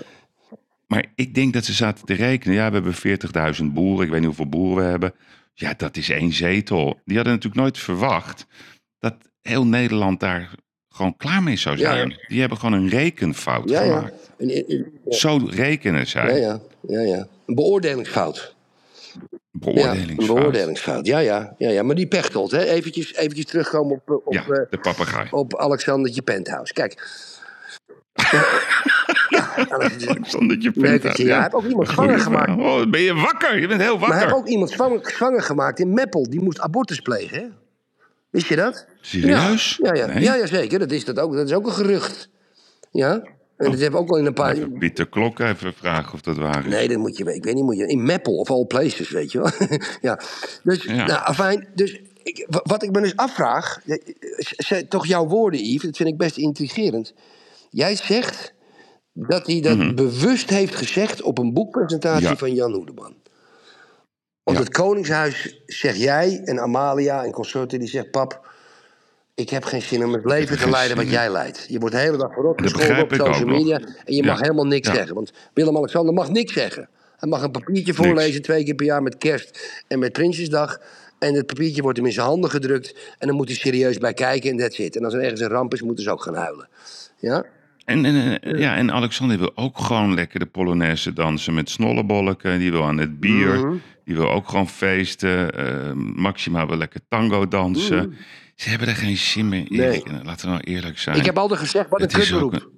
Maar 0.87 1.05
ik 1.15 1.33
denk 1.35 1.53
dat 1.53 1.65
ze 1.65 1.73
zaten 1.73 2.05
te 2.05 2.13
rekenen. 2.13 2.55
Ja, 2.55 2.71
we 2.71 2.73
hebben 2.73 3.55
40.000 3.55 3.65
boeren. 3.73 4.05
Ik 4.05 4.11
weet 4.11 4.19
niet 4.19 4.27
hoeveel 4.27 4.49
boeren 4.49 4.83
we 4.83 4.89
hebben. 4.89 5.13
Ja, 5.53 5.73
dat 5.77 5.97
is 5.97 6.09
één 6.09 6.31
zetel. 6.31 6.99
Die 7.05 7.15
hadden 7.15 7.33
natuurlijk 7.33 7.61
nooit 7.61 7.77
verwacht 7.77 8.47
dat 8.99 9.15
heel 9.41 9.67
Nederland 9.67 10.19
daar 10.19 10.49
gewoon 10.95 11.17
klaar 11.17 11.43
mee 11.43 11.57
zou 11.57 11.77
zijn. 11.77 12.09
ja. 12.09 12.15
Die 12.27 12.39
hebben 12.39 12.57
gewoon 12.57 12.79
een 12.79 12.89
rekenfout 12.89 13.69
Ja, 13.69 13.81
gemaakt. 13.81 14.13
En- 14.37 14.49
en- 14.49 14.65
en- 14.67 14.91
ja. 15.05 15.17
Zo 15.17 15.39
rekenen 15.49 16.07
zij. 16.07 16.39
Ja, 16.39 16.47
ja, 16.47 16.59
ja, 16.87 16.99
ja. 17.15 17.27
Een 17.45 17.55
beoordelingsfout. 17.55 18.55
Ja, 19.13 19.19
een 19.21 19.73
Beoordelingsfout. 19.73 20.37
beoordelingsfout. 20.39 21.05
Ja, 21.05 21.19
ja, 21.19 21.55
ja, 21.57 21.69
ja. 21.69 21.83
Maar 21.83 21.95
die 21.95 22.07
Pechtold, 22.07 22.51
hè. 22.51 22.63
Eventjes, 22.63 23.15
eventjes 23.15 23.45
terugkomen 23.45 23.95
op, 23.95 24.09
eh, 24.09 24.15
op, 24.27 24.33
Ja, 24.33 24.41
eh, 24.41 24.61
de 24.69 24.77
papegaai. 24.81 25.27
op 25.31 25.55
Alexandertje 25.57 26.21
Penthouse. 26.21 26.73
Kijk. 26.73 27.07
ja, 29.29 29.55
Alexander- 29.69 30.09
Alexandertje 30.09 30.71
Penthouse, 30.71 31.23
ja, 31.23 31.33
hij 31.33 31.41
heeft 31.41 31.53
ook 31.53 31.65
iemand 31.65 31.87
zwanger 31.89 32.19
gemaakt. 32.19 32.49
Oh, 32.57 32.89
ben 32.89 33.01
je 33.01 33.13
wakker? 33.15 33.59
Je 33.59 33.67
bent 33.67 33.81
heel 33.81 33.97
maar 33.97 34.09
hij 34.09 34.17
wakker. 34.17 34.27
heeft 34.35 34.41
ook 34.41 34.47
iemand 34.47 34.69
zwanger, 34.71 34.99
zwanger 35.11 35.41
gemaakt 35.41 35.79
in 35.79 35.93
Meppel. 35.93 36.29
Die 36.29 36.41
moest 36.41 36.59
abortus 36.59 36.99
plegen, 36.99 37.37
hè? 37.39 37.45
Wist 38.33 38.47
je 38.47 38.55
dat? 38.55 38.85
Serieus? 39.01 39.79
Ja, 39.83 39.93
ja, 39.93 40.05
Nee? 40.05 40.23
ja, 40.23 40.35
ja 40.35 40.45
zeker. 40.45 40.79
Dat 40.79 40.91
is, 40.91 41.05
dat, 41.05 41.19
ook, 41.19 41.33
dat 41.33 41.45
is 41.49 41.53
ook 41.55 41.65
een 41.65 41.71
gerucht. 41.73 42.29
Ja? 42.91 43.11
En 43.57 43.71
dat 43.71 43.79
heeft 43.79 43.93
ook 43.93 44.09
al 44.09 44.17
in 44.17 44.25
een 44.25 44.33
paar... 44.33 44.53
Even 44.55 44.77
Pieter 44.77 45.07
Klok 45.09 45.39
even 45.39 45.73
vragen 45.73 46.13
of 46.13 46.21
dat 46.21 46.37
waar 46.37 46.65
is. 46.65 46.73
Nee, 46.73 46.87
dat 46.87 46.97
moet 46.97 47.17
je. 47.17 47.33
Ik 47.33 47.43
weet 47.43 47.53
niet, 47.53 47.63
moet 47.63 47.77
je 47.77 47.87
in 47.87 48.03
Meppel 48.03 48.35
of 48.37 48.49
all 48.51 48.65
places, 48.65 49.09
weet 49.09 49.31
je 49.31 49.39
wel. 49.41 49.51
ja. 50.01 50.19
Dus, 50.63 50.83
Ja. 50.83 50.93
nou, 51.05 51.23
afijn. 51.23 51.67
Dus 51.75 51.99
ik, 52.23 52.45
wa- 52.49 52.61
wat 52.63 52.83
ik 52.83 52.91
me 52.91 53.01
dus 53.01 53.15
afvraag, 53.15 53.79
zijn 54.57 54.87
toch 54.87 55.05
jouw 55.07 55.27
woorden, 55.27 55.59
Yves, 55.65 55.81
dat 55.83 55.97
vind 55.97 56.09
ik 56.09 56.17
best 56.17 56.37
intrigerend. 56.37 57.13
Jij 57.69 57.95
zegt 57.95 58.53
dat 59.13 59.47
hij 59.47 59.61
dat 59.61 59.95
bewust 59.95 60.49
heeft 60.49 60.75
gezegd 60.75 61.21
op 61.21 61.37
een 61.37 61.53
boekpresentatie 61.53 62.21
Mhm. 62.23 62.31
Ja. 62.31 62.37
van 62.37 62.53
Jan 62.53 62.73
Hoedeman. 62.73 63.15
Want 64.43 64.57
Ja. 64.57 64.63
het 64.63 64.73
Koningshuis, 64.73 65.61
zeg 65.65 65.95
jij 65.95 66.41
en 66.45 66.59
Amalia 66.59 67.23
en 67.23 67.31
consorten, 67.31 67.79
die 67.79 67.87
zegt: 67.87 68.11
Pap, 68.11 68.47
ik 69.35 69.49
heb 69.49 69.63
geen 69.63 69.81
zin 69.81 70.03
om 70.05 70.13
het 70.13 70.25
leven 70.25 70.57
te 70.57 70.69
leiden 70.69 70.97
wat 70.97 71.09
jij 71.09 71.31
leidt. 71.31 71.65
Je 71.69 71.79
wordt 71.79 71.95
de 71.95 72.01
hele 72.01 72.17
dag 72.17 72.33
voorop 72.33 72.57
dat 72.57 73.01
op 73.03 73.13
social 73.13 73.47
nog. 73.47 73.57
media. 73.57 73.77
En 73.79 74.15
je 74.15 74.23
Ja. 74.23 74.31
mag 74.31 74.39
helemaal 74.41 74.65
niks 74.67 74.87
Ja. 74.87 74.93
zeggen. 74.93 75.15
Want 75.15 75.31
Willem-Alexander 75.53 76.13
mag 76.13 76.29
niks 76.29 76.53
zeggen. 76.53 76.89
Hij 77.17 77.29
mag 77.29 77.41
een 77.43 77.51
papiertje 77.51 77.93
voorlezen 77.93 78.41
twee 78.41 78.63
keer 78.63 78.75
per 78.75 78.85
jaar 78.85 79.03
met 79.03 79.17
kerst 79.17 79.83
en 79.87 79.99
met 79.99 80.11
Prinsjesdag. 80.13 80.79
En 81.19 81.33
het 81.33 81.45
papiertje 81.45 81.81
wordt 81.81 81.97
hem 81.97 82.07
in 82.07 82.13
zijn 82.13 82.25
handen 82.27 82.49
gedrukt. 82.49 82.95
En 83.19 83.27
dan 83.27 83.35
moet 83.35 83.47
hij 83.47 83.57
serieus 83.57 83.97
bij 83.97 84.13
kijken 84.13 84.49
en 84.51 84.57
that's 84.57 84.77
it. 84.77 84.95
En 84.95 85.03
als 85.05 85.13
er 85.13 85.21
ergens 85.21 85.41
een 85.41 85.47
ramp 85.47 85.73
is, 85.73 85.81
moeten 85.81 86.03
ze 86.03 86.11
ook 86.11 86.21
gaan 86.23 86.35
huilen. 86.35 86.67
Ja? 87.17 87.45
En, 87.85 88.05
en, 88.05 88.39
ja, 88.59 88.75
en 88.75 88.91
Alexander 88.91 89.37
wil 89.37 89.51
ook 89.55 89.77
gewoon 89.77 90.13
lekker 90.13 90.39
de 90.39 90.45
Polonaise 90.45 91.13
dansen 91.13 91.53
met 91.53 91.69
snollebolken. 91.69 92.59
Die 92.59 92.71
wil 92.71 92.83
aan 92.83 92.97
het 92.97 93.19
bier. 93.19 93.59
Mhm. 93.59 93.75
Die 94.05 94.15
wil 94.15 94.29
ook 94.31 94.49
gewoon 94.49 94.69
feesten. 94.69 95.51
eh, 95.51 95.91
Maxima 96.15 96.67
wil 96.67 96.77
lekker 96.77 96.99
tango 97.07 97.47
dansen. 97.47 98.17
Ze 98.55 98.69
hebben 98.69 98.87
er 98.87 98.95
geen 98.95 99.17
zin 99.17 99.49
meer 99.49 99.65
in. 99.71 99.77
Nee. 99.77 100.03
Laten 100.23 100.45
we 100.45 100.51
nou 100.51 100.63
eerlijk 100.63 100.99
zijn. 100.99 101.17
Ik 101.17 101.25
heb 101.25 101.37
altijd 101.37 101.59
gezegd, 101.59 101.89
wat 101.89 102.01
een 102.01 102.07
kutberoep. 102.07 102.69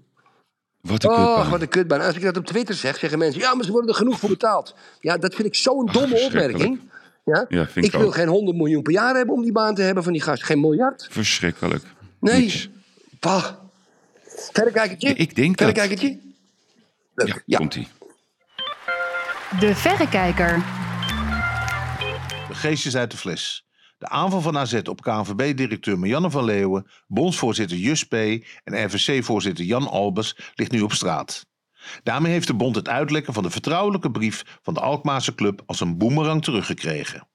Wat 0.82 1.04
een 1.04 1.10
Oh, 1.10 1.16
kutbaan. 1.16 1.50
wat 1.50 1.62
een 1.62 1.68
kutbaan. 1.68 2.02
Als 2.02 2.16
ik 2.16 2.22
dat 2.22 2.38
op 2.38 2.46
Twitter 2.46 2.76
zeg, 2.76 2.98
zeggen 2.98 3.20
mensen... 3.20 3.42
ja, 3.42 3.54
maar 3.56 3.66
ze 3.66 3.72
worden 3.72 3.90
er 3.90 3.96
genoeg 3.96 4.20
voor 4.20 4.30
betaald. 4.30 4.76
Ja, 5.00 5.18
dat 5.18 5.36
vind 5.36 5.48
ik 5.48 5.56
zo'n 5.56 5.86
domme 5.92 6.20
opmerking. 6.20 6.80
Ja? 7.26 7.46
Ja, 7.50 7.66
vind 7.68 7.86
ik 7.86 7.94
ik 7.94 8.00
wil 8.00 8.12
geen 8.12 8.28
100 8.28 8.58
miljoen 8.58 8.84
per 8.84 8.94
jaar 8.94 9.16
hebben 9.16 9.36
om 9.36 9.42
die 9.42 9.52
baan 9.52 9.76
te 9.76 9.82
hebben 9.82 10.04
van 10.04 10.14
die 10.14 10.22
gast. 10.22 10.44
Geen 10.44 10.60
miljard. 10.60 11.08
Verschrikkelijk. 11.12 11.84
Nee. 12.20 12.40
Niks. 12.42 12.70
Bah. 13.20 13.46
Verrekijkertje? 14.52 15.08
Ja, 15.08 15.16
ik 15.18 15.36
denk 15.36 15.58
dat. 15.58 15.68
Verrekijkertje? 15.68 16.20
Ja, 17.16 17.36
Ja. 17.46 17.58
komt-ie. 17.58 17.88
De 19.60 19.76
Verrekijker. 19.76 20.64
De 22.66 22.72
geestjes 22.72 22.95
uit 22.95 23.11
de 23.11 23.18
fles. 23.18 23.66
De 23.97 24.07
aanval 24.07 24.41
van 24.41 24.57
AZ 24.57 24.74
op 24.74 25.01
KNVB-directeur 25.01 25.99
Marianne 25.99 26.30
van 26.30 26.43
Leeuwen, 26.43 26.88
bondsvoorzitter 27.07 27.78
Jus 27.78 28.03
P. 28.03 28.13
en 28.13 28.86
RVC-voorzitter 28.86 29.66
Jan 29.66 29.88
Albers 29.88 30.38
ligt 30.55 30.72
nu 30.72 30.82
op 30.82 30.93
straat. 30.93 31.45
Daarmee 32.03 32.32
heeft 32.32 32.47
de 32.47 32.53
bond 32.53 32.76
het 32.76 32.89
uitlekken 32.89 33.34
van 33.34 33.43
de 33.43 33.49
vertrouwelijke 33.49 34.11
brief 34.11 34.59
van 34.61 34.74
de 34.74 34.80
Alkmaarse 34.80 35.36
club 35.36 35.61
als 35.66 35.80
een 35.80 35.97
boemerang 35.97 36.43
teruggekregen. 36.43 37.28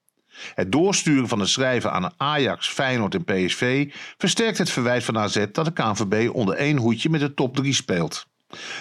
Het 0.54 0.72
doorsturen 0.72 1.28
van 1.28 1.40
het 1.40 1.48
schrijven 1.48 1.92
aan 1.92 2.12
Ajax, 2.16 2.68
Feyenoord 2.68 3.14
en 3.14 3.24
PSV 3.24 3.94
versterkt 4.18 4.58
het 4.58 4.70
verwijt 4.70 5.04
van 5.04 5.18
AZ 5.18 5.46
dat 5.52 5.64
de 5.64 5.72
KNVB 5.72 6.34
onder 6.34 6.54
één 6.54 6.76
hoedje 6.76 7.10
met 7.10 7.20
de 7.20 7.34
top 7.34 7.56
3 7.56 7.72
speelt. 7.72 8.26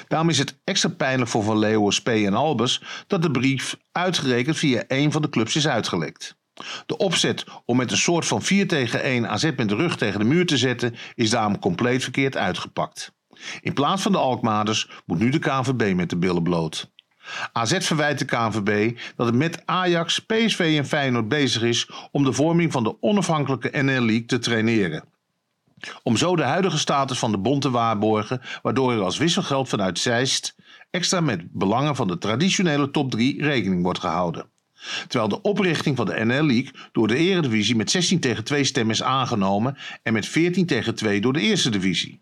Daarom 0.08 0.30
is 0.30 0.38
het 0.38 0.60
extra 0.64 0.90
pijnlijk 0.90 1.32
voor 1.32 1.44
Van 1.44 1.58
Leeuwen, 1.58 1.94
Spee 1.94 2.26
en 2.26 2.34
Albers 2.34 2.82
dat 3.08 3.22
de 3.22 3.32
brief 3.32 3.78
uitgerekend 3.92 4.58
via 4.58 4.84
één 4.88 5.12
van 5.12 5.22
de 5.22 5.30
clubs 5.30 5.56
is 5.56 5.68
uitgelekt. 5.68 6.38
De 6.86 6.98
opzet 6.98 7.46
om 7.66 7.78
met 7.78 7.92
een 7.92 7.98
soort 7.98 8.26
van 8.26 8.42
4 8.42 8.68
tegen 8.68 9.02
1 9.02 9.30
AZ 9.30 9.52
met 9.56 9.70
de 9.70 9.76
rug 9.76 9.98
tegen 9.98 10.20
de 10.20 10.26
muur 10.26 10.46
te 10.46 10.58
zetten 10.58 10.96
is 11.16 11.30
daarom 11.30 11.60
compleet 11.60 12.04
verkeerd 12.04 12.38
uitgepakt. 12.38 13.14
In 13.62 13.74
plaats 13.74 14.02
van 14.02 14.12
de 14.12 14.18
Alkmaarders 14.18 14.90
moet 15.06 15.20
nu 15.20 15.30
de 15.30 15.40
KNVB 15.40 15.96
met 15.96 16.10
de 16.10 16.18
billen 16.18 16.44
bloot. 16.44 16.92
AZ 17.54 17.78
verwijt 17.80 18.20
de 18.20 18.26
KNVB 18.26 18.98
dat 19.16 19.26
het 19.26 19.36
met 19.36 19.62
Ajax, 19.66 20.20
PSV 20.20 20.76
en 20.78 20.86
Feyenoord 20.86 21.28
bezig 21.28 21.62
is 21.62 21.90
om 22.12 22.24
de 22.24 22.34
vorming 22.34 22.72
van 22.72 22.84
de 22.84 23.02
onafhankelijke 23.02 23.82
NL 23.82 24.02
League 24.02 24.26
te 24.26 24.40
traineren. 24.40 25.04
Om 26.04 26.18
zo 26.18 26.36
de 26.36 26.44
huidige 26.44 26.78
status 26.78 27.20
van 27.20 27.32
de 27.32 27.38
bond 27.38 27.62
te 27.62 27.70
waarborgen, 27.70 28.42
waardoor 28.62 28.94
er 28.94 29.02
als 29.02 29.18
wisselgeld 29.18 29.70
vanuit 29.70 30.00
Zeist 30.00 30.56
extra 30.90 31.22
met 31.22 31.52
belangen 31.52 31.96
van 31.96 32.08
de 32.08 32.18
traditionele 32.18 32.92
top 32.92 33.12
3 33.12 33.44
rekening 33.44 33.84
wordt 33.84 34.00
gehouden. 34.00 34.50
Terwijl 35.08 35.30
de 35.30 35.42
oprichting 35.42 35.98
van 35.98 36.06
de 36.06 36.26
NL 36.26 36.46
League 36.46 36.72
door 36.92 37.08
de 37.08 37.16
Eredivisie 37.16 37.76
met 37.76 37.92
16 37.92 38.20
tegen 38.20 38.44
2 38.44 38.64
stemmen 38.64 38.96
is 38.96 39.04
aangenomen 39.04 39.78
en 40.04 40.14
met 40.14 40.26
14 40.26 40.66
tegen 40.66 40.96
2 40.96 41.22
door 41.22 41.34
de 41.34 41.42
Eerste 41.42 41.70
Divisie. 41.70 42.20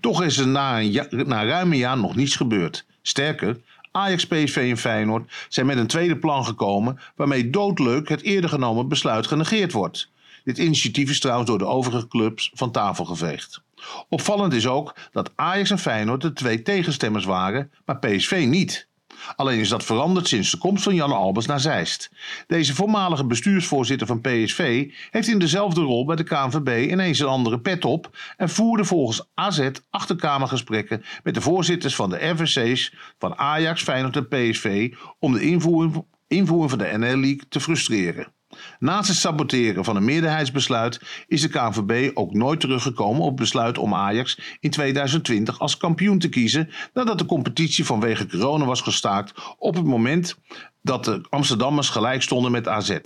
Toch 0.00 0.22
is 0.22 0.38
er 0.38 0.48
na, 0.48 0.80
een 0.80 1.08
na 1.10 1.44
ruim 1.44 1.72
een 1.72 1.78
jaar 1.78 1.98
nog 1.98 2.16
niets 2.16 2.36
gebeurd. 2.36 2.86
Sterker, 3.02 3.60
Ajax, 3.92 4.26
PSV 4.26 4.56
en 4.70 4.76
Feyenoord 4.76 5.32
zijn 5.48 5.66
met 5.66 5.76
een 5.76 5.86
tweede 5.86 6.18
plan 6.18 6.44
gekomen 6.44 6.98
waarmee 7.16 7.50
doodleuk 7.50 8.08
het 8.08 8.22
eerder 8.22 8.50
genomen 8.50 8.88
besluit 8.88 9.26
genegeerd 9.26 9.72
wordt. 9.72 10.10
Dit 10.44 10.58
initiatief 10.58 11.10
is 11.10 11.20
trouwens 11.20 11.48
door 11.48 11.58
de 11.58 11.66
overige 11.66 12.08
clubs 12.08 12.50
van 12.54 12.70
tafel 12.70 13.04
geveegd. 13.04 13.62
Opvallend 14.08 14.52
is 14.52 14.66
ook 14.66 14.94
dat 15.12 15.32
Ajax 15.34 15.70
en 15.70 15.78
Feyenoord 15.78 16.20
de 16.20 16.32
twee 16.32 16.62
tegenstemmers 16.62 17.24
waren, 17.24 17.70
maar 17.84 17.98
PSV 17.98 18.44
niet. 18.48 18.88
Alleen 19.36 19.58
is 19.58 19.68
dat 19.68 19.84
veranderd 19.84 20.28
sinds 20.28 20.50
de 20.50 20.58
komst 20.58 20.82
van 20.82 20.94
Jan 20.94 21.12
Albers 21.12 21.46
naar 21.46 21.60
Zeist. 21.60 22.10
Deze 22.46 22.74
voormalige 22.74 23.24
bestuursvoorzitter 23.24 24.06
van 24.06 24.20
PSV 24.20 24.90
heeft 25.10 25.28
in 25.28 25.38
dezelfde 25.38 25.80
rol 25.80 26.04
bij 26.04 26.16
de 26.16 26.22
KNVB 26.22 26.90
ineens 26.90 27.18
een 27.18 27.26
andere 27.26 27.60
pet 27.60 27.84
op 27.84 28.16
en 28.36 28.48
voerde 28.48 28.84
volgens 28.84 29.28
AZ 29.34 29.70
achterkamergesprekken 29.90 31.02
met 31.22 31.34
de 31.34 31.40
voorzitters 31.40 31.94
van 31.94 32.10
de 32.10 32.28
RVC's 32.28 32.94
van 33.18 33.36
Ajax, 33.36 33.82
Feyenoord 33.82 34.16
en 34.16 34.28
PSV 34.28 34.94
om 35.18 35.32
de 35.32 35.40
invoering, 35.40 36.04
invoering 36.26 36.70
van 36.70 36.78
de 36.78 36.98
NL 36.98 37.16
League 37.16 37.42
te 37.48 37.60
frustreren. 37.60 38.32
Naast 38.78 39.08
het 39.08 39.16
saboteren 39.16 39.84
van 39.84 39.96
een 39.96 40.04
meerderheidsbesluit 40.04 41.00
is 41.26 41.40
de 41.40 41.48
KNVB 41.48 42.10
ook 42.14 42.34
nooit 42.34 42.60
teruggekomen 42.60 43.22
op 43.22 43.36
besluit 43.36 43.78
om 43.78 43.94
Ajax 43.94 44.40
in 44.60 44.70
2020 44.70 45.58
als 45.58 45.76
kampioen 45.76 46.18
te 46.18 46.28
kiezen 46.28 46.70
nadat 46.94 47.18
de 47.18 47.26
competitie 47.26 47.84
vanwege 47.84 48.26
corona 48.26 48.64
was 48.64 48.80
gestaakt 48.80 49.32
op 49.58 49.74
het 49.74 49.84
moment 49.84 50.36
dat 50.82 51.04
de 51.04 51.26
Amsterdammers 51.28 51.88
gelijk 51.88 52.22
stonden 52.22 52.52
met 52.52 52.68
AZ. 52.68 52.98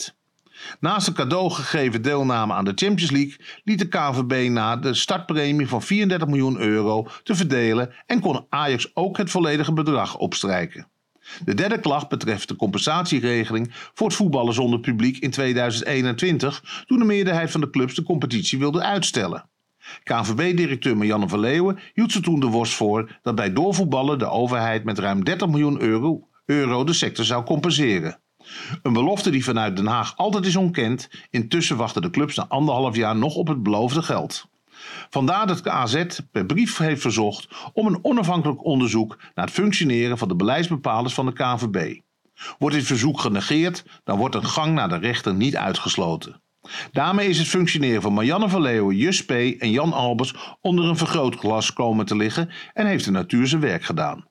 Naast 0.80 1.06
de 1.06 1.12
cadeau 1.12 1.50
gegeven 1.50 2.02
deelname 2.02 2.52
aan 2.52 2.64
de 2.64 2.72
Champions 2.74 3.10
League 3.10 3.36
liet 3.64 3.78
de 3.78 3.88
KVB 3.88 4.48
na 4.50 4.76
de 4.76 4.94
startpremie 4.94 5.68
van 5.68 5.82
34 5.82 6.28
miljoen 6.28 6.60
euro 6.60 7.06
te 7.22 7.34
verdelen 7.34 7.94
en 8.06 8.20
kon 8.20 8.46
Ajax 8.48 8.90
ook 8.94 9.16
het 9.16 9.30
volledige 9.30 9.72
bedrag 9.72 10.16
opstrijken. 10.16 10.86
De 11.44 11.54
derde 11.54 11.80
klacht 11.80 12.08
betreft 12.08 12.48
de 12.48 12.56
compensatieregeling 12.56 13.70
voor 13.94 14.06
het 14.06 14.16
voetballen 14.16 14.54
zonder 14.54 14.80
publiek 14.80 15.18
in 15.18 15.30
2021, 15.30 16.84
toen 16.86 16.98
de 16.98 17.04
meerderheid 17.04 17.50
van 17.50 17.60
de 17.60 17.70
clubs 17.70 17.94
de 17.94 18.02
competitie 18.02 18.58
wilde 18.58 18.82
uitstellen. 18.82 19.48
KNVB-directeur 20.02 20.96
Marianne 20.96 21.28
van 21.28 21.38
Leeuwen 21.38 21.78
hield 21.94 22.12
ze 22.12 22.20
toen 22.20 22.40
de 22.40 22.46
worst 22.46 22.74
voor 22.74 23.18
dat 23.22 23.34
bij 23.34 23.52
doorvoetballen 23.52 24.18
de 24.18 24.28
overheid 24.28 24.84
met 24.84 24.98
ruim 24.98 25.24
30 25.24 25.48
miljoen 25.48 25.80
euro, 25.80 26.28
euro 26.46 26.84
de 26.84 26.92
sector 26.92 27.24
zou 27.24 27.44
compenseren. 27.44 28.18
Een 28.82 28.92
belofte 28.92 29.30
die 29.30 29.44
vanuit 29.44 29.76
Den 29.76 29.86
Haag 29.86 30.16
altijd 30.16 30.46
is 30.46 30.56
ontkend. 30.56 31.08
Intussen 31.30 31.76
wachten 31.76 32.02
de 32.02 32.10
clubs 32.10 32.36
na 32.36 32.46
anderhalf 32.48 32.96
jaar 32.96 33.16
nog 33.16 33.34
op 33.34 33.48
het 33.48 33.62
beloofde 33.62 34.02
geld. 34.02 34.46
Vandaar 35.14 35.46
dat 35.46 35.68
AZ 35.68 36.04
per 36.30 36.46
brief 36.46 36.76
heeft 36.76 37.00
verzocht 37.00 37.48
om 37.72 37.86
een 37.86 37.98
onafhankelijk 38.02 38.64
onderzoek 38.64 39.16
naar 39.34 39.44
het 39.44 39.54
functioneren 39.54 40.18
van 40.18 40.28
de 40.28 40.36
beleidsbepalers 40.36 41.14
van 41.14 41.26
de 41.26 41.32
KNVB. 41.32 42.00
Wordt 42.58 42.76
dit 42.76 42.84
verzoek 42.84 43.20
genegeerd, 43.20 43.84
dan 44.04 44.18
wordt 44.18 44.34
een 44.34 44.46
gang 44.46 44.74
naar 44.74 44.88
de 44.88 44.98
rechter 44.98 45.34
niet 45.34 45.56
uitgesloten. 45.56 46.40
Daarmee 46.92 47.28
is 47.28 47.38
het 47.38 47.48
functioneren 47.48 48.02
van 48.02 48.12
Marianne 48.12 48.48
van 48.48 48.62
Leeuwen, 48.62 48.96
Jus 48.96 49.24
P. 49.24 49.30
en 49.30 49.70
Jan 49.70 49.92
Albers 49.92 50.56
onder 50.60 50.84
een 50.84 50.96
vergrootglas 50.96 51.72
komen 51.72 52.06
te 52.06 52.16
liggen 52.16 52.50
en 52.72 52.86
heeft 52.86 53.04
de 53.04 53.10
natuur 53.10 53.46
zijn 53.46 53.60
werk 53.60 53.84
gedaan. 53.84 54.24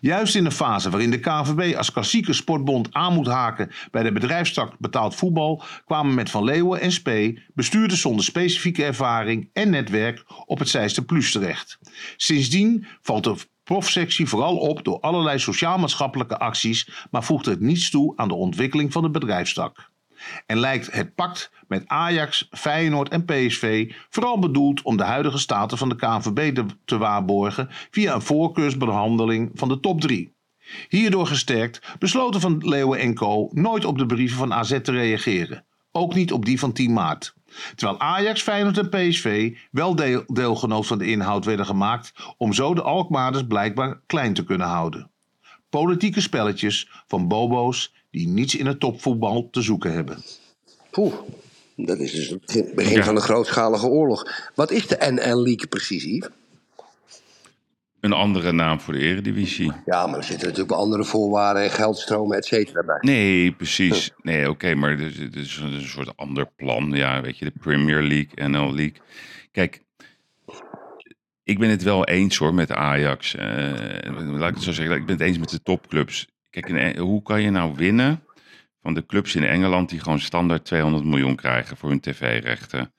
Juist 0.00 0.34
in 0.34 0.44
de 0.44 0.50
fase 0.50 0.90
waarin 0.90 1.10
de 1.10 1.20
KNVB 1.20 1.76
als 1.76 1.92
klassieke 1.92 2.32
sportbond 2.32 2.88
aan 2.92 3.14
moet 3.14 3.26
haken 3.26 3.70
bij 3.90 4.02
de 4.02 4.12
bedrijfstak 4.12 4.78
betaald 4.78 5.14
voetbal, 5.14 5.62
kwamen 5.84 6.14
met 6.14 6.30
Van 6.30 6.44
Leeuwen 6.44 6.80
en 6.80 6.92
Spee 6.92 7.42
bestuurders 7.54 8.00
zonder 8.00 8.24
specifieke 8.24 8.84
ervaring 8.84 9.50
en 9.52 9.70
netwerk 9.70 10.24
op 10.46 10.58
het 10.58 10.68
Zeiste 10.68 11.04
Plus 11.04 11.32
terecht. 11.32 11.78
Sindsdien 12.16 12.86
valt 13.02 13.24
de 13.24 13.36
profsectie 13.64 14.26
vooral 14.26 14.56
op 14.56 14.84
door 14.84 15.00
allerlei 15.00 15.38
sociaal-maatschappelijke 15.38 16.38
acties, 16.38 17.06
maar 17.10 17.24
voegt 17.24 17.46
het 17.46 17.60
niets 17.60 17.90
toe 17.90 18.12
aan 18.16 18.28
de 18.28 18.34
ontwikkeling 18.34 18.92
van 18.92 19.02
de 19.02 19.10
bedrijfstak. 19.10 19.90
En 20.46 20.58
lijkt 20.58 20.92
het 20.92 21.14
pact 21.14 21.50
met 21.68 21.82
Ajax, 21.86 22.48
Feyenoord 22.50 23.08
en 23.08 23.24
PSV 23.24 23.92
vooral 24.10 24.38
bedoeld 24.38 24.82
om 24.82 24.96
de 24.96 25.04
huidige 25.04 25.38
status 25.38 25.78
van 25.78 25.88
de 25.88 25.96
KNVB 25.96 26.62
te 26.84 26.98
waarborgen 26.98 27.68
via 27.90 28.14
een 28.14 28.22
voorkeursbehandeling 28.22 29.50
van 29.54 29.68
de 29.68 29.80
top 29.80 30.00
3. 30.00 30.34
Hierdoor 30.88 31.26
gesterkt 31.26 31.96
besloten 31.98 32.40
Van 32.40 32.68
Leeuwen 32.68 32.98
en 32.98 33.14
Co. 33.14 33.48
nooit 33.52 33.84
op 33.84 33.98
de 33.98 34.06
brieven 34.06 34.38
van 34.38 34.54
AZ 34.54 34.80
te 34.82 34.92
reageren. 34.92 35.66
Ook 35.92 36.14
niet 36.14 36.32
op 36.32 36.44
die 36.44 36.58
van 36.58 36.72
10 36.72 36.92
maart. 36.92 37.34
Terwijl 37.74 38.00
Ajax, 38.00 38.42
Feyenoord 38.42 38.78
en 38.78 38.88
PSV 38.88 39.56
wel 39.70 39.94
deel, 39.94 40.24
deelgenoot 40.26 40.86
van 40.86 40.98
de 40.98 41.06
inhoud 41.06 41.44
werden 41.44 41.66
gemaakt 41.66 42.12
om 42.36 42.52
zo 42.52 42.74
de 42.74 42.82
Alkmaarders 42.82 43.46
blijkbaar 43.46 44.00
klein 44.06 44.34
te 44.34 44.44
kunnen 44.44 44.66
houden. 44.66 45.10
Politieke 45.70 46.20
spelletjes 46.20 46.90
van 47.06 47.28
bobo's 47.28 47.94
die 48.16 48.28
niets 48.28 48.54
in 48.54 48.66
het 48.66 48.80
topvoetbal 48.80 49.48
te 49.50 49.62
zoeken 49.62 49.92
hebben. 49.92 50.18
Poeh, 50.90 51.14
dat 51.76 51.98
is 51.98 52.12
dus 52.12 52.28
het 52.28 52.74
begin, 52.74 52.96
Ja. 52.96 53.04
van 53.04 53.16
een 53.16 53.22
grootschalige 53.22 53.86
oorlog. 53.86 54.50
Wat 54.54 54.70
is 54.70 54.86
de 54.86 54.96
NL 55.00 55.42
League 55.42 55.66
precies, 55.66 56.04
Yves? 56.04 56.28
Een 58.00 58.12
andere 58.12 58.52
naam 58.52 58.80
voor 58.80 58.94
de 58.94 59.00
eredivisie. 59.00 59.72
Ja, 59.86 60.06
maar 60.06 60.18
er 60.18 60.24
zitten 60.24 60.46
natuurlijk 60.46 60.74
wel 60.74 60.82
andere 60.82 61.04
voorwaarden 61.04 61.62
en 61.62 61.70
geldstromen, 61.70 62.36
et 62.36 62.44
cetera, 62.44 62.82
bij. 62.82 62.98
Nee, 63.00 63.52
precies. 63.52 64.10
Nee, 64.22 64.50
oké, 64.50 64.74
maar 64.74 64.90
het 64.90 65.00
is, 65.00 65.18
het 65.18 65.36
is 65.36 65.56
een 65.56 65.82
soort 65.82 66.16
ander 66.16 66.46
plan. 66.56 66.90
Ja, 66.90 67.20
weet 67.20 67.38
je, 67.38 67.44
de 67.44 67.52
Premier 67.60 68.02
League, 68.02 68.48
NL 68.48 68.74
League. 68.74 68.96
Kijk, 69.52 69.80
ik 71.42 71.58
ben 71.58 71.70
het 71.70 71.82
wel 71.82 72.04
eens 72.06 72.36
hoor 72.36 72.54
met 72.54 72.72
Ajax. 72.72 73.34
Eh, 73.34 73.46
laat 74.14 74.48
ik 74.48 74.54
het 74.54 74.64
zo 74.64 74.72
zeggen, 74.72 74.96
ik 74.96 75.06
ben 75.06 75.16
het 75.16 75.24
eens 75.26 75.38
met 75.38 75.50
de 75.50 75.62
topclubs. 75.62 76.26
Kijk, 76.50 76.68
in- 76.68 76.98
hoe 76.98 77.22
kan 77.22 77.42
je 77.42 77.50
nou 77.50 77.74
winnen 77.74 78.22
van 78.82 78.94
de 78.94 79.06
clubs 79.06 79.34
in 79.34 79.44
Engeland 79.44 79.88
die 79.88 80.00
gewoon 80.00 80.20
standaard 80.20 80.64
200 80.64 81.04
miljoen 81.04 81.36
krijgen 81.36 81.76
voor 81.76 81.88
hun 81.88 82.00
tv-rechten? 82.00 82.94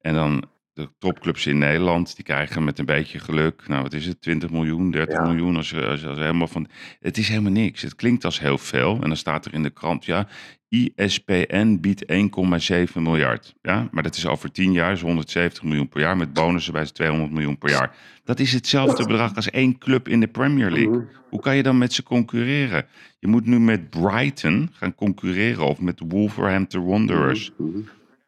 En 0.00 0.14
dan 0.14 0.44
de 0.72 0.88
topclubs 0.98 1.46
in 1.46 1.58
Nederland, 1.58 2.14
die 2.16 2.24
krijgen 2.24 2.64
met 2.64 2.78
een 2.78 2.84
beetje 2.84 3.18
geluk, 3.18 3.68
nou 3.68 3.82
wat 3.82 3.92
is 3.92 4.06
het, 4.06 4.20
20 4.20 4.50
miljoen, 4.50 4.90
30 4.90 5.14
Ja. 5.14 5.22
miljoen, 5.22 5.56
als, 5.56 5.74
als, 5.74 6.04
als 6.06 6.18
helemaal 6.18 6.46
van... 6.48 6.68
Het 7.00 7.18
is 7.18 7.28
helemaal 7.28 7.52
niks. 7.52 7.82
Het 7.82 7.94
klinkt 7.94 8.24
als 8.24 8.40
heel 8.40 8.58
veel. 8.58 8.94
En 8.94 9.08
dan 9.08 9.16
staat 9.16 9.44
er 9.46 9.54
in 9.54 9.62
de 9.62 9.70
krant, 9.70 10.04
ja, 10.04 10.28
ISPN 10.68 11.78
biedt 11.80 12.04
1,7 12.12 13.02
miljard. 13.02 13.54
Ja, 13.62 13.88
maar 13.90 14.02
dat 14.02 14.16
is 14.16 14.26
over 14.26 14.52
10 14.52 14.72
jaar, 14.72 14.92
is 14.92 15.00
170 15.00 15.62
miljoen 15.62 15.88
per 15.88 16.00
jaar. 16.00 16.16
Met 16.16 16.32
bonussen 16.32 16.72
bij 16.72 16.84
200 16.86 17.32
miljoen 17.32 17.58
per 17.58 17.70
jaar. 17.70 17.96
Dat 18.24 18.40
is 18.40 18.52
hetzelfde 18.52 19.06
bedrag 19.06 19.36
als 19.36 19.50
één 19.50 19.78
club 19.78 20.08
in 20.08 20.20
de 20.20 20.26
Premier 20.26 20.70
League. 20.70 21.06
Hoe 21.30 21.40
kan 21.40 21.56
je 21.56 21.62
dan 21.62 21.78
met 21.78 21.92
ze 21.92 22.02
concurreren? 22.02 22.86
Je 23.18 23.26
moet 23.26 23.46
nu 23.46 23.60
met 23.60 23.90
Brighton 23.90 24.70
gaan 24.72 24.94
concurreren 24.94 25.66
of 25.66 25.80
met 25.80 26.02
Wolverhampton 26.08 26.84
Wanderers. 26.84 27.50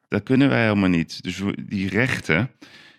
Dat 0.09 0.23
kunnen 0.23 0.49
wij 0.49 0.63
helemaal 0.63 0.89
niet. 0.89 1.23
Dus 1.23 1.43
die 1.69 1.89
rechten, 1.89 2.51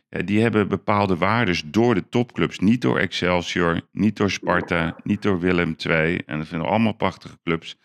die 0.10 0.42
hebben 0.42 0.68
bepaalde 0.68 1.16
waardes 1.18 1.64
door 1.66 1.96
de 1.96 2.10
topclubs. 2.10 2.60
Niet 2.60 2.82
door 2.82 3.00
Excelsior, 3.00 3.82
niet 3.92 4.18
door 4.18 4.32
Sparta, 4.32 4.96
niet 5.04 5.22
door 5.22 5.40
Willem 5.40 5.76
II. 5.88 6.22
En 6.26 6.38
dat 6.38 6.48
vinden 6.48 6.68
we 6.68 6.74
allemaal 6.74 6.94
prachtige 6.94 7.38
clubs. 7.44 7.78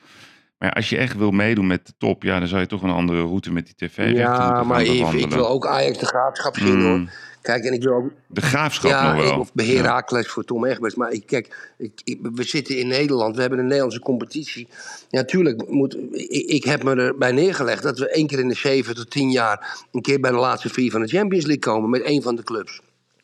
Maar 0.64 0.72
ja, 0.74 0.80
als 0.80 0.88
je 0.88 0.96
echt 0.96 1.16
wil 1.16 1.30
meedoen 1.30 1.66
met 1.66 1.86
de 1.86 1.92
top, 1.98 2.22
ja, 2.22 2.38
dan 2.38 2.48
zou 2.48 2.60
je 2.60 2.66
toch 2.66 2.82
een 2.82 2.90
andere 2.90 3.20
route 3.20 3.52
met 3.52 3.64
die 3.66 3.74
tv-rechten 3.88 4.16
Ja, 4.22 4.62
maar 4.62 4.82
ik 4.82 5.30
wil 5.32 5.48
ook 5.48 5.66
Ajax 5.66 5.98
de 5.98 6.06
graafschap 6.06 6.56
zien, 6.58 6.76
Mm. 6.78 6.82
hoor. 6.84 7.10
Kijk, 7.42 7.64
en 7.64 7.72
ik 7.72 7.82
wil 7.82 7.92
ook... 7.94 8.10
De 8.26 8.40
graafschap 8.40 8.90
Ja, 8.90 9.14
nog 9.14 9.24
wel. 9.24 9.38
of 9.38 9.52
beheer 9.52 9.74
Ja. 9.74 9.82
Heracles 9.82 10.28
voor 10.28 10.44
Tom 10.44 10.64
Egbers. 10.64 10.94
Maar 10.94 11.10
ik, 11.12 11.26
kijk, 11.26 11.72
ik, 11.78 12.00
ik- 12.04 12.18
we 12.34 12.42
zitten 12.42 12.78
in 12.78 12.86
Nederland, 12.86 13.34
we 13.34 13.40
hebben 13.40 13.58
een 13.58 13.64
Nederlandse 13.64 14.00
competitie. 14.00 14.68
Ja, 15.10 15.20
natuurlijk, 15.20 15.68
moet, 15.68 15.96
ik, 16.12 16.30
ik 16.46 16.64
heb 16.64 16.82
me 16.82 16.94
erbij 16.94 17.32
neergelegd 17.32 17.82
dat 17.82 17.98
we 17.98 18.08
één 18.08 18.26
keer 18.26 18.38
in 18.38 18.48
de 18.48 18.54
zeven 18.54 18.94
tot 18.94 19.10
tien 19.10 19.30
jaar... 19.30 19.78
een 19.92 20.02
keer 20.02 20.20
bij 20.20 20.30
de 20.30 20.36
laatste 20.36 20.68
vier 20.68 20.90
van 20.90 21.00
de 21.00 21.08
Champions 21.08 21.44
League 21.46 21.62
komen 21.72 21.90
met 21.90 22.02
één 22.02 22.22
van 22.22 22.36
de 22.36 22.42
clubs. 22.42 22.80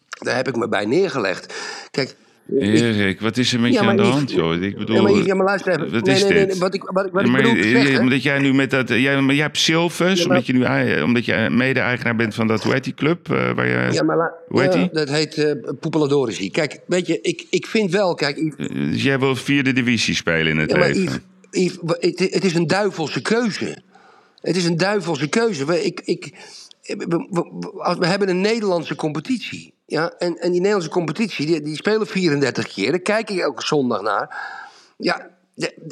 Daar 0.08 0.36
heb 0.36 0.48
ik 0.48 0.56
me 0.56 0.68
bij 0.68 0.84
neergelegd. 0.84 1.54
Kijk, 1.90 2.16
Erik, 2.58 3.20
wat 3.20 3.36
is 3.36 3.52
er 3.52 3.60
met 3.60 3.72
Ja, 3.72 3.82
je 3.82 3.88
aan 3.88 3.96
de 3.96 4.02
hand, 4.02 4.30
joh? 4.32 4.62
Ik 4.62 4.76
bedoel, 4.76 4.96
ja, 4.96 5.02
maar, 5.02 5.12
ja, 5.12 5.34
maar 5.34 5.46
luister 5.46 5.72
even. 5.72 5.92
Wat 5.92 6.04
nee, 6.04 6.14
is 6.14 6.22
nee, 6.22 6.32
nee, 6.32 6.46
dit? 6.46 6.58
wat 6.58 6.74
ik, 6.74 6.82
wat, 6.82 7.06
ik- 7.06 7.12
wat 7.12 7.20
Ja, 7.22 7.26
ik 7.26 7.32
maar, 7.32 7.42
bedoel 7.42 7.62
te 7.62 7.68
eh, 7.68 7.70
zeggen... 7.82 8.00
omdat 8.00 8.22
jij 8.22 8.38
nu 8.38 8.54
met 8.54 8.70
dat. 8.70 8.88
Jij, 8.88 9.20
maar 9.20 9.34
jij 9.34 9.44
hebt 9.44 9.58
Silvers, 9.58 10.24
omdat 10.26 10.46
je 10.46 10.52
nu 10.52 11.02
omdat 11.02 11.24
je 11.24 11.46
mede-eigenaar 11.50 12.16
bent 12.16 12.34
van 12.34 12.46
dat, 12.46 12.62
hoe 12.62 12.72
heet 12.72 12.84
die 12.84 12.94
club? 12.94 13.30
eh, 13.30 13.52
waar 13.54 13.66
je, 13.68 13.92
Ja, 13.92 14.02
maar 14.02 14.32
hoe 14.48 14.60
heet 14.62 14.72
die? 14.72 14.88
Dat 14.92 15.08
heet 15.10 15.34
eh 15.34 15.52
Poepeladorici. 15.80 16.50
Kijk, 16.50 16.80
weet 16.86 17.06
je, 17.06 17.20
ik, 17.20 17.46
ik 17.50 17.66
vind 17.66 17.90
wel, 17.90 18.14
kijk, 18.14 18.36
Yves, 18.36 18.68
Dus 18.68 19.02
jij 19.02 19.18
wil 19.18 19.36
vierde 19.36 19.72
divisie 19.72 20.14
spelen 20.14 20.52
in 20.52 20.58
het 20.58 20.70
Ja, 20.70 20.76
maar 20.78 20.88
leven. 20.88 21.02
Yves, 21.02 21.18
Yves, 21.50 21.96
het, 22.00 22.18
het 22.34 22.44
is 22.44 22.54
een 22.54 22.66
duivelse 22.66 23.22
keuze. 23.22 23.82
Het 24.40 24.56
is 24.56 24.64
een 24.64 24.76
duivelse 24.76 25.28
keuze. 25.28 25.64
We, 25.66 25.84
ik, 25.84 26.00
ik, 26.04 26.32
we, 26.82 26.96
we- 27.06 27.26
we- 27.60 27.82
als- 27.82 27.98
we 27.98 28.06
hebben 28.06 28.28
een 28.28 28.40
Nederlandse 28.40 28.94
competitie. 28.94 29.72
Ja? 29.90 30.12
En, 30.18 30.36
en 30.38 30.50
die 30.50 30.60
Nederlandse 30.60 30.90
competitie, 30.90 31.46
die, 31.46 31.60
die 31.60 31.76
spelen 31.76 32.06
34 32.06 32.66
keer. 32.66 32.90
Daar 32.90 33.00
kijk 33.00 33.30
ik 33.30 33.38
elke 33.38 33.66
zondag 33.66 34.00
naar. 34.00 34.36
Ja, 34.96 35.30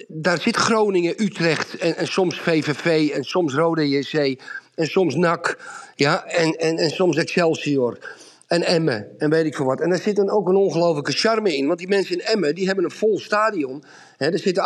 daar 0.09 0.41
zit 0.41 0.57
Groningen, 0.57 1.23
Utrecht 1.23 1.77
en, 1.77 1.97
en 1.97 2.07
soms 2.07 2.41
VVV 2.41 3.11
en 3.11 3.25
soms 3.25 3.55
Rode 3.55 3.89
JC 3.89 4.41
en 4.75 4.87
soms 4.87 5.15
NAC. 5.15 5.59
Ja, 5.95 6.25
en, 6.25 6.53
en, 6.53 6.77
en 6.77 6.91
soms 6.91 7.17
Excelsior. 7.17 7.99
En 8.47 8.63
Emmen 8.63 9.19
en 9.19 9.31
weet 9.31 9.45
ik 9.45 9.57
veel 9.57 9.65
wat. 9.65 9.81
En 9.81 9.91
daar 9.91 9.99
zit 9.99 10.17
dan 10.17 10.31
ook 10.31 10.49
een 10.49 10.57
ongelofelijke 10.57 11.13
charme 11.13 11.57
in. 11.57 11.67
Want 11.67 11.79
die 11.79 11.89
mensen 11.89 12.15
in 12.15 12.25
Emmen, 12.25 12.55
die 12.55 12.67
hebben 12.67 12.85
een 12.85 12.91
vol 12.91 13.19
stadion. 13.19 13.85
Er 14.19 14.39
zitten 14.39 14.65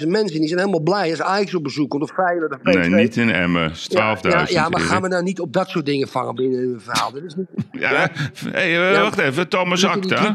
18.000 0.00 0.06
mensen 0.06 0.34
in. 0.34 0.40
Die 0.40 0.48
zijn 0.48 0.60
helemaal 0.60 0.80
blij 0.80 1.10
als 1.10 1.22
Ajax 1.22 1.54
op 1.54 1.62
bezoek 1.62 1.90
komt. 1.90 2.02
Of 2.02 2.10
Feyenoord 2.10 2.52
of 2.52 2.62
PSV. 2.62 2.74
Nee, 2.74 2.88
niet 2.88 3.16
in 3.16 3.30
Emmen. 3.30 3.62
Het 3.62 3.72
is 3.72 3.88
12.000. 3.88 3.96
Ja, 3.96 4.16
ja, 4.20 4.46
ja, 4.48 4.68
maar 4.68 4.80
gaan 4.80 5.02
we 5.02 5.08
nou 5.08 5.22
niet 5.22 5.40
op 5.40 5.52
dat 5.52 5.68
soort 5.68 5.86
dingen 5.86 6.08
vangen 6.08 6.34
binnen 6.34 6.60
een 6.60 6.80
verhaal? 6.80 7.12
Dat 7.12 7.22
is 7.22 7.34
niet... 7.34 7.48
Ja, 7.80 8.10
hey, 8.50 8.92
eh, 8.92 9.00
wacht 9.00 9.18
even. 9.18 9.48
Thomas 9.48 9.84
Acta. 9.84 10.34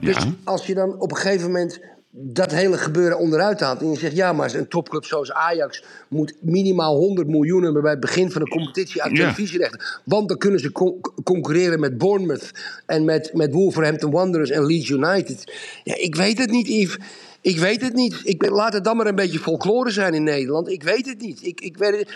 Dus 0.00 0.16
als 0.44 0.66
je 0.66 0.74
dan 0.74 1.00
op 1.00 1.10
een 1.10 1.16
gegeven 1.16 1.46
moment 1.46 1.80
dat 2.10 2.50
hele 2.50 2.78
gebeuren 2.78 3.18
onderuit 3.18 3.60
haalt... 3.60 3.80
en 3.80 3.90
je 3.90 3.98
zegt, 3.98 4.16
ja, 4.16 4.32
maar 4.32 4.54
een 4.54 4.68
topclub 4.68 5.04
zoals 5.04 5.32
Ajax... 5.32 5.84
moet 6.08 6.34
minimaal 6.40 6.96
100 6.96 7.28
miljoen 7.28 7.62
hebben 7.62 7.82
bij 7.82 7.90
het 7.90 8.00
begin 8.00 8.30
van 8.30 8.42
de 8.42 8.48
competitie 8.50 9.02
aan 9.02 9.10
Ja. 9.10 9.16
televisierechten. 9.16 9.80
Want 10.04 10.28
dan 10.28 10.38
kunnen 10.38 10.60
ze 10.60 10.72
con- 10.72 11.00
concurreren 11.24 11.80
met 11.80 11.98
Bournemouth... 11.98 12.50
en 12.86 13.04
met, 13.04 13.30
met 13.34 13.52
Wolverhampton 13.52 14.10
Wanderers 14.10 14.50
en 14.50 14.66
Leeds 14.66 14.88
United. 14.88 15.56
Ja, 15.84 15.94
ik 15.96 16.14
weet 16.14 16.38
het 16.38 16.50
niet, 16.50 16.68
Yves. 16.68 16.96
Ik 17.40 17.58
weet 17.58 17.80
het 17.80 17.94
niet. 17.94 18.20
Ik, 18.24 18.48
laat 18.50 18.72
het 18.72 18.84
dan 18.84 18.96
maar 18.96 19.06
een 19.06 19.14
beetje 19.14 19.38
folklore 19.38 19.90
zijn 19.90 20.14
in 20.14 20.24
Nederland. 20.24 20.68
Ik 20.68 20.82
weet 20.82 21.06
het 21.06 21.20
niet. 21.20 21.46
Ik, 21.46 21.60
ik 21.60 21.76
weet 21.76 21.98
het... 21.98 22.14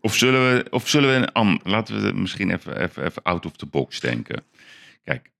Of 0.00 0.14
zullen 0.14 0.54
we, 0.54 0.66
of 0.70 0.88
zullen 0.88 1.08
we 1.08 1.14
een 1.16 1.32
an- 1.32 1.60
laten 1.64 2.02
we 2.02 2.12
misschien 2.12 2.50
even, 2.50 2.80
even, 2.82 3.04
even 3.04 3.22
out 3.22 3.46
of 3.46 3.52
the 3.52 3.66
box 3.66 4.00
denken. 4.00 4.42
Kijk, 5.04 5.30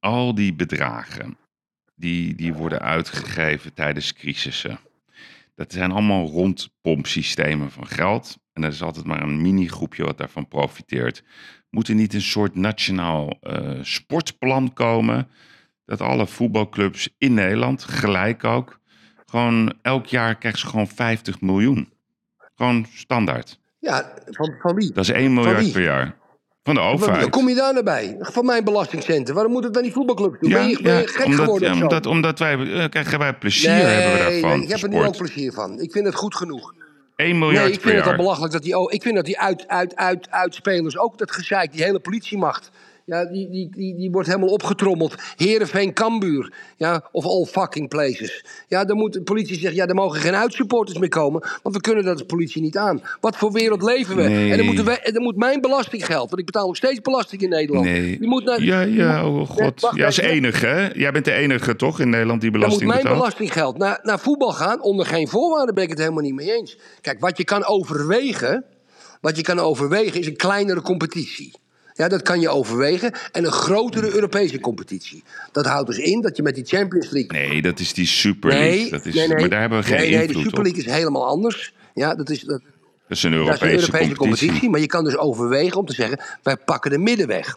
al 0.00 0.34
die 0.34 0.54
bedragen 0.54 1.36
die, 1.98 2.34
die 2.34 2.54
worden 2.54 2.80
uitgegeven 2.80 3.74
tijdens 3.74 4.12
crisissen. 4.12 4.78
Dat 5.54 5.72
zijn 5.72 5.90
allemaal 5.90 6.26
rondpompsystemen 6.26 7.70
van 7.70 7.86
geld. 7.86 8.38
En 8.52 8.62
er 8.62 8.70
is 8.70 8.82
altijd 8.82 9.06
maar 9.06 9.22
een 9.22 9.42
mini-groepje 9.42 10.04
wat 10.04 10.18
daarvan 10.18 10.48
profiteert. 10.48 11.22
Moet 11.70 11.88
er 11.88 11.94
niet 11.94 12.14
een 12.14 12.20
soort 12.20 12.54
nationaal 12.54 13.38
eh, 13.40 13.78
sportplan 13.82 14.72
komen? 14.72 15.28
Dat 15.84 16.00
alle 16.00 16.26
voetbalclubs 16.26 17.08
in 17.18 17.34
Nederland, 17.34 17.84
gelijk 17.84 18.44
ook, 18.44 18.80
gewoon 19.26 19.74
elk 19.82 20.06
jaar 20.06 20.36
krijgen 20.36 20.60
ze 20.60 20.66
gewoon 20.66 20.88
50 20.88 21.40
miljoen. 21.40 21.92
Gewoon 22.54 22.86
standaard. 22.94 23.60
Ja, 23.78 24.14
van, 24.24 24.54
van 24.60 24.74
wie? 24.74 24.92
Dat 24.92 25.04
is 25.04 25.10
1 25.10 25.34
miljard 25.34 25.72
per 25.72 25.82
jaar. 25.82 26.17
Van 26.68 26.76
de 26.76 26.80
overheid. 26.80 27.22
Hoe 27.22 27.30
kom 27.30 27.48
je 27.48 27.54
daar 27.54 27.74
naar 27.74 27.82
bij? 27.82 28.16
Van 28.20 28.44
mijn 28.44 28.64
belastingcenten. 28.64 29.34
Waarom 29.34 29.52
moet 29.52 29.64
het 29.64 29.74
dan 29.74 29.82
die 29.82 29.92
voetbalclub 29.92 30.36
doen? 30.40 30.50
ben, 30.50 30.68
je, 30.68 30.82
ben 30.82 31.00
je 31.00 31.06
gek 31.06 31.24
omdat, 31.24 31.40
geworden 31.40 31.68
ja, 31.68 31.74
zo? 31.74 31.82
omdat, 31.82 32.06
omdat 32.06 32.38
wij, 32.38 32.52
eh, 32.52 32.88
krijgen 32.88 33.18
wij 33.18 33.34
plezier 33.34 33.70
hebben 33.70 34.12
we 34.12 34.18
daarvan. 34.18 34.50
nee, 34.50 34.62
ik 34.62 34.68
heb 34.68 34.82
er 34.82 34.88
nu 34.88 35.04
ook 35.04 35.16
plezier 35.16 35.52
van. 35.52 35.80
Ik 35.80 35.92
vind 35.92 36.06
het 36.06 36.14
goed 36.14 36.34
genoeg. 36.34 36.74
1 37.16 37.38
miljard 37.38 37.64
Nee, 37.64 37.72
ik 37.72 37.80
vind 37.80 37.96
het 37.96 38.06
al 38.06 38.16
belachelijk 38.16 38.52
dat 38.52 38.62
die, 38.62 38.78
oh, 38.78 38.92
ik 38.92 39.02
vind 39.02 39.14
dat 39.14 39.24
die 39.24 39.38
uit, 39.38 39.68
uit, 39.68 39.96
uit, 39.96 40.30
uitspelers 40.30 40.98
ook 40.98 41.18
dat 41.18 41.30
gezeik, 41.30 41.72
die 41.72 41.82
hele 41.82 41.98
politiemacht. 41.98 42.70
Ja, 43.08 43.24
die, 43.24 43.50
die, 43.50 43.70
die, 43.70 43.96
die 43.96 44.10
wordt 44.10 44.28
helemaal 44.28 44.48
opgetrommeld. 44.48 45.14
Heerenveen, 45.36 45.92
Kambuur. 45.92 46.52
Ja, 46.76 47.08
of 47.12 47.24
all 47.24 47.44
fucking 47.44 47.88
places. 47.88 48.44
Ja, 48.66 48.84
dan 48.84 48.96
moet 48.96 49.12
de 49.12 49.22
politie 49.22 49.54
zeggen, 49.54 49.74
ja, 49.74 49.86
er 49.86 49.94
mogen 49.94 50.20
geen 50.20 50.34
uitsupporters 50.34 50.98
meer 50.98 51.08
komen. 51.08 51.48
Want 51.62 51.74
we 51.74 51.80
kunnen 51.80 52.04
dat 52.04 52.12
als 52.12 52.22
politie 52.22 52.62
niet 52.62 52.76
aan. 52.76 53.02
Wat 53.20 53.36
voor 53.36 53.52
wereld 53.52 53.82
leven 53.82 54.16
we? 54.16 54.22
Nee. 54.22 54.50
En 54.50 54.56
dan, 54.56 54.66
moeten 54.66 54.84
we, 54.84 55.10
dan 55.12 55.22
moet 55.22 55.36
mijn 55.36 55.60
belastinggeld, 55.60 56.28
want 56.28 56.38
ik 56.38 56.46
betaal 56.46 56.66
nog 56.66 56.76
steeds 56.76 57.00
belasting 57.00 57.42
in 57.42 57.48
Nederland. 57.48 57.84
Nee. 57.84 58.18
Die 58.18 58.28
moet 58.28 58.44
naar, 58.44 58.62
ja, 58.62 58.80
ja, 58.80 59.26
oh 59.28 59.48
god. 59.48 59.80
wacht 59.80 59.96
Ja, 59.96 60.08
even. 60.08 60.24
enige, 60.24 60.66
hè? 60.66 60.88
Jij 60.92 61.12
bent 61.12 61.24
de 61.24 61.32
enige, 61.32 61.76
toch, 61.76 62.00
in 62.00 62.10
Nederland 62.10 62.40
die 62.40 62.50
Dan 62.50 62.60
moet 62.60 62.68
belasting 62.68 62.90
mijn 62.90 63.02
betaalt? 63.02 63.20
belastinggeld 63.20 63.78
naar, 63.78 63.98
naar 64.02 64.18
voetbal 64.18 64.52
gaan. 64.52 64.82
Onder 64.82 65.06
geen 65.06 65.28
voorwaarden 65.28 65.74
ben 65.74 65.84
ik 65.84 65.90
het 65.90 65.98
helemaal 65.98 66.22
niet 66.22 66.34
mee 66.34 66.52
eens. 66.56 66.78
Kijk, 67.00 67.20
wat 67.20 67.36
je 67.36 67.44
kan 67.44 67.66
overwegen. 67.66 68.64
Wat 69.20 69.36
je 69.36 69.42
kan 69.42 69.58
overwegen 69.58 70.20
is 70.20 70.26
een 70.26 70.36
kleinere 70.36 70.80
competitie. 70.82 71.52
Ja, 71.98 72.08
dat 72.08 72.22
kan 72.22 72.40
je 72.40 72.48
overwegen. 72.48 73.12
En 73.32 73.44
een 73.44 73.52
grotere 73.52 74.14
Europese 74.14 74.60
competitie. 74.60 75.22
Dat 75.52 75.66
houdt 75.66 75.86
dus 75.86 75.98
in 75.98 76.20
dat 76.20 76.36
je 76.36 76.42
met 76.42 76.54
die 76.54 76.64
Champions 76.64 77.10
League. 77.10 77.40
Nee, 77.40 77.62
dat 77.62 77.78
is 77.78 77.92
die 77.92 78.06
Super 78.06 78.50
League. 78.50 78.90
dat 78.90 79.06
is, 79.06 79.14
nee, 79.14 79.28
nee. 79.28 79.38
Maar 79.38 79.48
daar 79.48 79.60
hebben 79.60 79.78
we 79.78 79.84
geen 79.84 79.96
nee, 79.96 80.10
nee, 80.10 80.26
de 80.26 80.32
Super 80.32 80.58
op. 80.58 80.64
League 80.64 80.84
is 80.84 80.90
helemaal 80.92 81.26
anders. 81.26 81.72
Ja, 81.94 82.14
dat 82.14 82.30
is, 82.30 82.40
dat, 82.40 82.60
Dat 83.08 83.16
is 83.16 83.22
een 83.22 83.30
dat 83.30 83.40
Europese, 83.40 83.64
is 83.64 83.70
een 83.70 83.78
Europese 83.78 84.14
competitie. 84.14 84.16
competitie. 84.16 84.70
Maar 84.70 84.80
je 84.80 84.86
kan 84.86 85.04
dus 85.04 85.16
overwegen 85.16 85.78
om 85.78 85.86
te 85.86 85.94
zeggen: 85.94 86.20
wij 86.42 86.56
pakken 86.56 86.90
de 86.90 86.98
middenweg. 86.98 87.56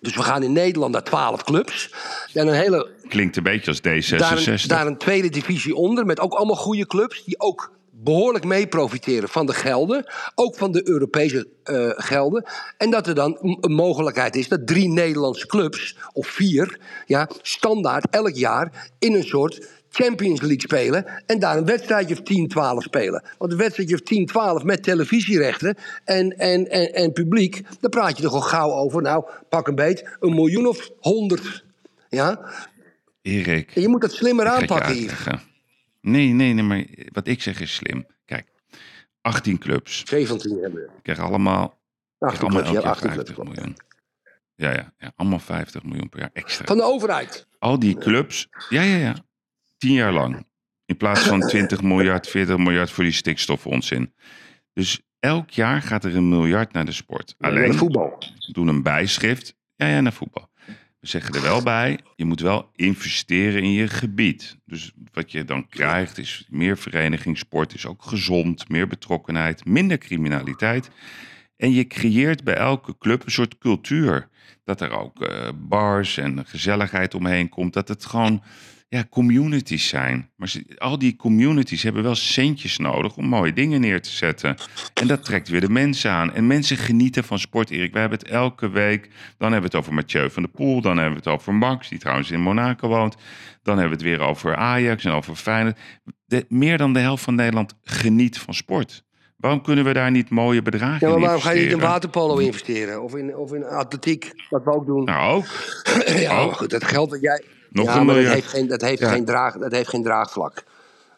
Dus 0.00 0.14
we 0.14 0.22
gaan 0.22 0.42
in 0.42 0.52
Nederland 0.52 0.92
naar 0.92 1.04
12 1.04 1.44
clubs. 1.44 1.90
En 2.32 2.46
een 2.48 2.54
hele 2.54 2.90
Klinkt 3.08 3.36
een 3.36 3.42
beetje 3.42 3.70
als 3.70 3.80
daar 3.80 4.38
D66. 4.38 4.46
een, 4.46 4.68
daar 4.68 4.86
een 4.86 4.98
tweede 4.98 5.28
divisie 5.28 5.74
onder 5.74 6.06
met 6.06 6.20
ook 6.20 6.32
allemaal 6.32 6.56
goede 6.56 6.86
clubs 6.86 7.24
die 7.24 7.40
ook 7.40 7.72
behoorlijk 8.04 8.44
mee 8.44 8.66
profiteren 8.66 9.28
van 9.28 9.46
de 9.46 9.52
gelden, 9.52 10.12
ook 10.34 10.56
van 10.56 10.72
de 10.72 10.88
Europese 10.88 11.48
eh, 11.62 11.90
gelden. 11.94 12.44
En 12.78 12.90
dat 12.90 13.06
er 13.06 13.14
dan 13.14 13.38
een 13.60 13.72
mogelijkheid 13.72 14.36
is 14.36 14.48
dat 14.48 14.66
drie 14.66 14.88
Nederlandse 14.88 15.46
clubs, 15.46 15.96
of 16.12 16.26
vier, 16.26 16.78
ja, 17.06 17.28
standaard 17.42 18.06
elk 18.10 18.34
jaar 18.34 18.90
in 18.98 19.14
een 19.14 19.24
soort 19.24 19.68
Champions 19.94 20.40
League 20.40 20.60
spelen 20.60 21.22
en 21.26 21.38
daar 21.38 21.56
een 21.56 21.64
wedstrijdje 21.64 22.14
of 22.14 22.20
10, 22.20 22.48
12 22.48 22.82
spelen. 22.82 23.24
Want 23.38 23.52
een 23.52 23.58
wedstrijdje 23.58 23.94
of 23.94 24.00
10, 24.00 24.26
12 24.26 24.62
met 24.62 24.82
televisierechten 24.82 25.76
en, 26.04 26.38
en, 26.38 26.70
en, 26.70 26.94
en 26.94 27.12
publiek, 27.12 27.62
daar 27.80 27.90
praat 27.90 28.16
je 28.16 28.22
er 28.22 28.28
gewoon 28.28 28.44
gauw 28.44 28.72
over. 28.72 29.02
Nou, 29.02 29.24
pak 29.48 29.68
een 29.68 29.74
beet, 29.74 30.16
een 30.20 30.34
miljoen 30.34 30.66
of 30.66 30.90
honderd. 31.00 31.64
Ja? 32.08 32.40
Erik, 33.22 33.70
En 33.74 33.82
je 33.82 33.88
moet 33.88 34.00
dat 34.00 34.12
slimmer 34.12 34.46
aanpakken 34.46 34.94
hier. 34.94 35.42
Nee, 36.04 36.28
nee, 36.28 36.52
nee, 36.52 36.64
maar 36.64 36.84
wat 37.12 37.26
ik 37.26 37.42
zeg 37.42 37.60
is 37.60 37.74
slim. 37.74 38.06
Kijk, 38.24 38.46
18 39.20 39.58
clubs. 39.58 40.02
17 40.04 40.58
hebben 40.60 40.80
we. 40.80 40.90
krijgen 41.02 41.24
allemaal, 41.24 41.80
18 42.18 42.40
allemaal 42.40 42.62
clubs, 42.62 42.74
elk 42.74 42.84
jaar 42.84 42.92
18 42.92 43.10
clubs. 43.10 43.30
50 43.30 43.34
klopt. 43.34 43.56
miljoen. 43.56 43.76
Ja, 44.54 44.70
ja, 44.70 44.92
ja, 44.98 45.12
allemaal 45.16 45.38
50 45.38 45.82
miljoen 45.82 46.08
per 46.08 46.20
jaar 46.20 46.30
extra. 46.32 46.64
Van 46.64 46.76
de 46.76 46.82
overheid. 46.82 47.46
Al 47.58 47.78
die 47.78 47.98
clubs, 47.98 48.48
ja, 48.68 48.82
ja, 48.82 48.96
ja. 48.96 49.14
Tien 49.78 49.92
jaar 49.92 50.12
lang. 50.12 50.46
In 50.84 50.96
plaats 50.96 51.20
van 51.20 51.40
20 51.40 51.82
miljard, 51.92 52.28
40 52.28 52.56
miljard 52.56 52.90
voor 52.90 53.04
die 53.04 53.12
stikstoffondzin. 53.12 54.14
Dus 54.72 55.00
elk 55.20 55.50
jaar 55.50 55.82
gaat 55.82 56.04
er 56.04 56.16
een 56.16 56.28
miljard 56.28 56.72
naar 56.72 56.84
de 56.84 56.92
sport. 56.92 57.34
Naar 57.38 57.50
Alleen 57.50 57.74
voetbal. 57.74 58.22
doen 58.52 58.68
een 58.68 58.82
bijschrift. 58.82 59.54
Ja, 59.76 59.86
ja, 59.86 60.00
naar 60.00 60.12
voetbal. 60.12 60.48
Zeggen 61.04 61.34
er 61.34 61.42
wel 61.42 61.62
bij, 61.62 61.98
je 62.16 62.24
moet 62.24 62.40
wel 62.40 62.70
investeren 62.74 63.62
in 63.62 63.72
je 63.72 63.88
gebied. 63.88 64.56
Dus 64.66 64.92
wat 65.12 65.32
je 65.32 65.44
dan 65.44 65.68
krijgt 65.68 66.18
is 66.18 66.46
meer 66.50 66.78
verenigingssport, 66.78 67.74
is 67.74 67.86
ook 67.86 68.02
gezond, 68.02 68.68
meer 68.68 68.86
betrokkenheid, 68.86 69.64
minder 69.64 69.98
criminaliteit. 69.98 70.90
En 71.56 71.72
je 71.72 71.86
creëert 71.86 72.44
bij 72.44 72.54
elke 72.54 72.98
club 72.98 73.24
een 73.24 73.30
soort 73.30 73.58
cultuur. 73.58 74.28
Dat 74.64 74.80
er 74.80 74.90
ook 74.90 75.22
eh, 75.22 75.48
bars 75.54 76.16
en 76.16 76.46
gezelligheid 76.46 77.14
omheen 77.14 77.48
komt. 77.48 77.72
Dat 77.72 77.88
het 77.88 78.04
gewoon 78.04 78.42
ja, 78.88 79.04
communities 79.10 79.88
zijn. 79.88 80.30
Maar 80.36 80.54
al 80.78 80.98
die 80.98 81.16
communities 81.16 81.82
hebben 81.82 82.02
wel 82.02 82.14
centjes 82.14 82.78
nodig 82.78 83.16
om 83.16 83.26
mooie 83.26 83.52
dingen 83.52 83.80
neer 83.80 84.02
te 84.02 84.10
zetten. 84.10 84.56
En 84.94 85.06
dat 85.06 85.24
trekt 85.24 85.48
weer 85.48 85.60
de 85.60 85.70
mensen 85.70 86.10
aan. 86.10 86.32
En 86.32 86.46
mensen 86.46 86.76
genieten 86.76 87.24
van 87.24 87.38
sport, 87.38 87.70
Erik. 87.70 87.92
We 87.92 87.98
hebben 87.98 88.18
het 88.18 88.28
elke 88.28 88.68
week. 88.68 89.10
Dan 89.38 89.52
hebben 89.52 89.70
we 89.70 89.76
het 89.76 89.86
over 89.86 89.94
Mathieu 89.94 90.30
van 90.30 90.42
der 90.42 90.52
Poel. 90.52 90.80
Dan 90.80 90.96
hebben 90.96 91.22
we 91.22 91.30
het 91.30 91.40
over 91.40 91.54
Max, 91.54 91.88
die 91.88 91.98
trouwens 91.98 92.30
in 92.30 92.40
Monaco 92.40 92.88
woont. 92.88 93.16
Dan 93.62 93.78
hebben 93.78 93.98
we 93.98 94.04
het 94.04 94.16
weer 94.16 94.28
over 94.28 94.56
Ajax 94.56 95.04
en 95.04 95.12
over 95.12 95.36
Feyenoord. 95.36 95.78
De, 96.26 96.44
meer 96.48 96.78
dan 96.78 96.92
de 96.92 96.98
helft 97.00 97.24
van 97.24 97.34
Nederland 97.34 97.74
geniet 97.82 98.38
van 98.38 98.54
sport. 98.54 99.04
Waarom 99.36 99.62
kunnen 99.62 99.84
we 99.84 99.92
daar 99.92 100.10
niet 100.10 100.30
mooie 100.30 100.62
bedragen 100.62 100.98
Ja, 101.00 101.06
maar 101.06 101.14
in 101.16 101.20
waarom 101.20 101.40
ga 101.40 101.50
je 101.50 101.62
niet 101.62 101.72
in 101.72 101.80
waterpolo 101.80 102.38
investeren? 102.38 103.02
Of 103.02 103.14
in, 103.14 103.36
of 103.36 103.52
in 103.52 103.64
atletiek, 103.64 104.32
wat 104.50 104.64
we 104.64 104.72
ook 104.72 104.86
doen. 104.86 105.04
Nou, 105.04 105.36
ook. 105.36 105.46
ja, 106.20 106.44
maar 106.44 106.54
goed, 106.54 106.70
dat 106.70 106.84
geld 106.84 107.10
dat 107.10 107.20
jij... 107.20 107.42
Nog 107.74 107.86
ja, 107.86 107.96
een 107.96 108.06
maar 108.06 108.14
dat 108.22 108.32
heeft, 108.32 108.46
geen, 108.48 108.66
dat, 108.68 108.80
heeft 108.80 109.00
Ja. 109.00 109.10
geen 109.10 109.24
draag, 109.24 109.58
dat 109.58 109.72
heeft 109.72 109.88
geen 109.88 110.02
draagvlak. 110.02 110.62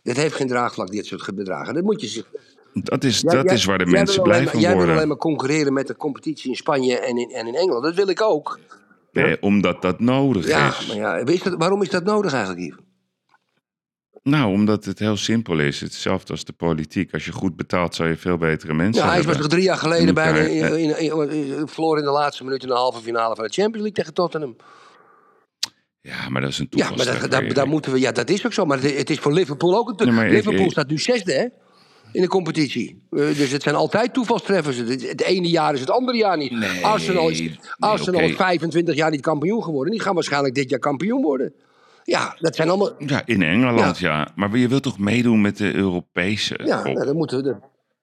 Dit 0.03 0.17
heeft 0.17 0.35
geen 0.35 0.49
draagvlak, 0.49 0.91
dit 0.91 1.07
soort 1.07 1.35
bedragen. 1.35 1.75
Dat 1.75 1.83
moet 1.83 2.01
je 2.01 2.07
zich... 2.07 2.25
Dat 2.73 3.05
is, 3.05 3.21
dat 3.21 3.33
jij- 3.45 3.55
is 3.55 3.65
waar 3.65 3.79
de 3.79 3.87
mensen 3.87 4.23
blij 4.23 4.47
van 4.49 4.61
Jij 4.61 4.69
wil 4.69 4.77
worden. 4.79 4.95
alleen 4.95 5.09
maar 5.09 5.17
concurreren 5.17 5.73
met 5.73 5.87
de 5.87 5.97
competitie 5.97 6.51
in 6.51 6.57
Spanje 6.57 6.99
en 6.99 7.17
in, 7.17 7.31
en 7.31 7.47
in 7.47 7.55
Engeland. 7.55 7.85
Dat 7.85 7.95
wil 7.95 8.09
ik 8.09 8.23
ook. 8.23 8.59
Nee, 9.13 9.43
omdat 9.43 9.83
dat 9.83 10.01
nodig 10.01 10.47
Ja, 10.49 10.69
is. 10.69 10.87
maar 10.87 10.97
ja, 10.97 11.17
is 11.17 11.43
dat, 11.43 11.55
waarom 11.59 11.83
is 11.83 11.91
dat 11.91 12.05
nodig 12.05 12.33
eigenlijk, 12.33 12.63
Yves? 12.67 12.85
Nou, 14.23 14.53
omdat 14.53 14.85
het 14.85 14.99
heel 14.99 15.17
simpel 15.17 15.59
is. 15.59 15.81
Hetzelfde 15.81 16.33
als 16.33 16.45
de 16.45 16.53
politiek. 16.53 17.13
Als 17.13 17.25
je 17.25 17.33
goed 17.33 17.57
betaalt, 17.57 17.95
zou 17.95 18.09
je 18.09 18.17
veel 18.17 18.37
betere 18.37 18.75
mensen 18.75 19.03
Ja, 19.03 19.09
hij 19.09 19.17
was 19.17 19.25
hebben. 19.27 19.43
nog 19.43 19.53
drie 19.53 19.63
jaar 19.65 19.77
geleden 19.77 20.15
daar, 20.15 20.37
in, 20.37 20.79
in, 20.79 20.99
in, 20.99 21.31
in 21.97 22.05
de 22.05 22.11
laatste 22.11 22.45
minuut 22.45 22.63
in 22.63 22.69
de 22.69 22.75
halve 22.75 23.01
finale 23.03 23.35
van 23.35 23.45
de 23.45 23.53
Champions 23.53 23.77
League 23.87 23.93
tegen 23.93 24.15
Tottenham. 24.15 24.57
Ja, 26.07 26.29
maar 26.29 26.41
dat 26.41 26.51
is 26.51 26.59
een 26.59 26.67
Ja, 26.71 26.79
maar 26.79 26.87
toevalstreffer. 26.97 27.47
dat, 27.47 27.55
daar, 27.55 27.69
moeten 27.69 27.93
we. 27.93 28.01
Ja, 28.01 28.13
dat 28.13 28.31
is 28.31 28.47
ook 28.47 28.53
zo. 28.53 28.65
Maar 28.65 28.81
het, 28.83 28.97
het 28.99 29.11
is 29.11 29.19
voor 29.19 29.33
Liverpool 29.33 29.77
ook 29.77 30.01
een. 30.01 30.15
Nee, 30.15 30.27
ik- 30.27 30.33
Liverpool 30.33 30.65
ik- 30.65 30.71
staat 30.71 30.89
nu 30.89 30.99
zesde, 30.99 31.33
hè? 31.33 31.47
In 32.13 32.21
de 32.23 32.29
competitie. 32.29 33.03
Eh, 33.11 33.19
dus 33.37 33.51
het 33.51 33.63
zijn 33.63 33.75
altijd 33.75 34.13
toevalstreffers. 34.15 34.77
Het, 34.77 35.09
het 35.09 35.23
ene 35.23 35.49
jaar 35.49 35.75
is 35.75 35.81
het 35.81 35.91
andere 35.91 36.19
jaar 36.19 36.37
niet. 36.37 36.51
Nee, 36.51 36.85
Arsenal 36.85 37.29
is, 37.29 37.41
nee, 37.41 37.59
Arsenal 37.79 38.21
oké. 38.21 38.31
is 38.31 38.37
25 38.37 38.95
jaar 38.95 39.11
niet 39.11 39.21
kampioen 39.21 39.63
geworden. 39.63 39.93
Die 39.93 40.03
gaan 40.03 40.15
waarschijnlijk 40.15 40.55
dit 40.55 40.71
jaar 40.71 40.79
kampioen 40.79 41.23
worden. 41.23 41.53
Ja, 42.05 42.37
dat 42.41 42.57
zijn 42.57 42.69
allemaal. 42.69 42.95
Ja, 42.99 43.23
in 43.25 43.43
Engeland, 43.43 43.99
ja. 43.99 44.29
Maar 44.35 44.57
je 44.57 44.69
wilt 44.69 44.83
toch 44.83 44.99
meedoen 44.99 45.41
met 45.41 45.57
de 45.57 45.75
Europese 45.75 46.61
Ja, 46.65 46.83
nou, 46.83 47.05
dan 47.05 47.17
moeten 47.17 47.43
we. 47.43 47.57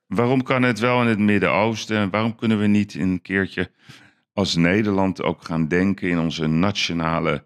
Waarom 0.07 0.43
kan 0.43 0.63
het 0.63 0.79
wel 0.79 1.01
in 1.01 1.07
het 1.07 1.19
Midden-Oosten? 1.19 2.09
Waarom 2.09 2.35
kunnen 2.35 2.59
we 2.59 2.67
niet 2.67 2.93
een 2.95 3.21
keertje 3.21 3.71
als 4.33 4.55
Nederland 4.55 5.21
ook 5.23 5.43
gaan 5.43 5.67
denken 5.67 6.09
in 6.09 6.19
onze 6.19 6.47
nationale 6.47 7.43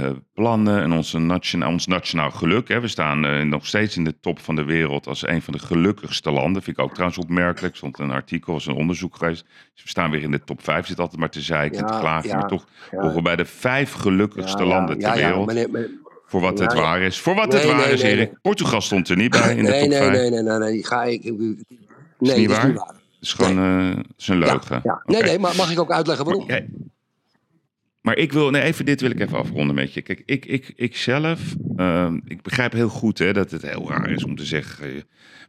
eh, 0.00 0.10
plannen 0.34 0.82
en 0.82 0.92
onze 0.92 1.18
nationa 1.18 1.68
ons 1.68 1.86
nationaal 1.86 2.30
geluk? 2.30 2.68
Hè? 2.68 2.80
We 2.80 2.88
staan 2.88 3.24
eh, 3.26 3.42
nog 3.42 3.66
steeds 3.66 3.96
in 3.96 4.04
de 4.04 4.20
top 4.20 4.38
van 4.40 4.56
de 4.56 4.64
wereld 4.64 5.06
als 5.06 5.26
een 5.26 5.42
van 5.42 5.52
de 5.52 5.58
gelukkigste 5.58 6.30
landen. 6.30 6.62
Vind 6.62 6.78
ik 6.78 6.84
ook 6.84 6.92
trouwens 6.92 7.18
opmerkelijk. 7.18 7.72
Er 7.72 7.78
stond 7.78 7.98
een 7.98 8.10
artikel, 8.10 8.52
was 8.52 8.66
een 8.66 8.74
onderzoek 8.74 9.16
geweest. 9.16 9.44
Dus 9.74 9.82
we 9.82 9.88
staan 9.88 10.10
weer 10.10 10.22
in 10.22 10.30
de 10.30 10.44
top 10.44 10.62
5. 10.64 10.86
Zit 10.86 10.98
altijd 11.00 11.20
maar 11.20 11.30
te 11.30 11.40
zeiken, 11.40 11.78
Ja, 11.78 11.84
te 11.86 11.98
klagen. 11.98 12.28
ja, 12.28 12.36
maar 12.36 12.48
toch 12.48 12.66
ja. 12.90 12.98
horen 13.00 13.14
we 13.16 13.22
bij 13.22 13.36
de 13.36 13.44
vijf 13.44 13.92
gelukkigste 13.92 14.64
landen 14.64 14.98
ter 14.98 15.08
ja, 15.08 15.14
ja, 15.14 15.26
wereld. 15.28 15.46
meneer- 15.46 15.70
meneer- 15.70 15.90
Voor 16.26 16.40
wat 16.40 16.58
het 16.58 16.72
waar 16.74 17.00
is. 17.00 17.18
Voor 17.20 17.34
wat 17.34 17.52
het 17.52 17.64
waar 17.64 17.76
nee, 17.76 17.92
is, 17.92 18.02
nee, 18.02 18.12
Erik. 18.12 18.40
Portugal 18.42 18.80
stond 18.80 19.08
er 19.08 19.16
niet 19.16 19.30
bij 19.30 19.56
in 19.56 19.64
de 19.64 19.70
nee, 19.70 19.80
top 19.80 19.88
nee, 19.88 19.98
5. 19.98 20.12
nee, 20.12 20.30
nee, 20.30 20.42
nee, 20.42 20.58
nee. 20.58 20.84
Ga 20.86 21.04
ik. 21.04 21.22
Nee, 21.24 21.56
is 22.18 22.34
niet 22.36 22.46
waar. 22.50 22.66
Het 22.68 22.84
is 23.20 23.32
gewoon 23.32 23.58
het 23.58 24.06
is 24.16 24.28
een 24.28 24.38
leugen. 24.38 24.80
ja. 24.84 25.02
Nee, 25.04 25.22
nee, 25.22 25.38
maar 25.38 25.56
mag 25.56 25.70
ik 25.72 25.80
ook 25.80 25.90
uitleggen 25.92 26.24
waarom? 26.24 26.46
Maar 28.06 28.16
ik 28.16 28.32
wil, 28.32 28.50
nee, 28.50 28.62
even 28.62 28.84
dit 28.84 29.00
wil 29.00 29.10
ik 29.10 29.20
even 29.20 29.38
afronden 29.38 29.74
met 29.74 29.94
je. 29.94 30.02
Kijk, 30.02 30.22
ik, 30.26 30.44
ik, 30.44 30.72
ik 30.76 30.96
zelf, 30.96 31.40
ehm, 31.76 32.18
ik 32.24 32.42
begrijp 32.42 32.72
heel 32.72 32.88
goed 32.88 33.18
hè, 33.18 33.32
dat 33.32 33.50
het 33.50 33.62
heel 33.62 33.88
raar 33.88 34.10
is 34.10 34.24
om 34.24 34.36
te 34.36 34.44
zeggen, 34.44 34.86
eh, 34.86 34.94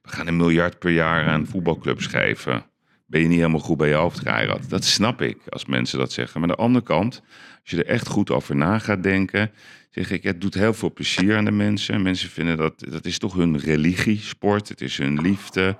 we 0.01 0.09
gaan 0.09 0.27
een 0.27 0.37
miljard 0.37 0.79
per 0.79 0.91
jaar 0.91 1.27
aan 1.27 1.47
voetbalclubs 1.47 2.05
geven. 2.05 2.65
ben 3.05 3.21
je 3.21 3.27
niet 3.27 3.37
helemaal 3.37 3.59
goed 3.59 3.77
bij 3.77 3.87
je 3.87 3.93
hoofd 3.93 4.19
geëierd. 4.19 4.69
Dat 4.69 4.83
snap 4.83 5.21
ik 5.21 5.37
als 5.49 5.65
mensen 5.65 5.99
dat 5.99 6.11
zeggen. 6.11 6.39
Maar 6.39 6.49
aan 6.49 6.55
de 6.55 6.61
andere 6.61 6.85
kant, 6.85 7.21
als 7.61 7.71
je 7.71 7.77
er 7.77 7.85
echt 7.85 8.07
goed 8.07 8.31
over 8.31 8.55
na 8.55 8.79
gaat 8.79 9.03
denken, 9.03 9.51
zeg 9.89 10.11
ik, 10.11 10.23
het 10.23 10.41
doet 10.41 10.53
heel 10.53 10.73
veel 10.73 10.93
plezier 10.93 11.37
aan 11.37 11.45
de 11.45 11.51
mensen. 11.51 12.01
Mensen 12.01 12.29
vinden 12.29 12.57
dat, 12.57 12.79
dat 12.89 13.05
is 13.05 13.17
toch 13.17 13.33
hun 13.33 13.59
religie, 13.59 14.19
sport, 14.19 14.69
het 14.69 14.81
is 14.81 14.97
hun 14.97 15.21
liefde. 15.21 15.77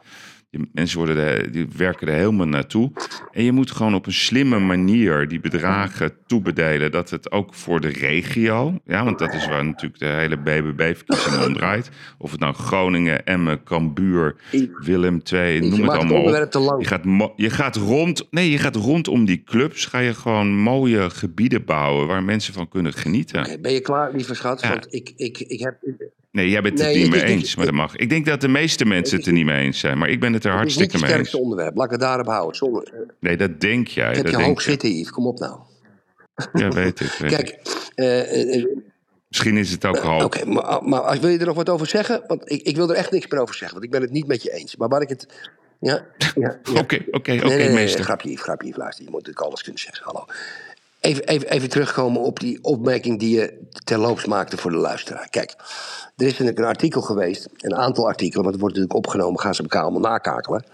Die 0.50 0.70
mensen 0.74 0.98
worden 0.98 1.52
die 1.52 1.68
werken 1.78 2.08
er 2.08 2.14
helemaal 2.14 2.48
naartoe. 2.48 2.92
En 3.32 3.44
je 3.44 3.52
moet 3.52 3.72
gewoon 3.72 3.96
op 3.96 4.06
een 4.06 4.14
slimme 4.14 4.60
manier 4.60 5.28
die 5.28 5.40
bedragen 5.40 6.12
toebedelen. 6.26 6.92
Dat 6.92 7.10
het 7.10 7.32
ook 7.32 7.54
voor 7.54 7.82
de 7.82 7.88
regio, 7.88 8.80
ja, 8.86 9.04
want 9.04 9.20
dat 9.20 9.34
is 9.34 9.48
waar 9.48 9.66
natuurlijk 9.66 10.00
de 10.00 10.06
hele 10.06 10.38
BBB-verkiezing 10.38 11.46
om 11.46 11.54
draait. 11.54 11.90
Of 12.18 12.32
het 12.32 12.40
nou 12.40 12.54
Groningen, 12.54 13.26
Emmen, 13.26 13.64
Cambuur, 13.64 14.36
Willem 14.84 15.22
II, 15.32 15.60
noem 15.60 15.82
het 15.82 15.92
allemaal 15.92 16.22
op. 16.22 16.80
Je 16.80 16.86
gaat, 16.86 17.32
je 17.36 17.50
gaat 17.50 17.76
rond, 17.76 18.28
nee, 18.32 18.52
je 18.52 18.58
gaat 18.58 18.76
rondom 18.76 19.26
die 19.26 19.44
clubs, 19.44 19.86
ga 19.86 20.00
je 20.00 20.14
gewoon 20.14 20.58
mooie 20.58 21.10
gebieden 21.10 21.66
bouwen 21.66 22.08
waar 22.08 22.24
mensen 22.24 22.54
van 22.54 22.68
kunnen 22.68 22.94
genieten. 22.94 23.62
Ben 23.62 23.74
je 23.74 23.82
klaar, 23.82 24.12
lieve 24.12 24.34
schat? 24.34 24.62
Ja. 24.62 24.70
Want 24.70 24.88
ik, 24.90 25.14
ik, 25.16 25.40
ik 25.40 25.60
heb... 25.60 25.78
Nee, 26.38 26.50
jij 26.50 26.62
bent 26.62 26.80
het 26.80 26.88
Nee, 26.88 26.98
niet 26.98 27.14
het 27.14 27.24
mee 27.24 27.36
is 27.36 27.42
eens, 27.42 27.56
maar 27.56 27.66
dat 27.66 27.74
mag. 27.74 27.96
Ik 27.96 28.10
denk 28.10 28.26
dat 28.26 28.42
de 28.42 28.48
meeste 28.48 28.86
mensen 28.86 29.18
het 29.18 29.26
er 29.28 29.34
niet 29.34 29.46
mee 29.46 29.64
eens 29.64 29.80
zijn, 29.80 29.98
maar 29.98 30.10
ik 30.10 30.20
ben 30.20 30.34
het 30.34 30.46
er 30.46 30.60
Het 30.60 30.68
is 30.68 30.76
niet 30.76 30.78
hartstikke 30.78 30.92
het 30.92 31.02
mee 31.02 31.20
eens. 31.20 31.28
sterkste 31.30 31.38
onderwerp. 31.38 31.76
Laat 31.76 31.86
ik 31.86 31.92
het 31.92 32.00
daarop 32.00 32.28
houden. 32.28 32.56
Zonder, 32.56 32.94
Nee, 33.20 33.38
dat 33.38 33.62
denk 33.62 33.88
jij. 33.88 34.14
heb 34.14 34.26
dat 34.26 34.40
je 34.40 34.44
hoog 34.44 34.62
zitten, 34.62 34.90
Yves. 34.90 35.10
Kom 35.12 35.28
op 35.28 35.40
nou. 35.40 35.60
Ja, 36.54 36.70
weet 36.70 37.00
ik. 37.00 37.12
weet. 37.20 37.36
Kijk, 37.36 37.60
eh, 37.96 38.20
eh, 38.22 38.56
eh, 38.56 38.66
Misschien 39.28 39.58
is 39.58 39.72
het 39.72 39.86
ook 39.86 39.98
hoog. 39.98 40.24
Oké, 40.24 40.46
maar, 40.46 40.84
maar 40.84 41.02
als, 41.02 41.20
wil 41.20 41.30
je 41.30 41.38
er 41.38 41.46
nog 41.46 41.56
wat 41.56 41.70
over 41.70 41.88
zeggen? 41.88 42.24
Want 42.28 42.52
ik, 42.52 42.62
ik 42.62 42.76
wil 42.76 42.90
er 42.90 42.96
echt 42.96 43.12
niks 43.12 43.28
meer 43.28 43.42
over 43.42 43.56
zeggen, 43.56 43.74
want 43.74 43.86
ik 43.86 43.92
ben 43.92 44.02
het 44.02 44.12
niet 44.12 44.28
met 44.28 44.44
je 44.44 44.52
eens. 44.52 44.76
Maar 44.76 44.88
waar 44.88 45.02
ik 45.02 45.10
het. 45.10 45.28
Ja. 45.80 46.06
Oké, 46.74 47.06
oké, 47.12 47.34
oké, 47.44 47.70
meester. 47.74 48.04
grapje, 48.04 48.30
Yves, 48.30 48.42
grapje, 48.42 48.74
luister. 48.76 49.04
Je 49.04 49.10
moet 49.10 49.20
natuurlijk 49.20 49.46
alles 49.46 49.62
kunnen 49.64 49.82
zeggen. 49.82 50.06
Hallo. 50.06 50.26
Even, 51.08 51.50
even, 51.50 51.70
terugkomen 51.70 52.22
op 52.22 52.40
die 52.40 52.64
opmerking 52.64 53.20
die 53.20 53.40
je 53.40 53.60
terloops 53.84 54.26
maakte 54.26 54.58
voor 54.58 54.72
de 54.72 54.78
luisteraar. 54.78 55.30
Kijk, 55.30 55.56
er 56.16 56.26
is 56.26 56.40
een, 56.40 56.48
een 56.48 56.64
artikel 56.64 57.02
geweest, 57.02 57.50
een 57.58 57.76
aantal 57.76 58.08
artikelen, 58.08 58.44
want 58.44 58.54
het 58.54 58.62
wordt 58.62 58.76
natuurlijk 58.76 59.06
opgenomen, 59.06 59.40
gaan 59.40 59.56
ze 59.56 59.62
elkaar 59.62 59.82
allemaal 59.82 60.12
nakakelen. 60.12 60.66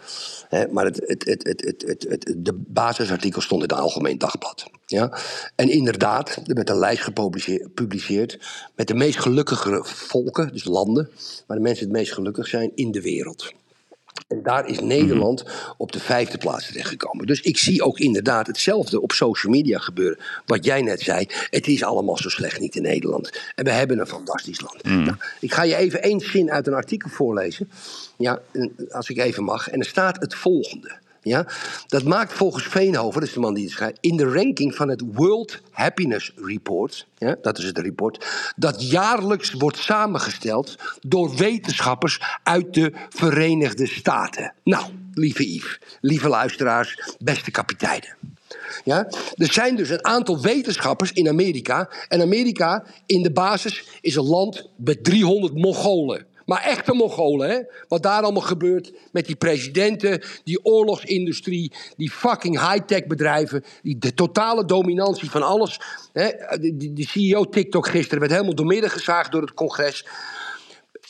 Hè, 0.50 0.68
maar 0.68 0.86
het, 0.86 1.04
het, 1.06 1.26
het, 1.26 1.44
het, 1.48 1.82
het, 1.88 2.06
het, 2.10 2.34
de 2.38 2.54
basisartikel 2.68 3.42
stond 3.42 3.64
in 3.64 3.70
het 3.70 3.80
Algemeen 3.80 4.18
Dagblad. 4.18 4.70
Ja? 4.86 5.18
En 5.56 5.70
inderdaad, 5.70 6.36
er 6.46 6.56
werd 6.56 6.70
een 6.70 6.78
lijst 6.78 7.04
gepubliceerd 7.04 8.40
met 8.76 8.88
de 8.88 8.94
meest 8.94 9.20
gelukkige 9.20 9.82
volken, 9.84 10.52
dus 10.52 10.64
landen, 10.64 11.10
waar 11.48 11.58
de 11.58 11.64
mensen 11.64 11.86
het 11.86 11.96
meest 11.96 12.14
gelukkig 12.14 12.48
zijn 12.48 12.72
in 12.76 12.92
de 12.92 13.02
wereld. 13.02 13.54
En 14.28 14.44
daar 14.44 14.68
is 14.68 14.80
Nederland 14.80 15.46
op 15.78 15.92
de 15.92 16.00
vijfde 16.00 16.38
plaats 16.38 16.68
terechtgekomen. 16.68 17.26
Dus 17.26 17.42
ik 17.42 17.58
zie 17.58 17.84
ook 17.84 18.00
inderdaad 18.00 18.48
hetzelfde 18.48 19.02
op 19.02 19.12
social 19.12 19.54
media 19.54 19.80
gebeuren. 19.80 20.18
Wat 20.46 20.66
jij 20.66 20.82
net 20.82 21.02
zei. 21.02 21.28
Het 21.50 21.68
is 21.68 21.84
allemaal 21.84 22.18
zo 22.18 22.30
slecht 22.30 22.60
niet 22.60 22.76
in 22.76 22.82
Nederland. 22.82 23.42
En 23.56 23.64
we 23.64 23.72
hebben 23.72 24.00
een 24.00 24.08
fantastisch 24.08 24.62
land. 24.62 24.84
Nou, 24.84 25.18
ik 25.40 25.54
ga 25.54 25.64
je 25.64 25.76
even 25.76 26.02
één 26.02 26.20
zin 26.20 26.52
uit 26.52 26.68
een 26.68 26.74
artikel 26.74 27.10
voorlezen. 27.10 27.70
Ja, 28.18 28.42
als 28.92 29.10
ik 29.10 29.18
even 29.18 29.44
mag. 29.44 29.70
En 29.70 29.80
er 29.80 29.86
staat 29.86 30.20
het 30.20 30.36
volgende. 30.36 31.02
Ja, 31.24 31.48
dat 31.88 32.04
maakt 32.04 32.34
volgens 32.34 32.68
Veenhoven, 32.68 33.20
dat 33.20 33.30
is 33.30 33.34
de 33.34 33.40
man 33.40 33.54
die 33.54 33.64
het 33.64 33.74
schrijft, 33.74 33.98
in 34.00 34.18
de 34.18 34.32
ranking 34.32 34.76
van 34.76 34.90
het 34.90 35.04
World 35.14 35.62
Happiness 35.72 36.34
Report, 36.36 37.08
ja, 37.18 37.36
dat 37.42 37.58
is 37.58 37.64
het 37.64 37.78
rapport, 37.78 38.26
dat 38.56 38.90
jaarlijks 38.90 39.54
wordt 39.54 39.78
samengesteld 39.78 40.76
door 41.02 41.36
wetenschappers 41.36 42.22
uit 42.44 42.74
de 42.74 42.94
Verenigde 43.10 43.88
Staten. 43.88 44.54
Nou, 44.64 44.86
lieve 45.14 45.54
Yves, 45.54 45.80
lieve 46.02 46.28
luisteraars, 46.28 47.16
beste 47.20 47.52
kapiteinen. 47.52 48.16
Ja? 48.84 49.08
Er 49.36 49.54
zijn 49.54 49.76
dus 49.76 49.90
een 49.90 50.06
aantal 50.06 50.42
wetenschappers 50.42 51.12
in 51.12 51.28
Amerika. 51.28 51.90
En 52.08 52.22
Amerika 52.22 52.84
in 53.06 53.24
de 53.24 53.32
basis 53.32 53.84
is 54.02 54.16
een 54.16 54.28
land 54.28 54.70
met 54.76 55.04
300 55.04 55.54
Mongolen. 55.56 56.26
Maar 56.46 56.64
echte 56.64 56.94
Mongolen, 56.94 57.50
hè? 57.50 57.60
Wat 57.88 58.04
daar 58.04 58.24
allemaal 58.24 58.42
gebeurt 58.42 58.94
met 59.12 59.26
die 59.26 59.36
presidenten, 59.36 60.22
die 60.44 60.66
oorlogsindustrie, 60.66 61.72
die 61.98 62.12
fucking 62.12 62.60
high-tech 62.60 63.08
bedrijven, 63.08 63.64
die, 63.82 63.98
de 63.98 64.14
totale 64.14 64.66
dominantie 64.66 65.30
van 65.30 65.44
alles. 65.44 65.80
Hè? 66.14 66.30
De, 66.60 66.94
de, 66.94 67.06
CEO 67.08 67.50
TikTok 67.50 67.88
gisteren 67.88 68.20
werd 68.20 68.32
helemaal 68.32 68.56
doormidden 68.56 68.90
gezaagd 68.90 69.32
door 69.32 69.42
het 69.42 69.54
congres. 69.54 70.06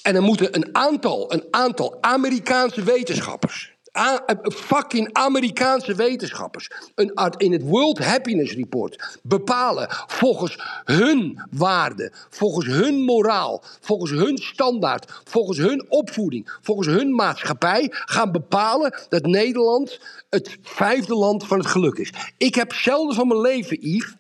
En 0.01 0.15
er 0.15 0.21
moeten 0.21 0.55
een 0.55 0.75
aantal, 0.75 1.34
een 1.34 1.43
aantal 1.51 1.97
Amerikaanse 2.01 2.84
wetenschappers. 2.84 3.72
Eh, 3.93 4.15
fucking 4.43 5.09
Amerikaanse 5.11 5.95
wetenschappers. 5.95 6.69
Een, 6.95 7.11
in 7.37 7.51
het 7.51 7.61
World 7.61 7.97
Happiness 7.97 8.53
Report 8.53 9.19
bepalen 9.23 9.87
volgens 10.07 10.57
hun 10.85 11.41
waarden, 11.51 12.11
volgens 12.29 12.65
hun 12.65 13.01
moraal, 13.01 13.63
volgens 13.81 14.11
hun 14.11 14.37
standaard, 14.37 15.21
volgens 15.23 15.57
hun 15.57 15.85
opvoeding, 15.89 16.57
volgens 16.61 16.87
hun 16.87 17.15
maatschappij 17.15 17.87
gaan 17.91 18.31
bepalen 18.31 18.93
dat 19.09 19.25
Nederland 19.25 19.99
het 20.29 20.57
vijfde 20.61 21.15
land 21.15 21.47
van 21.47 21.57
het 21.57 21.67
geluk 21.67 21.97
is. 21.97 22.13
Ik 22.37 22.55
heb 22.55 22.73
zelden 22.73 23.15
van 23.15 23.27
mijn 23.27 23.41
leven, 23.41 23.77
Yves, 23.81 24.15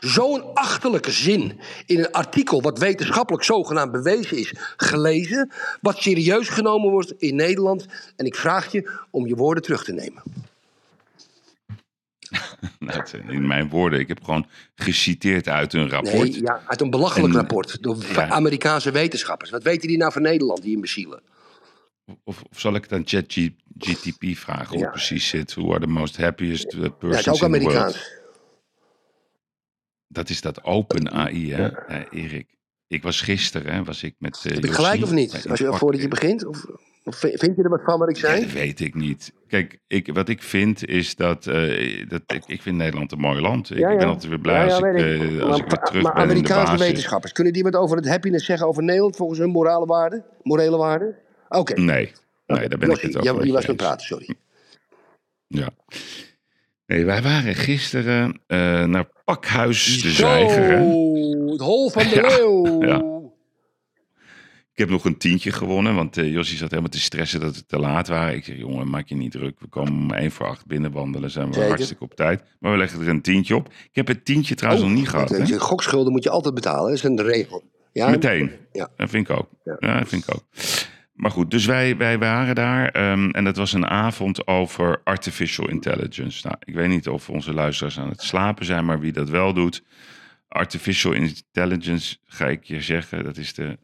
zo'n 0.00 0.54
achterlijke 0.54 1.10
zin 1.10 1.60
in 1.86 1.98
een 1.98 2.12
artikel 2.12 2.62
wat 2.62 2.78
wetenschappelijk 2.78 3.44
zogenaamd 3.44 3.92
bewezen 3.92 4.36
is 4.36 4.52
gelezen, 4.76 5.50
wat 5.80 5.96
serieus 6.02 6.48
genomen 6.48 6.90
wordt 6.90 7.12
in 7.18 7.34
Nederland. 7.36 7.86
En 8.16 8.26
ik 8.26 8.34
vraag 8.34 8.72
je 8.72 8.90
om 9.10 9.26
je 9.26 9.34
woorden 9.34 9.62
terug 9.62 9.84
te 9.84 9.92
nemen. 9.92 10.22
Zijn 13.04 13.28
in 13.30 13.46
mijn 13.46 13.68
woorden. 13.68 13.98
Ik 14.00 14.08
heb 14.08 14.24
gewoon 14.24 14.46
geciteerd 14.74 15.48
uit 15.48 15.72
een 15.72 15.90
rapport. 15.90 16.30
Nee, 16.30 16.42
ja, 16.42 16.62
uit 16.66 16.80
een 16.80 16.90
belachelijk 16.90 17.34
En- 17.34 17.40
rapport 17.40 17.82
door 17.82 17.96
ja. 18.12 18.28
Amerikaanse 18.28 18.90
wetenschappers. 18.90 19.50
Wat 19.50 19.62
weten 19.62 19.88
die 19.88 19.96
nou 19.96 20.12
van 20.12 20.22
Nederland, 20.22 20.62
die 20.62 20.74
imbecielen? 20.74 21.22
Of, 22.24 22.42
of 22.50 22.60
zal 22.60 22.74
ik 22.74 22.82
het 22.82 22.92
aan 22.92 23.02
ChatGTP 23.04 24.24
vragen 24.36 24.68
hoe 24.68 24.78
Ja. 24.78 24.82
het 24.82 24.92
precies 24.92 25.28
zit? 25.28 25.54
Who 25.54 25.70
are 25.70 25.80
the 25.80 25.86
most 25.86 26.16
happiest 26.16 26.72
uh, 26.74 26.78
Ja, 26.78 26.84
het 26.84 26.98
persons 26.98 27.26
is 27.26 27.42
ook 27.42 27.54
in 27.54 27.60
the 27.60 27.72
world? 27.74 27.96
Dat 30.08 30.28
is 30.28 30.40
dat 30.40 30.64
open 30.64 31.10
AI, 31.12 31.52
hè, 31.52 31.68
eh, 31.68 32.00
Erik? 32.24 32.54
Ik 32.88 33.02
was 33.02 33.20
gisteren, 33.20 33.72
hè, 33.74 33.84
was 33.84 34.02
ik 34.02 34.14
met 34.18 34.44
uh, 34.46 34.52
Heb 34.54 34.64
ik 34.64 34.70
gelijk 34.72 35.02
of 35.02 35.12
niet? 35.12 35.46
Als 35.48 35.58
je, 35.58 35.72
voordat 35.72 36.00
je 36.00 36.08
begint? 36.08 36.44
Of, 36.46 36.64
of 37.04 37.16
vind 37.16 37.56
je 37.56 37.62
er 37.62 37.68
wat 37.68 37.82
van 37.84 37.98
wat 37.98 38.08
ik 38.08 38.16
Ja, 38.16 38.20
zei? 38.28 38.40
dat 38.40 38.52
weet 38.52 38.80
ik 38.80 38.94
niet. 38.94 39.32
Kijk, 39.48 39.78
ik, 39.86 40.12
wat 40.14 40.28
ik 40.28 40.42
vind 40.42 40.86
is 40.86 41.16
dat, 41.16 41.46
eh, 41.46 42.08
dat 42.08 42.22
ik, 42.26 42.42
ik 42.46 42.62
vind 42.62 42.76
Nederland 42.76 43.12
een 43.12 43.18
mooi 43.18 43.40
land. 43.40 43.70
Ik, 43.70 43.78
Ja, 43.78 43.88
ik 43.90 43.96
ben 43.96 44.06
ja. 44.06 44.12
altijd 44.12 44.28
weer 44.28 44.40
blij 44.40 44.54
Ja, 44.54 44.64
ja, 44.66 44.72
als, 44.74 44.80
ik, 44.82 44.94
eh, 44.96 45.42
als 45.42 45.48
maar, 45.48 45.58
ik 45.58 45.70
weer 45.70 45.78
terug 45.78 46.02
maar 46.02 46.12
ben 46.14 46.22
in 46.22 46.28
de 46.28 46.32
Amerikaanse 46.34 46.72
basis. 46.72 46.86
wetenschappers, 46.86 47.32
kunnen 47.32 47.52
die 47.52 47.62
wat 47.62 47.76
over 47.76 47.96
het 47.96 48.08
happiness 48.08 48.44
zeggen 48.46 48.66
over 48.66 48.82
Nederland 48.82 49.16
volgens 49.16 49.38
hun 49.38 49.50
morale 49.50 49.86
waarden? 49.86 50.24
Morele 50.42 50.76
waarden? 50.76 51.16
Oké. 51.48 51.80
Nee, 51.80 52.12
nee, 52.46 52.68
daar 52.68 52.78
ben 52.78 52.90
ik 52.90 53.00
het 53.00 53.14
met 53.14 53.24
Je 53.44 53.52
was 53.52 53.66
eens. 53.66 53.76
praten, 53.76 54.06
sorry. 54.06 54.28
Ja. 55.46 55.68
Nee, 56.86 57.04
wij 57.04 57.22
waren 57.22 57.54
gisteren 57.54 58.40
eh, 58.46 58.84
naar 58.84 59.08
Pakhuis 59.24 60.02
de 60.02 60.10
Zwijger. 60.10 60.78
Zo, 60.78 61.46
het 61.52 61.60
hol 61.60 61.90
van 61.90 62.02
de 62.02 62.14
Ja, 62.20 62.26
leeuw. 62.36 62.82
ja. 62.82 63.14
Ik 64.72 64.82
heb 64.82 64.90
nog 64.90 65.04
een 65.04 65.18
tientje 65.18 65.52
gewonnen, 65.52 65.94
want 65.94 66.14
Jossie 66.16 66.56
zat 66.58 66.70
helemaal 66.70 66.90
te 66.90 67.00
stressen 67.00 67.40
dat 67.40 67.56
we 67.56 67.66
te 67.66 67.78
laat 67.78 68.08
waren. 68.08 68.34
Ik 68.36 68.44
zeg, 68.44 68.56
jongen, 68.56 68.90
maak 68.90 69.08
je 69.08 69.14
niet 69.14 69.30
druk. 69.32 69.60
We 69.60 69.66
komen 69.68 69.92
om 69.92 70.12
één 70.12 70.30
voor 70.30 70.46
acht 70.46 70.66
binnenwandelen, 70.66 71.30
zijn 71.30 71.46
we 71.46 71.52
Zeker. 71.54 71.68
hartstikke 71.68 72.04
op 72.04 72.14
tijd. 72.14 72.42
Maar 72.60 72.72
we 72.72 72.78
leggen 72.78 73.00
er 73.00 73.08
een 73.08 73.22
tientje 73.22 73.56
op. 73.56 73.68
Ik 73.68 73.88
heb 73.92 74.06
het 74.06 74.24
tientje 74.24 74.54
trouwens 74.54 74.84
nog 74.86 74.94
niet 74.94 75.08
gehad. 75.08 75.28
hè? 75.28 75.58
Gokschulden 75.58 76.12
moet 76.12 76.22
je 76.22 76.30
altijd 76.30 76.54
betalen, 76.54 76.82
dat 76.88 76.92
is 76.92 77.02
een 77.02 77.22
regel. 77.22 77.62
Ja? 77.92 78.08
Meteen. 78.10 78.50
Ja. 78.72 78.88
Dat 78.96 79.10
vind 79.10 79.28
ik 79.30 79.36
ook. 79.36 79.48
Ja. 79.64 79.76
Ja, 79.78 79.98
dat 79.98 80.08
vind 80.08 80.22
ik 80.28 80.34
ook. 80.34 80.44
Maar 81.16 81.30
goed, 81.30 81.50
dus 81.50 81.66
wij, 81.66 81.96
wij 81.96 82.18
waren 82.18 82.54
daar 82.54 82.88
ehm, 82.88 83.30
en 83.30 83.44
dat 83.44 83.56
was 83.56 83.72
een 83.72 83.86
avond 83.86 84.46
over 84.46 85.00
artificial 85.04 85.68
intelligence. 85.68 86.46
Nou, 86.46 86.56
ik 86.64 86.74
weet 86.74 86.88
niet 86.88 87.08
of 87.08 87.30
onze 87.30 87.52
luisteraars 87.52 87.98
aan 87.98 88.08
het 88.08 88.22
slapen 88.22 88.64
zijn, 88.64 88.84
maar 88.84 89.00
wie 89.00 89.12
dat 89.12 89.28
wel 89.28 89.52
doet. 89.52 89.82
Artificial 90.48 91.12
intelligence, 91.12 92.16
ga 92.24 92.48
ik 92.48 92.64
je 92.64 92.80
zeggen, 92.80 93.24
dat 93.24 93.36
is 93.36 93.54
de 93.54 93.78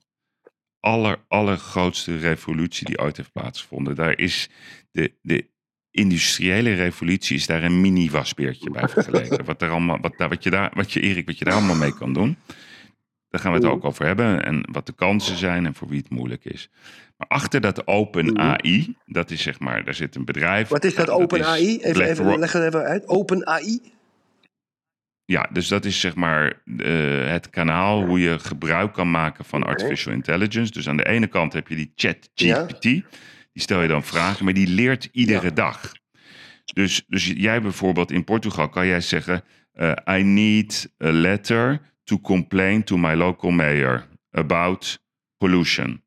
aller, 0.80 1.24
allergrootste 1.28 2.18
revolutie 2.18 2.86
die 2.86 2.98
ooit 2.98 3.16
heeft 3.16 3.32
plaatsgevonden. 3.32 3.94
Daar 3.94 4.18
is 4.18 4.48
de, 4.90 5.14
de 5.22 5.50
industriële 5.90 6.74
revolutie 6.74 7.36
is 7.36 7.46
daar 7.46 7.62
een 7.62 7.80
mini 7.80 8.10
wasbeertje 8.10 8.70
bij 8.70 8.88
vergeleken. 8.88 9.44
wat, 9.50 9.62
er 9.62 9.70
allemaal, 9.70 9.98
wat, 10.00 10.14
daar, 10.16 10.28
wat, 10.28 10.42
je 10.42 10.50
daar, 10.50 10.70
wat 10.74 10.92
je, 10.92 11.00
Erik, 11.00 11.26
wat 11.26 11.38
je 11.38 11.44
daar 11.44 11.54
allemaal 11.54 11.76
mee 11.76 11.94
kan 11.94 12.12
doen. 12.12 12.36
Daar 13.32 13.40
gaan 13.40 13.52
we 13.52 13.58
het 13.58 13.66
ook 13.66 13.84
over 13.84 14.06
hebben. 14.06 14.44
En 14.44 14.68
wat 14.72 14.86
de 14.86 14.92
kansen 14.92 15.36
zijn 15.36 15.66
en 15.66 15.74
voor 15.74 15.88
wie 15.88 15.98
het 15.98 16.10
moeilijk 16.10 16.44
is. 16.44 16.70
Maar 17.16 17.28
achter 17.28 17.60
dat 17.60 17.86
open 17.86 18.38
AI, 18.38 18.96
dat 19.06 19.30
is 19.30 19.42
zeg 19.42 19.60
maar, 19.60 19.84
daar 19.84 19.94
zit 19.94 20.14
een 20.14 20.24
bedrijf. 20.24 20.68
Wat 20.68 20.84
is 20.84 20.94
dat 20.94 21.10
Open 21.10 21.44
AI? 21.44 21.78
Even, 21.78 22.02
even, 22.02 22.38
leg 22.38 22.52
het 22.52 22.62
even 22.62 22.82
uit. 22.82 23.08
Open 23.08 23.46
AI? 23.46 23.80
Ja, 25.24 25.48
dus 25.52 25.68
dat 25.68 25.84
is 25.84 26.00
zeg 26.00 26.14
maar 26.14 26.62
eh, 26.76 27.30
het 27.30 27.50
kanaal 27.50 28.04
hoe 28.06 28.20
je 28.20 28.38
gebruik 28.38 28.92
kan 28.92 29.10
maken 29.10 29.44
van 29.44 29.62
artificial 29.62 30.14
intelligence. 30.14 30.72
Dus 30.72 30.88
aan 30.88 30.96
de 30.96 31.06
ene 31.08 31.26
kant 31.26 31.52
heb 31.52 31.68
je 31.68 31.76
die 31.76 31.92
chat 31.94 32.28
GPT. 32.34 32.82
Die 32.82 33.02
stel 33.52 33.82
je 33.82 33.88
dan 33.88 34.02
vragen, 34.04 34.44
maar 34.44 34.54
die 34.54 34.68
leert 34.68 35.08
iedere 35.12 35.46
Ja. 35.46 35.54
dag. 35.54 35.92
Dus, 36.64 37.04
dus 37.08 37.26
jij 37.26 37.62
bijvoorbeeld 37.62 38.10
in 38.10 38.24
Portugal 38.24 38.68
kan 38.68 38.86
jij 38.86 39.00
zeggen: 39.00 39.42
eh, 39.72 39.92
I 40.18 40.22
need 40.22 40.92
a 41.04 41.12
letter 41.12 41.80
to 42.12 42.18
complain 42.20 42.84
to 42.84 42.96
my 42.96 43.14
local 43.14 43.50
mayor 43.50 44.06
about 44.30 44.98
pollution. 45.38 46.02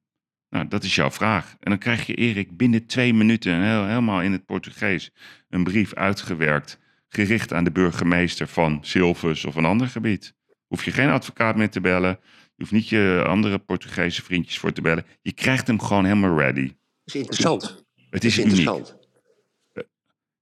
Nou, 0.49 0.67
dat 0.67 0.83
is 0.83 0.95
jouw 0.95 1.11
vraag. 1.11 1.55
En 1.59 1.69
dan 1.69 1.79
krijg 1.79 2.05
je 2.05 2.13
Erik 2.13 2.57
binnen 2.57 2.85
twee 2.85 3.13
minuten, 3.13 3.63
heel, 3.63 3.85
helemaal 3.85 4.21
in 4.21 4.31
het 4.31 4.45
Portugees, 4.45 5.11
een 5.49 5.63
brief 5.63 5.93
uitgewerkt, 5.93 6.79
gericht 7.07 7.53
aan 7.53 7.63
de 7.63 7.71
burgemeester 7.71 8.47
van 8.47 8.79
Silvus 8.81 9.45
of 9.45 9.55
een 9.55 9.65
ander 9.65 9.87
gebied. 9.87 10.33
Hoef 10.67 10.85
je 10.85 10.91
geen 10.91 11.09
advocaat 11.09 11.55
meer 11.55 11.69
te 11.69 11.81
bellen. 11.81 12.19
Je 12.55 12.61
hoeft 12.61 12.71
niet 12.71 12.89
je 12.89 13.23
andere 13.27 13.59
Portugese 13.59 14.23
vriendjes 14.23 14.59
voor 14.59 14.71
te 14.71 14.81
bellen. 14.81 15.05
Je 15.21 15.31
krijgt 15.31 15.67
hem 15.67 15.81
gewoon 15.81 16.05
helemaal 16.05 16.37
ready. 16.37 16.67
Dat 16.67 16.75
is 17.03 17.15
interessant. 17.15 17.85
Het 18.09 18.23
is, 18.23 18.37
uniek. 18.37 18.49
interessant. 18.49 18.97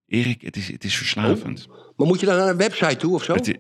Erik, 0.08 0.42
het 0.42 0.56
is, 0.56 0.68
het 0.68 0.84
is 0.84 0.98
verslavend. 0.98 1.68
Maar 1.96 2.08
moet 2.08 2.20
je 2.20 2.26
dan 2.26 2.38
naar 2.38 2.50
een 2.50 2.58
website 2.58 2.96
toe 2.96 3.14
of 3.14 3.24
zo? 3.24 3.34
Het 3.34 3.60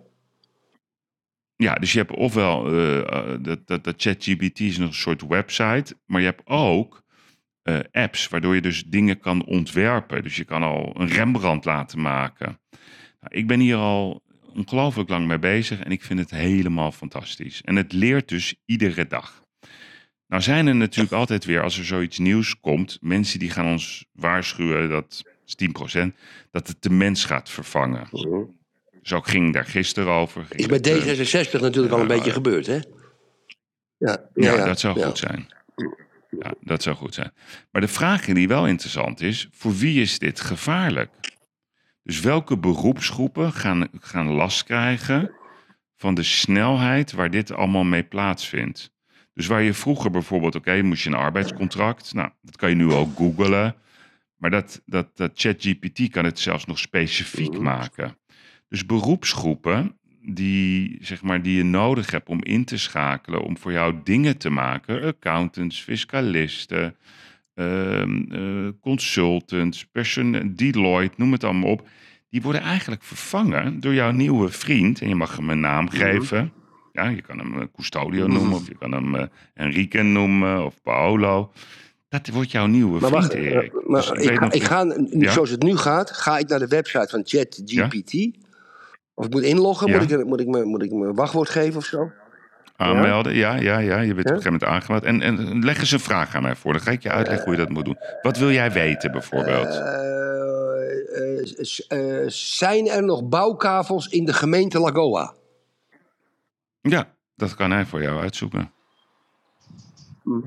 ja, 1.64 1.76
dus 1.76 1.91
je 1.91 1.97
hebt 1.97 2.11
ofwel 2.11 2.68
eh, 2.68 2.99
eh, 2.99 3.38
dat, 3.41 3.68
dat, 3.68 3.84
dat 3.84 3.95
ChatGPT 3.97 4.59
is 4.59 4.78
nog 4.78 4.88
een 4.88 4.93
soort 4.93 5.28
website, 5.28 5.95
maar 6.05 6.20
je 6.22 6.28
hebt 6.28 6.41
ook 6.45 7.03
eh, 7.61 7.80
apps 7.91 8.28
waardoor 8.28 8.55
je 8.55 8.61
dus 8.61 8.84
dingen 8.84 9.20
kan 9.20 9.45
ontwerpen. 9.45 10.24
Dus 10.24 10.36
je 10.36 10.43
kan 10.43 10.64
al 10.64 10.93
een 10.97 11.07
Rembrandt 11.07 11.66
laten 11.66 12.01
maken. 12.01 12.59
Nou, 13.20 13.36
ik 13.36 13.47
ben 13.47 13.59
hier 13.59 13.76
al 13.76 14.22
ongelooflijk 14.53 15.09
lang 15.09 15.28
mee 15.28 15.39
bezig 15.39 15.80
en 15.80 15.91
ik 15.91 16.03
vind 16.03 16.20
het 16.20 16.32
helemaal 16.32 16.91
fantastisch. 16.91 17.61
En 17.61 17.76
het 17.76 17.93
leert 17.93 18.30
dus 18.30 18.55
iedere 18.66 19.07
dag. 19.07 19.41
Nou 20.28 20.41
zijn 20.41 20.68
er 20.68 20.76
natuurlijk 20.76 21.14
altijd 21.14 21.45
weer, 21.45 21.61
als 21.61 21.78
er 21.78 21.86
zoiets 21.86 22.18
nieuws 22.18 22.59
komt, 22.59 22.97
mensen 23.01 23.39
die 23.39 23.49
gaan 23.49 23.66
ons 23.66 24.05
waarschuwen, 24.11 24.89
dat 24.89 25.24
is 25.45 25.55
10%, 25.55 26.07
dat 26.51 26.68
het 26.68 26.82
de 26.82 26.89
mens 26.89 27.26
gaat 27.26 27.49
vervangen. 27.49 28.07
Zo 29.04 29.22
ging 29.22 29.54
daar 29.54 29.66
gisteren 29.66 30.14
over. 30.14 30.45
Is 30.49 30.66
bij 30.66 30.78
het, 30.78 30.88
eh, 30.88 31.45
D66 31.47 31.62
natuurlijk 31.62 31.93
al 31.93 31.99
een 31.99 32.08
beetje 32.08 32.32
gebeurd, 32.32 32.68
hè? 32.68 32.80
Ja, 33.97 34.30
Ja, 34.34 34.66
dat 34.66 34.80
zou 34.80 35.01
goed 35.01 35.18
zijn. 35.18 35.47
Ja, 36.39 36.54
dat 36.62 36.84
zou 36.84 36.95
goed 36.95 37.14
zijn. 37.14 37.32
Maar 37.72 37.82
de 37.82 37.88
vraag 37.88 38.26
die 38.26 38.47
wel 38.47 38.68
interessant 38.68 39.22
is, 39.22 39.47
voor 39.51 39.76
wie 39.76 40.01
is 40.01 40.20
dit 40.20 40.39
gevaarlijk? 40.39 41.10
Dus 42.04 42.20
welke 42.20 42.58
beroepsgroepen 42.58 43.54
gaan, 43.54 43.88
gaan 43.99 44.32
last 44.32 44.64
krijgen 44.64 45.32
van 45.95 46.14
de 46.16 46.24
snelheid 46.24 47.12
waar 47.12 47.30
dit 47.30 47.51
allemaal 47.51 47.84
mee 47.84 48.04
plaatsvindt? 48.04 48.91
Dus 49.34 49.47
waar 49.47 49.62
je 49.62 49.74
vroeger 49.74 50.12
bijvoorbeeld, 50.12 50.56
oké, 50.56 50.82
moest 50.82 51.04
je 51.04 51.10
een 51.10 51.16
arbeidscontract. 51.16 52.14
Nou, 52.14 52.30
dat 52.41 52.56
kan 52.56 52.70
je 52.70 52.76
nu 52.76 52.91
ook 52.91 53.16
googlen. 53.16 53.76
Maar 54.36 54.51
dat, 54.51 54.82
dat, 54.86 55.18
dat 55.18 55.32
ChatGPT 55.34 56.10
kan 56.10 56.26
het 56.26 56.39
zelfs 56.39 56.66
nog 56.66 56.80
specifiek 56.80 57.60
maken. 57.60 58.18
Dus 58.74 58.86
beroepsgroepen 58.86 59.96
die, 60.22 60.98
zeg 61.02 61.22
maar, 61.22 61.42
die 61.42 61.58
je 61.58 61.64
nodig 61.64 62.12
hebt 62.12 62.30
om 62.30 62.44
in 62.44 62.66
te 62.66 62.78
schakelen, 62.78 63.42
om 63.42 63.58
voor 63.58 63.72
jou 63.72 63.96
dingen 64.04 64.38
te 64.38 64.50
maken. 64.50 65.04
Accountants, 65.04 65.82
fiscalisten, 65.82 66.96
ehm, 67.56 68.22
eh, 68.32 68.68
consultants, 68.82 69.86
person, 69.86 70.54
Deloitte, 70.56 71.14
noem 71.18 71.32
het 71.32 71.44
allemaal 71.44 71.70
op. 71.70 71.88
Die 72.30 72.42
worden 72.42 72.62
eigenlijk 72.62 73.04
vervangen 73.04 73.80
door 73.80 73.94
jouw 73.94 74.12
nieuwe 74.12 74.50
vriend. 74.50 75.02
En 75.02 75.08
je 75.10 75.16
mag 75.16 75.36
hem 75.38 75.50
een 75.50 75.60
naam 75.60 75.90
geven. 75.90 76.52
Ja, 76.92 77.08
je 77.08 77.22
kan 77.22 77.38
hem 77.38 77.60
eh, 77.60 77.66
Custodio 77.76 78.28
noemen, 78.28 78.54
of 78.54 78.68
je 78.68 78.76
kan 78.78 78.92
hem 78.92 79.16
eh, 79.16 79.24
Enrique 79.54 80.02
noemen, 80.04 80.66
of 80.66 80.82
Paolo. 80.82 81.52
Dat 82.10 82.28
wordt 82.28 82.52
jouw 82.52 82.66
nieuwe 82.66 83.00
Maar 83.00 83.10
vriend, 83.10 83.14
wacht, 83.24 83.34
Erik. 83.34 83.88
maar 83.88 84.02
Dus 84.02 84.10
ik, 84.26 84.38
ga, 84.38 84.44
nog- 84.44 84.54
ik 84.54 84.64
ga, 84.64 84.84
nu, 84.84 85.08
Ja? 85.20 85.32
zoals 85.32 85.50
het 85.50 85.64
nu 85.64 85.76
gaat, 85.78 86.12
ga 86.12 86.38
ik 86.38 86.48
naar 86.48 86.60
de 86.60 86.68
website 86.68 87.08
van 87.10 87.22
ChatGPT. 87.24 88.42
Of 89.14 89.26
ik 89.26 89.32
moet 89.34 89.43
inloggen, 89.43 89.88
Ja. 89.91 89.99
moet, 89.99 90.11
ik, 90.11 90.26
moet, 90.26 90.39
ik 90.39 90.47
me, 90.47 90.64
moet 90.64 90.84
ik 90.84 90.91
mijn 90.91 91.16
wachtwoord 91.16 91.49
geven 91.49 91.78
of 91.78 91.86
zo? 91.86 92.11
Aanmelden, 92.76 93.34
ja, 93.34 93.55
ja, 93.55 93.78
ja. 93.78 93.99
Je 93.99 94.14
bent 94.14 94.26
op 94.26 94.36
een 94.36 94.41
gegeven 94.41 94.51
moment 94.51 94.64
aangemeld. 94.72 95.03
En, 95.03 95.22
en 95.22 95.64
leg 95.64 95.80
eens 95.80 95.91
een 95.91 95.99
vraag 95.99 96.36
aan 96.36 96.41
mij 96.41 96.55
voor. 96.55 96.74
Dan 96.74 96.82
ga 96.82 96.91
ik 96.91 97.03
je 97.03 97.09
uitleggen 97.09 97.43
hoe 97.45 97.53
je 97.53 97.59
dat 97.59 97.70
moet 97.70 97.86
doen. 97.86 97.97
Wat 98.22 98.38
wil 98.38 98.51
jij 98.51 98.72
weten 98.72 99.11
bijvoorbeeld? 99.11 99.68
Eh, 99.68 101.39
eh, 101.89 102.22
eh, 102.24 102.30
zijn 102.30 102.88
er 102.88 103.03
nog 103.03 103.28
bouwkavels 103.28 104.07
in 104.07 104.26
de 104.26 104.34
gemeente 104.34 104.80
Lagoa? 104.80 105.34
Ja, 106.82 107.14
dat 107.36 107.55
kan 107.55 107.72
hij 107.72 107.86
voor 107.86 108.01
jou 108.01 108.20
uitzoeken. 108.22 108.72
Hm. 110.24 110.39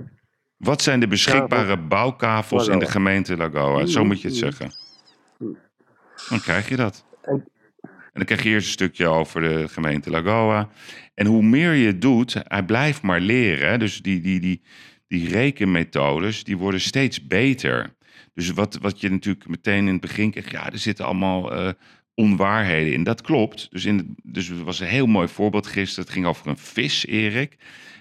Wat 0.56 0.82
zijn 0.82 1.00
de 1.00 1.08
beschikbare 1.08 1.76
bouwkavels 1.78 2.68
in 2.68 2.78
de 2.78 2.86
gemeente 2.86 3.36
Lagoa? 3.36 3.86
Zo 3.86 4.04
moet 4.04 4.20
je 4.20 4.28
het 4.28 4.36
Hm. 4.36 4.42
zeggen. 4.42 4.72
Dan 6.28 6.40
krijg 6.40 6.68
je 6.68 6.76
dat. 6.76 7.04
En 7.22 7.44
dan 8.16 8.24
krijg 8.24 8.42
je 8.42 8.48
eerst 8.48 8.66
een 8.66 8.72
stukje 8.72 9.06
over 9.06 9.40
de 9.40 9.68
gemeente 9.68 10.10
Lagoa. 10.10 10.68
En 11.14 11.26
hoe 11.26 11.42
meer 11.42 11.72
je 11.72 11.86
het 11.86 12.00
doet, 12.00 12.34
hij 12.38 12.62
blijft 12.62 13.02
maar 13.02 13.20
leren. 13.20 13.78
Dus 13.78 14.02
die, 14.02 14.20
die, 14.20 14.40
die, 14.40 14.62
die 15.08 15.28
rekenmethodes, 15.28 16.44
die 16.44 16.56
worden 16.56 16.80
steeds 16.80 17.26
beter. 17.26 17.94
Dus 18.34 18.50
wat, 18.50 18.78
wat 18.80 19.00
je 19.00 19.10
natuurlijk 19.10 19.48
meteen 19.48 19.86
in 19.86 19.92
het 19.92 20.00
begin 20.00 20.30
krijgt, 20.30 20.50
ja, 20.50 20.72
er 20.72 20.78
zitten 20.78 21.04
allemaal 21.04 21.54
eh, 21.54 21.68
onwaarheden 22.14 22.92
in. 22.92 23.02
Dat 23.02 23.20
klopt. 23.20 23.66
Dus, 23.70 23.84
in, 23.84 24.16
dus 24.22 24.48
er 24.48 24.64
was 24.64 24.80
een 24.80 24.86
heel 24.86 25.06
mooi 25.06 25.28
voorbeeld 25.28 25.66
gisteren. 25.66 26.04
Het 26.04 26.12
ging 26.12 26.26
over 26.26 26.46
een 26.46 26.58
vis, 26.58 27.06
Erik. 27.06 27.56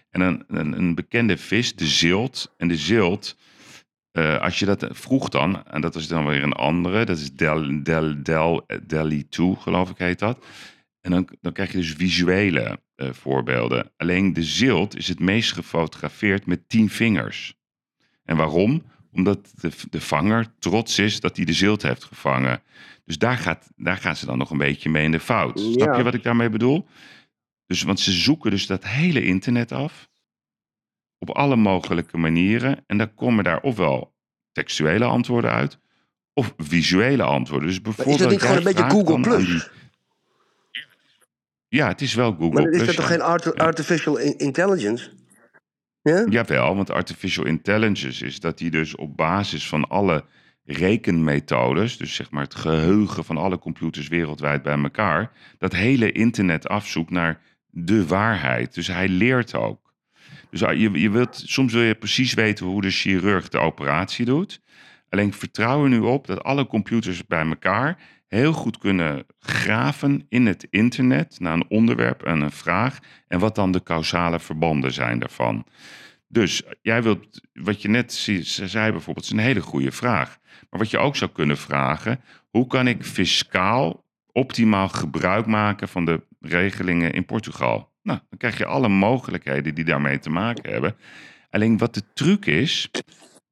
En 0.09 0.21
een, 0.21 0.43
een, 0.47 0.77
een 0.77 0.95
bekende 0.95 1.37
vis, 1.37 1.75
de 1.75 1.85
zilt. 1.85 2.53
En 2.57 2.67
de 2.67 2.77
zilt, 2.77 3.37
eh, 4.15 4.41
als 4.41 4.59
je 4.59 4.65
dat 4.65 4.87
vroeg 4.89 5.29
dan, 5.29 5.67
en 5.67 5.81
dat 5.81 5.95
is 5.95 6.07
dan 6.07 6.25
weer 6.25 6.43
een 6.43 6.53
andere, 6.53 7.05
dat 7.05 7.17
is 7.17 7.33
Del, 7.33 7.83
Del, 7.83 8.23
Del, 8.23 8.65
Delhi 8.87 9.29
2, 9.29 9.55
geloof 9.55 9.89
ik 9.89 9.97
heet 9.97 10.19
dat. 10.19 10.45
En 11.01 11.11
dan, 11.11 11.29
dan 11.41 11.53
krijg 11.53 11.71
je 11.71 11.77
dus 11.77 11.93
visuele 11.93 12.79
eh, 12.95 13.09
voorbeelden. 13.11 13.91
Alleen 13.97 14.33
de 14.33 14.43
zilt 14.43 14.97
is 14.97 15.07
het 15.07 15.19
meest 15.19 15.53
gefotografeerd 15.53 16.45
met 16.45 16.69
tien 16.69 16.89
vingers. 16.89 17.55
En 18.23 18.37
waarom? 18.37 18.83
Omdat 19.11 19.53
de, 19.55 19.71
de 19.89 20.01
vanger 20.01 20.53
trots 20.59 20.99
is 20.99 21.19
dat 21.19 21.35
hij 21.35 21.45
de 21.45 21.53
zilt 21.53 21.81
heeft 21.81 22.03
gevangen. 22.03 22.61
Dus 23.05 23.17
daar, 23.17 23.37
gaat, 23.37 23.69
daar 23.75 23.97
gaan 23.97 24.15
ze 24.15 24.25
dan 24.25 24.37
nog 24.37 24.49
een 24.49 24.57
beetje 24.57 24.89
mee 24.89 25.03
in 25.03 25.11
de 25.11 25.19
fout. 25.19 25.59
Snap 25.59 25.95
je 25.95 26.03
wat 26.03 26.13
ik 26.13 26.23
daarmee 26.23 26.49
bedoel? 26.49 26.87
Dus, 27.65 27.81
want 27.81 27.99
ze 27.99 28.11
zoeken 28.11 28.51
dus 28.51 28.67
dat 28.67 28.85
hele 28.85 29.25
internet 29.25 29.71
af. 29.71 30.09
Op 31.19 31.29
alle 31.29 31.55
mogelijke 31.55 32.17
manieren. 32.17 32.83
En 32.87 32.97
dan 32.97 33.13
komen 33.13 33.43
daar 33.43 33.61
ofwel 33.61 34.13
textuele 34.51 35.05
antwoorden 35.05 35.51
uit. 35.51 35.79
Of 36.33 36.53
visuele 36.57 37.23
antwoorden. 37.23 37.67
Dus 37.67 37.79
Maar 37.81 37.89
is 37.89 37.95
bijvoorbeeld. 37.95 38.19
dat 38.23 38.29
niet 38.31 38.41
gewoon 38.41 38.57
een 38.57 38.63
beetje 38.63 38.89
Google 38.89 39.19
Plus? 39.19 39.45
die- 39.45 39.83
Ja, 41.67 41.87
het 41.87 42.01
is 42.01 42.13
wel 42.13 42.31
Google 42.31 42.49
Maar 42.61 42.63
is 42.71 42.75
Plus. 42.77 42.85
dat 42.85 42.95
toch 42.95 43.07
geen 43.07 43.21
art- 43.21 43.57
artificial 43.57 44.17
in- 44.17 44.37
intelligence? 44.37 45.09
Ja? 46.01 46.25
Jawel, 46.29 46.75
want 46.75 46.91
artificial 46.91 47.45
intelligence 47.45 48.25
is 48.25 48.39
dat 48.39 48.57
die 48.57 48.69
dus 48.71 48.95
op 48.95 49.17
basis 49.17 49.67
van 49.67 49.87
alle 49.87 50.23
rekenmethodes, 50.63 51.97
dus 51.97 52.15
zeg 52.15 52.31
maar 52.31 52.43
het 52.43 52.55
geheugen 52.55 53.23
van 53.25 53.37
alle 53.37 53.59
computers 53.59 54.07
wereldwijd 54.07 54.61
bij 54.63 54.77
elkaar, 54.77 55.31
dat 55.57 55.73
hele 55.73 56.11
internet 56.11 56.67
afzoekt 56.67 57.09
naar 57.09 57.41
de 57.69 58.07
waarheid. 58.07 58.73
Dus 58.73 58.87
hij 58.87 59.07
leert 59.07 59.55
ook. 59.55 59.84
Dus 60.55 60.63
ah, 60.63 60.77
je, 60.77 60.91
je 60.91 61.09
wilt, 61.09 61.43
soms 61.45 61.73
wil 61.73 61.81
je 61.81 61.95
precies 61.95 62.33
weten 62.33 62.65
hoe 62.65 62.81
de 62.81 62.89
chirurg 62.89 63.49
de 63.49 63.57
operatie 63.57 64.25
doet. 64.25 64.61
Alleen 65.09 65.33
vertrouw 65.33 65.83
er 65.83 65.89
nu 65.89 65.99
op 65.99 66.27
dat 66.27 66.43
alle 66.43 66.67
computers 66.67 67.25
bij 67.25 67.45
elkaar 67.45 67.97
heel 68.27 68.51
goed 68.53 68.77
kunnen 68.77 69.25
graven 69.39 70.25
in 70.29 70.45
het 70.45 70.67
internet 70.69 71.39
naar 71.39 71.53
een 71.53 71.69
onderwerp 71.69 72.23
en 72.23 72.41
een 72.41 72.51
vraag 72.51 72.99
en 73.27 73.39
wat 73.39 73.55
dan 73.55 73.71
de 73.71 73.83
causale 73.83 74.39
verbanden 74.39 74.93
zijn 74.93 75.19
daarvan. 75.19 75.65
Dus 76.27 76.63
jij 76.81 77.03
wilt, 77.03 77.41
wat 77.53 77.81
je 77.81 77.87
net 77.87 78.13
zei 78.43 78.91
bijvoorbeeld, 78.91 79.25
is 79.25 79.31
een 79.31 79.37
hele 79.37 79.61
goede 79.61 79.91
vraag. 79.91 80.37
Maar 80.69 80.79
wat 80.79 80.89
je 80.89 80.97
ook 80.97 81.15
zou 81.15 81.31
kunnen 81.31 81.57
vragen, 81.57 82.21
hoe 82.49 82.67
kan 82.67 82.87
ik 82.87 83.03
fiscaal 83.03 84.05
optimaal 84.31 84.89
gebruik 84.89 85.45
maken 85.45 85.87
van 85.87 86.05
de 86.05 86.21
regelingen 86.39 87.11
in 87.11 87.25
Portugal? 87.25 87.93
Nou, 88.05 88.19
dan 88.29 88.37
krijg 88.37 88.57
je 88.57 88.65
alle 88.65 88.89
mogelijkheden 88.89 89.75
die 89.75 89.85
daarmee 89.85 90.19
te 90.19 90.29
maken 90.29 90.71
hebben. 90.71 90.95
Alleen 91.49 91.77
wat 91.77 91.93
de 91.93 92.03
truc 92.13 92.45
is, 92.45 92.91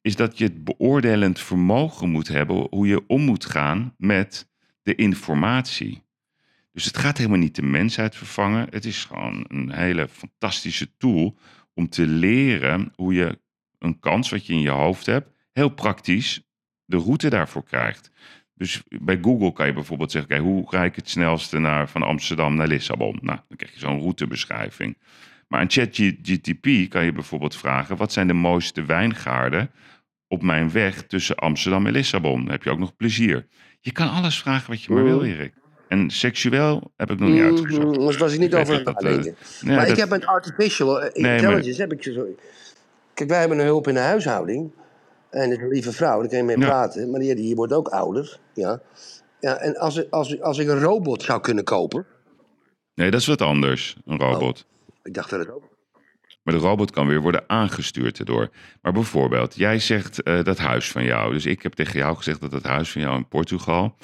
is 0.02 0.16
dat 0.16 0.38
je 0.38 0.44
het 0.44 0.64
beoordelend 0.64 1.40
vermogen 1.40 2.10
moet 2.10 2.28
hebben 2.28 2.68
hoe 2.70 2.88
je 2.88 3.08
om 3.08 3.22
moet 3.22 3.46
gaan 3.46 3.94
met 3.98 4.50
de 4.84 4.96
informatie. 4.96 6.04
Dus 6.72 6.86
het 6.86 6.98
gaat 6.98 7.18
helemaal 7.18 7.40
niet 7.40 7.56
de 7.56 7.62
mensheid 7.62 8.16
vervangen. 8.16 8.68
Het 8.70 8.86
is 8.86 9.06
gewoon 9.06 9.46
een 9.48 9.72
hele 9.72 10.08
fantastische 10.08 10.98
tool 10.98 11.38
om 11.74 11.90
te 11.90 12.08
leren 12.08 12.92
hoe 12.96 13.14
je 13.14 13.40
een 13.80 14.00
kans 14.00 14.30
wat 14.30 14.46
je 14.46 14.54
in 14.54 14.62
je 14.62 14.70
hoofd 14.70 15.06
hebt, 15.06 15.30
heel 15.52 15.70
praktisch 15.70 16.42
de 16.86 16.98
route 16.98 17.30
daarvoor 17.30 17.64
krijgt. 17.64 18.12
Dus 18.56 18.84
bij 18.90 19.20
Google 19.22 19.54
kan 19.54 19.66
je 19.66 19.74
bijvoorbeeld 19.74 20.12
zeggen, 20.12 20.32
oké, 20.36 20.44
hoe 20.44 20.70
ga 20.70 20.84
ik 20.84 20.96
het 20.96 21.10
snelste 21.10 21.60
naar, 21.60 21.90
van 21.90 22.04
Amsterdam 22.04 22.56
naar 22.56 22.68
Lissabon? 22.68 23.20
Nou, 23.22 23.40
dan 23.48 23.58
krijg 23.58 23.74
je 23.74 23.80
zo'n 23.80 24.02
routebeschrijving. 24.02 24.98
Maar 25.48 25.60
aan 25.60 25.70
ChatGTP 25.70 26.90
kan 26.90 27.06
je 27.06 27.12
bijvoorbeeld 27.12 27.56
vragen, 27.56 27.98
wat 27.98 28.12
zijn 28.12 28.28
de 28.28 28.34
mooiste 28.34 28.86
wijngaarden 28.86 29.72
op 30.28 30.42
mijn 30.42 30.72
weg 30.72 31.04
tussen 31.04 31.36
Amsterdam 31.36 31.86
en 31.86 31.92
Lissabon. 31.92 32.42
Dan 32.42 32.52
heb 32.52 32.64
je 32.64 32.70
ook 32.70 32.80
nog 32.80 32.96
plezier. 32.96 33.48
Je 33.80 33.92
kan 33.92 34.10
alles 34.10 34.40
vragen 34.40 34.70
wat 34.70 34.84
je 34.84 34.94
maar 34.94 35.04
wil, 35.04 35.24
Erik. 35.24 35.54
En 35.88 36.10
seksueel 36.10 36.92
heb 36.98 37.12
ik 37.12 37.20
nog 37.20 37.30
niet 37.30 37.42
uitgezocht. 37.42 37.98
Mm, 37.98 38.18
was 38.18 38.34
ik 38.34 38.40
niet 38.40 38.54
Ik 38.54 38.60
over 38.60 38.86
aan 38.86 38.94
het 38.96 39.28
eh, 39.28 39.76
maar 39.76 39.88
ik 39.88 39.98
heb 39.98 40.10
met 40.10 40.26
artificial 40.26 41.02
eh, 41.02 41.22
maar- 41.22 41.36
intelligence 41.36 41.82
heb 41.82 41.92
ik 41.92 42.04
zo... 42.04 42.26
Kijk, 43.14 43.30
wij 43.30 43.40
hebben 43.40 43.60
een 43.60 43.66
hulp 43.66 43.88
in 43.88 43.94
de 43.94 44.00
huishouding. 44.00 44.72
En 45.34 45.50
dat 45.50 45.58
is 45.58 45.64
een 45.64 45.70
lieve 45.72 45.92
vrouw, 45.92 46.20
daar 46.20 46.30
kan 46.30 46.38
je 46.38 46.44
mee 46.44 46.58
Ja. 46.60 46.66
praten. 46.66 47.10
Maar 47.12 47.20
die, 47.20 47.36
die 47.36 47.56
wordt 47.56 47.74
ook 47.74 47.88
ouder. 47.88 48.40
Ja. 48.54 48.82
Ja, 49.40 49.58
en 49.58 49.78
als, 49.78 49.96
ik- 49.98 50.08
als, 50.10 50.42
als 50.42 50.58
ik 50.58 50.68
een 50.68 50.80
robot 50.80 51.24
zou 51.24 51.42
kunnen 51.42 51.64
kopen... 51.64 52.06
Nee, 52.96 53.12
dat 53.12 53.20
is 53.20 53.28
wat 53.28 53.42
anders, 53.42 53.96
een 54.06 54.20
robot. 54.20 54.66
Ik 55.04 55.14
dacht 55.14 55.30
dat 55.30 55.40
het 55.40 55.50
ook... 55.52 55.72
Maar 56.44 56.54
de 56.54 56.60
robot 56.60 56.92
kan 56.92 57.08
weer 57.08 57.22
worden 57.22 57.44
aangestuurd 57.48 58.20
erdoor. 58.20 58.50
Maar 58.82 58.92
bijvoorbeeld, 58.94 59.56
jij 59.56 59.80
zegt 59.80 60.24
eh, 60.24 60.44
dat 60.44 60.58
huis 60.58 60.92
van 60.92 61.04
jou. 61.04 61.34
Dus 61.34 61.46
ik 61.46 61.62
heb 61.64 61.74
tegen 61.74 62.00
jou 62.00 62.16
gezegd 62.16 62.42
dat 62.42 62.52
het 62.52 62.64
huis 62.64 62.92
van 62.92 63.02
jou 63.02 63.16
in 63.18 63.28
Portugal. 63.28 63.96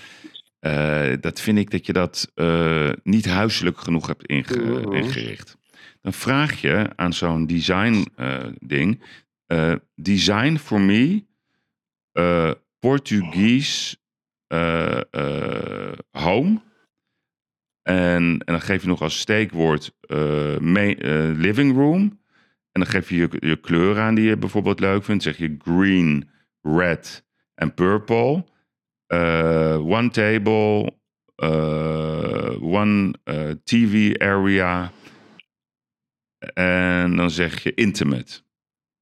eh, 0.60 1.14
dat 1.22 1.40
vind 1.42 1.58
ik 1.58 1.72
dat 1.72 1.86
je 1.86 1.94
dat 1.94 2.32
eh, 2.36 2.90
niet 3.04 3.26
huiselijk 3.26 3.78
genoeg 3.80 4.08
hebt 4.08 4.26
inge- 4.26 4.60
Mhm. 4.80 4.94
ingericht. 4.94 5.58
Dan 6.02 6.14
vraag 6.14 6.62
je 6.62 6.90
aan 6.96 7.14
zo'n 7.14 7.46
design 7.46 8.06
ding. 8.60 9.04
Eh, 9.50 9.76
design 9.95 10.58
for 10.58 10.82
me 10.82 11.26
eh 12.12 12.52
Portuguese 12.80 13.97
eh, 14.47 15.02
home. 16.12 16.62
En, 17.82 18.24
en 18.24 18.41
dan 18.45 18.62
geef 18.62 18.82
je 18.82 18.88
nog 18.88 19.02
als 19.02 19.20
steekwoord 19.20 19.91
living 21.36 21.76
room. 21.76 22.02
En 22.72 22.82
dan 22.82 22.86
geef 22.86 23.10
je, 23.10 23.16
je 23.16 23.30
je 23.39 23.60
kleur 23.60 24.00
aan 24.00 24.16
die 24.16 24.26
je 24.26 24.38
bijvoorbeeld 24.38 24.80
leuk 24.80 25.04
vindt. 25.04 25.24
Zeg 25.24 25.38
je 25.38 25.56
green, 25.58 26.30
red 26.62 27.26
en 27.56 27.74
purple. 27.74 28.45
One 29.78 30.10
table, 30.10 30.93
one 32.62 33.14
TV 33.64 34.18
area. 34.18 34.91
En 36.54 37.16
dan 37.16 37.30
zeg 37.30 37.64
je 37.64 37.74
intimate. 37.74 38.41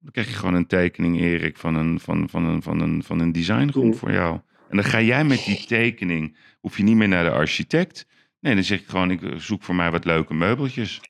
Dan 0.07 0.15
krijg 0.23 0.27
je 0.35 0.39
gewoon 0.39 0.53
een 0.55 0.67
tekening, 0.67 1.19
Erik, 1.19 1.57
van 1.57 1.75
een, 1.75 1.99
van, 1.99 2.29
van 2.29 2.45
een, 2.45 2.61
van 2.61 2.79
een, 2.81 3.03
van 3.03 3.19
een 3.19 3.31
designroom 3.31 3.95
voor 3.95 4.11
jou. 4.11 4.39
En 4.69 4.75
dan 4.77 4.83
ga 4.85 5.01
jij 5.01 5.23
met 5.23 5.43
die 5.45 5.65
tekening, 5.65 6.37
hoef 6.59 6.77
je 6.77 6.83
niet 6.83 6.95
meer 6.95 7.07
naar 7.07 7.23
de 7.23 7.29
architect. 7.31 8.07
Nee, 8.39 8.53
dan 8.53 8.63
zeg 8.63 8.79
ik 8.79 8.87
gewoon, 8.87 9.11
ik 9.11 9.19
zoek 9.37 9.63
voor 9.63 9.75
mij 9.75 9.91
wat 9.91 10.05
leuke 10.05 10.33
meubeltjes. 10.33 11.01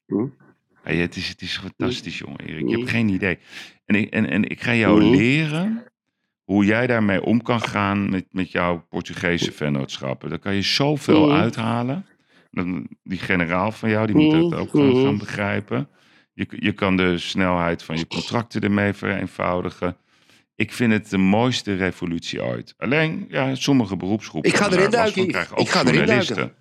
Ja, 0.85 0.93
het, 0.93 1.15
is, 1.15 1.27
het 1.29 1.41
is 1.41 1.57
fantastisch, 1.57 2.17
jongen, 2.17 2.39
Erik. 2.39 2.69
Je 2.69 2.77
hebt 2.77 2.89
geen 2.89 3.09
idee. 3.09 3.37
En 3.85 3.95
ik, 3.95 4.09
en, 4.09 4.29
en 4.29 4.43
ik 4.49 4.61
ga 4.61 4.73
jou 4.75 5.03
Hm. 5.03 5.09
leren 5.09 5.83
hoe 6.43 6.65
jij 6.65 6.87
daarmee 6.87 7.21
om 7.23 7.41
kan 7.41 7.61
gaan 7.61 8.09
met, 8.09 8.25
met 8.31 8.51
jouw 8.51 8.85
Portugese 8.89 9.51
vennootschappen. 9.51 10.29
Daar 10.29 10.39
kan 10.39 10.55
je 10.55 10.61
zoveel 10.61 11.29
Hm. 11.29 11.35
uithalen. 11.35 12.05
Die 13.03 13.19
generaal 13.19 13.71
van 13.71 13.89
jou, 13.89 14.05
die 14.07 14.15
moet 14.15 14.31
dat 14.49 14.59
ook 14.59 14.69
gaan, 14.69 14.95
gaan 15.03 15.17
begrijpen. 15.17 15.89
Je, 16.37 16.47
je 16.49 16.71
kan 16.71 16.97
de 16.97 17.17
snelheid 17.17 17.83
van 17.83 17.97
je 17.97 18.07
contracten 18.07 18.61
ermee 18.61 18.93
vereenvoudigen. 18.93 19.97
Ik 20.55 20.73
vind 20.73 20.91
het 20.91 21.09
de 21.09 21.17
mooiste 21.17 21.75
revolutie 21.75 22.43
ooit. 22.43 22.73
Alleen, 22.77 23.25
ja, 23.29 23.55
sommige 23.55 23.97
beroepsgroepen... 23.97 24.49
Ik 24.51 24.57
ga 24.57 24.71
erin 24.71 24.89
duiken, 24.89 25.27
krijgen 25.27 25.57
Ik 25.57 25.69
ga 25.69 25.85
erin 25.85 26.05
duiken. 26.05 26.53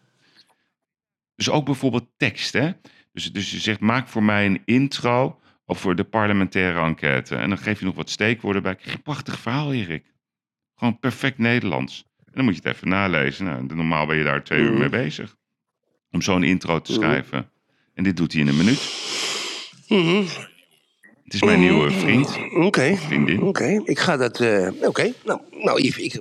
Dus 1.34 1.50
ook 1.50 1.64
bijvoorbeeld 1.64 2.08
tekst, 2.16 2.52
hè? 2.52 2.70
Dus, 3.12 3.32
dus 3.32 3.50
je 3.50 3.58
zegt, 3.58 3.80
maak 3.80 4.08
voor 4.08 4.22
mij 4.22 4.46
een 4.46 4.62
intro 4.64 5.40
over 5.66 5.96
de 5.96 6.04
parlementaire 6.04 6.80
enquête. 6.80 7.36
En 7.36 7.48
dan 7.48 7.58
geef 7.58 7.78
je 7.78 7.84
nog 7.84 7.94
wat 7.94 8.10
steekwoorden 8.10 8.62
bij. 8.62 8.74
Krijg 8.74 8.90
je 8.90 8.96
een 8.96 9.02
prachtig 9.02 9.38
verhaal, 9.38 9.72
Erik. 9.72 10.14
Gewoon 10.74 10.98
perfect 10.98 11.38
Nederlands. 11.38 12.04
En 12.24 12.32
dan 12.32 12.44
moet 12.44 12.56
je 12.56 12.60
het 12.64 12.74
even 12.74 12.88
nalezen. 12.88 13.44
Nou, 13.44 13.74
normaal 13.74 14.06
ben 14.06 14.16
je 14.16 14.24
daar 14.24 14.44
twee 14.44 14.60
uur 14.60 14.78
mee 14.78 14.88
bezig. 14.88 15.36
Om 16.10 16.22
zo'n 16.22 16.42
intro 16.42 16.80
te 16.80 16.92
schrijven. 16.92 17.50
En 17.94 18.04
dit 18.04 18.16
doet 18.16 18.32
hij 18.32 18.40
in 18.40 18.48
een 18.48 18.56
minuut. 18.56 19.14
Het 19.88 21.34
is 21.34 21.42
mijn 21.42 21.60
nieuwe 21.60 21.90
vriend. 21.90 22.38
Oké, 22.54 22.96
Vriendin. 22.96 23.42
oké. 23.42 23.80
Ik 23.84 23.98
ga 23.98 24.16
dat... 24.16 24.40
eh, 24.40 24.68
Oké, 24.82 25.12
nou, 25.24 25.40
nou 25.50 25.80
Yves, 25.82 26.02
ik, 26.04 26.20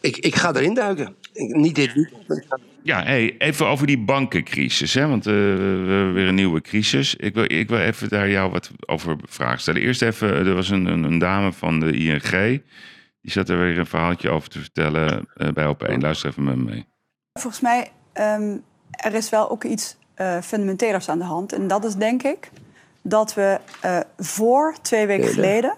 ik, 0.00 0.16
ik 0.16 0.34
ga 0.34 0.54
erin 0.54 0.74
duiken. 0.74 1.14
Ik- 1.32 1.54
niet 1.54 1.74
dit 1.74 1.92
weekend, 1.94 2.44
ga- 2.48 2.58
Ja, 2.82 3.02
hey, 3.02 3.34
even 3.38 3.66
over 3.66 3.86
die 3.86 3.98
bankencrisis. 3.98 4.94
Hè? 4.94 5.08
Want 5.08 5.26
eh, 5.26 5.32
we 5.32 5.38
hebben 5.40 6.12
weer 6.12 6.28
een 6.28 6.34
nieuwe 6.34 6.60
crisis. 6.60 7.14
Ik 7.16 7.34
wil, 7.34 7.44
ik 7.52 7.68
wil 7.68 7.78
even 7.78 8.08
daar 8.08 8.28
jou 8.30 8.50
wat 8.50 8.70
over 8.86 9.16
vragen 9.28 9.60
stellen. 9.60 9.82
Eerst 9.82 10.02
even, 10.02 10.28
er 10.34 10.54
was 10.54 10.68
een, 10.70 10.86
een, 10.86 11.02
een 11.04 11.18
dame 11.18 11.52
van 11.52 11.80
de 11.80 11.92
ING. 11.92 12.62
Die 13.22 13.32
zat 13.32 13.48
er 13.48 13.58
weer 13.58 13.78
een 13.78 13.86
verhaaltje 13.86 14.30
over 14.30 14.48
te 14.48 14.58
vertellen 14.58 15.26
eh, 15.34 15.48
bij 15.48 15.74
Op1. 15.74 15.98
Luister 15.98 16.30
even 16.30 16.44
met 16.44 16.56
me 16.56 16.62
mee. 16.64 16.84
Volgens 17.32 17.62
mij 17.62 17.90
ehm 18.12 18.56
er 18.90 19.14
is 19.14 19.30
wel 19.30 19.50
ook 19.50 19.64
iets 19.64 19.96
eh 20.14 20.40
fundamentelers 20.42 21.08
aan 21.08 21.18
de 21.18 21.24
hand. 21.24 21.52
En 21.52 21.68
dat 21.68 21.84
is 21.84 21.94
denk 21.94 22.22
ik 22.22 22.50
dat 23.02 23.34
we 23.34 23.60
eh, 23.80 23.98
voor 24.16 24.74
twee 24.82 25.06
weken 25.06 25.28
geleden 25.28 25.74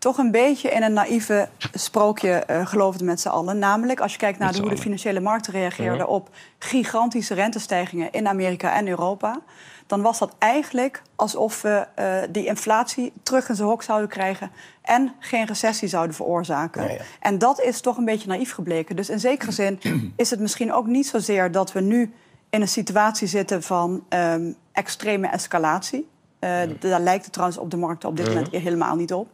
toch 0.00 0.18
een 0.18 0.30
beetje 0.30 0.70
in 0.70 0.82
een 0.82 0.92
naïeve 0.92 1.48
sprookje 1.72 2.30
eh, 2.30 2.66
geloofden 2.66 3.06
met 3.06 3.20
z'n 3.20 3.28
allen. 3.28 3.58
Namelijk, 3.58 4.00
als 4.00 4.12
je 4.12 4.18
kijkt 4.18 4.38
naar 4.38 4.52
de, 4.52 4.60
hoe 4.60 4.70
de 4.70 4.76
financiële 4.76 5.20
markten 5.20 5.52
reageerden 5.52 6.08
op 6.08 6.28
gigantische 6.58 7.34
rentestijgingen 7.34 8.12
in 8.12 8.28
Amerika 8.28 8.74
en 8.74 8.88
Europa. 8.88 9.40
Dan 9.86 10.02
was 10.02 10.18
dat 10.18 10.34
eigenlijk 10.38 11.02
alsof 11.16 11.62
we 11.62 11.86
eh, 11.94 12.16
die 12.30 12.46
inflatie 12.46 13.12
terug 13.22 13.48
in 13.48 13.54
zijn 13.54 13.68
hok 13.68 13.82
zouden 13.82 14.08
krijgen 14.08 14.50
en 14.82 15.12
geen 15.18 15.46
recessie 15.46 15.88
zouden 15.88 16.14
veroorzaken. 16.14 16.98
En 17.20 17.38
dat 17.38 17.60
is 17.60 17.80
toch 17.80 17.96
een 17.96 18.04
beetje 18.04 18.28
naïef 18.28 18.52
gebleken. 18.52 18.96
Dus 18.96 19.10
in 19.10 19.20
zekere 19.20 19.52
zin 19.52 19.80
is 20.16 20.30
het 20.30 20.40
misschien 20.40 20.72
ook 20.72 20.86
niet 20.86 21.06
zozeer 21.06 21.52
dat 21.52 21.72
we 21.72 21.80
nu 21.80 22.12
in 22.50 22.60
een 22.60 22.68
situatie 22.68 23.26
zitten 23.26 23.62
van 23.62 24.04
ehm, 24.08 24.52
extreme 24.72 25.28
escalatie. 25.28 26.08
Eh, 26.40 26.60
Daar 26.80 27.00
lijkt 27.00 27.24
het 27.24 27.32
trouwens 27.32 27.60
op 27.60 27.70
de 27.70 27.76
markt 27.76 28.04
op 28.04 28.16
dit 28.16 28.26
moment 28.28 28.50
helemaal 28.50 28.96
niet 28.96 29.12
op. 29.12 29.28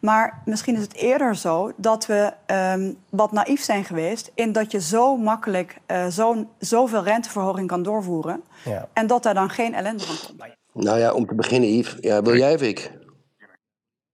Maar 0.00 0.42
misschien 0.44 0.74
is 0.74 0.80
het 0.80 0.94
eerder 0.94 1.36
zo 1.36 1.72
dat 1.76 2.06
we 2.06 2.32
ehm, 2.46 2.92
wat 3.10 3.32
naïef 3.32 3.60
zijn 3.62 3.84
geweest... 3.84 4.30
in 4.34 4.52
dat 4.52 4.70
je 4.72 4.80
zo 4.80 5.16
makkelijk 5.16 5.76
eh, 5.86 6.06
zo'n 6.06 6.48
zoveel 6.58 7.02
renteverhoging 7.04 7.68
kan 7.68 7.82
doorvoeren... 7.82 8.42
Ja. 8.64 8.88
en 8.92 9.06
dat 9.06 9.22
daar 9.22 9.34
dan 9.34 9.50
geen 9.50 9.74
ellende 9.74 10.04
van 10.04 10.16
komt. 10.26 10.54
Nou 10.86 10.98
ja, 10.98 11.12
om 11.12 11.26
te 11.26 11.34
beginnen, 11.34 11.68
Yves. 11.76 11.96
Ja, 12.00 12.22
wil 12.22 12.36
jij 12.36 12.54
of 12.54 12.62
ik? 12.62 12.90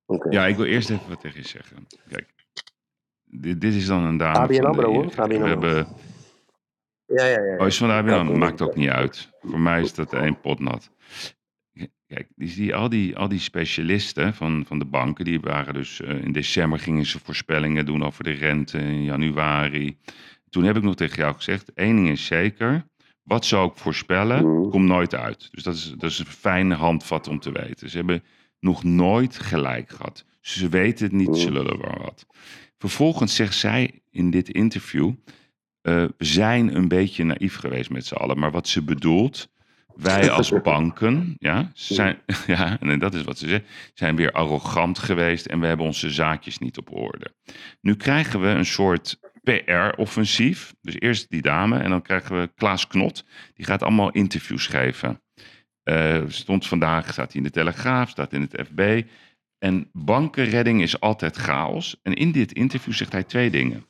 Oké. 0.07 0.29
Ja, 0.31 0.47
ik 0.47 0.57
wil 0.57 0.67
eerst 0.67 0.91
even 0.91 1.09
wat 1.09 1.21
tegen 1.21 1.41
je 1.41 1.49
zeggen. 1.49 1.87
Kijk, 2.09 2.35
dit, 3.25 3.61
dit 3.61 3.75
is 3.75 3.87
dan 3.87 4.03
een 4.05 4.17
dame 4.17 4.39
ABN 4.39 4.65
AMRO, 4.65 4.93
hoor. 4.93 5.05
ABN 5.17 5.29
We 5.29 5.35
AMRO. 5.35 5.47
hebben... 5.47 5.87
Ja, 7.07 7.25
ja, 7.25 7.43
ja. 7.43 7.57
Oh, 7.59 7.67
is 7.67 7.79
van 7.79 7.89
de 7.89 7.95
ABN 7.95 8.39
Maakt 8.39 8.61
ook 8.61 8.75
niet 8.77 8.91
uit. 8.91 9.29
Voor 9.41 9.61
mij 9.61 9.81
is 9.81 9.95
dat 9.95 10.13
één 10.13 10.41
pot 10.41 10.61
nat. 10.61 10.91
Kijk, 12.07 12.29
die, 12.37 12.55
die, 12.55 12.75
al, 12.75 12.89
die, 12.89 13.17
al 13.17 13.29
die 13.29 13.39
specialisten 13.39 14.35
van, 14.35 14.65
van 14.67 14.79
de 14.79 14.85
banken, 14.85 15.25
die 15.25 15.41
waren 15.41 15.75
dus 15.75 16.01
eh, 16.01 16.23
in 16.25 16.33
december 16.33 16.79
gingen 16.79 17.07
ze 17.07 17.19
voorspellingen 17.19 17.87
doen 17.87 18.05
over 18.05 18.25
de 18.25 18.31
rente 18.31 18.79
in 18.79 19.05
januari. 19.05 19.99
Toen 20.51 20.65
heb 20.65 20.77
ik 20.77 20.83
nog 20.83 20.95
tegen 20.95 21.17
jou 21.17 21.35
gezegd, 21.35 21.73
één 21.73 21.97
ding 21.97 22.09
is 22.09 22.27
zeker, 22.27 22.85
wat 23.23 23.45
ze 23.45 23.57
ook 23.57 23.77
voorspellen, 23.79 24.45
Mhm. 24.61 24.69
komt 24.71 24.87
nooit 24.87 25.15
uit. 25.15 25.49
Dus 25.51 25.63
dat 25.63 25.75
is, 25.75 25.95
dat 25.99 26.11
is 26.11 26.19
een 26.19 26.27
fijne 26.27 26.75
handvat 26.75 27.29
om 27.29 27.39
te 27.39 27.53
weten. 27.53 27.91
Ze 27.91 27.97
hebben 27.97 28.23
nog 28.61 28.85
nooit 28.85 29.39
gelijk 29.39 29.91
gehad. 29.91 30.25
Ze 30.41 30.69
weten 30.69 31.05
het 31.05 31.15
niet, 31.15 31.37
ze 31.37 31.53
lullen 31.53 31.81
wel 31.81 31.99
wat. 32.03 32.27
Vervolgens 32.79 33.35
zegt 33.35 33.55
zij 33.55 34.01
in 34.11 34.31
dit 34.31 34.49
interview, 34.49 35.13
eh, 35.81 35.95
we 35.95 36.25
zijn 36.25 36.75
een 36.77 36.89
beetje 36.89 37.25
naïef 37.25 37.57
geweest 37.57 37.91
met 37.91 38.07
z'n 38.07 38.15
allen. 38.15 38.39
Maar 38.39 38.51
wat 38.51 38.69
ze 38.69 38.83
bedoelt, 38.83 39.49
wij 39.97 40.31
als 40.39 40.53
banken, 40.63 41.37
ja, 41.39 41.71
zijn, 41.75 42.19
ja, 42.47 42.81
en 42.81 42.99
dat 42.99 43.15
is 43.15 43.23
wat 43.23 43.39
ze 43.39 43.49
zegt, 43.49 43.65
zijn 43.95 44.17
weer 44.17 44.33
arrogant 44.33 44.99
geweest 44.99 45.47
en 45.47 45.61
we 45.61 45.67
hebben 45.67 45.87
onze 45.87 46.11
zaakjes 46.11 46.59
niet 46.59 46.79
op 46.79 46.95
orde. 46.95 47.35
Nu 47.81 47.95
krijgen 47.95 48.41
we 48.41 48.49
een 48.49 48.67
soort 48.67 49.19
PR-offensief. 49.43 50.75
Dus 50.81 50.95
eerst 50.99 51.31
die 51.31 51.43
dame 51.43 51.79
en 51.79 51.91
dan 51.91 52.03
krijgen 52.03 52.41
we 52.41 52.51
Klaas 52.55 52.87
Knot. 52.87 53.25
Die 53.55 53.67
gaat 53.67 53.83
allemaal 53.83 54.11
interviews 54.11 54.67
geven. 54.67 55.23
Eh, 55.83 56.23
stond 56.27 56.67
vandaag, 56.67 57.13
staat 57.13 57.33
hij 57.33 57.41
in 57.41 57.43
de 57.43 57.51
Telegraaf, 57.51 58.11
staat 58.11 58.33
in 58.33 58.41
het 58.41 58.67
FB. 58.67 59.03
En 59.59 59.89
bankenredding 59.93 60.83
is 60.83 61.01
altijd 61.01 61.37
chaos. 61.37 62.01
En 62.03 62.15
in 62.15 62.33
dit 62.33 62.53
interview 62.53 62.95
zegt 62.95 63.13
hij 63.13 63.25
twee 63.25 63.51
dingen. 63.51 63.87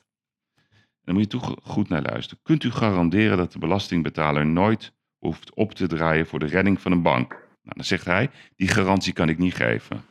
En 0.67 1.09
daar 1.09 1.15
moet 1.15 1.31
je 1.31 1.39
toch 1.39 1.55
goed 1.63 1.89
naar 1.89 2.01
luisteren. 2.01 2.43
Kunt 2.43 2.63
u 2.63 2.71
garanderen 2.71 3.37
dat 3.37 3.51
de 3.51 3.59
belastingbetaler 3.59 4.45
nooit 4.45 4.93
hoeft 5.23 5.53
op 5.53 5.73
te 5.73 5.87
draaien 5.87 6.27
voor 6.27 6.39
de 6.39 6.45
redding 6.45 6.81
van 6.81 6.91
een 6.91 7.01
bank? 7.01 7.31
Nou, 7.31 7.75
dan 7.75 7.83
zegt 7.85 8.05
hij, 8.05 8.29
die 8.55 8.67
garantie 8.67 9.13
kan 9.13 9.29
ik 9.29 9.37
niet 9.37 9.55
geven. 9.55 10.05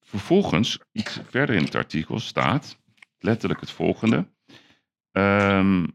Vervolgens, 0.00 0.78
iets 0.92 1.20
verder 1.30 1.54
in 1.54 1.64
het 1.64 1.74
artikel 1.74 2.18
staat, 2.18 2.78
letterlijk 3.18 3.60
het 3.60 3.70
volgende. 3.70 4.28
Ehm, 5.10 5.86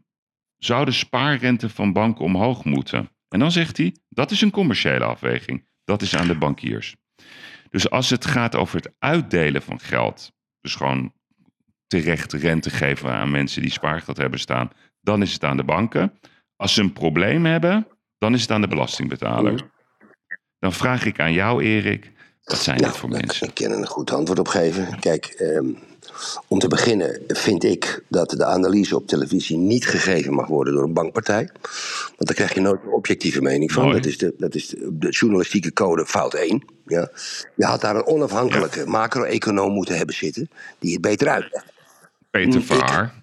zou 0.56 0.84
de 0.84 0.90
spaarrente 0.90 1.68
van 1.68 1.92
banken 1.92 2.24
omhoog 2.24 2.64
moeten? 2.64 3.10
En 3.28 3.38
dan 3.38 3.52
zegt 3.52 3.76
hij, 3.76 3.96
dat 4.08 4.30
is 4.30 4.40
een 4.40 4.50
commerciële 4.50 5.04
afweging. 5.04 5.66
Dat 5.84 6.02
is 6.02 6.16
aan 6.16 6.26
de 6.26 6.38
bankiers. 6.38 6.96
Dus 7.70 7.90
als 7.90 8.10
het 8.10 8.24
gaat 8.24 8.54
over 8.54 8.76
het 8.76 8.94
uitdelen 8.98 9.62
van 9.62 9.80
geld 9.80 10.32
dus 10.60 10.74
gewoon 10.74 11.12
terecht 11.86 12.32
rente 12.32 12.70
geven 12.70 13.12
aan 13.12 13.30
mensen 13.30 13.62
die 13.62 13.70
spaargeld 13.70 14.16
hebben 14.16 14.38
staan, 14.38 14.70
dan 15.00 15.22
is 15.22 15.32
het 15.32 15.44
aan 15.44 15.56
de 15.56 15.64
banken. 15.64 16.18
Als 16.64 16.74
ze 16.74 16.80
een 16.80 16.92
probleem 16.92 17.44
hebben, 17.44 17.86
dan 18.18 18.34
is 18.34 18.40
het 18.40 18.50
aan 18.50 18.60
de 18.60 18.68
belastingbetaler. 18.68 19.70
Dan 20.58 20.72
vraag 20.72 21.04
ik 21.04 21.20
aan 21.20 21.32
jou, 21.32 21.64
Erik, 21.64 22.12
wat 22.44 22.58
zijn 22.58 22.78
dit 22.78 22.96
voor 22.96 23.08
mensen? 23.08 23.52
kan 23.52 23.66
ik 23.66 23.72
er 23.72 23.78
een 23.78 23.86
goed 23.86 24.12
antwoord 24.12 24.38
op 24.38 24.48
geven. 24.48 24.98
Kijk, 25.00 25.24
ehm, 25.26 25.66
om 26.48 26.58
te 26.58 26.68
beginnen 26.68 27.20
vind 27.26 27.64
ik 27.64 28.04
dat 28.08 28.30
de 28.30 28.44
analyse 28.44 28.96
op 28.96 29.06
televisie 29.06 29.56
niet 29.56 29.86
gegeven 29.86 30.34
mag 30.34 30.46
worden 30.46 30.74
door 30.74 30.82
een 30.82 30.92
bankpartij. 30.92 31.50
Want 32.06 32.26
daar 32.26 32.34
krijg 32.34 32.54
je 32.54 32.60
nooit 32.60 32.82
een 32.82 32.92
objectieve 32.92 33.42
mening 33.42 33.72
van. 33.72 33.82
Mooi. 33.84 33.96
Dat 33.96 34.06
is, 34.06 34.18
de, 34.18 34.34
dat 34.38 34.54
is 34.54 34.68
de, 34.68 34.88
de 34.98 35.08
journalistieke 35.10 35.72
code 35.72 36.06
fout 36.06 36.34
1. 36.34 36.64
Ja. 36.86 37.10
Je 37.56 37.64
had 37.64 37.80
daar 37.80 37.96
een 37.96 38.06
onafhankelijke 38.06 38.86
macro-econoom 38.86 39.72
moeten 39.72 39.96
hebben 39.96 40.14
zitten 40.14 40.50
die 40.78 40.92
het 40.92 41.00
beter 41.02 41.28
uitlegt. 41.28 41.72
Peter 42.30 42.60
ik- 42.60 42.66
Vaar. 42.66 43.22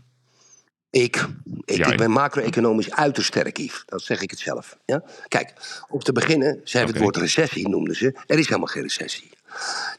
Ik, 0.92 1.28
ik, 1.66 1.98
ben 1.98 2.12
macro-economisch 2.12 2.92
uiterst 2.92 3.28
sterk, 3.28 3.58
Yves. 3.58 3.84
Dat 3.86 4.02
zeg 4.02 4.22
ik 4.22 4.32
het 4.32 4.40
zelf. 4.40 4.78
Ja? 4.86 5.04
Kijk, 5.28 5.54
om 5.90 6.00
te 6.00 6.12
beginnen, 6.12 6.62
ze 6.64 6.78
hebben 6.78 6.96
Oké. 6.96 7.06
het 7.06 7.16
woord 7.16 7.26
recessie, 7.26 7.70
noemden 7.70 7.96
ze. 7.96 8.20
Er 8.26 8.40
is 8.40 8.48
helemaal 8.48 8.68
geen 8.68 8.82
recessie. 8.82 9.30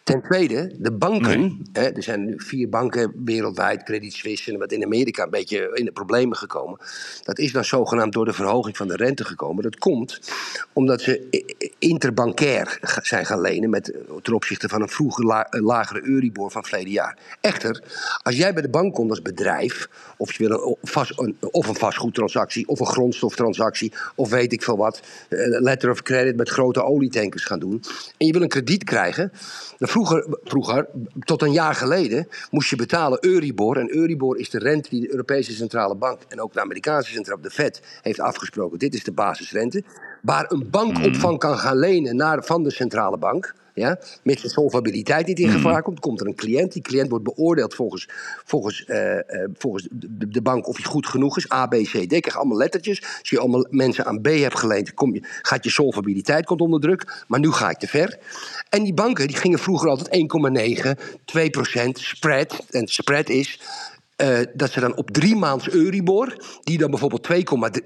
Ten 0.05 0.23
tweede, 0.23 0.75
de 0.79 0.93
banken. 0.93 1.67
Hè, 1.73 1.83
er 1.83 2.03
zijn 2.03 2.25
nu 2.25 2.35
vier 2.37 2.69
banken 2.69 3.13
wereldwijd, 3.25 3.83
Credit 3.83 4.13
Suisse 4.13 4.53
en 4.53 4.59
wat 4.59 4.73
in 4.73 4.85
Amerika 4.85 5.25
een 5.25 5.31
beetje 5.31 5.71
in 5.75 5.85
de 5.85 5.93
problemen 5.93 6.37
gekomen. 6.37 6.79
Dat 7.23 7.39
is 7.39 7.53
dan 7.53 7.65
zogenaamd 7.65 8.13
door 8.13 8.25
de 8.25 8.33
verhoging 8.33 8.77
van 8.77 8.89
de 8.89 8.97
rente 8.97 9.25
gekomen. 9.25 9.63
Dat 9.63 9.79
komt 9.79 10.21
omdat 10.73 11.01
ze 11.01 11.21
interbankair 11.79 12.79
zijn 13.03 13.27
gaan 13.27 13.41
lenen 13.41 13.71
met, 13.71 13.91
eh, 13.91 14.01
ten 14.23 14.35
opzichte 14.35 14.69
van 14.69 14.83
een 14.83 14.89
vroeger 14.89 15.25
la- 15.25 15.47
lagere 15.51 16.03
Euribor 16.05 16.51
van 16.51 16.65
verleden 16.65 16.93
jaar. 16.93 17.19
Echter, 17.41 17.83
als 18.23 18.37
jij 18.37 18.53
bij 18.53 18.63
de 18.63 18.69
bank 18.69 18.95
komt 18.95 19.11
als 19.11 19.23
bedrijf, 19.23 19.89
of 20.17 20.33
je 20.33 20.49
wil 20.49 20.67
een, 20.69 20.77
vast, 20.91 21.19
een, 21.19 21.37
of 21.41 21.69
een 21.69 21.75
vastgoedtransactie, 21.75 22.69
of 22.69 22.81
een 22.81 22.87
grondstoftransactie, 22.87 23.93
of 24.15 24.31
weet 24.31 24.53
ik 24.53 24.63
veel 24.63 24.77
wat, 24.77 25.01
eh, 25.29 25.39
letter 25.61 25.91
of 25.91 26.03
credit 26.03 26.37
met 26.37 26.49
grote 26.49 26.83
olietankers 26.83 27.45
gaan 27.45 27.59
doen, 27.59 27.83
en 28.19 28.27
je 28.27 28.33
wil 28.33 28.43
een 28.43 28.49
krediet 28.49 28.85
krijgen, 28.85 29.33
vroeger, 29.79 30.27
vroeger, 30.45 30.89
tot 31.21 31.43
een 31.43 31.53
jaar 31.53 31.75
geleden, 31.75 32.29
moest 32.51 32.71
je 32.71 32.77
betalen 32.77 33.25
Euribor. 33.25 33.77
En 33.77 33.95
Euribor 33.95 34.39
is 34.39 34.51
de 34.51 34.59
rente 34.59 34.89
die 34.89 35.01
de 35.01 35.11
Europese 35.11 35.53
Centrale 35.53 35.95
Bank 35.95 36.21
en 36.29 36.41
ook 36.41 36.53
de 36.53 36.61
Amerikaanse 36.61 37.13
Centrale 37.13 37.41
Bank, 37.41 37.55
de 37.55 37.63
Fed, 37.63 37.83
heeft 38.03 38.21
afgesproken. 38.21 38.79
Dit 38.79 38.95
is 38.95 39.05
de 39.05 39.13
basisrente. 39.13 39.83
Waar 40.23 40.45
een 40.49 40.71
bank 40.71 41.05
op 41.05 41.15
van 41.15 41.39
kan 41.39 41.59
gaan 41.59 41.79
lenen 41.79 42.17
naar, 42.17 42.45
van 42.45 42.63
de 42.63 42.71
Centrale 42.71 43.19
Bank. 43.19 43.55
Ja, 43.75 43.99
mits 44.23 44.43
de 44.43 44.49
solvabiliteit 44.49 45.27
niet 45.27 45.39
in 45.39 45.51
gevaar 45.51 45.83
komt, 45.83 46.01
komt 46.01 46.21
er 46.21 46.27
een 46.27 46.35
cliënt. 46.35 46.73
Die 46.73 46.83
cliënt 46.83 47.09
wordt 47.09 47.25
beoordeeld 47.25 47.75
volgens, 47.75 48.09
volgens, 48.45 48.85
eh, 48.85 49.19
eh, 49.19 49.51
volgens 49.55 49.89
de, 49.91 50.29
de 50.29 50.43
bank 50.43 50.69
of 50.69 50.77
hij 50.77 50.85
goed 50.85 51.07
genoeg 51.07 51.37
is. 51.37 51.53
A, 51.53 51.67
B, 51.67 51.71
C, 51.71 51.91
D. 51.91 52.07
Krijg 52.07 52.37
allemaal 52.37 52.57
lettertjes. 52.57 53.03
Als 53.19 53.31
je 53.31 53.39
allemaal 53.39 53.67
mensen 53.71 54.05
aan 54.05 54.21
B 54.21 54.27
hebt 54.27 54.59
geleend, 54.59 54.95
kom 54.95 55.15
je, 55.15 55.21
gaat 55.43 55.65
je 55.65 55.71
solvabiliteit 55.71 56.45
komt 56.45 56.61
onder 56.61 56.81
druk. 56.81 57.25
Maar 57.29 57.41
nu 57.41 57.53
ga 57.53 57.71
ik 57.71 57.79
te 57.79 57.87
ver. 57.87 58.19
En 58.69 58.83
die 58.83 58.95
banken 58.95 59.27
die 59.27 59.37
gingen 59.37 59.59
vroeger 59.59 59.89
altijd 59.89 60.09
1,9, 60.87 60.97
2% 61.25 61.99
spread. 61.99 62.67
En 62.71 62.87
spread 62.87 63.29
is 63.29 63.61
eh, 64.17 64.39
dat 64.55 64.71
ze 64.71 64.81
dan 64.81 64.97
op 64.97 65.11
drie 65.11 65.37
maands 65.37 65.71
Euribor, 65.71 66.37
die 66.63 66.79
dan 66.79 66.91
bijvoorbeeld 66.91 67.29
2,3 67.29 67.35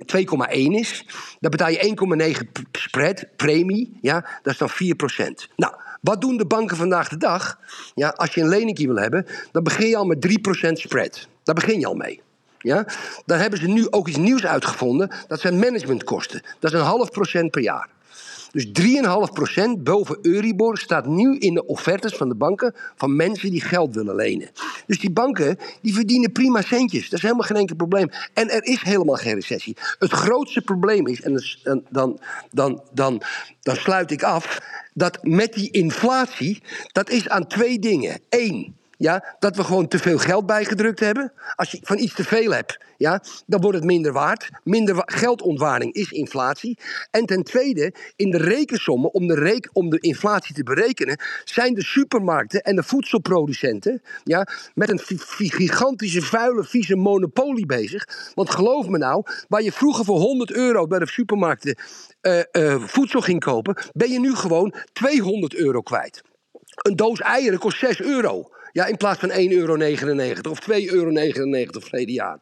2,1 0.07 0.57
is, 0.71 1.07
dan 1.41 1.51
betaal 1.51 1.71
je 1.71 1.95
1,9 2.39 2.53
p- 2.53 2.77
spread, 2.77 3.27
premie, 3.37 3.99
ja, 4.01 4.27
dat 4.43 4.53
is 4.53 4.59
dan 4.59 4.71
4% 4.71 5.49
Nou, 5.57 5.75
wat 6.01 6.21
doen 6.21 6.37
de 6.37 6.47
banken 6.47 6.77
vandaag 6.77 7.09
de 7.09 7.17
dag? 7.17 7.59
Ja, 7.95 8.09
als 8.09 8.35
je 8.35 8.41
een 8.41 8.49
lening 8.49 8.79
wil 8.79 8.97
hebben, 8.97 9.27
dan 9.53 9.63
begin 9.63 9.89
je 9.89 9.97
al 9.97 10.05
met 10.05 10.21
3% 10.21 10.73
spread. 10.73 11.29
Daar 11.43 11.55
begin 11.55 11.81
je 11.81 11.87
al 11.87 11.95
mee. 11.95 12.21
Ja? 12.59 12.87
Dan 13.27 13.39
hebben 13.39 13.59
ze 13.59 13.67
nu 13.67 13.91
ook 13.91 14.09
iets 14.09 14.17
nieuws 14.17 14.47
uitgevonden, 14.47 15.11
dat 15.29 15.41
zijn 15.41 15.59
managementkosten. 15.59 16.43
Dat 16.59 16.73
is 16.73 16.79
een 16.79 16.85
half 16.85 17.11
procent 17.11 17.51
per 17.51 17.63
jaar. 17.63 17.89
Dus 18.57 18.67
3,5% 18.67 19.83
boven 19.83 20.19
Euribor 20.23 20.79
staat 20.79 21.07
nu 21.07 21.39
in 21.39 21.55
de 21.55 21.67
offertes 21.67 22.15
van 22.15 22.29
de 22.29 22.35
banken 22.35 22.75
van 22.95 23.17
mensen 23.17 23.51
die 23.51 23.61
geld 23.61 23.95
willen 23.95 24.15
lenen. 24.15 24.51
Dus 24.87 25.01
die 25.01 25.11
banken 25.11 25.59
die 25.83 25.95
verdienen 25.95 26.33
prima 26.33 26.63
centjes. 26.63 27.03
Dat 27.03 27.13
is 27.13 27.23
helemaal 27.23 27.47
geen 27.47 27.57
enkel 27.57 27.77
probleem. 27.77 28.11
En 28.35 28.51
er 28.51 28.65
is 28.65 28.83
helemaal 28.83 29.17
geen 29.17 29.35
recessie. 29.35 29.77
Het 29.99 30.11
grootste 30.13 30.61
probleem 30.61 31.07
is, 31.07 31.23
en 31.23 31.33
dus- 31.33 31.61
dan, 31.91 32.19
dan, 32.51 32.81
dan, 32.93 33.23
dan 33.61 33.77
sluit 33.77 34.11
ik 34.11 34.23
af, 34.23 34.61
dat 34.95 35.19
met 35.23 35.53
die 35.53 35.71
inflatie, 35.71 36.63
dat 36.93 37.11
is 37.11 37.29
aan 37.29 37.47
twee 37.47 37.79
dingen. 37.79 38.21
Eén, 38.29 38.77
ja, 38.97 39.37
dat 39.39 39.57
we 39.57 39.65
gewoon 39.65 39.89
te 39.89 39.99
veel 39.99 40.19
geld 40.19 40.47
bijgedrukt 40.47 41.01
hebben. 41.01 41.33
Als 41.55 41.71
je 41.71 41.79
van 41.83 41.99
iets 41.99 42.15
te 42.15 42.25
veel 42.25 42.51
hebt, 42.51 42.79
ja, 42.97 43.23
dan 43.47 43.61
wordt 43.61 43.77
het 43.77 43.87
minder 43.87 44.13
waard. 44.13 44.51
Minder 44.65 44.95
wa- 44.95 45.03
geldontwaarding 45.07 45.93
is 45.93 46.11
inflatie. 46.11 46.79
En 47.11 47.27
ten 47.27 47.43
tweede, 47.43 47.95
in 48.17 48.31
de 48.31 48.39
rekensommen, 48.39 49.15
om 49.15 49.27
de, 49.27 49.35
rek- 49.35 49.71
om 49.73 49.91
de 49.91 50.01
inflatie 50.01 50.55
te 50.55 50.63
berekenen, 50.63 51.21
zijn 51.45 51.75
de 51.75 51.83
supermarkten 51.83 52.63
en 52.63 52.77
de 52.77 52.83
voedselproducenten 52.83 54.03
ja, 54.25 54.49
met 54.75 54.91
een 54.91 55.01
gigantische, 55.37 56.23
vuile, 56.23 56.65
vieze 56.65 56.97
monopolie 56.97 57.67
bezig. 57.67 58.33
Want 58.35 58.51
geloof 58.51 58.89
me 58.89 58.99
nou, 58.99 59.23
waar 59.49 59.63
je 59.63 59.73
vroeger 59.73 60.05
voor 60.05 60.19
100 60.19 60.53
euro 60.53 60.87
bij 60.87 60.99
de 60.99 61.09
supermarkten 61.09 61.77
eh, 62.21 62.41
eh, 62.51 62.83
voedsel 62.83 63.21
ging 63.21 63.41
kopen, 63.41 63.77
ben 63.93 64.11
je 64.11 64.21
nu 64.21 64.35
gewoon 64.35 64.75
200 64.93 65.55
euro 65.55 65.81
kwijt. 65.81 66.23
Een 66.77 66.97
doos 66.97 67.21
eieren 67.21 67.59
kost 67.59 67.79
6 67.79 68.01
euro. 68.01 68.51
Ja, 68.77 68.87
in 68.87 68.97
plaats 68.97 69.19
van 69.19 69.31
1,99 69.31 69.37
euro 69.49 69.73
of 70.51 70.61
2,99 70.71 70.87
euro 70.87 71.81
verleden 71.81 72.15
jaar. 72.15 72.39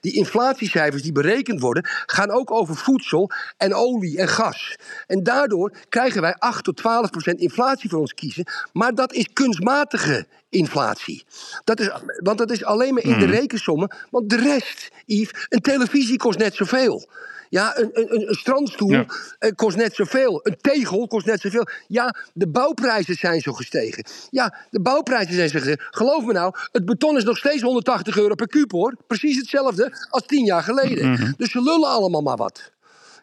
Die 0.00 0.12
inflatiecijfers 0.12 1.02
die 1.02 1.12
berekend 1.12 1.60
worden, 1.60 1.86
gaan 2.06 2.30
ook 2.30 2.50
over 2.50 2.76
voedsel 2.76 3.30
en 3.56 3.74
olie 3.74 4.18
en 4.18 4.28
gas. 4.28 4.76
En 5.06 5.22
daardoor 5.22 5.72
krijgen 5.88 6.20
wij 6.20 6.34
8 6.34 6.64
tot 6.64 6.76
12 6.76 7.10
procent 7.10 7.40
inflatie 7.40 7.90
voor 7.90 7.98
ons 7.98 8.14
kiezen. 8.14 8.44
Maar 8.72 8.94
dat 8.94 9.12
is 9.12 9.28
kunstmatige 9.32 10.26
inflatie. 10.48 11.24
Dat 11.64 11.80
is, 11.80 11.90
want 12.22 12.38
dat 12.38 12.50
is 12.50 12.64
alleen 12.64 12.94
maar 12.94 13.04
in 13.04 13.18
de 13.18 13.26
rekensommen. 13.26 13.96
Want 14.10 14.30
de 14.30 14.36
rest, 14.36 14.90
Yves, 15.04 15.46
een 15.48 15.60
televisie 15.60 16.18
kost 16.18 16.38
net 16.38 16.54
zoveel. 16.54 17.08
Ja, 17.48 17.78
een, 17.78 17.90
een, 17.92 18.28
een- 18.28 18.34
strandstoel 18.34 18.90
Ja. 18.90 19.06
eh, 19.38 19.50
kost 19.54 19.76
net 19.76 19.94
zoveel. 19.94 20.40
Een 20.42 20.56
tegel 20.60 21.06
kost 21.06 21.26
net 21.26 21.40
zoveel. 21.40 21.66
Ja, 21.86 22.14
de 22.34 22.48
bouwprijzen 22.48 23.14
zijn 23.14 23.40
zo 23.40 23.52
gestegen. 23.52 24.04
Ja, 24.30 24.54
de 24.70 24.80
bouwprijzen 24.80 25.34
zijn 25.34 25.48
zo 25.48 25.58
gestegen. 25.58 25.84
Geloof 25.90 26.24
me 26.24 26.32
nou, 26.32 26.54
het 26.72 26.84
beton 26.84 27.16
is 27.16 27.24
nog 27.24 27.36
steeds 27.38 27.62
180 27.62 28.18
euro 28.18 28.34
per 28.34 28.48
kuub 28.48 28.70
hoor. 28.70 28.94
Precies 29.06 29.36
hetzelfde 29.36 30.06
als 30.10 30.26
tien 30.26 30.44
jaar 30.44 30.62
geleden. 30.62 31.34
Dus 31.36 31.50
ze 31.50 31.62
lullen 31.62 31.88
allemaal 31.88 32.22
maar 32.22 32.36
wat. 32.36 32.70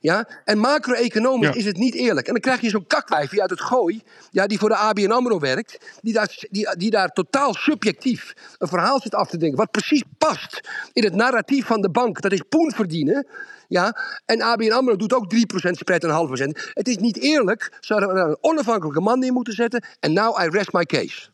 Ja? 0.03 0.27
En 0.43 0.57
macro-economisch 0.57 1.47
Ja. 1.47 1.53
is 1.53 1.65
het 1.65 1.77
niet 1.77 1.93
eerlijk. 1.95 2.27
En 2.27 2.33
dan 2.33 2.41
krijg 2.41 2.61
je 2.61 2.69
zo'n 2.69 2.87
kakwijfje 2.87 3.41
uit 3.41 3.49
het 3.49 3.61
gooi, 3.61 4.01
ja, 4.31 4.47
die 4.47 4.57
voor 4.59 4.69
de 4.69 4.75
ABN 4.75 5.11
AMRO 5.11 5.39
werkt, 5.39 5.77
die 6.01 6.13
daar, 6.13 6.37
die, 6.49 6.75
die 6.77 6.89
daar 6.89 7.09
totaal 7.09 7.53
subjectief 7.53 8.33
een 8.57 8.67
verhaal 8.67 8.99
zit 8.99 9.15
af 9.15 9.29
te 9.29 9.37
denken, 9.37 9.57
wat 9.57 9.71
precies 9.71 10.03
past 10.17 10.69
in 10.93 11.03
het 11.03 11.15
narratief 11.15 11.65
van 11.65 11.81
de 11.81 11.89
bank. 11.89 12.21
Dat 12.21 12.31
is 12.31 12.41
poen 12.49 12.71
verdienen. 12.71 13.27
Ja? 13.67 13.97
En 14.25 14.41
ABN 14.41 14.71
AMRO 14.71 14.95
doet 14.95 15.13
ook 15.13 15.33
3% 15.35 15.37
spread 15.71 16.03
en 16.03 16.09
half 16.09 16.27
procent. 16.27 16.71
Het 16.73 16.87
is 16.87 16.97
niet 16.97 17.17
eerlijk. 17.17 17.77
Zouden 17.79 18.09
we 18.09 18.15
daar 18.15 18.27
een 18.27 18.37
onafhankelijke 18.41 19.01
man 19.01 19.23
in 19.23 19.33
moeten 19.33 19.53
zetten. 19.53 19.83
En 19.99 20.13
now 20.13 20.41
I 20.43 20.49
rest 20.49 20.73
my 20.73 20.85
case. 20.85 21.29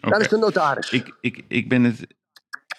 Dat 0.00 0.20
is 0.20 0.28
de 0.28 0.36
notaris. 0.38 0.90
Ik, 0.90 1.16
ik, 1.20 1.44
ik 1.48 1.68
ben 1.68 1.84
het... 1.84 2.06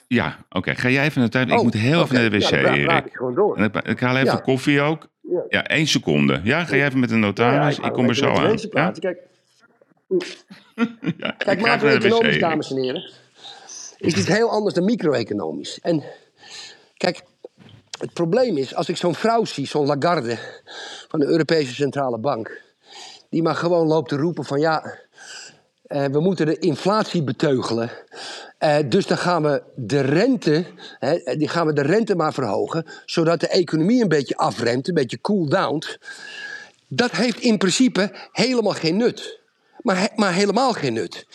Ja, 0.08 0.38
oké. 0.50 0.76
Ga 0.76 0.90
jij 0.90 1.06
even 1.06 1.20
naar 1.20 1.30
de 1.30 1.34
tuin? 1.34 1.50
ik 1.50 1.58
Oh, 1.58 1.64
moet 1.64 1.74
heel 1.74 2.02
even 2.02 2.16
naar 2.16 2.30
de 2.30 2.38
wc, 2.38 2.50
Ja, 2.50 2.62
dan 2.62 2.74
Erik. 2.74 3.06
ik 3.06 3.14
gewoon 3.16 3.36
door. 3.36 3.58
En 3.58 3.64
ik, 3.64 3.76
ik 3.76 4.00
haal 4.00 4.16
even 4.16 4.28
Ja. 4.28 4.36
koffie 4.36 4.82
ook. 4.82 5.08
Ja. 5.22 5.44
Ja, 5.50 5.64
één 5.66 5.88
seconde. 5.88 6.42
Ja, 6.44 6.64
ga 6.66 6.76
jij 6.76 6.86
even 6.88 7.00
met 7.00 7.10
de 7.10 7.16
notaris? 7.16 7.80
ik 7.80 7.92
kom 7.94 8.08
er 8.08 8.16
zo 8.16 8.30
aan. 8.30 8.58
Ja? 8.72 8.92
Kijk, 8.92 9.18
Ja, 11.18 11.32
Kijk, 11.38 11.60
macro-economisch, 11.62 12.40
dames 12.40 12.72
en 12.72 12.78
heren, 12.82 13.10
is 13.98 14.14
iets 14.14 14.28
heel 14.28 14.50
anders 14.50 14.76
dan 14.76 14.86
micro-economisch. 14.86 15.80
En 15.82 16.04
kijk, 16.98 17.22
het 18.00 18.14
probleem 18.14 18.58
is, 18.58 18.76
als 18.76 18.90
ik 18.90 18.98
zo'n 18.98 19.16
vrouw 19.16 19.46
zie, 19.46 19.68
zo'n 19.68 19.86
Lagarde 19.86 20.38
van 21.08 21.20
de 21.20 21.26
Europese 21.26 21.74
Centrale 21.74 22.20
Bank, 22.20 22.62
die 23.30 23.42
maar 23.44 23.56
gewoon 23.56 23.88
loopt 23.88 24.10
te 24.10 24.16
roepen 24.16 24.44
van 24.46 24.60
ja, 24.60 24.96
eh, 25.84 26.06
we 26.06 26.20
moeten 26.20 26.46
de 26.46 26.58
inflatie 26.60 27.24
beteugelen. 27.24 27.90
Eh, 28.58 28.78
dus 28.86 29.06
dan 29.08 29.18
gaan 29.18 29.44
we 29.44 29.64
de 29.76 30.00
rente, 30.00 30.66
hè, 31.00 31.36
die 31.38 31.48
gaan 31.48 31.68
we 31.68 31.74
de 31.74 31.82
rente 31.82 32.16
maar 32.16 32.34
verhogen, 32.34 32.86
zodat 33.06 33.40
de 33.40 33.48
economie 33.48 34.02
een 34.02 34.08
beetje 34.08 34.38
afremt, 34.38 34.88
een 34.88 34.94
beetje 34.94 35.22
cool 35.22 35.50
down. 35.50 35.84
Dat 36.88 37.12
heeft 37.12 37.40
in 37.40 37.58
principe 37.58 38.12
helemaal 38.32 38.74
geen 38.74 38.98
nut. 38.98 39.40
Maar, 39.82 40.10
maar 40.16 40.34
helemaal 40.34 40.74
geen 40.74 40.94
nut. 40.94 41.28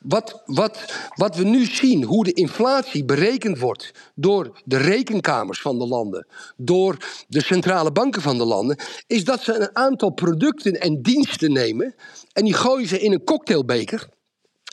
Wat, 0.00 0.42
wat, 0.44 0.92
wat 1.14 1.36
we 1.36 1.44
nu 1.44 1.64
zien, 1.64 2.02
hoe 2.04 2.24
de 2.24 2.32
inflatie 2.32 3.04
berekend 3.04 3.58
wordt 3.58 3.90
door 4.14 4.60
de 4.64 4.76
rekenkamers 4.76 5.60
van 5.60 5.78
de 5.78 5.86
landen, 5.86 6.26
door 6.56 6.96
de 7.28 7.42
centrale 7.42 7.92
banken 7.92 8.22
van 8.22 8.38
de 8.38 8.44
landen, 8.44 8.78
is 9.06 9.24
dat 9.24 9.42
ze 9.42 9.54
een 9.54 9.76
aantal 9.76 10.10
producten 10.10 10.80
en 10.80 11.02
diensten 11.02 11.52
nemen 11.52 11.94
en 12.32 12.44
die 12.44 12.54
gooien 12.54 12.88
ze 12.88 13.00
in 13.00 13.12
een 13.12 13.24
cocktailbeker. 13.24 14.08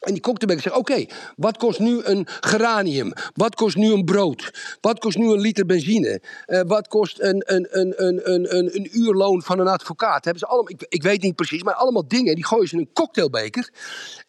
En 0.02 0.14
die 0.14 0.22
cocktailbaker 0.22 0.64
zegt, 0.64 0.76
oké, 0.76 1.06
wat 1.36 1.58
kost 1.58 1.80
nu 1.80 2.04
een 2.04 2.28
geranium? 2.40 3.14
Wat 3.34 3.56
kost 3.56 3.76
nu 3.76 3.92
een 3.92 4.06
brood? 4.06 4.54
Wat 4.80 5.00
kost 5.00 5.18
nu 5.18 5.32
een 5.32 5.40
liter 5.40 5.66
benzine? 5.66 6.22
Eh, 6.46 6.62
wat 6.68 6.88
kost 6.88 7.20
een, 7.20 7.44
een, 7.46 7.68
een, 7.80 8.06
een, 8.06 8.32
een, 8.34 8.76
een, 8.76 9.00
uurloon 9.00 9.42
van 9.42 9.60
een 9.60 9.68
advocaat? 9.68 10.24
Hebben 10.24 10.40
ze 10.40 10.48
allemaal, 10.48 10.70
ik, 10.70 10.86
ik 10.90 11.04
weet 11.04 11.22
niet 11.22 11.36
precies, 11.36 11.64
maar 11.64 11.74
allemaal 11.74 12.08
dingen. 12.08 12.36
Die 12.36 12.46
gooien 12.46 12.68
ze 12.68 12.76
in 12.76 12.82
een 12.82 12.94
cocktailbeker. 12.94 13.70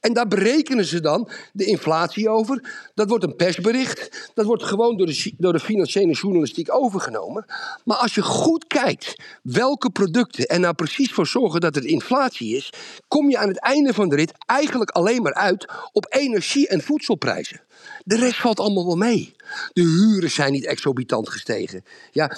En 0.01 0.12
daar 0.12 0.28
berekenen 0.28 0.85
ze 0.85 1.01
dan 1.01 1.28
de 1.53 1.65
inflatie 1.65 2.28
over. 2.28 2.90
Dat 2.94 3.09
wordt 3.09 3.24
een 3.24 3.36
persbericht. 3.36 4.31
Dat 4.35 4.47
wordt 4.47 4.62
gewoon 4.62 4.97
door 4.97 5.07
de, 5.07 5.32
door 5.39 5.53
de 5.53 5.61
financiële 5.61 6.12
journalistiek 6.12 6.74
overgenomen. 6.74 7.44
Maar 7.85 7.97
als 7.97 8.15
je 8.15 8.23
goed 8.23 8.66
kijkt 8.66 9.15
welke 9.43 9.90
producten 9.90 10.47
er 10.47 10.61
nou 10.61 10.74
precies 10.74 11.12
voor 11.12 11.27
zorgen 11.27 11.61
dat 11.61 11.74
het 11.74 11.85
inflatie 11.85 12.57
is, 12.57 12.73
kom 13.09 13.31
je 13.31 13.39
aan 13.39 13.49
het 13.49 13.61
einde 13.61 13.94
van 13.94 14.09
de 14.09 14.16
rit 14.16 14.32
eigenlijk 14.47 14.90
alleen 14.90 15.23
maar 15.23 15.35
uit 15.35 15.61
op 15.93 16.07
energie- 16.09 16.69
en 16.69 16.81
voedselprijzen. 16.81 17.61
De 18.05 18.17
rest 18.17 18.41
valt 18.41 18.61
allemaal 18.61 18.87
wel 18.87 18.97
mee. 18.97 19.35
De 19.73 19.83
huren 19.83 20.31
zijn 20.31 20.53
niet 20.53 20.67
exorbitant 20.67 21.29
gestegen. 21.29 21.85
Ja, 22.11 22.37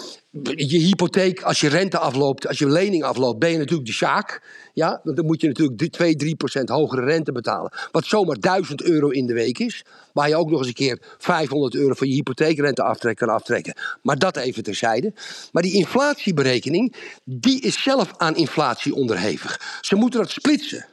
je 0.55 0.79
hypotheek, 0.79 1.43
als 1.43 1.61
je 1.61 1.69
rente 1.69 1.99
afloopt, 1.99 2.47
als 2.47 2.59
je 2.59 2.69
lening 2.69 3.03
afloopt, 3.03 3.39
ben 3.39 3.51
je 3.51 3.59
natuurlijk 3.59 3.87
de 3.87 3.93
sjaak. 3.93 4.43
Ja, 4.73 5.01
dan 5.05 5.27
moet 5.27 5.41
je 5.41 5.47
natuurlijk 5.47 5.93
2, 5.93 6.17
3 6.17 6.37
procent 6.37 6.69
hogere 6.69 7.05
rente 7.05 7.33
betalen. 7.33 7.73
Wat 7.91 8.07
zomaar 8.07 8.41
1000 8.41 8.83
euro 8.83 9.09
in 9.09 9.27
de 9.27 9.33
week 9.33 9.59
is. 9.59 9.85
Waar 10.13 10.29
je 10.29 10.37
ook 10.37 10.51
nog 10.51 10.59
eens 10.59 10.69
een 10.69 10.75
keer 10.75 10.99
500 11.19 11.75
euro 11.75 11.95
van 11.95 12.09
je 12.09 12.15
hypotheekrente 12.15 12.83
aftrek 12.83 13.17
kan 13.17 13.29
aftrekken. 13.29 13.75
Maar 14.03 14.19
dat 14.19 14.37
even 14.37 14.63
terzijde. 14.63 15.13
Maar 15.53 15.63
die 15.63 15.75
inflatieberekening, 15.75 16.95
die 17.25 17.61
is 17.61 17.83
zelf 17.83 18.13
aan 18.17 18.37
inflatie 18.37 18.95
onderhevig. 18.95 19.79
Ze 19.81 19.95
moeten 19.95 20.21
dat 20.21 20.31
splitsen. 20.31 20.87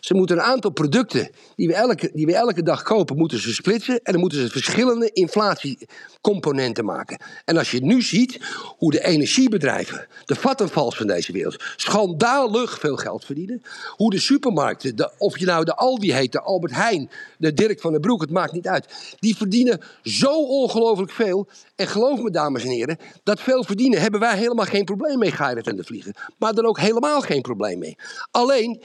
Ze 0.00 0.14
moeten 0.14 0.36
een 0.36 0.42
aantal 0.42 0.70
producten 0.70 1.30
die 1.56 1.68
we, 1.68 1.74
elke, 1.74 2.10
die 2.12 2.26
we 2.26 2.34
elke 2.34 2.62
dag 2.62 2.82
kopen, 2.82 3.16
moeten 3.16 3.38
ze 3.38 3.54
splitsen. 3.54 4.00
En 4.02 4.12
dan 4.12 4.20
moeten 4.20 4.38
ze 4.38 4.48
verschillende 4.48 5.10
inflatiecomponenten 5.12 6.84
maken. 6.84 7.20
En 7.44 7.56
als 7.56 7.70
je 7.70 7.80
nu 7.80 8.02
ziet 8.02 8.38
hoe 8.76 8.90
de 8.90 9.04
energiebedrijven, 9.04 10.06
de 10.24 10.34
vattenvals 10.34 10.96
van 10.96 11.06
deze 11.06 11.32
wereld, 11.32 11.64
schandalig 11.76 12.78
veel 12.78 12.96
geld 12.96 13.24
verdienen. 13.24 13.62
Hoe 13.96 14.10
de 14.10 14.20
supermarkten, 14.20 14.96
de, 14.96 15.12
of 15.18 15.38
je 15.38 15.46
nou 15.46 15.64
de 15.64 15.74
Aldi 15.74 16.12
heet, 16.12 16.32
de 16.32 16.40
Albert 16.40 16.72
Heijn, 16.72 17.10
de 17.38 17.52
Dirk 17.52 17.80
van 17.80 17.92
den 17.92 18.00
Broek, 18.00 18.20
het 18.20 18.30
maakt 18.30 18.52
niet 18.52 18.68
uit. 18.68 19.16
Die 19.18 19.36
verdienen 19.36 19.80
zo 20.02 20.42
ongelooflijk 20.44 21.12
veel. 21.12 21.48
En 21.76 21.86
geloof 21.86 22.20
me, 22.20 22.30
dames 22.30 22.64
en 22.64 22.70
heren, 22.70 22.98
dat 23.22 23.40
veel 23.40 23.64
verdienen 23.64 24.00
hebben 24.00 24.20
wij 24.20 24.36
helemaal 24.36 24.64
geen 24.64 24.84
probleem 24.84 25.18
mee, 25.18 25.30
Geirat 25.30 25.66
en 25.66 25.76
de 25.76 25.84
Vliegen. 25.84 26.14
Maar 26.38 26.54
dan 26.54 26.66
ook 26.66 26.78
helemaal 26.78 27.20
geen 27.20 27.42
probleem 27.42 27.78
mee. 27.78 27.96
Alleen. 28.30 28.82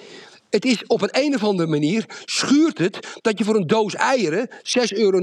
Het 0.54 0.66
is 0.66 0.86
op 0.88 1.02
een, 1.12 1.36
of 1.36 1.44
andere 1.44 1.70
manier 1.70 2.06
schuurt 2.26 2.78
het 2.78 3.18
dat 3.22 3.38
je 3.38 3.44
voor 3.44 3.56
een 3.56 3.68
doos 3.68 3.96
eieren 3.96 4.50
6,99 4.50 4.56
euro 4.90 5.20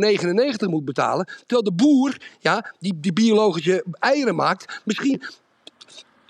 moet 0.69 0.85
betalen. 0.85 1.27
Terwijl 1.27 1.63
de 1.63 1.73
boer, 1.73 2.17
ja, 2.39 2.75
die, 2.79 3.01
die 3.01 3.13
biologische 3.13 3.85
eieren 3.99 4.35
maakt, 4.35 4.81
misschien 4.85 5.23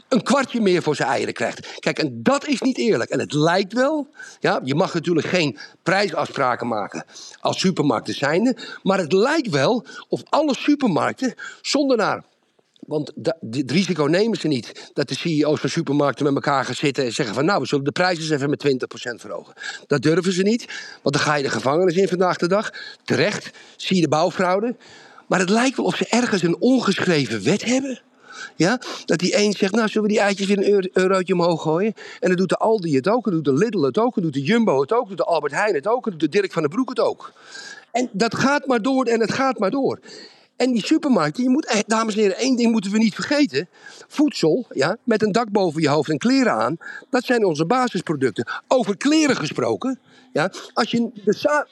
een 0.08 0.22
kwartje 0.22 0.60
meer 0.60 0.82
voor 0.82 0.96
zijn 0.96 1.08
eieren 1.08 1.34
krijgt. 1.34 1.78
Kijk, 1.78 1.98
en 1.98 2.22
dat 2.22 2.46
is 2.46 2.60
niet 2.60 2.78
eerlijk. 2.78 3.10
En 3.10 3.18
het 3.18 3.32
lijkt 3.32 3.72
wel, 3.72 4.08
ja, 4.40 4.60
je 4.64 4.74
mag 4.74 4.94
natuurlijk 4.94 5.26
geen 5.26 5.58
prijsafspraken 5.82 6.66
maken 6.66 7.04
als 7.40 7.60
supermarkten 7.60 8.14
zijnde. 8.14 8.56
Maar 8.82 8.98
het 8.98 9.12
lijkt 9.12 9.50
wel 9.50 9.86
of 10.08 10.22
alle 10.28 10.54
supermarkten 10.54 11.34
zonder 11.60 11.96
naar 11.96 12.24
want 12.90 13.12
het 13.50 13.70
risico 13.70 14.04
nemen 14.04 14.38
ze 14.38 14.48
niet 14.48 14.90
dat 14.92 15.08
de 15.08 15.14
CEO's 15.14 15.60
van 15.60 15.70
supermarkten 15.70 16.24
met 16.24 16.34
elkaar 16.34 16.64
gaan 16.64 16.74
zitten 16.74 17.04
en 17.04 17.12
zeggen 17.12 17.34
van 17.34 17.44
nou, 17.44 17.60
we 17.60 17.66
zullen 17.66 17.84
de 17.84 17.92
prijzen 17.92 18.22
eens 18.22 18.32
even 18.32 18.50
met 18.50 18.64
20% 19.14 19.20
verhogen. 19.20 19.54
Dat 19.86 20.02
durven 20.02 20.32
ze 20.32 20.42
niet, 20.42 20.66
want 21.02 21.14
dan 21.14 21.24
ga 21.24 21.34
je 21.34 21.42
de 21.42 21.50
gevangenis 21.50 21.96
in 21.96 22.08
vandaag 22.08 22.36
de 22.36 22.48
dag. 22.48 22.70
Terecht, 23.04 23.50
zie 23.76 23.96
je 23.96 24.02
de 24.02 24.08
bouwfraude. 24.08 24.76
Maar 25.26 25.38
het 25.38 25.48
lijkt 25.48 25.76
wel 25.76 25.86
of 25.86 25.96
ze 25.96 26.06
ergens 26.08 26.42
een 26.42 26.60
ongeschreven 26.60 27.44
wet 27.44 27.64
hebben. 27.64 28.00
Ja, 28.56 28.80
dat 29.04 29.18
die 29.18 29.36
een 29.36 29.52
zegt, 29.52 29.72
nou 29.72 29.88
zullen 29.88 30.08
we 30.08 30.14
die 30.14 30.22
eitjes 30.22 30.46
weer 30.46 30.58
een 30.58 30.70
euro- 30.70 30.88
eurotje 30.92 31.34
omhoog 31.34 31.62
gooien? 31.62 31.94
En 32.20 32.28
dan 32.28 32.36
doet 32.36 32.48
de 32.48 32.56
Aldi 32.56 32.96
het 32.96 33.08
ook, 33.08 33.26
en 33.26 33.32
doet 33.32 33.44
de 33.44 33.54
Lidl 33.54 33.82
het 33.82 33.98
ook, 33.98 34.16
en 34.16 34.22
doet 34.22 34.32
de 34.32 34.42
Jumbo 34.42 34.80
het 34.80 34.92
ook, 34.92 35.08
doet 35.08 35.16
de 35.16 35.24
Albert 35.24 35.52
Heijn 35.52 35.74
het 35.74 35.86
ook, 35.86 36.10
doet 36.10 36.20
de 36.20 36.28
Dirk 36.28 36.52
van 36.52 36.62
den 36.62 36.70
Broek 36.70 36.88
het 36.88 37.00
ook. 37.00 37.32
En 37.92 38.08
dat 38.12 38.34
gaat 38.34 38.66
maar 38.66 38.82
door 38.82 39.04
en 39.04 39.20
het 39.20 39.32
gaat 39.32 39.58
maar 39.58 39.70
door. 39.70 39.98
En 40.60 40.72
die 40.72 40.86
supermarkten, 40.86 41.42
je 41.42 41.48
moet, 41.50 41.66
echt, 41.66 41.88
dames 41.88 42.14
en 42.14 42.20
heren, 42.20 42.36
één 42.36 42.56
ding 42.56 42.72
moeten 42.72 42.90
we 42.90 42.98
niet 42.98 43.14
vergeten. 43.14 43.68
Voedsel, 44.08 44.66
ja, 44.70 44.96
met 45.04 45.22
een 45.22 45.32
dak 45.32 45.50
boven 45.50 45.82
je 45.82 45.88
hoofd 45.88 46.10
en 46.10 46.18
kleren 46.18 46.52
aan, 46.52 46.76
dat 47.10 47.24
zijn 47.24 47.44
onze 47.44 47.66
basisproducten. 47.66 48.48
Over 48.68 48.96
kleren 48.96 49.36
gesproken, 49.36 49.98
ja, 50.32 50.52
als 50.72 50.90
je 50.90 51.10
de 51.24 51.34
sa- 51.34 51.66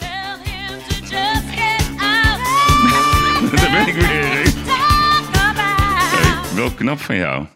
Daar 3.56 3.70
ben 3.70 3.86
ik 3.86 3.94
weer, 3.94 4.10
Erik. 4.10 4.54
Hey, 4.66 6.54
wel 6.56 6.70
knap 6.70 6.98
van 6.98 7.16
jou. 7.16 7.46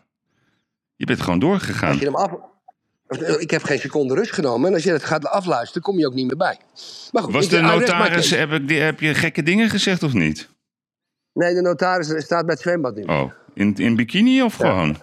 Je 0.97 1.07
bent 1.07 1.21
gewoon 1.21 1.39
doorgegaan. 1.39 1.91
als 1.91 1.99
je 1.99 2.05
hem 2.05 2.15
af... 2.17 2.31
Ik 3.39 3.51
heb 3.51 3.63
geen 3.63 3.79
seconde 3.79 4.15
rust 4.15 4.33
genomen. 4.33 4.69
En 4.69 4.75
als 4.75 4.83
je 4.83 4.91
het 4.93 5.05
gaat 5.05 5.27
afluisteren, 5.27 5.83
kom 5.83 5.99
je 5.99 6.07
ook 6.07 6.15
niet 6.15 6.27
meer 6.27 6.37
bij. 6.37 6.59
Maar 7.13 7.23
goed, 7.23 7.33
Was 7.33 7.45
ik- 7.45 7.51
de 7.51 7.57
my 7.63 7.69
notaris, 7.69 8.33
ik, 8.33 8.69
heb 8.69 9.01
je 9.01 9.15
gekke 9.15 9.43
dingen 9.43 9.71
gezegd 9.71 10.03
of 10.03 10.13
niet? 10.13 10.49
Nee, 11.35 11.55
de 11.55 11.61
notaris 11.61 12.25
staat 12.25 12.47
bij 12.47 12.55
het 12.55 12.63
zwembad 12.63 12.95
nu. 12.95 13.03
Oh, 13.03 13.31
in, 13.55 13.75
in 13.77 13.97
bikini 13.97 14.43
of 14.43 14.55
gewoon? 14.55 14.97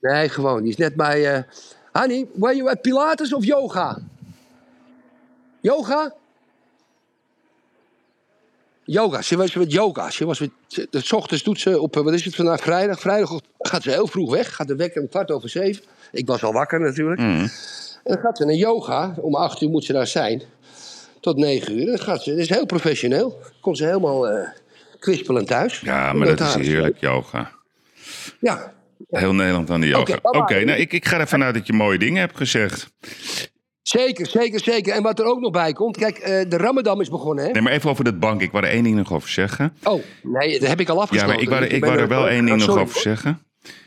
Nee, 0.00 0.28
gewoon. 0.28 0.62
Die 0.62 0.70
is 0.70 0.76
net 0.76 0.94
bij... 0.94 1.34
eh 1.34 1.42
Honey, 1.92 2.26
were 2.34 2.56
you 2.56 2.70
at 2.70 2.80
Pilates 2.80 3.34
of 3.34 3.44
yoga? 3.44 3.98
Yoga? 5.60 6.14
Yoga. 8.84 9.22
Ze 9.22 9.36
was 9.36 9.54
met 9.54 9.72
yoga. 9.72 10.10
Ze 10.10 10.24
was 10.24 10.40
met, 10.40 10.50
de 10.90 11.04
ochtends 11.14 11.42
doet 11.42 11.60
ze 11.60 11.80
op, 11.80 11.96
eh, 11.96 12.02
wat 12.02 12.12
is 12.12 12.24
het 12.24 12.34
vandaag, 12.34 12.60
vrijdag. 12.60 13.00
Vrijdag 13.00 13.40
gaat 13.58 13.82
ze 13.82 13.90
heel 13.90 14.06
vroeg 14.06 14.30
weg. 14.30 14.54
Gaat 14.54 14.68
de 14.68 14.76
wekker 14.76 15.00
om 15.00 15.08
kwart 15.08 15.30
over 15.30 15.48
zeven. 15.48 15.84
Ik 16.12 16.26
was 16.26 16.44
al 16.44 16.52
wakker 16.52 16.80
natuurlijk. 16.80 17.20
Mm. 17.20 17.40
En 18.04 18.14
dan 18.14 18.18
gaat 18.18 18.36
ze 18.36 18.44
naar 18.44 18.54
yoga. 18.54 19.14
Om 19.20 19.34
acht 19.34 19.60
uur 19.60 19.70
moet 19.70 19.84
ze 19.84 19.92
daar 19.92 20.06
zijn. 20.06 20.42
Tot 21.20 21.36
negen 21.36 21.72
uur. 21.74 21.80
En 21.80 21.86
dan 21.86 21.98
gaat 21.98 22.22
ze, 22.22 22.30
dat 22.30 22.38
is 22.38 22.48
heel 22.48 22.66
professioneel. 22.66 23.38
Komt 23.60 23.76
ze 23.76 23.84
helemaal 23.84 24.28
eh 24.28 24.48
kwispelend 25.04 25.46
thuis. 25.46 25.80
Ja, 25.80 26.12
maar 26.12 26.36
dat 26.36 26.40
is 26.40 26.66
heerlijk, 26.66 26.96
yoga. 27.00 27.50
Ja. 28.40 28.72
Heel 29.10 29.34
Nederland 29.34 29.70
aan 29.70 29.80
de 29.80 29.86
yoga. 29.86 30.18
Oké, 30.22 30.64
nou, 30.64 30.78
ik, 30.78 30.92
ik 30.92 31.04
ga 31.04 31.18
ervan 31.18 31.42
uit 31.42 31.54
dat 31.54 31.66
je 31.66 31.72
mooie 31.72 31.98
dingen 31.98 32.20
hebt 32.20 32.36
gezegd. 32.36 32.90
Zeker, 33.82 34.26
zeker, 34.26 34.60
zeker. 34.60 34.92
En 34.94 35.02
wat 35.02 35.18
er 35.18 35.24
ook 35.24 35.40
nog 35.40 35.50
bij 35.50 35.72
komt. 35.72 35.96
Kijk, 35.96 36.18
eh, 36.18 36.44
de 36.48 36.56
Ramadan 36.56 37.00
is 37.00 37.08
begonnen, 37.08 37.44
hè? 37.44 37.50
Nee, 37.50 37.62
maar 37.62 37.72
even 37.72 37.90
over 37.90 38.04
dat 38.04 38.18
bank. 38.20 38.40
Ik 38.40 38.50
wou 38.50 38.64
er 38.64 38.70
één 38.70 38.82
ding 38.82 38.96
nog 38.96 39.12
over 39.12 39.28
zeggen. 39.28 39.76
Oh, 39.82 40.02
nee, 40.22 40.58
dat 40.60 40.68
heb 40.68 40.80
ik 40.80 40.88
al 40.88 40.96
Ja, 40.96 41.02
afgesloten. 41.02 41.34
maar 41.34 41.42
ik 41.42 41.48
wou, 41.48 41.62
er- 41.64 41.72
ik 41.72 41.84
wou 41.84 41.98
er 41.98 42.08
wel 42.08 42.28
één 42.28 42.44
ding 42.44 42.56
nog 42.58 42.66
sorry, 42.66 42.82
over 42.82 43.00
zeggen. 43.00 43.42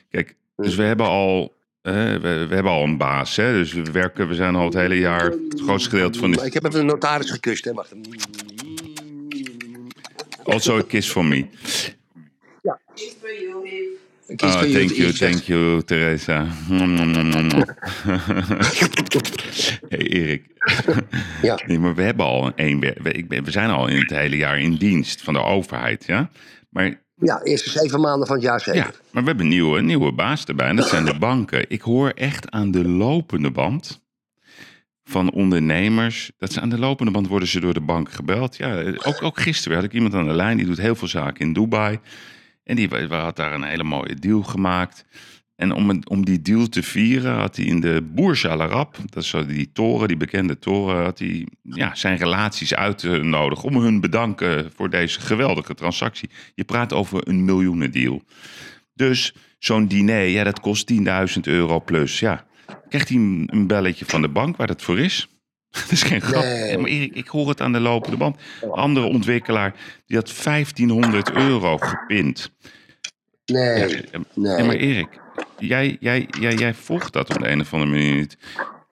Kijk, 0.10 0.36
dus 0.56 0.76
we 0.76 0.84
hebben 0.84 1.06
al... 1.06 1.54
we, 1.82 2.18
we 2.50 2.54
hebben 2.56 2.72
al 2.72 2.84
een 2.84 2.98
baas, 2.98 3.36
hè? 3.36 3.54
dus 3.54 3.74
we 3.74 3.92
werken, 3.92 4.28
we 4.28 4.34
zijn 4.36 4.56
al 4.56 4.66
het 4.66 4.74
hele 4.74 4.98
jaar 5.00 5.24
het 5.26 5.62
grootste 5.62 5.90
gedeelte 5.90 6.20
van 6.20 6.32
de... 6.32 6.46
Ik 6.46 6.54
heb 6.54 6.66
even 6.66 6.80
een 6.80 6.86
notaris 6.86 7.32
gekust, 7.32 7.66
hè? 7.66 7.74
Wacht. 7.74 7.94
Also 10.48 10.78
a 10.78 10.82
kiss 10.82 11.12
for 11.12 11.26
me. 11.26 11.46
Ik 14.28 14.38
kies 14.38 14.54
Oh, 14.54 14.60
voor 14.62 14.70
thank 14.72 14.90
you, 14.92 15.12
thank 15.14 15.42
you, 15.42 15.82
Teresa. 15.84 16.48
Hey, 19.90 20.00
Erik. 20.08 20.46
Ja. 21.42 21.60
Nee, 21.66 21.80
maar 21.80 21.96
we 21.96 22.02
hebben 22.02 22.26
al 22.26 22.52
één... 22.56 22.80
we- 22.80 22.96
we- 23.02 23.12
ik 23.12 23.28
ben- 23.28 23.44
We 23.44 23.52
zijn 23.52 23.70
al 23.70 23.88
in 23.88 24.00
het 24.00 24.10
hele 24.10 24.38
jaar 24.38 24.60
in 24.60 24.76
dienst 24.76 25.22
van 25.22 25.34
de 25.34 25.42
overheid, 25.44 26.04
ja? 26.06 26.30
Maar 26.70 27.02
Ja, 27.16 27.42
eerste 27.44 27.70
zeven 27.70 28.00
maanden 28.02 28.28
van 28.28 28.36
het 28.36 28.46
jaar 28.46 28.60
zeker. 28.62 28.80
Ja, 28.82 28.92
maar 29.12 29.22
we 29.24 29.28
hebben 29.28 29.46
een 29.46 29.52
nieuwe, 29.52 29.82
nieuwe 29.82 30.12
baas 30.12 30.46
erbij. 30.46 30.68
En 30.68 30.76
dat 30.76 30.88
zijn 30.88 31.06
de 31.06 31.18
banken. 31.28 31.66
Ik 31.70 31.82
hoor 31.82 32.10
echt 32.10 32.50
aan 32.52 32.72
de 32.72 32.88
lopende 32.88 33.52
band 33.52 34.06
van 35.08 35.32
ondernemers. 35.32 36.32
Dat 36.38 36.54
ze 36.54 36.62
aan 36.62 36.70
de 36.70 36.80
lopende 36.80 37.12
band 37.12 37.28
worden 37.28 37.48
ze 37.48 37.60
door 37.60 37.74
de 37.74 37.82
bank 37.82 38.12
gebeld. 38.12 38.58
Ja, 38.58 38.84
ook, 39.04 39.24
ook 39.24 39.40
gisteren 39.40 39.78
had 39.78 39.86
ik 39.86 39.94
iemand 39.94 40.14
aan 40.14 40.28
de 40.28 40.34
lijn. 40.34 40.58
Die 40.58 40.66
doet 40.66 40.78
heel 40.78 40.96
veel 40.96 41.08
zaken 41.08 41.46
in 41.46 41.54
Dubai. 41.54 42.00
En 42.64 42.76
die 42.76 42.88
had 43.10 43.36
daar 43.36 43.54
een 43.54 43.64
hele 43.64 43.84
mooie 43.84 44.16
deal 44.16 44.44
gemaakt. 44.44 45.06
En 45.56 45.72
om, 45.72 46.02
om 46.08 46.26
die 46.26 46.42
deal 46.42 46.68
te 46.68 46.84
vieren 46.84 47.34
had 47.34 47.56
hij 47.56 47.66
in 47.66 47.80
de 47.80 48.08
Burj 48.14 48.46
Al 48.46 48.62
Arab, 48.62 48.98
dat 49.06 49.24
is 49.24 49.34
die 49.48 49.72
toren, 49.72 50.08
die 50.08 50.18
bekende 50.18 50.60
toren, 50.60 51.04
had 51.04 51.20
hij 51.20 51.48
ja, 51.62 51.96
zijn 51.96 52.18
relaties 52.18 52.76
uitgenodigd 52.76 53.64
om 53.64 53.78
hun 53.78 54.00
bedanken 54.00 54.72
voor 54.76 54.90
deze 54.90 55.22
geweldige 55.22 55.74
transactie. 55.74 56.30
Je 56.56 56.64
praat 56.64 56.94
over 56.94 57.28
een 57.28 57.46
miljoenendeal. 57.46 58.22
Dus 58.94 59.34
zo'n 59.60 59.88
diner, 59.88 60.28
ja, 60.28 60.44
dat 60.44 60.60
kost 60.60 60.94
10.000 60.94 60.98
euro 61.42 61.82
plus. 61.82 62.20
Ja, 62.20 62.46
krijgt 62.90 63.10
hij 63.10 63.18
een 63.18 63.68
belletje 63.68 64.06
van 64.06 64.22
de 64.22 64.30
bank 64.30 64.58
waar 64.58 64.68
dat 64.68 64.82
voor 64.82 65.00
is? 65.00 65.28
Dat 65.72 65.92
is 65.92 66.04
geen 66.04 66.22
grap. 66.22 66.44
Nee. 66.44 66.78
Maar 66.78 66.90
Erik, 66.90 67.16
ik 67.16 67.28
hoor 67.28 67.50
het 67.50 67.62
aan 67.62 67.72
de 67.72 67.80
lopende 67.80 68.18
band. 68.18 68.38
Een 68.62 68.70
andere 68.70 69.06
ontwikkelaar, 69.06 69.76
die 70.06 70.18
had 70.18 70.44
1500 70.44 71.32
euro 71.32 71.78
gepind. 71.78 72.52
Nee, 73.46 73.90
Ja, 73.90 74.20
nee. 74.34 74.66
maar 74.66 74.76
Erik, 74.76 75.08
jij, 75.58 75.98
jij, 76.00 76.28
jij, 76.40 76.54
jij 76.54 76.74
volgt 76.74 77.14
dat 77.14 77.30
op 77.36 77.42
de 77.42 77.50
een 77.50 77.62
of 77.62 77.74
andere 77.74 77.92
manier 77.92 78.16
niet. 78.16 78.38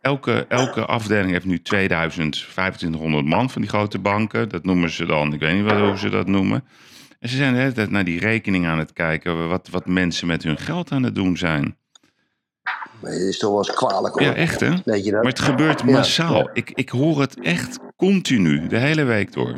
elke, 0.01 0.45
elke 0.49 0.85
afdeling 0.85 1.31
heeft 1.31 1.45
nu 1.45 1.61
2000, 1.61 2.33
2500 2.33 3.25
man 3.25 3.49
van 3.49 3.61
die 3.61 3.69
grote 3.69 3.99
banken. 3.99 4.49
Dat 4.49 4.63
noemen 4.63 4.89
ze 4.89 5.05
dan, 5.05 5.33
ik 5.33 5.39
weet 5.39 5.53
niet 5.53 5.63
wat, 5.71 5.79
hoe 5.79 5.97
ze 5.97 6.09
dat 6.09 6.27
noemen. 6.27 6.63
En 7.19 7.29
ze 7.29 7.35
zijn 7.35 7.53
de 7.53 7.59
hele 7.59 7.71
tijd 7.71 7.89
naar 7.89 8.03
die 8.03 8.19
rekening 8.19 8.65
aan 8.65 8.79
het 8.79 8.93
kijken, 8.93 9.47
wat, 9.47 9.67
wat 9.69 9.85
mensen 9.85 10.27
met 10.27 10.43
hun 10.43 10.57
geld 10.57 10.91
aan 10.91 11.03
het 11.03 11.15
doen 11.15 11.37
zijn. 11.37 11.77
Het 13.13 13.21
is 13.21 13.37
toch 13.37 13.49
wel 13.49 13.57
eens 13.57 13.71
kwalijk 13.73 14.13
hoor. 14.13 14.23
Ja, 14.27 14.33
echt 14.35 14.59
hè? 14.59 14.69
Weet 14.85 15.05
je 15.05 15.11
dat? 15.11 15.21
Maar 15.23 15.31
het 15.31 15.39
gebeurt 15.41 15.79
Ja. 15.79 15.85
massaal. 15.85 16.49
Ik, 16.53 16.71
ik 16.73 16.89
hoor 16.89 17.21
het 17.21 17.39
echt 17.39 17.79
continu, 17.95 18.67
de 18.67 18.77
hele 18.77 19.03
week 19.03 19.33
door. 19.33 19.53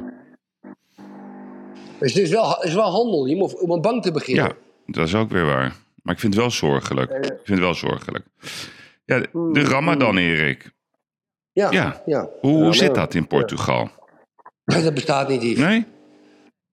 Dus 1.99 2.13
het 2.13 2.23
is 2.23 2.29
wel, 2.29 2.49
het 2.49 2.63
is 2.63 2.73
wel 2.73 2.89
handel. 2.91 3.25
Je 3.25 3.35
moet 3.35 3.59
om 3.59 3.71
een 3.71 3.81
bank 3.81 4.03
te 4.03 4.11
beginnen. 4.11 4.43
Ja, 4.45 4.51
dat 4.85 5.07
is 5.07 5.15
ook 5.15 5.29
weer 5.29 5.45
waar. 5.45 5.75
Maar 6.03 6.13
ik 6.13 6.19
vind 6.21 6.33
het 6.33 6.41
wel 6.41 6.51
zorgelijk. 6.51 7.11
Ik 7.11 7.23
vind 7.25 7.47
het 7.47 7.59
wel 7.59 7.73
zorgelijk. 7.73 8.25
Ja, 9.05 9.19
de, 9.19 9.29
Mm, 9.31 9.53
de 9.53 9.63
Ramadan, 9.63 10.17
Erik. 10.17 10.71
ja. 11.51 11.71
Ja. 11.71 12.01
ja. 12.05 12.29
Hoe, 12.41 12.63
hoe 12.63 12.75
zit 12.75 12.95
dat 12.95 13.13
in 13.13 13.27
Portugal? 13.27 13.89
Dat 14.65 14.93
bestaat 14.93 15.27
niet, 15.29 15.41
Yves. 15.43 15.57
Nee? 15.65 15.85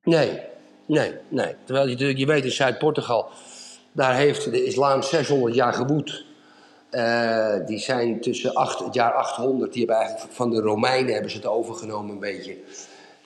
Nee, 0.02 0.40
nee, 0.86 1.12
nee. 1.28 1.54
Terwijl 1.64 1.86
je 1.86 1.92
natuurlijk, 1.92 2.18
je 2.18 2.26
weet 2.26 2.44
in 2.44 2.50
Zuid-Portugal, 2.50 3.28
daar 3.92 4.14
heeft 4.14 4.50
de 4.50 4.64
islam 4.64 5.02
600 5.02 5.54
jaar 5.54 5.72
gewoed. 5.72 6.24
Eh, 6.94 7.66
die 7.66 7.78
zijn 7.78 8.20
tussen 8.20 8.54
acht, 8.54 8.78
het 8.78 8.94
jaar 8.94 9.12
800, 9.12 9.72
die 9.72 9.84
hebben 9.84 10.04
eigenlijk 10.04 10.34
van 10.34 10.50
de 10.50 10.60
Romeinen 10.60 11.12
hebben 11.12 11.30
ze 11.30 11.36
het 11.36 11.46
overgenomen 11.46 12.12
een 12.12 12.20
beetje. 12.20 12.56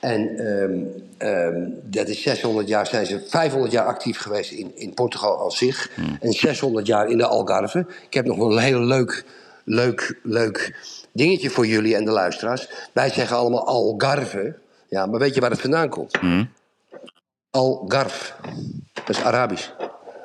En 0.01 0.39
ehm, 0.39 0.81
ehm, 1.19 1.67
dat 1.83 2.09
is 2.09 2.23
600 2.23 2.69
jaar, 2.69 2.87
zijn 2.87 3.07
ze 3.07 3.25
500 3.29 3.73
jaar 3.73 3.87
actief 3.87 4.19
geweest 4.19 4.51
in, 4.51 4.73
in 4.75 4.95
Portugal 4.95 5.39
als 5.39 5.59
zich. 5.59 5.91
En 6.21 6.33
600 6.33 6.87
jaar 6.87 7.09
in 7.09 7.19
de 7.19 7.27
Algarve. 7.27 7.87
Ik 8.07 8.15
heb 8.15 8.25
nog 8.25 8.37
wel 8.37 8.53
een 8.53 8.63
heel 8.63 8.81
leuk, 8.81 9.25
leuk, 9.65 10.19
leuk 10.23 10.77
dingetje 11.13 11.51
voor 11.51 11.67
jullie 11.67 11.97
en 11.97 12.05
de 12.05 12.11
luisteraars. 12.11 12.69
Wij 12.93 13.11
zeggen 13.11 13.37
allemaal 13.37 13.67
Algarve. 13.67 14.55
Ja, 14.89 15.07
maar 15.07 15.21
weet 15.21 15.35
je 15.35 15.41
waar 15.41 15.51
het 15.51 15.61
vandaan 15.61 15.89
komt? 15.89 16.19
Al-Garf. 17.51 18.37
Dat 18.95 19.09
is 19.17 19.23
Arabisch. 19.23 19.69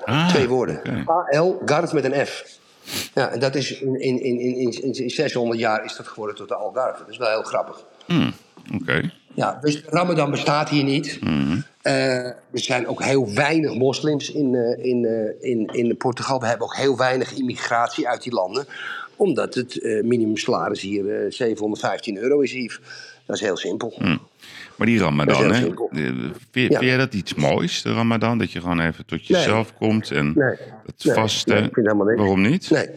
Ah, 0.05 0.29
Twee 0.29 0.47
woorden. 0.47 0.77
oké. 0.77 1.03
A-L, 1.11 1.61
Garf 1.65 1.93
met 1.93 2.03
een 2.03 2.25
F. 2.25 2.61
Ja, 3.13 3.29
en 3.29 3.39
dat 3.39 3.55
is 3.55 3.81
in, 3.81 3.99
in, 4.01 4.21
in, 4.21 4.39
in, 4.39 4.81
in, 4.81 4.93
in 4.93 5.09
600 5.09 5.59
jaar 5.59 5.85
is 5.85 5.95
dat 5.95 6.07
geworden 6.07 6.35
tot 6.35 6.47
de 6.47 6.55
Algarve. 6.55 6.99
Dat 6.99 7.09
is 7.09 7.17
wel 7.17 7.29
heel 7.29 7.43
grappig. 7.43 7.83
Oké. 8.73 9.11
Ja, 9.33 9.57
dus 9.61 9.83
Ramadan 9.85 10.31
bestaat 10.31 10.69
hier 10.69 10.83
niet. 10.83 11.19
Eh, 11.81 12.25
er 12.25 12.37
zijn 12.51 12.87
ook 12.87 13.03
heel 13.03 13.33
weinig 13.33 13.75
moslims 13.75 14.31
in, 14.31 14.55
eh, 14.55 14.85
in, 14.85 15.05
eh, 15.05 15.49
in, 15.49 15.65
in 15.65 15.97
Portugal. 15.97 16.39
We 16.39 16.45
hebben 16.45 16.67
ook 16.67 16.75
heel 16.75 16.97
weinig 16.97 17.33
immigratie 17.33 18.07
uit 18.07 18.23
die 18.23 18.33
landen. 18.33 18.65
Omdat 19.15 19.53
het 19.53 20.01
minimumsalaris 20.03 20.81
hier 20.81 21.23
eh, 21.23 21.31
715 21.31 22.17
euro 22.17 22.39
is, 22.39 22.51
Yves. 22.51 22.79
Dat 23.25 23.35
is 23.35 23.41
heel 23.41 23.57
simpel. 23.57 23.93
Maar 24.75 24.87
die 24.87 24.99
Ramadan, 24.99 25.53
hè? 25.53 25.61
Vind, 25.61 26.37
vind 26.51 26.79
jij 26.79 26.97
dat 26.97 27.13
iets 27.13 27.33
moois, 27.33 27.81
de 27.81 27.93
Ramadan? 27.93 28.37
Dat 28.37 28.51
je 28.51 28.59
gewoon 28.59 28.79
even 28.79 29.05
tot 29.05 29.27
jezelf 29.27 29.73
komt 29.77 30.11
en 30.11 30.33
Nee. 30.35 30.55
het 30.85 31.03
Nee, 31.05 31.13
vasten? 31.13 31.55
nee, 31.55 31.63
ik 31.63 31.73
vind 31.73 31.85
helemaal 31.85 32.05
niks. 32.05 32.19
Waarom 32.19 32.41
niet? 32.41 32.69
Nee. 32.69 32.87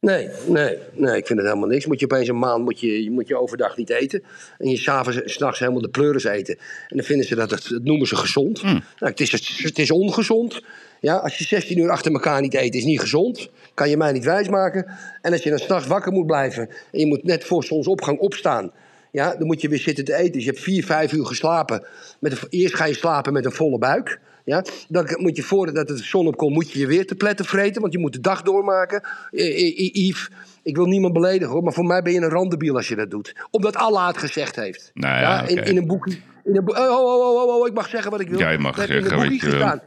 Nee, 0.00 0.28
nee, 0.46 0.76
nee, 0.94 1.16
ik 1.16 1.26
vind 1.26 1.38
het 1.38 1.48
helemaal 1.48 1.68
niks. 1.68 1.86
Moet 1.86 2.00
je 2.00 2.04
opeens 2.04 2.28
een 2.28 2.38
maand 2.38 2.64
moet 2.64 2.80
je, 2.80 3.10
moet 3.10 3.28
je 3.28 3.40
overdag 3.40 3.76
niet 3.76 3.90
eten. 3.90 4.22
En 4.58 4.68
je 4.68 4.76
s'avonds, 4.76 5.20
s'nachts 5.24 5.58
helemaal 5.58 5.80
de 5.80 5.88
pleuris 5.88 6.24
eten. 6.24 6.56
En 6.88 6.96
dan 6.96 7.04
vinden 7.04 7.26
ze 7.26 7.34
dat, 7.34 7.50
dat, 7.50 7.66
dat 7.70 7.84
noemen 7.84 8.06
ze 8.06 8.16
gezond. 8.16 8.62
Nou, 8.62 8.80
het, 8.98 9.20
is, 9.20 9.32
het 9.62 9.78
is 9.78 9.90
ongezond. 9.90 10.62
Ja, 11.00 11.16
als 11.16 11.38
je 11.38 11.44
16 11.44 11.78
uur 11.78 11.90
achter 11.90 12.12
elkaar 12.12 12.40
niet 12.40 12.54
eet, 12.54 12.74
is 12.74 12.84
niet 12.84 13.00
gezond. 13.00 13.50
Kan 13.74 13.88
je 13.88 13.96
mij 13.96 14.12
niet 14.12 14.24
wijsmaken. 14.24 14.86
En 15.22 15.32
als 15.32 15.42
je 15.42 15.50
dan 15.50 15.58
s'nachts 15.58 15.86
wakker 15.86 16.12
moet 16.12 16.26
blijven. 16.26 16.68
En 16.92 16.98
je 16.98 17.06
moet 17.06 17.24
net 17.24 17.44
voor 17.44 17.64
zonsopgang 17.64 18.18
opstaan. 18.18 18.72
Ja, 19.10 19.36
dan 19.36 19.46
moet 19.46 19.60
je 19.60 19.68
weer 19.68 19.78
zitten 19.78 20.04
te 20.04 20.14
eten. 20.14 20.32
Dus 20.32 20.44
je 20.44 20.50
hebt 20.50 20.62
vier, 20.62 20.84
vijf 20.84 21.12
uur 21.12 21.26
geslapen. 21.26 21.86
Met 22.18 22.32
een, 22.32 22.38
eerst 22.48 22.74
ga 22.74 22.84
je 22.84 22.94
slapen 22.94 23.32
met 23.32 23.44
een 23.44 23.52
volle 23.52 23.78
buik. 23.78 24.20
Ja, 24.44 24.64
dan 24.88 25.06
moet 25.16 25.36
je 25.36 25.42
voordat 25.42 25.88
de 25.88 25.96
zon 25.96 26.26
opkomt, 26.26 26.54
moet 26.54 26.72
je 26.72 26.78
je 26.78 26.86
weer 26.86 27.06
te 27.06 27.14
pletten 27.14 27.44
vreten. 27.44 27.80
Want 27.80 27.92
je 27.92 27.98
moet 27.98 28.12
de 28.12 28.20
dag 28.20 28.42
doormaken. 28.42 29.02
Eh, 29.30 29.46
eh, 29.46 29.78
eh, 29.78 29.94
Yves, 29.94 30.28
ik 30.62 30.76
wil 30.76 30.86
niemand 30.86 31.12
beledigen 31.12 31.52
hoor. 31.52 31.62
Maar 31.62 31.72
voor 31.72 31.84
mij 31.84 32.02
ben 32.02 32.12
je 32.12 32.20
een 32.20 32.28
randebiel 32.28 32.76
als 32.76 32.88
je 32.88 32.96
dat 32.96 33.10
doet. 33.10 33.34
Omdat 33.50 33.76
Allah 33.76 34.06
het 34.06 34.18
gezegd 34.18 34.56
heeft. 34.56 34.90
Nou 34.94 35.20
ja, 35.20 35.46
in, 35.48 35.64
in 35.64 35.76
een 35.76 35.86
boekje. 35.86 36.16
In 36.44 36.56
een 36.56 36.64
boek, 36.64 36.78
oh, 36.78 36.90
oh, 36.90 37.20
oh, 37.20 37.42
oh, 37.42 37.60
oh, 37.60 37.66
ik 37.66 37.74
mag 37.74 37.88
zeggen 37.88 38.10
wat 38.10 38.20
ik 38.20 38.28
wil. 38.28 38.38
Jij 38.38 38.58
mag 38.58 38.76
Dat 38.76 38.86
zeggen 38.86 39.16
wat 39.16 39.24
je 39.24 39.40
wil. 39.40 39.50
gestaan. 39.50 39.80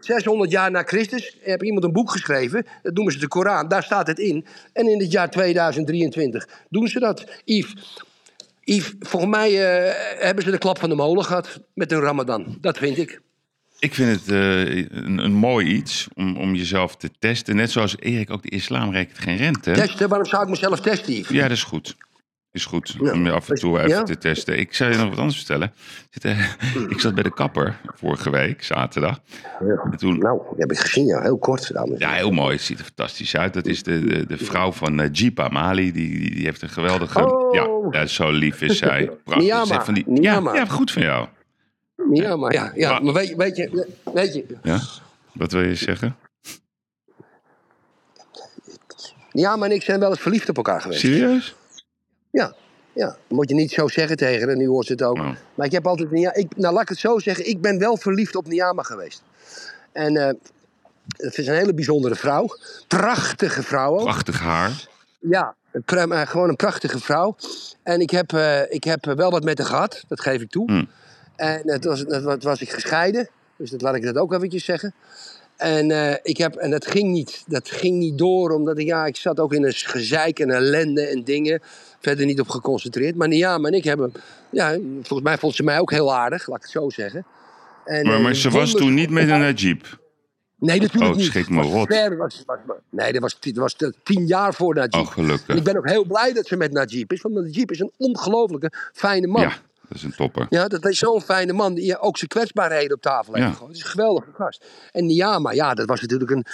600 0.00 0.50
jaar 0.50 0.70
na 0.70 0.82
Christus 0.82 1.38
heb 1.40 1.62
iemand 1.62 1.84
een 1.84 1.92
boek 1.92 2.10
geschreven. 2.10 2.66
Dat 2.82 2.94
noemen 2.94 3.12
ze 3.12 3.18
de 3.18 3.28
Koran. 3.28 3.68
Daar 3.68 3.82
staat 3.82 4.06
het 4.06 4.18
in. 4.18 4.44
En 4.72 4.88
in 4.88 5.00
het 5.00 5.12
jaar 5.12 5.30
2023 5.30 6.48
doen 6.68 6.88
ze 6.88 6.98
dat. 6.98 7.24
Yves, 7.44 8.02
Yves 8.74 8.94
volgens 8.98 9.30
mij 9.30 9.50
eh, 9.50 9.94
hebben 10.24 10.44
ze 10.44 10.50
de 10.50 10.58
klap 10.58 10.78
van 10.78 10.88
de 10.88 10.94
molen 10.94 11.24
gehad 11.24 11.60
met 11.74 11.90
hun 11.90 12.00
Ramadan. 12.00 12.58
Dat 12.60 12.78
vind 12.78 12.98
ik. 12.98 13.20
Ik 13.78 13.94
vind 13.94 14.20
het 14.20 14.28
eh, 14.28 14.76
een, 14.76 15.18
een 15.18 15.32
mooi 15.32 15.66
iets 15.66 16.08
om, 16.14 16.36
om 16.36 16.54
jezelf 16.54 16.96
te 16.96 17.10
testen. 17.18 17.56
Net 17.56 17.70
zoals 17.70 17.96
Erik 17.98 18.30
ook 18.30 18.42
de 18.42 18.48
islam 18.48 18.92
rekent 18.92 19.18
geen 19.18 19.36
rente. 19.36 19.72
Testen, 19.72 20.08
waarom 20.08 20.26
zou 20.26 20.42
ik 20.42 20.48
mezelf 20.48 20.80
testen, 20.80 21.12
Yves? 21.12 21.28
Ja, 21.28 21.42
dat 21.42 21.56
is 21.56 21.62
goed. 21.62 21.96
Is 22.52 22.64
goed 22.64 22.96
om 23.00 23.24
je 23.24 23.30
af 23.32 23.48
en 23.50 23.54
toe 23.56 23.76
even 23.78 23.88
Ja? 23.88 24.02
te 24.02 24.18
testen. 24.18 24.58
Ik 24.58 24.74
zou 24.74 24.90
je 24.92 24.96
nog 24.98 25.08
wat 25.08 25.18
anders 25.18 25.36
vertellen. 25.36 25.72
Ik 26.10 26.24
eh, 26.24 26.52
Ik 26.94 27.00
zat 27.00 27.14
bij 27.14 27.22
de 27.22 27.32
kapper 27.34 27.80
vorige 27.94 28.30
week, 28.30 28.62
zaterdag. 28.64 29.20
En 29.60 29.96
toen, 29.96 30.18
Nou, 30.18 30.38
dat 30.50 30.58
heb 30.58 30.70
ik 30.72 30.78
gezien, 30.78 31.06
ja. 31.06 31.22
Heel 31.22 31.38
kort, 31.38 31.72
dames. 31.72 31.98
ja, 31.98 32.10
heel 32.12 32.30
mooi. 32.30 32.52
Het 32.56 32.64
ziet 32.64 32.78
er 32.78 32.84
fantastisch 32.84 33.36
uit. 33.36 33.54
Dat 33.54 33.66
is 33.66 33.82
de, 33.82 34.04
de, 34.06 34.26
de 34.26 34.36
vrouw 34.38 34.72
van 34.72 35.00
uh, 35.00 35.08
Jeep 35.12 35.40
Amali. 35.40 35.92
Die, 35.92 36.18
die, 36.18 36.34
die 36.34 36.44
heeft 36.44 36.62
een 36.62 36.68
geweldige... 36.68 37.24
Oh. 37.32 37.92
Ja, 37.94 38.06
zo 38.06 38.30
lief 38.30 38.62
is 38.62 38.78
zij. 38.78 39.04
Prachtig. 39.24 39.36
Niyama, 39.44 39.84
Van 39.84 39.94
die, 39.94 40.04
ja, 40.06 40.12
Niyama. 40.12 40.54
ja, 40.54 40.64
goed 40.66 40.90
van 40.90 41.02
jou. 41.02 41.26
Ja, 42.12 42.36
maar, 42.36 42.52
ja, 42.52 42.72
ja, 42.74 42.98
Maar- 43.00 43.12
weet, 43.14 43.28
je- 43.28 43.36
weet 43.36 43.56
je, 43.56 43.86
weet 44.14 44.34
je, 44.34 44.44
Ja? 44.62 44.80
Wat 45.32 45.52
wil 45.52 45.62
je 45.62 45.74
zeggen? 45.74 46.16
ja, 49.32 49.56
maar 49.56 49.68
en 49.68 49.74
ik 49.74 49.82
zijn 49.82 50.00
wel 50.00 50.10
eens 50.10 50.20
verliefd 50.20 50.48
op 50.48 50.56
elkaar 50.56 50.80
geweest. 50.80 51.00
Serieus? 51.00 51.54
Ja, 52.30 52.54
ja. 52.92 53.06
Dat 53.06 53.16
moet 53.28 53.48
je 53.48 53.54
niet 53.54 53.70
zo 53.70 53.88
zeggen 53.88 54.16
tegen 54.16 54.48
haar, 54.48 54.56
nu 54.56 54.68
hoort 54.68 54.86
ze 54.86 54.92
het 54.92 55.02
ook. 55.02 55.18
Maar 55.54 55.66
ik 55.66 55.72
heb 55.72 55.86
altijd, 55.86 56.12
ik, 56.12 56.56
nou 56.56 56.74
laat 56.74 56.82
ik 56.82 56.88
het 56.88 56.98
zo 56.98 57.18
zeggen, 57.18 57.48
ik 57.48 57.60
ben 57.60 57.78
wel 57.78 57.96
verliefd 57.96 58.36
op 58.36 58.46
Niama 58.46 58.82
geweest. 58.82 59.22
En 59.92 60.16
eh 60.16 60.32
het 61.16 61.38
is 61.38 61.46
een 61.46 61.54
hele 61.54 61.74
bijzondere 61.74 62.14
vrouw. 62.14 62.56
Prachtige 62.88 63.62
vrouw 63.62 63.98
ook. 63.98 64.02
Prachtig 64.02 64.40
haar. 64.40 64.88
Ja, 65.18 65.54
eh, 65.70 66.26
gewoon 66.26 66.48
een 66.48 66.56
prachtige 66.56 66.98
vrouw. 66.98 67.36
En 67.82 68.00
ik 68.00 68.10
heb, 68.10 68.32
eh, 68.32 68.72
ik 68.72 68.84
heb 68.84 69.04
wel 69.04 69.30
wat 69.30 69.44
met 69.44 69.58
haar 69.58 69.66
gehad, 69.66 70.04
dat 70.08 70.20
geef 70.20 70.40
ik 70.40 70.50
toe. 70.50 70.70
Hmm. 70.70 70.88
En 71.36 71.60
het 71.64 71.84
was, 71.84 72.00
het 72.00 72.22
was, 72.22 72.36
was 72.40 72.60
ik 72.60 72.70
gescheiden, 72.70 73.28
dus 73.56 73.70
dat 73.70 73.82
laat 73.82 73.94
ik 73.94 74.02
dat 74.02 74.16
ook 74.16 74.32
eventjes 74.32 74.64
zeggen. 74.64 74.94
En, 75.60 75.90
eh, 75.90 76.16
ik 76.22 76.36
heb, 76.36 76.54
en 76.54 76.70
dat, 76.70 76.86
ging 76.86 77.10
niet, 77.10 77.42
dat 77.46 77.70
ging 77.70 77.96
niet 77.98 78.18
door, 78.18 78.50
omdat 78.50 78.78
ik, 78.78 78.86
ja, 78.86 79.06
ik 79.06 79.16
zat 79.16 79.40
ook 79.40 79.52
in 79.52 79.64
een 79.64 79.72
gezeik 79.72 80.38
en 80.38 80.50
ellende 80.50 81.02
en 81.06 81.24
dingen. 81.24 81.60
Verder 82.00 82.26
niet 82.26 82.40
op 82.40 82.48
geconcentreerd. 82.48 83.16
Maar 83.16 83.28
Niama 83.28 83.68
en 83.68 83.74
ik 83.74 83.84
hebben, 83.84 84.12
ja, 84.50 84.70
volgens 84.94 85.22
mij 85.22 85.38
vond 85.38 85.54
ze 85.54 85.62
mij 85.62 85.78
ook 85.78 85.90
heel 85.90 86.14
aardig, 86.14 86.46
laat 86.46 86.56
ik 86.56 86.62
het 86.62 86.72
zo 86.72 86.90
zeggen. 86.90 87.26
En, 87.84 88.06
Maar, 88.06 88.16
eh, 88.16 88.22
maar 88.22 88.34
ze 88.34 88.50
was 88.50 88.70
toen 88.72 88.94
niet 88.94 89.10
met 89.10 89.28
een 89.28 89.52
Jeep. 89.52 89.98
Nee, 90.58 90.80
natuurlijk 90.80 91.12
Oh, 91.12 91.16
niet. 91.16 91.26
schrik 91.26 91.48
me 91.48 91.56
Was 91.56 91.66
rot. 91.72 91.88
was, 92.18 92.42
was, 92.46 92.76
nee, 92.90 93.12
dat 93.12 93.22
was, 93.22 93.40
dat 93.40 93.54
was 93.54 93.76
tien 94.02 94.26
jaar 94.26 94.54
voor 94.54 94.74
Najib. 94.74 94.94
Oh, 94.94 95.06
gelukkig. 95.06 95.46
En 95.46 95.56
ik 95.56 95.62
ben 95.62 95.76
ook 95.76 95.88
heel 95.88 96.04
blij 96.04 96.32
dat 96.32 96.46
ze 96.46 96.56
met 96.56 96.72
Najib 96.72 97.12
is. 97.12 97.20
Want 97.22 97.34
Najib 97.34 97.70
is 97.70 97.80
een 97.80 97.92
ongelofelijke 97.96 98.72
fijne 98.92 99.26
man. 99.26 99.42
Ja, 99.42 99.48
Ja. 99.48 99.54
Dat 99.90 99.98
is 99.98 100.04
een 100.04 100.14
topper. 100.14 100.68
dat 100.68 100.86
is 100.86 100.98
zo'n 100.98 101.20
fijne 101.20 101.52
man 101.52 101.74
die 101.74 101.98
ook 101.98 102.16
zijn 102.16 102.30
kwetsbaarheden 102.30 102.96
op 102.96 103.02
tafel 103.02 103.34
heeft 103.34 103.58
Ja. 103.58 103.66
Het 103.66 103.76
is 103.76 103.82
een 103.82 103.88
geweldige 103.90 104.30
gast. 104.32 104.64
En 104.92 105.06
Niama, 105.06 105.52
ja, 105.52 105.74
dat 105.74 105.86
was 105.86 106.00
natuurlijk, 106.00 106.30
een, 106.30 106.44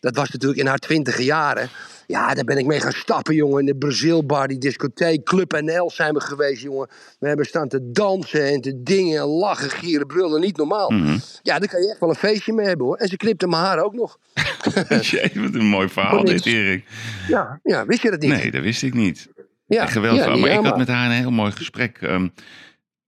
dat 0.00 0.16
was 0.16 0.30
natuurlijk 0.30 0.60
in 0.60 0.66
haar 0.66 0.78
twintige 0.78 1.24
jaren. 1.24 1.68
Ja, 2.06 2.34
daar 2.34 2.44
ben 2.44 2.58
ik 2.58 2.66
mee 2.66 2.80
gaan 2.80 2.92
stappen, 2.92 3.34
jongen. 3.34 3.60
In 3.60 3.66
de 3.66 3.76
Brazilbar, 3.76 4.48
die 4.48 4.58
discotheek, 4.58 5.24
Club 5.24 5.60
NL 5.60 5.90
zijn 5.90 6.14
we 6.14 6.20
geweest, 6.20 6.62
jongen. 6.62 6.88
We 7.18 7.26
hebben 7.26 7.46
staan 7.46 7.68
te 7.68 7.90
dansen 7.90 8.46
en 8.46 8.60
te 8.60 8.82
dingen, 8.82 9.20
en 9.20 9.26
lachen, 9.26 9.70
gieren, 9.70 10.06
brullen. 10.06 10.40
Niet 10.40 10.56
normaal. 10.56 10.90
Mhm. 10.90 11.18
Ja, 11.42 11.58
daar 11.58 11.68
kan 11.68 11.82
je 11.82 11.90
echt 11.90 12.00
wel 12.00 12.08
een 12.08 12.14
feestje 12.14 12.52
mee 12.52 12.66
hebben, 12.66 12.86
hoor. 12.86 12.96
En 12.96 13.08
ze 13.08 13.16
knipte 13.16 13.46
mijn 13.46 13.62
haar 13.62 13.78
ook 13.78 13.94
nog. 13.94 14.18
Jee, 15.00 15.30
wat 15.34 15.54
een 15.54 15.66
mooi 15.66 15.88
verhaal 15.88 16.24
dit, 16.24 16.46
Erik. 16.46 16.84
Ja, 17.28 17.60
ja 17.62 17.86
wist 17.86 18.02
je 18.02 18.10
dat 18.10 18.20
niet? 18.20 18.30
Nee, 18.30 18.50
dat 18.50 18.62
wist 18.62 18.82
ik 18.82 18.94
niet. 18.94 19.28
ja, 19.66 19.86
geweldig. 19.86 20.24
ja, 20.24 20.36
maar 20.36 20.50
ik 20.50 20.64
had 20.64 20.76
met 20.76 20.88
haar 20.88 21.06
een 21.06 21.16
heel 21.16 21.30
mooi 21.30 21.52
gesprek 21.52 21.98
ehm, 22.00 22.28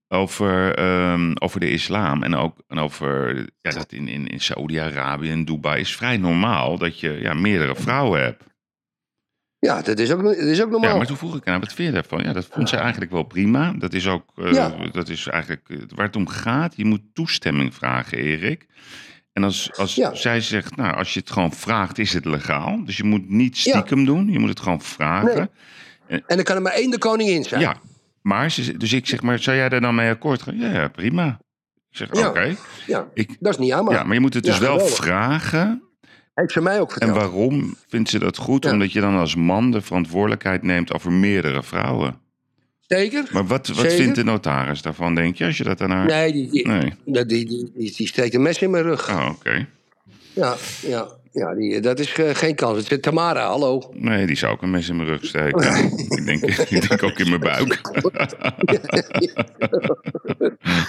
over, 0.08 0.74
ehm, 0.74 1.32
over 1.38 1.60
de 1.60 1.70
islam. 1.70 2.22
En 2.22 2.34
ook 2.34 2.56
en 2.68 2.78
over 2.78 3.36
ja, 3.60 3.70
dat 3.70 3.92
in, 3.92 4.08
in, 4.08 4.26
in 4.26 4.40
Saoedi-Arabië 4.40 5.30
en 5.30 5.44
Dubai 5.44 5.80
is 5.80 5.96
vrij 5.96 6.16
normaal 6.16 6.78
dat 6.78 7.00
je 7.00 7.18
ja, 7.20 7.34
meerdere 7.34 7.74
vrouwen 7.76 8.20
hebt. 8.20 8.44
Ja, 9.58 9.82
dat 9.82 9.98
is 9.98 10.12
ook, 10.12 10.22
dat 10.22 10.36
is 10.36 10.62
ook 10.62 10.70
normaal. 10.70 10.90
Ja, 10.90 10.96
maar 10.96 11.06
toen 11.06 11.16
vroeg 11.16 11.36
ik 11.36 11.46
aan 11.48 11.60
wat 11.60 11.72
vind 11.72 11.88
je 11.88 11.94
daarvan? 11.94 12.22
Ja, 12.22 12.32
dat 12.32 12.48
vond 12.50 12.68
zij 12.68 12.78
eigenlijk 12.78 13.10
wel 13.10 13.22
prima. 13.22 13.72
Dat 13.78 13.92
is 13.92 14.06
ook 14.08 14.32
eh, 14.36 14.52
Ja. 14.52 14.76
dat 14.92 15.08
is 15.08 15.26
eigenlijk 15.26 15.62
eh, 15.68 15.76
waar 15.94 16.06
het 16.06 16.16
om 16.16 16.28
gaat. 16.28 16.76
Je 16.76 16.84
moet 16.84 17.00
toestemming 17.12 17.74
vragen, 17.74 18.18
Erik. 18.18 18.66
En 19.32 19.44
als, 19.44 19.72
als 19.76 19.94
Ja. 19.94 20.14
zij 20.14 20.40
zegt, 20.40 20.76
nou, 20.76 20.94
als 20.96 21.14
je 21.14 21.20
het 21.20 21.30
gewoon 21.30 21.52
vraagt, 21.52 21.98
is 21.98 22.12
het 22.12 22.24
legaal. 22.24 22.84
Dus 22.84 22.96
je 22.96 23.04
moet 23.04 23.28
niet 23.28 23.56
stiekem 23.56 24.04
doen. 24.04 24.28
Je 24.30 24.38
moet 24.38 24.48
het 24.48 24.60
gewoon 24.60 24.82
vragen. 24.82 25.50
Nee. 26.08 26.22
En 26.26 26.36
dan 26.36 26.44
kan 26.44 26.56
er 26.56 26.62
maar 26.62 26.72
één 26.72 26.90
de 26.90 26.98
koningin 26.98 27.44
zijn. 27.44 27.60
Ja, 27.60 27.76
maar 28.26 28.50
ze, 28.50 28.76
dus 28.76 28.92
ik 28.92 29.06
zeg 29.06 29.22
maar, 29.22 29.38
zou 29.38 29.56
jij 29.56 29.68
daar 29.68 29.80
dan 29.80 29.94
mee 29.94 30.10
akkoord 30.10 30.42
gaan? 30.42 30.58
Ja, 30.58 30.88
prima. 30.88 31.38
Ik 31.90 31.96
zeg, 31.96 32.26
oké. 32.28 32.56
Ja, 32.86 33.08
Ik- 33.14 33.36
dat 33.40 33.52
is 33.52 33.58
niet 33.58 33.72
aan, 33.72 33.86
Ja, 33.90 34.02
maar 34.04 34.14
je 34.14 34.20
moet 34.20 34.34
het 34.34 34.44
dus 34.44 34.58
wel 34.58 34.72
geweldig. 34.72 34.96
vragen. 34.96 35.82
Heeft 36.34 36.52
ze 36.52 36.60
mij 36.60 36.80
ook 36.80 36.92
En 36.92 36.92
verteld. 36.98 37.16
waarom 37.18 37.76
vindt 37.88 38.10
ze 38.10 38.18
dat 38.18 38.36
goed? 38.36 38.64
Omdat 38.64 38.92
je 38.92 39.00
dan 39.00 39.14
als 39.16 39.34
man 39.34 39.70
de 39.70 39.80
verantwoordelijkheid 39.80 40.62
neemt 40.62 40.92
over 40.92 41.12
meerdere 41.12 41.62
vrouwen. 41.62 42.20
Zeker? 42.80 43.24
Maar 43.32 43.46
wat, 43.46 43.66
wat 43.68 43.76
Zeker. 43.76 43.90
vindt 43.96 44.14
de 44.14 44.24
notaris 44.24 44.82
daarvan, 44.82 45.14
denk 45.14 45.36
je, 45.36 45.44
als 45.44 45.56
je 45.56 45.64
dat 45.64 45.78
haar... 45.78 46.06
Nee, 46.06 46.32
die, 46.32 46.50
die, 46.50 46.66
Nee. 46.66 46.80
die, 47.04 47.24
die, 47.26 47.46
die, 47.46 47.70
die, 47.76 47.92
die 47.96 48.06
steekt 48.06 48.34
een 48.34 48.42
mes 48.42 48.58
in 48.62 48.70
mijn 48.70 48.82
rug. 48.84 49.08
Oh, 49.10 49.28
oké. 49.30 49.66
Ja, 50.32 50.54
ja, 50.82 51.08
ja 51.38 51.54
die, 51.54 51.80
dat 51.80 51.98
is 51.98 52.12
eh, 52.12 52.34
geen 52.34 52.54
kans. 52.54 52.76
Het 52.78 52.86
zit 52.86 53.02
Tamara, 53.02 53.46
hallo. 53.46 53.90
Nee, 53.92 54.26
die 54.26 54.36
zou 54.36 54.52
ook 54.52 54.62
een 54.62 54.70
mes 54.70 54.88
in 54.88 54.96
mijn 54.96 55.08
rug 55.08 55.24
steken. 55.24 55.74
ik, 56.16 56.26
denk, 56.26 56.42
ik 56.70 56.88
denk 56.88 57.02
ook 57.02 57.18
in 57.18 57.28
mijn 57.28 57.40
buik. 57.40 57.80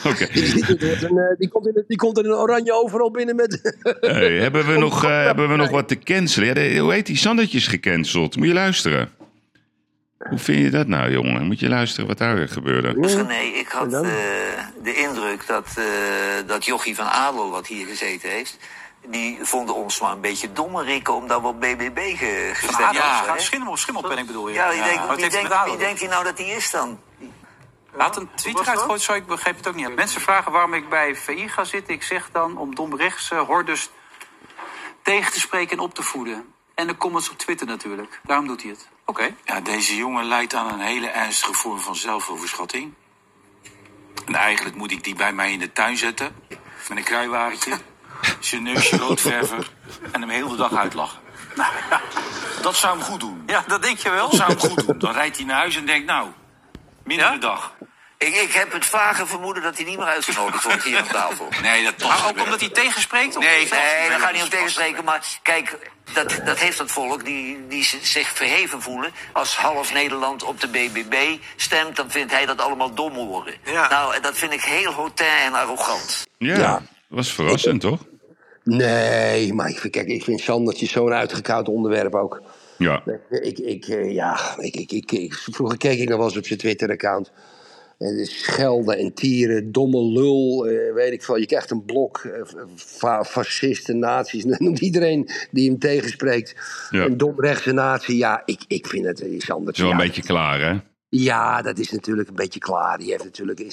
Oké. 0.05 0.27
Die, 0.33 0.65
eh, 0.77 1.49
komt 1.51 1.67
in, 1.67 1.75
een- 1.77 1.83
die 1.87 1.97
komt 1.97 2.17
in 2.17 2.25
een 2.25 2.31
oranje 2.33 2.73
overal 2.73 3.11
binnen 3.11 3.35
met... 3.35 3.75
Hey, 3.99 4.33
hebben, 4.33 4.65
we 4.67 4.77
nog, 4.77 5.03
eh, 5.03 5.23
hebben 5.25 5.49
we 5.49 5.55
nog 5.55 5.69
wat 5.69 5.87
te 5.87 5.97
cancelen? 5.99 6.47
Ja, 6.47 6.53
de- 6.53 6.77
hoe 6.77 6.93
heet 6.93 7.05
die 7.05 7.17
Sandertjes 7.17 7.67
gecanceld? 7.67 8.35
Moet 8.37 8.47
je 8.47 8.53
luisteren. 8.53 9.09
Hoe 10.29 10.37
vind 10.37 10.63
je 10.63 10.69
dat 10.69 10.87
nou, 10.87 11.11
jongen? 11.11 11.45
Moet 11.45 11.59
je 11.59 11.69
luisteren 11.69 12.07
wat 12.07 12.17
daar 12.17 12.35
weer 12.35 12.47
gebeurde? 12.49 12.93
Nee, 13.23 13.53
ik 13.53 13.67
had 13.67 13.93
eh, 13.93 14.01
de 14.83 14.93
indruk 14.95 15.43
dat, 15.47 15.67
eh, 15.77 15.83
dat 16.47 16.65
Jochie 16.65 16.95
van 16.95 17.05
Adel, 17.05 17.49
wat 17.51 17.67
hier 17.67 17.85
gezeten 17.85 18.29
heeft... 18.29 18.57
die 19.07 19.39
vonden 19.41 19.75
ons 19.75 20.01
maar 20.01 20.11
een 20.11 20.21
beetje 20.21 20.51
dommerikken 20.53 21.13
omdat 21.13 21.41
we 21.41 21.47
op 21.47 21.59
BBB 21.59 22.17
ge- 22.17 22.51
gestemd 22.53 22.93
Ja, 22.95 23.13
hadden, 23.15 23.33
hè? 23.33 23.39
schimmel, 23.39 23.77
schimmelpenning 23.77 24.27
bedoel 24.27 24.47
je? 24.47 24.53
Ja, 24.53 24.69
wie, 24.69 24.83
denkt, 24.83 25.07
wie, 25.07 25.29
denkt, 25.29 25.69
wie 25.75 25.87
hij 25.87 26.07
nou 26.07 26.23
dat 26.23 26.37
hij 26.37 26.47
is 26.47 26.71
dan? 26.71 26.99
Laat 27.93 28.15
een 28.17 28.29
tweet 28.35 28.59
eruit 28.59 28.79
gooien, 28.79 29.01
zo 29.01 29.13
ik 29.13 29.25
begreep 29.27 29.57
het 29.57 29.67
ook 29.67 29.75
niet. 29.75 29.95
Mensen 29.95 30.21
vragen 30.21 30.51
waarom 30.51 30.73
ik 30.73 30.89
bij 30.89 31.15
VI 31.15 31.47
ga 31.49 31.63
zitten. 31.63 31.93
Ik 31.93 32.03
zeg 32.03 32.29
dan 32.31 32.57
om 32.57 32.75
domrechtse 32.75 33.35
hordes 33.35 33.89
tegen 35.01 35.31
te 35.31 35.39
spreken 35.39 35.77
en 35.77 35.83
op 35.83 35.93
te 35.93 36.03
voeden. 36.03 36.53
En 36.75 36.87
de 36.87 36.97
comments 36.97 37.29
op 37.29 37.37
Twitter 37.37 37.67
natuurlijk. 37.67 38.19
Daarom 38.23 38.47
doet 38.47 38.61
hij 38.61 38.71
het. 38.71 38.87
Oké. 39.05 39.35
Ja, 39.45 39.59
deze 39.61 39.95
jongen 39.95 40.25
leidt 40.25 40.53
aan 40.53 40.71
een 40.73 40.79
hele 40.79 41.07
ernstige 41.07 41.53
vorm 41.53 41.79
van 41.79 41.95
zelfoverschatting. 41.95 42.93
En 44.25 44.35
eigenlijk 44.35 44.75
moet 44.75 44.91
ik 44.91 45.03
die 45.03 45.15
bij 45.15 45.33
mij 45.33 45.51
in 45.51 45.59
de 45.59 45.71
tuin 45.71 45.97
zetten. 45.97 46.35
Met 46.89 46.97
een 46.97 47.03
kruiwagentje, 47.03 47.77
zijn 48.39 48.63
neusje 48.63 48.97
roodverven 48.97 49.63
en 50.11 50.21
hem 50.21 50.29
heel 50.29 50.47
de 50.47 50.55
dag 50.55 50.73
uitlachen. 50.75 51.19
Nou, 51.55 51.71
Dat 52.61 52.75
zou 52.75 52.97
hem 52.97 53.05
goed 53.05 53.19
doen. 53.19 53.43
Ja, 53.45 53.63
dat 53.67 53.81
denk 53.81 53.97
je 53.97 54.09
wel. 54.09 54.29
Dat 54.29 54.37
zou 54.37 54.49
hem 54.49 54.59
goed 54.59 54.87
doen. 54.87 54.99
Dan 54.99 55.11
rijdt 55.13 55.37
hij 55.37 55.45
naar 55.45 55.57
huis 55.57 55.75
en 55.75 55.85
denkt, 55.85 56.05
nou, 56.07 56.27
minder 57.03 57.25
Ja? 57.25 57.31
de 57.33 57.37
dag. 57.39 57.73
Ik, 58.17 58.35
ik 58.35 58.51
heb 58.53 58.71
het 58.71 58.85
vage 58.85 59.25
vermoeden 59.25 59.63
dat 59.63 59.75
hij 59.77 59.85
niet 59.85 59.97
meer 59.97 60.07
uitgenodigd 60.07 60.63
wordt 60.63 60.83
hier 60.83 60.97
aan 60.97 61.07
tafel. 61.07 61.47
Nee, 61.61 61.83
dat 61.83 61.97
past 61.97 62.21
Maar 62.21 62.29
ook 62.29 62.43
omdat 62.43 62.59
hij 62.59 62.69
tegenspreekt? 62.69 63.35
Of 63.35 63.43
Nee, 63.43 63.59
Nee, 63.69 64.09
daar 64.09 64.19
gaat 64.19 64.33
niet 64.33 64.43
om 64.43 64.49
tegenspreken. 64.49 65.03
Maar 65.03 65.25
kijk, 65.41 65.91
dat, 66.13 66.39
dat 66.45 66.59
heeft 66.59 66.77
dat 66.77 66.91
volk 66.91 67.25
die, 67.25 67.67
die 67.67 67.83
zich 68.01 68.27
verheven 68.27 68.81
voelen. 68.81 69.11
Als 69.33 69.55
half 69.57 69.93
Nederland 69.93 70.43
op 70.43 70.59
de 70.61 70.67
BBB 70.67 71.37
stemt, 71.55 71.95
dan 71.95 72.11
vindt 72.11 72.31
hij 72.31 72.45
dat 72.45 72.61
allemaal 72.61 72.93
dom 72.93 73.13
horen. 73.13 73.55
Ja. 73.63 73.89
Nou, 73.89 74.15
en 74.15 74.21
dat 74.21 74.37
vind 74.37 74.53
ik 74.53 74.61
heel 74.61 74.93
hautain 74.93 75.43
en 75.45 75.53
arrogant. 75.53 76.27
Ja, 76.37 76.57
Ja. 76.57 76.71
dat 76.73 76.81
was 77.07 77.31
verrassend, 77.33 77.81
toch? 77.81 77.99
Nee, 78.67 79.53
maar 79.53 79.69
ik 79.69 79.77
vind, 79.79 79.93
kijk, 79.93 80.07
ik 80.07 80.23
vind 80.23 80.39
Sandertje 80.39 80.85
zo'n 80.85 81.11
uitgekoud 81.13 81.67
onderwerp 81.69 82.15
ook. 82.15 82.41
Ja. 82.77 83.03
Ik, 83.29 83.59
ik, 83.59 83.85
eh, 83.87 84.13
ja, 84.13 84.39
ik, 84.59 84.75
ik, 84.75 84.91
ik, 84.91 85.11
ik- 85.11 85.33
vroeger 85.33 85.77
keek 85.77 85.99
ik 85.99 86.09
nog 86.09 86.17
wel 86.17 86.27
eens 86.27 86.37
op 86.37 86.45
zijn 86.45 86.59
Twitter-account. 86.59 87.31
Schelden 88.23 88.97
en 88.97 89.13
tieren, 89.13 89.71
domme 89.71 90.01
lul, 90.05 90.65
eh, 90.67 90.93
weet 90.93 91.11
ik 91.11 91.23
veel. 91.23 91.37
Je 91.37 91.45
krijgt 91.45 91.71
een 91.71 91.85
blok, 91.85 92.17
eh, 92.17 92.41
fa 92.75 93.23
fascisten, 93.23 93.99
nazi's, 93.99 94.43
noemt 94.57 94.79
iedereen 94.79 95.29
die 95.51 95.69
hem 95.69 95.79
tegenspreekt. 95.79 96.55
Ja. 96.89 97.05
Een 97.05 97.17
domrechtse 97.17 97.71
nazi, 97.71 98.17
ja, 98.17 98.41
ik, 98.45 98.61
ik 98.67 98.87
vind 98.87 99.05
het, 99.05 99.21
eh, 99.21 99.31
Het 99.33 99.41
Sandertje. 99.41 99.83
is 99.83 99.89
wel 99.89 99.99
een 99.99 100.05
beetje 100.07 100.21
klaar, 100.23 100.59
hè? 100.61 100.77
Ja, 101.09 101.61
dat 101.61 101.79
is 101.79 101.91
natuurlijk 101.91 102.29
een 102.29 102.35
beetje 102.35 102.59
klaar. 102.59 102.97
Die 102.97 103.11
heeft 103.11 103.23
natuurlijk 103.23 103.59
in 103.59 103.71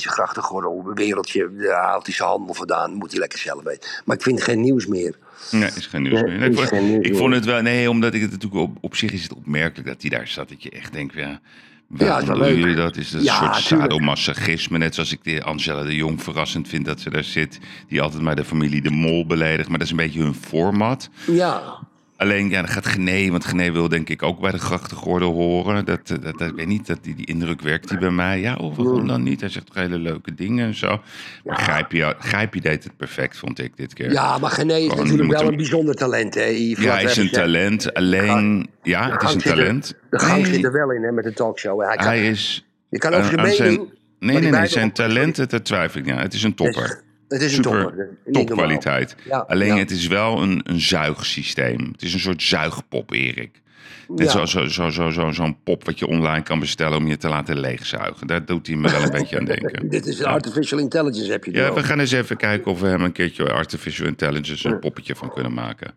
grachtengordel 0.00 0.84
een 0.86 0.94
wereldje. 0.94 1.50
Daar 1.56 1.84
haalt 1.84 2.06
hij 2.06 2.14
zijn 2.14 2.28
handel 2.28 2.54
vandaan. 2.54 2.92
Moet 2.94 3.10
hij 3.10 3.20
lekker 3.20 3.38
zelf 3.38 3.62
weten. 3.62 3.90
Maar 4.04 4.16
ik 4.16 4.22
vind 4.22 4.42
geen 4.42 4.60
nieuws 4.60 4.86
meer. 4.86 5.14
Nee, 5.50 5.70
is 5.76 5.86
geen 5.86 6.02
nieuws 6.02 6.22
meer. 6.22 6.38
Nee, 6.38 6.48
ik, 6.50 7.16
vond, 7.16 7.30
ik 7.32 7.34
het 7.34 7.44
wel... 7.44 7.62
Nee, 7.62 7.90
omdat 7.90 8.14
ik 8.14 8.20
het 8.20 8.30
natuurlijk... 8.30 8.62
Op, 8.62 8.76
op 8.80 8.96
zich 8.96 9.12
is 9.12 9.22
het 9.22 9.34
opmerkelijk 9.34 9.88
dat 9.88 10.00
hij 10.00 10.10
daar 10.10 10.28
zat. 10.28 10.48
Dat 10.48 10.62
je 10.62 10.70
echt 10.70 10.92
denkt, 10.92 11.14
ja... 11.14 11.40
Waarom 11.88 12.26
wel 12.26 12.36
doen 12.36 12.46
leuk. 12.46 12.56
jullie 12.58 12.74
dat? 12.74 12.96
Is 12.96 13.10
dat 13.10 13.24
Ja, 13.24 13.48
een 13.48 13.54
soort 13.54 13.80
sadomasochisme? 13.80 14.78
Net 14.78 14.94
zoals 14.94 15.12
ik 15.12 15.24
de 15.24 15.42
Angela 15.42 15.82
de 15.82 15.94
Jong 15.94 16.22
verrassend 16.22 16.68
vind 16.68 16.84
dat 16.84 17.00
ze 17.00 17.10
daar 17.10 17.24
zit. 17.24 17.58
Die 17.88 18.02
altijd 18.02 18.22
maar 18.22 18.36
de 18.36 18.44
familie 18.44 18.82
de 18.82 18.90
Mol 18.90 19.26
beledigt. 19.26 19.68
Maar 19.68 19.78
dat 19.78 19.86
is 19.86 19.90
een 19.92 19.96
beetje 19.98 20.20
hun 20.22 20.34
format. 20.34 21.08
Ja, 21.26 21.78
Alleen, 22.16 22.48
ja, 22.50 22.60
dan 22.60 22.70
gaat 22.70 22.86
Gené, 22.86 23.30
want 23.30 23.44
Gené 23.44 23.72
wil 23.72 23.88
denk 23.88 24.08
ik 24.08 24.22
ook 24.22 24.40
bij 24.40 24.50
de 24.50 24.58
grachtengordel 24.58 25.32
horen. 25.32 25.84
Dat, 25.84 26.06
dat, 26.06 26.22
dat, 26.22 26.40
ik 26.40 26.54
weet 26.54 26.66
niet, 26.66 26.86
dat 26.86 26.98
die, 27.02 27.14
die 27.14 27.26
indruk 27.26 27.60
werkt 27.60 27.88
die 27.88 27.98
bij 27.98 28.10
mij. 28.10 28.40
Ja, 28.40 28.54
oh, 28.54 28.76
waarom 28.76 29.06
dan 29.06 29.22
niet? 29.22 29.40
Hij 29.40 29.48
zegt 29.48 29.66
toch 29.66 29.74
hele 29.74 29.98
leuke 29.98 30.34
dingen 30.34 30.66
en 30.66 30.74
zo. 30.74 31.00
Maar 31.44 31.56
Grijpje, 31.56 32.14
Grijpje 32.18 32.60
deed 32.60 32.84
het 32.84 32.96
perfect, 32.96 33.36
vond 33.36 33.58
ik 33.58 33.76
dit 33.76 33.94
keer. 33.94 34.12
ja 34.12 34.38
maar 34.38 34.50
Gené 34.50 34.74
is 34.76 34.82
je 34.82 34.88
natuurlijk 34.96 35.30
wel 35.30 35.40
hem- 35.40 35.48
een 35.50 35.56
bijzonder 35.56 35.94
talent. 35.94 36.34
Hè? 36.34 36.44
Yves, 36.44 36.84
Ja, 36.84 36.92
hij 36.92 37.04
is 37.04 37.16
een 37.16 37.30
talent. 37.30 37.94
Alleen, 37.94 38.68
ja, 38.82 39.10
het 39.10 39.22
is 39.22 39.34
een 39.34 39.40
talent. 39.40 39.94
De 40.10 40.18
gang 40.18 40.42
Nee, 40.42 40.54
zit 40.54 40.64
er 40.64 40.72
wel 40.72 40.90
in 40.92 41.02
hè, 41.02 41.12
met 41.12 41.24
een 41.26 41.34
talkshow. 41.34 41.80
Hij, 41.80 41.96
kan, 41.96 42.06
Hij 42.06 42.28
is... 42.28 42.66
je 42.88 42.98
kan 42.98 43.14
over 43.14 43.52
zijn 43.54 43.88
mening... 44.18 44.50
Nee, 44.50 44.66
zijn 44.66 44.92
talenten, 44.92 45.48
daar 45.48 45.62
twijfel 45.62 46.00
ik 46.00 46.06
niet. 46.06 46.14
Het 46.18 46.34
is 46.34 46.42
een 46.42 46.54
topper. 46.54 47.02
Het 47.28 47.40
is 47.42 47.56
een 47.56 47.62
topper. 47.62 47.82
Normaal. 48.24 48.44
topkwaliteit. 48.44 49.16
Ja, 49.24 49.38
Alleen 49.38 49.68
ja. 49.74 49.78
het 49.78 49.90
is 49.90 50.06
wel 50.06 50.42
een, 50.42 50.60
een 50.64 50.80
zuigsysteem. 50.80 51.88
Het 51.92 52.02
is 52.02 52.14
een 52.14 52.20
soort 52.20 52.42
zuigpop, 52.42 53.12
Erik. 53.12 53.60
Net 54.08 54.18
Ja. 54.26 54.30
zoals 54.32 54.50
zo'n 54.50 54.68
zo, 54.70 54.88
zo, 54.88 55.10
zo, 55.10 55.30
zo'n 55.30 55.62
pop 55.62 55.84
wat 55.84 55.98
je 55.98 56.06
online 56.06 56.42
kan 56.42 56.58
bestellen 56.60 56.98
om 56.98 57.06
je 57.06 57.16
te 57.16 57.28
laten 57.28 57.58
leegzuigen. 57.60 58.26
Daar 58.26 58.44
doet 58.44 58.66
hij 58.66 58.76
me 58.76 58.90
wel 58.90 59.02
een 59.02 59.10
beetje 59.18 59.38
aan 59.38 59.44
denken. 59.44 59.88
Dit 59.88 60.06
is 60.06 60.22
artificial 60.22 60.78
intelligence 60.80 61.30
heb 61.30 61.44
je 61.44 61.52
Ja, 61.52 61.72
we 61.72 61.82
gaan 61.82 62.00
eens 62.00 62.12
even 62.12 62.36
kijken 62.36 62.70
of 62.70 62.80
we 62.80 62.86
hem 62.86 63.02
een 63.02 63.12
keertje 63.12 63.52
artificial 63.52 64.06
intelligence 64.06 64.68
een 64.68 64.78
poppetje 64.78 65.14
van 65.14 65.32
kunnen 65.32 65.52
maken. 65.54 65.94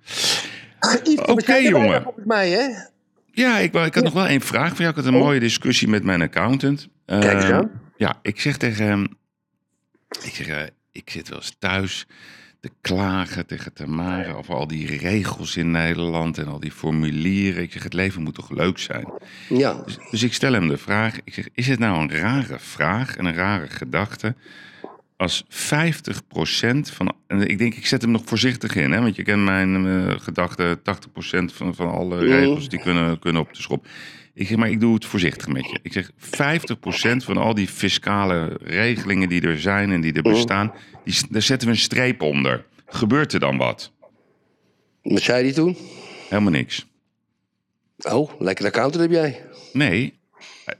Oké, 1.25 1.53
jongen. 1.55 2.03
Volgens 2.03 2.25
mij, 2.25 2.49
hè? 2.49 2.67
Ja, 3.31 3.57
ik, 3.57 3.73
ik 3.73 3.95
had 3.95 4.03
nog 4.03 4.13
wel 4.13 4.27
één 4.27 4.41
vraag 4.41 4.69
voor 4.69 4.77
jou. 4.79 4.89
Ik 4.89 4.95
had 4.95 5.05
een 5.05 5.19
mooie 5.19 5.39
discussie 5.39 5.87
met 5.87 6.03
mijn 6.03 6.21
accountant. 6.21 6.87
Oh. 7.05 7.19
Kijk 7.19 7.41
eens 7.41 7.51
aan. 7.51 7.71
Ja, 7.97 8.19
ik 8.21 8.39
zeg 8.41 8.57
tegen 8.57 8.85
hem... 8.85 9.07
Ik 10.23 10.33
zeg, 10.35 10.47
eh, 10.47 10.61
ik 10.99 11.09
zit 11.09 11.29
wel 11.29 11.37
eens 11.37 11.55
thuis 11.59 12.05
te 12.59 12.69
klagen 12.81 13.45
tegen 13.45 13.73
Tamara 13.73 14.31
over 14.31 14.55
al 14.55 14.67
die 14.67 14.97
regels 14.97 15.57
in 15.57 15.71
Nederland 15.71 16.37
en 16.37 16.47
al 16.47 16.59
die 16.59 16.71
formulieren. 16.71 17.63
Ik 17.63 17.71
zeg, 17.71 17.83
het 17.83 17.93
leven 17.93 18.21
moet 18.21 18.35
toch 18.35 18.49
leuk 18.49 18.77
zijn? 18.77 19.07
Ja. 19.49 19.73
Dus, 19.85 19.97
dus 20.11 20.23
ik 20.23 20.33
stel 20.33 20.53
hem 20.53 20.67
de 20.67 20.77
vraag, 20.77 21.17
ik 21.23 21.33
zeg, 21.33 21.47
is 21.53 21.67
het 21.67 21.79
nou 21.79 22.01
een 22.01 22.11
rare 22.11 22.59
vraag 22.59 23.15
en 23.15 23.25
een 23.25 23.35
rare 23.35 23.67
gedachte 23.67 24.35
als 25.19 25.43
50% 25.43 25.47
van, 26.93 27.15
en 27.27 27.47
ik 27.47 27.57
denk, 27.57 27.75
ik 27.75 27.85
zet 27.85 28.01
hem 28.01 28.11
nog 28.11 28.21
voorzichtig 28.25 28.75
in, 28.75 28.91
hè, 28.91 29.01
want 29.01 29.15
je 29.15 29.23
kent 29.23 29.43
mijn 29.43 29.87
eh, 29.87 30.19
gedachte, 30.19 30.79
80% 30.79 30.81
van, 31.53 31.75
van 31.75 31.91
alle 31.91 32.19
regels 32.19 32.69
die 32.69 32.79
kunnen, 32.79 33.19
kunnen 33.19 33.41
op 33.41 33.53
de 33.53 33.61
schop. 33.61 33.87
Ik 34.39 34.47
zeg, 34.47 34.57
maar 34.57 34.69
ik 34.69 34.79
doe 34.79 34.93
het 34.93 35.05
voorzichtig 35.05 35.47
met 35.47 35.69
je. 35.69 35.79
Ik 35.81 35.93
zeg, 35.93 36.11
50% 36.11 36.15
van 37.23 37.37
al 37.37 37.53
die 37.53 37.67
fiscale 37.67 38.57
regelingen 38.63 39.29
die 39.29 39.41
er 39.41 39.59
zijn 39.59 39.91
en 39.91 40.01
die 40.01 40.13
er 40.13 40.21
bestaan, 40.21 40.73
die, 41.03 41.15
daar 41.29 41.41
zetten 41.41 41.67
we 41.67 41.73
een 41.73 41.79
streep 41.79 42.21
onder. 42.21 42.65
Gebeurt 42.85 43.33
er 43.33 43.39
dan 43.39 43.57
wat? 43.57 43.91
Wat 45.01 45.21
zei 45.21 45.43
hij 45.43 45.53
toen? 45.53 45.77
Helemaal 46.29 46.51
niks. 46.51 46.87
Oh, 47.97 48.31
lekker 48.41 48.65
accountant 48.65 49.01
heb 49.01 49.11
jij. 49.11 49.45
Nee, 49.73 50.19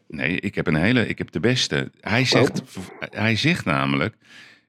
nee, 0.07 0.39
ik 0.39 0.55
heb 0.55 0.67
een 0.67 0.75
hele, 0.75 1.07
ik 1.07 1.17
heb 1.17 1.31
de 1.31 1.39
beste. 1.39 1.91
Hij 2.01 2.25
zegt, 2.25 2.61
hij 2.99 3.35
zegt 3.35 3.65
namelijk, 3.65 4.15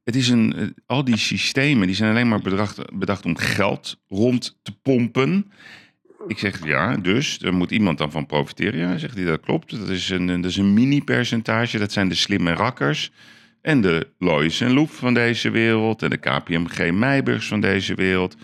het 0.04 0.16
is 0.16 0.28
een, 0.28 0.56
eh, 0.56 0.66
al 0.86 1.04
die 1.04 1.16
systemen 1.16 1.86
die 1.86 1.96
zijn 1.96 2.10
alleen 2.10 2.28
maar 2.28 2.42
bedacht, 2.42 2.98
bedacht 2.98 3.24
om 3.24 3.36
geld 3.36 4.00
rond 4.08 4.58
te 4.62 4.72
pompen. 4.82 5.52
Ik 6.26 6.38
zeg 6.38 6.64
ja, 6.66 6.96
dus 6.96 7.38
daar 7.38 7.54
moet 7.54 7.70
iemand 7.70 7.98
dan 7.98 8.10
van 8.10 8.26
profiteren. 8.26 8.80
Ja, 8.80 8.98
zegt 8.98 9.16
hij, 9.16 9.24
dat 9.24 9.40
klopt. 9.40 9.78
Dat 9.78 9.88
is 9.88 10.08
een, 10.10 10.26
dat 10.26 10.50
is 10.50 10.56
een 10.56 10.74
mini-percentage. 10.74 11.78
Dat 11.78 11.92
zijn 11.92 12.08
de 12.08 12.14
slimme 12.14 12.52
rakkers. 12.52 13.10
En 13.62 13.80
de 13.80 14.08
Lois 14.18 14.60
en 14.60 14.72
Loep 14.72 14.90
van 14.90 15.14
deze 15.14 15.50
wereld. 15.50 16.02
En 16.02 16.10
de 16.10 16.16
KPMG 16.16 16.90
Meijburgs 16.92 17.46
van 17.46 17.60
deze 17.60 17.94
wereld. 17.94 18.36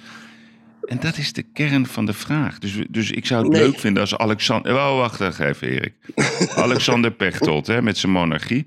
En 0.82 1.00
dat 1.00 1.16
is 1.16 1.32
de 1.32 1.42
kern 1.42 1.86
van 1.86 2.06
de 2.06 2.12
vraag. 2.12 2.58
Dus, 2.58 2.78
dus 2.90 3.10
ik 3.10 3.26
zou 3.26 3.42
het 3.42 3.52
Nee. 3.52 3.62
leuk 3.62 3.78
vinden 3.78 4.02
als 4.02 4.16
Alexander... 4.16 4.74
Oh, 4.74 4.96
wacht 4.96 5.20
even, 5.40 5.68
Erik. 5.68 5.94
Alexander 6.54 7.10
Pechtold, 7.10 7.66
hè, 7.66 7.82
met 7.82 7.98
zijn 7.98 8.12
monarchie. 8.12 8.66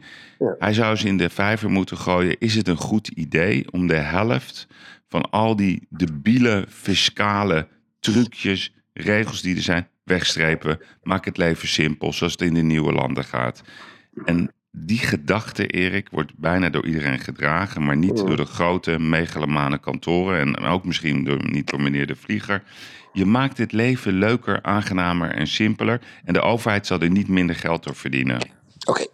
Hij 0.60 0.73
zou 0.73 0.90
eens 0.91 1.03
in 1.03 1.18
de 1.18 1.30
vijver 1.30 1.69
moeten 1.69 1.98
gooien. 1.98 2.36
Is 2.40 2.56
het 2.56 2.68
een 2.68 2.77
goed 2.77 3.07
idee 3.07 3.72
om 3.72 3.88
de 3.88 3.95
helft 3.95 4.68
van 5.07 5.30
al 5.30 5.56
die 5.56 5.88
debiele 5.90 6.65
fiscale 6.69 7.68
trucjes, 7.99 8.73
regels 9.02 9.42
die 9.42 9.56
er 9.56 9.62
zijn, 9.62 9.88
wegstrepen. 10.04 10.80
Maak 11.04 11.26
het 11.26 11.38
leven 11.38 11.68
simpel, 11.68 12.14
zoals 12.14 12.32
het 12.32 12.42
in 12.42 12.54
de 12.54 12.62
nieuwe 12.62 12.94
landen 12.94 13.24
gaat. 13.24 13.62
En 14.26 14.54
die 14.72 14.98
gedachte, 15.00 15.68
Erik, 15.68 16.08
wordt 16.12 16.32
bijna 16.38 16.70
door 16.70 16.86
iedereen 16.86 17.20
gedragen, 17.20 17.84
maar 17.84 17.98
niet 17.98 18.18
door 18.18 18.38
de 18.38 18.46
grote 18.46 19.00
megalomane 19.00 19.78
kantoren 19.78 20.40
en 20.40 20.58
ook 20.66 20.86
misschien 20.86 21.24
door, 21.24 21.50
niet 21.50 21.70
door 21.70 21.82
meneer 21.82 22.08
de 22.08 22.16
Vlieger. 22.16 22.64
Je 23.14 23.26
maakt 23.26 23.58
het 23.58 23.72
leven 23.72 24.14
leuker, 24.14 24.62
aangenamer 24.62 25.32
en 25.32 25.48
simpeler. 25.48 26.02
En 26.24 26.34
de 26.34 26.42
overheid 26.42 26.88
zal 26.88 27.00
er 27.00 27.10
niet 27.10 27.28
minder 27.28 27.56
geld 27.56 27.84
door 27.84 27.96
verdienen. 27.96 28.40
Oké. 28.86 29.06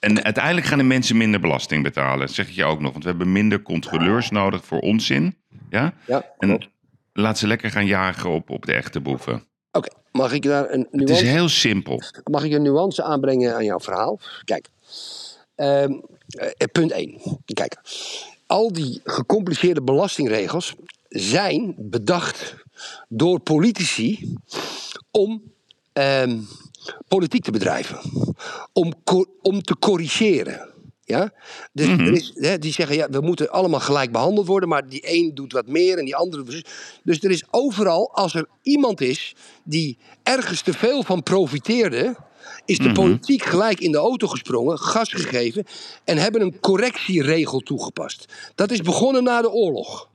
En 0.00 0.24
uiteindelijk 0.24 0.66
gaan 0.66 0.78
de 0.78 0.84
mensen 0.84 1.16
minder 1.16 1.40
belasting 1.40 1.82
betalen, 1.82 2.28
zeg 2.28 2.48
ik 2.48 2.54
je 2.54 2.64
ook 2.64 2.80
nog. 2.80 2.92
Want 2.92 3.04
we 3.04 3.10
hebben 3.10 3.32
minder 3.32 3.62
controleurs 3.62 4.30
nodig 4.30 4.64
voor 4.64 4.78
onzin. 4.78 5.36
Ja? 5.70 5.92
Ja, 6.06 6.24
En 6.38 6.68
laat 7.14 7.38
ze 7.38 7.46
lekker 7.46 7.70
gaan 7.70 7.86
jagen 7.86 8.30
op, 8.30 8.50
op 8.50 8.66
de 8.66 8.72
echte 8.72 9.00
boeven. 9.00 9.44
Oké, 9.72 9.88
mag 10.12 10.32
ik 10.32 10.42
daar 10.42 10.70
een 10.70 10.88
Het 10.90 11.00
is 11.00 11.06
nuance, 11.06 11.24
heel 11.24 11.48
simpel. 11.48 12.02
mag 12.24 12.44
ik 12.44 12.52
een 12.52 12.62
nuance 12.62 13.02
aanbrengen 13.02 13.54
aan 13.54 13.64
jouw 13.64 13.80
verhaal? 13.80 14.20
Kijk, 14.44 14.68
ehm, 15.54 15.92
eh, 16.28 16.66
punt 16.72 16.92
1. 16.92 17.20
Kijk, 17.54 17.76
al 18.46 18.72
die 18.72 19.00
gecompliceerde 19.04 19.82
belastingregels 19.82 20.74
zijn 21.08 21.74
bedacht 21.78 22.54
door 23.08 23.40
politici 23.40 24.36
om 25.10 25.42
ehm, 25.92 26.40
politiek 27.08 27.44
te 27.44 27.50
bedrijven. 27.50 27.98
Om, 28.72 28.92
om 29.42 29.62
te 29.62 29.76
corrigeren. 29.78 30.73
Ja? 31.04 31.32
Dus 31.72 31.86
er 31.86 32.12
is, 32.12 32.32
hè, 32.34 32.58
die 32.58 32.72
zeggen, 32.72 32.96
ja, 32.96 33.08
we 33.10 33.20
moeten 33.20 33.50
allemaal 33.50 33.80
gelijk 33.80 34.12
behandeld 34.12 34.46
worden, 34.46 34.68
maar 34.68 34.88
die 34.88 35.02
een 35.02 35.34
doet 35.34 35.52
wat 35.52 35.66
meer 35.66 35.98
en 35.98 36.04
die 36.04 36.16
andere 36.16 36.62
Dus 37.02 37.22
er 37.22 37.30
is 37.30 37.44
overal, 37.50 38.10
als 38.12 38.34
er 38.34 38.46
iemand 38.62 39.00
is 39.00 39.34
die 39.64 39.98
ergens 40.22 40.62
te 40.62 40.72
veel 40.72 41.02
van 41.02 41.22
profiteerde, 41.22 42.16
is 42.64 42.78
de 42.78 42.92
politiek 42.92 43.42
gelijk 43.42 43.80
in 43.80 43.92
de 43.92 43.98
auto 43.98 44.26
gesprongen, 44.26 44.78
gas 44.78 45.12
gegeven 45.12 45.64
en 46.04 46.16
hebben 46.16 46.40
een 46.40 46.60
correctieregel 46.60 47.60
toegepast. 47.60 48.24
Dat 48.54 48.70
is 48.70 48.80
begonnen 48.80 49.24
na 49.24 49.40
de 49.40 49.50
oorlog. 49.50 50.08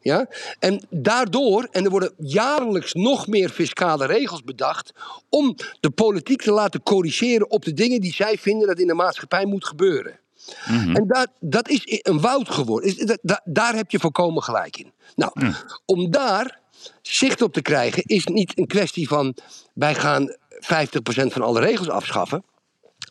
Ja? 0.00 0.28
En 0.58 0.86
daardoor, 0.90 1.68
en 1.70 1.84
er 1.84 1.90
worden 1.90 2.14
jaarlijks 2.16 2.92
nog 2.94 3.26
meer 3.26 3.48
fiscale 3.48 4.06
regels 4.06 4.42
bedacht, 4.42 4.92
om 5.28 5.54
de 5.80 5.90
politiek 5.90 6.42
te 6.42 6.52
laten 6.52 6.82
corrigeren 6.82 7.50
op 7.50 7.64
de 7.64 7.74
dingen 7.74 8.00
die 8.00 8.14
zij 8.14 8.38
vinden 8.38 8.68
dat 8.68 8.78
in 8.78 8.86
de 8.86 8.94
maatschappij 8.94 9.46
moet 9.46 9.66
gebeuren. 9.66 10.20
En 10.66 11.04
daar, 11.06 11.26
dat 11.40 11.68
is 11.68 11.80
een 11.84 12.20
woud 12.20 12.50
geworden. 12.50 13.18
Dat- 13.22 13.40
daar 13.44 13.74
heb 13.74 13.90
je 13.90 13.98
volkomen 13.98 14.42
gelijk 14.42 14.76
in. 14.76 14.92
Nou, 15.16 15.52
om 15.86 16.10
daar 16.10 16.60
zicht 17.02 17.42
op 17.42 17.52
te 17.52 17.62
krijgen, 17.62 18.02
is 18.06 18.24
niet 18.26 18.58
een 18.58 18.66
kwestie 18.66 19.08
van 19.08 19.34
wij 19.74 19.94
gaan 19.94 20.36
50% 20.48 21.32
van 21.32 21.42
alle 21.42 21.60
regels 21.60 21.88
afschaffen. 21.88 22.44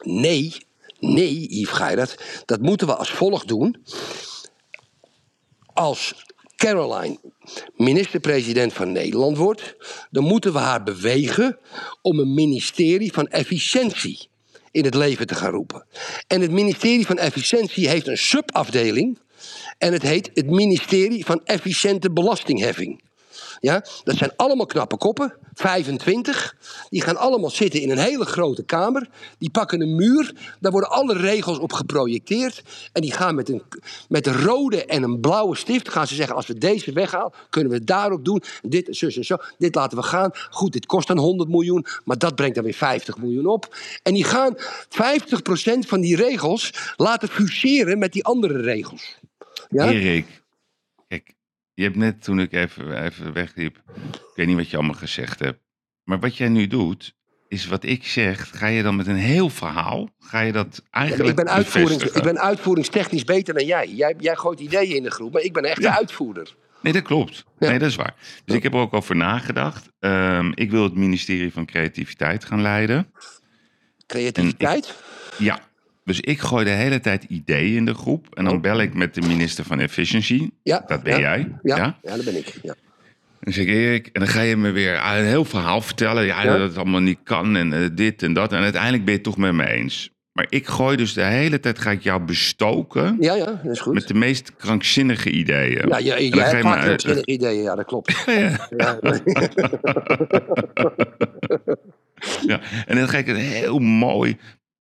Nee, 0.03 0.55
nee, 0.99 1.47
Yves 1.49 1.73
Geirat, 1.73 2.18
dat 2.45 2.61
moeten 2.61 2.88
we 2.88 2.95
als 2.95 3.11
volgt 3.11 3.47
doen 3.47 3.84
als 5.73 6.26
Caroline 6.55 7.19
minister-president 7.76 8.73
van 8.73 8.91
Nederland 8.91 9.38
wordt, 9.38 9.76
dan 10.11 10.23
moeten 10.23 10.53
we 10.53 10.59
haar 10.59 10.84
bewegen 10.84 11.57
om 12.01 12.19
een 12.19 12.34
ministerie 12.34 13.14
van 13.14 13.27
efficiëntie 13.27 14.30
in 14.77 14.85
het 14.85 14.95
leven 14.95 15.27
te 15.27 15.35
gaan 15.35 15.51
roepen. 15.51 15.85
En 16.27 16.41
het 16.41 16.51
ministerie 16.51 17.05
van 17.05 17.17
efficiëntie 17.17 17.89
heeft 17.89 18.07
een 18.07 18.17
subafdeling 18.17 19.19
en 19.77 19.93
het 19.93 20.01
heet 20.01 20.29
het 20.33 20.49
ministerie 20.49 21.25
van 21.25 21.41
efficiënte 21.43 22.11
belastingheffing. 22.11 23.01
Ja, 23.59 23.84
dat 24.03 24.15
zijn 24.15 24.31
allemaal 24.35 24.65
knappe 24.65 24.97
koppen, 24.97 25.34
25. 25.53 26.55
Die 26.89 27.01
gaan 27.01 27.17
allemaal 27.17 27.49
zitten 27.49 27.81
in 27.81 27.89
een 27.89 27.97
hele 27.97 28.25
grote 28.25 28.63
kamer. 28.63 29.09
Die 29.38 29.49
pakken 29.49 29.81
een 29.81 29.95
muur, 29.95 30.34
daar 30.59 30.71
worden 30.71 30.89
alle 30.89 31.17
regels 31.17 31.59
op 31.59 31.73
geprojecteerd. 31.73 32.63
En 32.93 33.01
die 33.01 33.11
gaan 33.11 33.35
met 33.35 33.49
een, 33.49 33.63
met 34.09 34.27
een 34.27 34.41
rode 34.41 34.85
en 34.85 35.03
een 35.03 35.19
blauwe 35.19 35.55
stift 35.55 35.89
gaan 35.89 36.07
ze 36.07 36.15
zeggen: 36.15 36.35
als 36.35 36.47
we 36.47 36.57
deze 36.57 36.91
weghalen, 36.91 37.34
kunnen 37.49 37.71
we 37.71 37.77
het 37.77 37.88
daar 37.88 38.11
ook 38.11 38.25
doen. 38.25 38.43
Dit, 38.61 38.88
zus 38.89 39.17
en 39.17 39.25
zo. 39.25 39.38
Dit 39.57 39.75
laten 39.75 39.97
we 39.97 40.03
gaan. 40.03 40.31
Goed, 40.49 40.73
dit 40.73 40.85
kost 40.85 41.07
dan 41.07 41.17
100 41.17 41.49
miljoen, 41.49 41.85
maar 42.05 42.17
dat 42.17 42.35
brengt 42.35 42.55
dan 42.55 42.63
weer 42.63 42.73
50 42.73 43.17
miljoen 43.17 43.45
op. 43.45 43.75
En 44.03 44.13
die 44.13 44.23
gaan 44.23 44.57
50% 44.57 44.59
van 45.79 46.01
die 46.01 46.15
regels 46.15 46.73
laten 46.95 47.27
fuseren 47.27 47.97
met 47.97 48.13
die 48.13 48.25
andere 48.25 48.61
regels. 48.61 49.17
Ja? 49.69 49.91
Erik, 49.91 50.41
je 51.77 51.83
hebt 51.83 51.95
net 51.95 52.23
toen 52.23 52.39
ik 52.39 52.53
even, 52.53 53.03
even 53.03 53.33
wegliep, 53.33 53.81
ik 54.13 54.31
weet 54.35 54.47
niet 54.47 54.55
wat 54.55 54.69
je 54.69 54.77
allemaal 54.77 54.95
gezegd 54.95 55.39
hebt. 55.39 55.59
Maar 56.03 56.19
wat 56.19 56.37
jij 56.37 56.49
nu 56.49 56.67
doet, 56.67 57.15
is 57.47 57.67
wat 57.67 57.83
ik 57.83 58.05
zeg, 58.05 58.57
ga 58.57 58.67
je 58.67 58.83
dan 58.83 58.95
met 58.95 59.07
een 59.07 59.15
heel 59.15 59.49
verhaal, 59.49 60.09
ga 60.19 60.39
je 60.39 60.51
dat 60.51 60.81
Ja, 60.83 60.99
eigenlijk 60.99 61.29
ik, 61.29 61.35
ben 61.35 61.49
uitvoerings, 61.49 62.03
ik 62.03 62.23
ben 62.23 62.39
uitvoeringstechnisch 62.39 63.23
beter 63.23 63.53
dan 63.53 63.65
jij. 63.65 63.87
jij. 63.87 64.15
Jij 64.19 64.35
gooit 64.35 64.59
ideeën 64.59 64.95
in 64.95 65.03
de 65.03 65.11
groep, 65.11 65.33
maar 65.33 65.41
ik 65.41 65.53
ben 65.53 65.63
echt 65.63 65.81
de 65.81 65.91
uitvoerder. 65.91 66.55
Nee, 66.81 66.93
dat 66.93 67.01
klopt. 67.03 67.43
Ja. 67.59 67.69
Nee, 67.69 67.79
dat 67.79 67.89
is 67.89 67.95
waar. 67.95 68.15
Dus 68.45 68.55
ik 68.55 68.63
heb 68.63 68.73
er 68.73 68.79
ook 68.79 68.93
over 68.93 69.15
nagedacht. 69.15 69.89
Ehm, 69.99 70.51
ik 70.55 70.71
wil 70.71 70.83
het 70.83 70.95
ministerie 70.95 71.53
van 71.53 71.65
Creativiteit 71.65 72.45
gaan 72.45 72.61
leiden. 72.61 73.11
Creativiteit? 74.05 74.95
Ja, 75.37 75.59
dus 76.07 76.19
ik 76.19 76.39
gooi 76.39 76.65
de 76.65 76.71
hele 76.71 76.99
tijd 76.99 77.23
ideeën 77.23 77.75
in 77.75 77.85
de 77.85 77.93
groep. 77.93 78.27
En 78.35 78.43
dan 78.45 78.61
bel 78.61 78.81
ik 78.81 78.93
met 78.93 79.13
de 79.13 79.21
minister 79.21 79.63
van 79.65 79.79
Efficiency. 79.79 80.39
Oh. 80.41 80.47
Ja, 80.63 80.84
Dat 80.88 81.03
ben 81.03 81.13
ja. 81.13 81.19
jij. 81.19 81.47
Ja, 81.61 81.77
ja? 81.77 81.97
ja? 82.03 82.15
dat 82.15 82.25
ben 82.25 82.38
ik. 82.38 82.53
Ja. 82.63 82.75
Dan 83.39 83.53
zeg 83.53 83.65
ik, 83.65 83.69
Erik, 83.69 84.09
en 84.13 84.19
dan 84.19 84.29
ga 84.29 84.41
je 84.41 84.57
me 84.57 84.71
weer 84.71 84.93
een 85.17 85.25
heel 85.25 85.45
verhaal 85.45 85.81
vertellen. 85.81 86.25
Ja, 86.25 86.43
Ja. 86.43 86.57
dat 86.57 86.69
het 86.69 86.77
allemaal 86.77 86.99
niet 87.01 87.19
kan 87.23 87.55
en 87.55 87.73
eh, 87.73 87.89
dit 87.93 88.23
en 88.23 88.34
dat. 88.34 88.53
En 88.53 88.61
uiteindelijk 88.61 89.03
ben 89.03 89.13
je 89.13 89.19
het 89.19 89.27
toch 89.27 89.38
met 89.38 89.53
me 89.53 89.67
eens. 89.67 90.15
Maar 90.31 90.45
ik 90.49 90.67
gooi 90.67 90.97
dus 90.97 91.13
de 91.13 91.23
hele 91.23 91.59
tijd, 91.59 91.79
ga 91.79 91.91
ik 91.91 92.01
jou 92.01 92.21
bestoken 92.21 93.17
ja, 93.19 93.34
ja, 93.35 93.45
dat 93.63 93.71
is 93.71 93.79
goed. 93.79 93.93
met 93.93 94.07
de 94.07 94.13
meest 94.13 94.55
krankzinnige 94.55 95.29
ideeën. 95.29 95.73
ja, 95.73 96.15
dan 96.29 96.39
ga 96.39 96.49
hebt 96.49 96.63
me, 96.63 96.79
krankzinnige 96.79 97.25
ideeën, 97.25 97.61
ja, 97.63 97.75
dat 97.75 97.85
klopt. 97.85 98.23
Ja. 98.25 98.67
Ja. 98.77 98.99
Ja, 102.45 102.59
en 102.85 102.95
dan 102.95 103.09
ga 103.09 103.17
ik 103.17 103.27
een 103.27 103.35
heel 103.35 103.79
mooi 103.79 104.38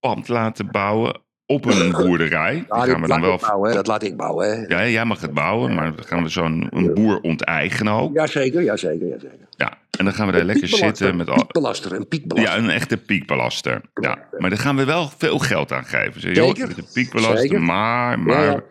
pand 0.07 0.29
laten 0.29 0.71
bouwen 0.71 1.21
op 1.47 1.65
een 1.65 1.91
boerderij. 1.91 2.53
Die 2.55 2.65
Ja, 2.69 2.85
gaan 2.85 2.89
dat 2.89 3.01
we 3.01 3.07
laat 3.07 3.09
dan 3.09 3.21
wel... 3.21 3.35
ik 3.35 3.41
bouwen, 3.41 3.69
hè. 3.69 3.75
dat 3.75 3.87
laat 3.87 4.03
ik 4.03 4.17
bouwen. 4.17 4.49
Hè. 4.49 4.77
Ja, 4.77 4.89
jij 4.89 5.05
mag 5.05 5.21
het 5.21 5.35
bouwen, 5.35 5.75
maar 5.75 5.97
dan 5.97 6.05
gaan 6.05 6.23
we 6.23 6.29
zo'n 6.29 6.71
boer 6.95 7.21
onteigenen 7.21 7.93
ook. 7.93 8.15
Jazeker, 8.15 8.63
jazeker, 8.63 9.09
jazeker. 9.09 9.39
Ja, 9.51 9.79
en 9.99 10.05
dan 10.05 10.15
gaan 10.15 10.27
we 10.27 10.33
daar 10.33 10.45
lekker 10.45 10.69
zitten 10.69 11.17
met 11.17 11.29
al... 11.29 11.37
Piekbelaster, 11.37 11.93
een 11.93 12.09
piekbelaster. 12.09 12.59
Ja, 12.59 12.65
een 12.65 12.71
echte 12.71 12.97
piekbelaster. 12.97 13.81
Ja, 13.95 14.19
maar 14.39 14.51
daar 14.51 14.59
gaan 14.59 14.77
we 14.77 14.85
wel 14.85 15.11
veel 15.17 15.39
geld 15.39 15.73
aan 15.73 15.85
geven. 15.85 16.21
Zeg, 16.21 16.35
joh, 16.37 16.47
Zeker. 16.47 16.67
met 16.67 16.79
een 16.79 16.87
piekbelaster, 16.93 17.63
maar, 17.63 18.19
maar 18.19 18.43
Ja, 18.45 18.63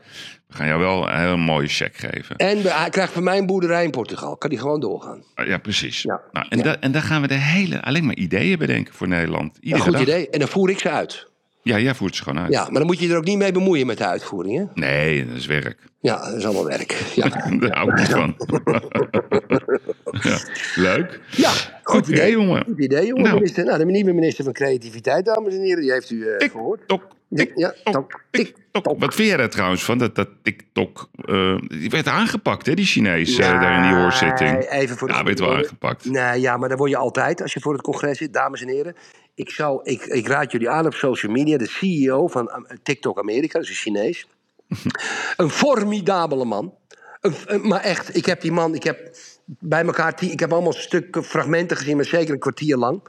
gaan 0.55 0.67
jou 0.67 0.79
wel 0.79 1.09
een 1.09 1.19
hele 1.19 1.37
mooie 1.37 1.67
cheque 1.67 2.09
geven. 2.09 2.35
En 2.35 2.57
hij 2.61 2.89
krijgt 2.89 3.13
van 3.13 3.23
mij 3.23 3.37
een 3.37 3.45
boerderij 3.45 3.83
in 3.83 3.91
Portugal. 3.91 4.37
Kan 4.37 4.49
die 4.49 4.59
gewoon 4.59 4.79
doorgaan. 4.79 5.23
Ja, 5.45 5.57
precies. 5.57 6.01
Ja. 6.01 6.21
Nou, 6.31 6.45
en, 6.49 6.61
da- 6.61 6.79
en 6.79 6.91
daar 6.91 7.01
gaan 7.01 7.21
we 7.21 7.27
de 7.27 7.33
hele, 7.33 7.81
alleen 7.83 8.05
maar 8.05 8.15
ideeën 8.15 8.57
bedenken 8.57 8.93
voor 8.93 9.07
Nederland. 9.07 9.57
Een 9.61 9.79
goed 9.79 9.91
dag. 9.91 10.01
idee. 10.01 10.29
En 10.29 10.39
dan 10.39 10.47
voer 10.47 10.69
ik 10.69 10.79
ze 10.79 10.89
uit. 10.89 11.27
Ja, 11.63 11.79
jij 11.79 11.95
voert 11.95 12.15
ze 12.15 12.23
gewoon 12.23 12.43
uit. 12.43 12.51
Ja, 12.51 12.63
maar 12.63 12.73
dan 12.73 12.85
moet 12.85 12.99
je 12.99 13.09
er 13.09 13.17
ook 13.17 13.23
niet 13.25 13.37
mee 13.37 13.51
bemoeien 13.51 13.87
met 13.87 13.97
de 13.97 14.05
uitvoering. 14.05 14.57
Hè? 14.57 14.65
Nee, 14.73 15.27
dat 15.27 15.37
is 15.37 15.45
werk. 15.45 15.77
Ja, 16.01 16.25
dat 16.25 16.33
is 16.37 16.45
allemaal 16.45 16.65
werk. 16.65 16.91
Ja, 17.15 17.27
Daar 17.59 17.75
hou 17.77 17.91
ik 17.91 17.97
niet 17.97 18.09
van. 18.09 18.35
ja, 20.21 20.37
leuk. 20.75 21.19
ja 21.31 21.51
goed 21.83 22.07
idee. 22.07 22.31
jongen. 22.31 22.63
Goed 22.65 22.79
idee, 22.79 23.05
jongen. 23.05 23.23
Nou. 23.23 23.35
Minister, 23.35 23.65
nou, 23.65 23.77
de 23.77 23.85
nieuwe 23.85 24.13
minister 24.13 24.43
van 24.43 24.53
Creativiteit, 24.53 25.25
dames 25.25 25.53
en 25.53 25.61
heren, 25.61 25.81
die 25.81 25.91
heeft 25.91 26.09
u 26.09 26.27
eh, 26.27 26.49
gehoord. 26.49 26.87
Tok, 26.87 27.07
tik, 27.29 27.51
Ja, 27.55 27.73
tok, 27.83 28.23
tik, 28.31 28.55
tok. 28.71 28.99
Wat 28.99 29.13
vind 29.15 29.27
jij 29.27 29.37
daar 29.37 29.49
trouwens 29.49 29.83
van? 29.83 29.97
Dat, 29.97 30.15
dat 30.15 30.29
TikTok, 30.41 31.09
eh, 31.25 31.57
die 31.67 31.89
werd 31.89 32.07
aangepakt, 32.07 32.65
hè, 32.65 32.73
die 32.73 32.85
Chinees, 32.85 33.37
eh, 33.37 33.61
daar 33.61 33.75
in 33.75 33.89
die 33.89 34.01
hoorzitting. 34.01 34.69
Even 34.69 34.97
voor 34.97 35.07
de 35.07 35.13
Ja, 35.13 35.23
werd 35.23 35.39
wel 35.39 35.55
aangepakt. 35.55 36.05
Nee, 36.05 36.41
ja, 36.41 36.57
maar 36.57 36.69
dat 36.69 36.77
word 36.77 36.89
je 36.89 36.97
altijd 36.97 37.41
als 37.41 37.53
je 37.53 37.59
voor 37.59 37.73
het 37.73 37.81
congres 37.81 38.17
zit, 38.17 38.33
dames 38.33 38.61
en 38.61 38.67
heren. 38.67 38.95
Ik, 39.35 39.49
zou, 39.49 39.79
ik, 39.83 40.05
ik 40.05 40.27
raad 40.27 40.51
jullie 40.51 40.69
aan 40.69 40.85
op 40.85 40.93
social 40.93 41.31
media, 41.31 41.57
de 41.57 41.67
CEO 41.67 42.27
van 42.27 42.49
eh, 42.49 42.77
TikTok 42.83 43.19
Amerika, 43.19 43.59
dus 43.59 43.69
een 43.69 43.75
Chinees. 43.75 44.27
een 45.37 45.49
formidabele 45.49 46.45
man. 46.45 46.73
Een, 47.21 47.67
maar 47.67 47.81
echt, 47.81 48.15
ik 48.15 48.25
heb 48.25 48.41
die 48.41 48.51
man, 48.51 48.75
ik 48.75 48.83
heb 48.83 49.17
bij 49.45 49.85
elkaar, 49.85 50.15
ik 50.19 50.39
heb 50.39 50.53
allemaal 50.53 50.73
stukken, 50.73 51.23
fragmenten 51.23 51.77
gezien, 51.77 51.95
maar 51.95 52.05
zeker 52.05 52.33
een 52.33 52.39
kwartier 52.39 52.77
lang. 52.77 53.03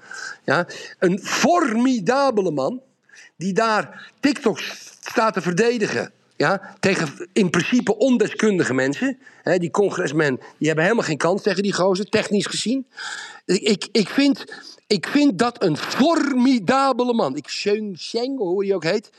Ja? 0.45 0.67
Een 0.99 1.19
formidabele 1.19 2.51
man 2.51 2.83
die 3.37 3.53
daar 3.53 4.13
TikTok 4.21 4.59
staat 5.01 5.35
te 5.35 5.41
verdedigen. 5.41 6.11
Ja, 6.37 6.75
tegen 6.81 7.29
in 7.33 7.51
principe 7.51 7.99
ondeskundige 7.99 8.75
mensen. 8.75 9.19
Hè, 9.43 9.59
die 9.59 9.71
congresmen 9.71 10.37
die 10.59 10.67
hebben 10.67 10.85
helemaal 10.85 11.07
geen 11.07 11.17
kans 11.17 11.43
tegen 11.43 11.63
die 11.63 11.73
gozer, 11.73 12.05
technisch 12.05 12.47
gezien. 12.47 12.87
Ik, 13.45 13.61
ik, 13.63 13.89
ik, 13.93 14.09
vind, 14.09 14.45
ik 14.87 15.07
vind 15.07 15.39
dat 15.39 15.63
een 15.63 15.77
formidabele 15.77 17.13
man. 17.15 17.37
Ik 17.37 17.49
Sheng 17.49 17.99
Sheng, 17.99 18.39
hoe 18.39 18.63
die 18.65 18.75
ook 18.75 18.85
heet. 18.85 19.11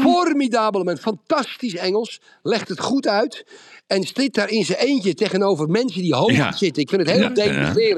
Formidabel 0.00 0.82
man, 0.82 0.96
fantastisch 0.98 1.74
Engels. 1.74 2.20
Legt 2.42 2.68
het 2.68 2.80
goed 2.80 3.08
uit. 3.08 3.44
En 3.86 4.02
zit 4.02 4.34
daar 4.34 4.50
in 4.50 4.64
zijn 4.64 4.78
eentje 4.78 5.14
tegenover 5.14 5.68
mensen 5.68 6.02
die 6.02 6.14
hoog 6.14 6.32
Ja. 6.32 6.52
zitten. 6.52 6.82
Ik 6.82 6.88
vind 6.88 7.00
het 7.00 7.10
heel 7.10 7.20
Ja, 7.20 7.32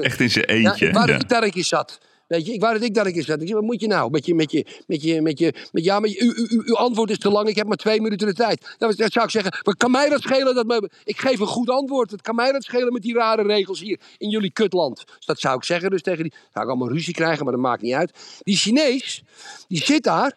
echt 0.01 0.19
in 0.19 0.29
zijn 0.29 0.45
eentje. 0.45 0.91
wou 0.91 1.07
Ja. 1.07 1.19
een 1.19 1.63
zat. 1.63 1.99
Weet 2.27 2.45
je, 2.45 2.53
ik 2.53 2.61
wou 2.61 2.73
dat 2.73 2.83
ik 2.83 2.93
daar 2.93 3.05
een 3.05 3.13
keer 3.13 3.23
zat. 3.23 3.41
Ik 3.41 3.47
zeg, 3.47 3.55
wat 3.55 3.65
moet 3.65 3.81
je 3.81 3.87
nou? 3.87 4.09
Met 4.09 4.25
je, 4.25 4.35
met 4.35 4.51
je, 4.51 4.83
met 4.87 5.01
je, 5.01 5.21
met 5.21 5.39
je, 5.39 5.53
met, 5.71 5.83
ja, 5.83 5.99
maar 5.99 6.09
uw, 6.09 6.33
uw, 6.35 6.61
uw 6.65 6.75
antwoord 6.75 7.09
is 7.09 7.17
te 7.17 7.29
lang. 7.29 7.47
Ik 7.47 7.55
heb 7.55 7.67
maar 7.67 7.77
twee 7.77 8.01
minuten 8.01 8.27
de 8.27 8.33
tijd. 8.33 8.75
Dan 8.77 8.93
dan 8.95 9.09
zou 9.11 9.25
ik 9.25 9.31
zeggen, 9.31 9.57
wat 9.63 9.77
kan 9.77 9.91
mij 9.91 10.09
dat 10.09 10.21
schelen? 10.21 10.55
Dat 10.55 10.65
me, 10.65 10.89
ik 11.03 11.19
geef 11.19 11.39
een 11.39 11.47
goed 11.47 11.69
antwoord. 11.69 12.11
Wat 12.11 12.21
kan 12.21 12.35
mij 12.35 12.51
dat 12.51 12.63
schelen 12.63 12.93
met 12.93 13.01
die 13.01 13.13
rare 13.13 13.43
regels 13.43 13.79
hier 13.79 13.99
in 14.17 14.29
jullie 14.29 14.51
kutland? 14.51 15.03
Dus 15.05 15.25
dat 15.25 15.39
zou 15.39 15.55
ik 15.55 15.63
zeggen. 15.63 15.89
Dus 15.89 16.01
tegen 16.01 16.23
die, 16.23 16.33
zou 16.53 16.65
ik 16.65 16.71
allemaal 16.71 16.91
ruzie 16.91 17.13
krijgen, 17.13 17.43
maar 17.43 17.53
dat 17.53 17.61
maakt 17.61 17.81
niet 17.81 17.93
uit. 17.93 18.39
Die 18.43 18.57
Chinees, 18.57 19.23
die 19.67 19.83
zit 19.83 20.03
daar. 20.03 20.35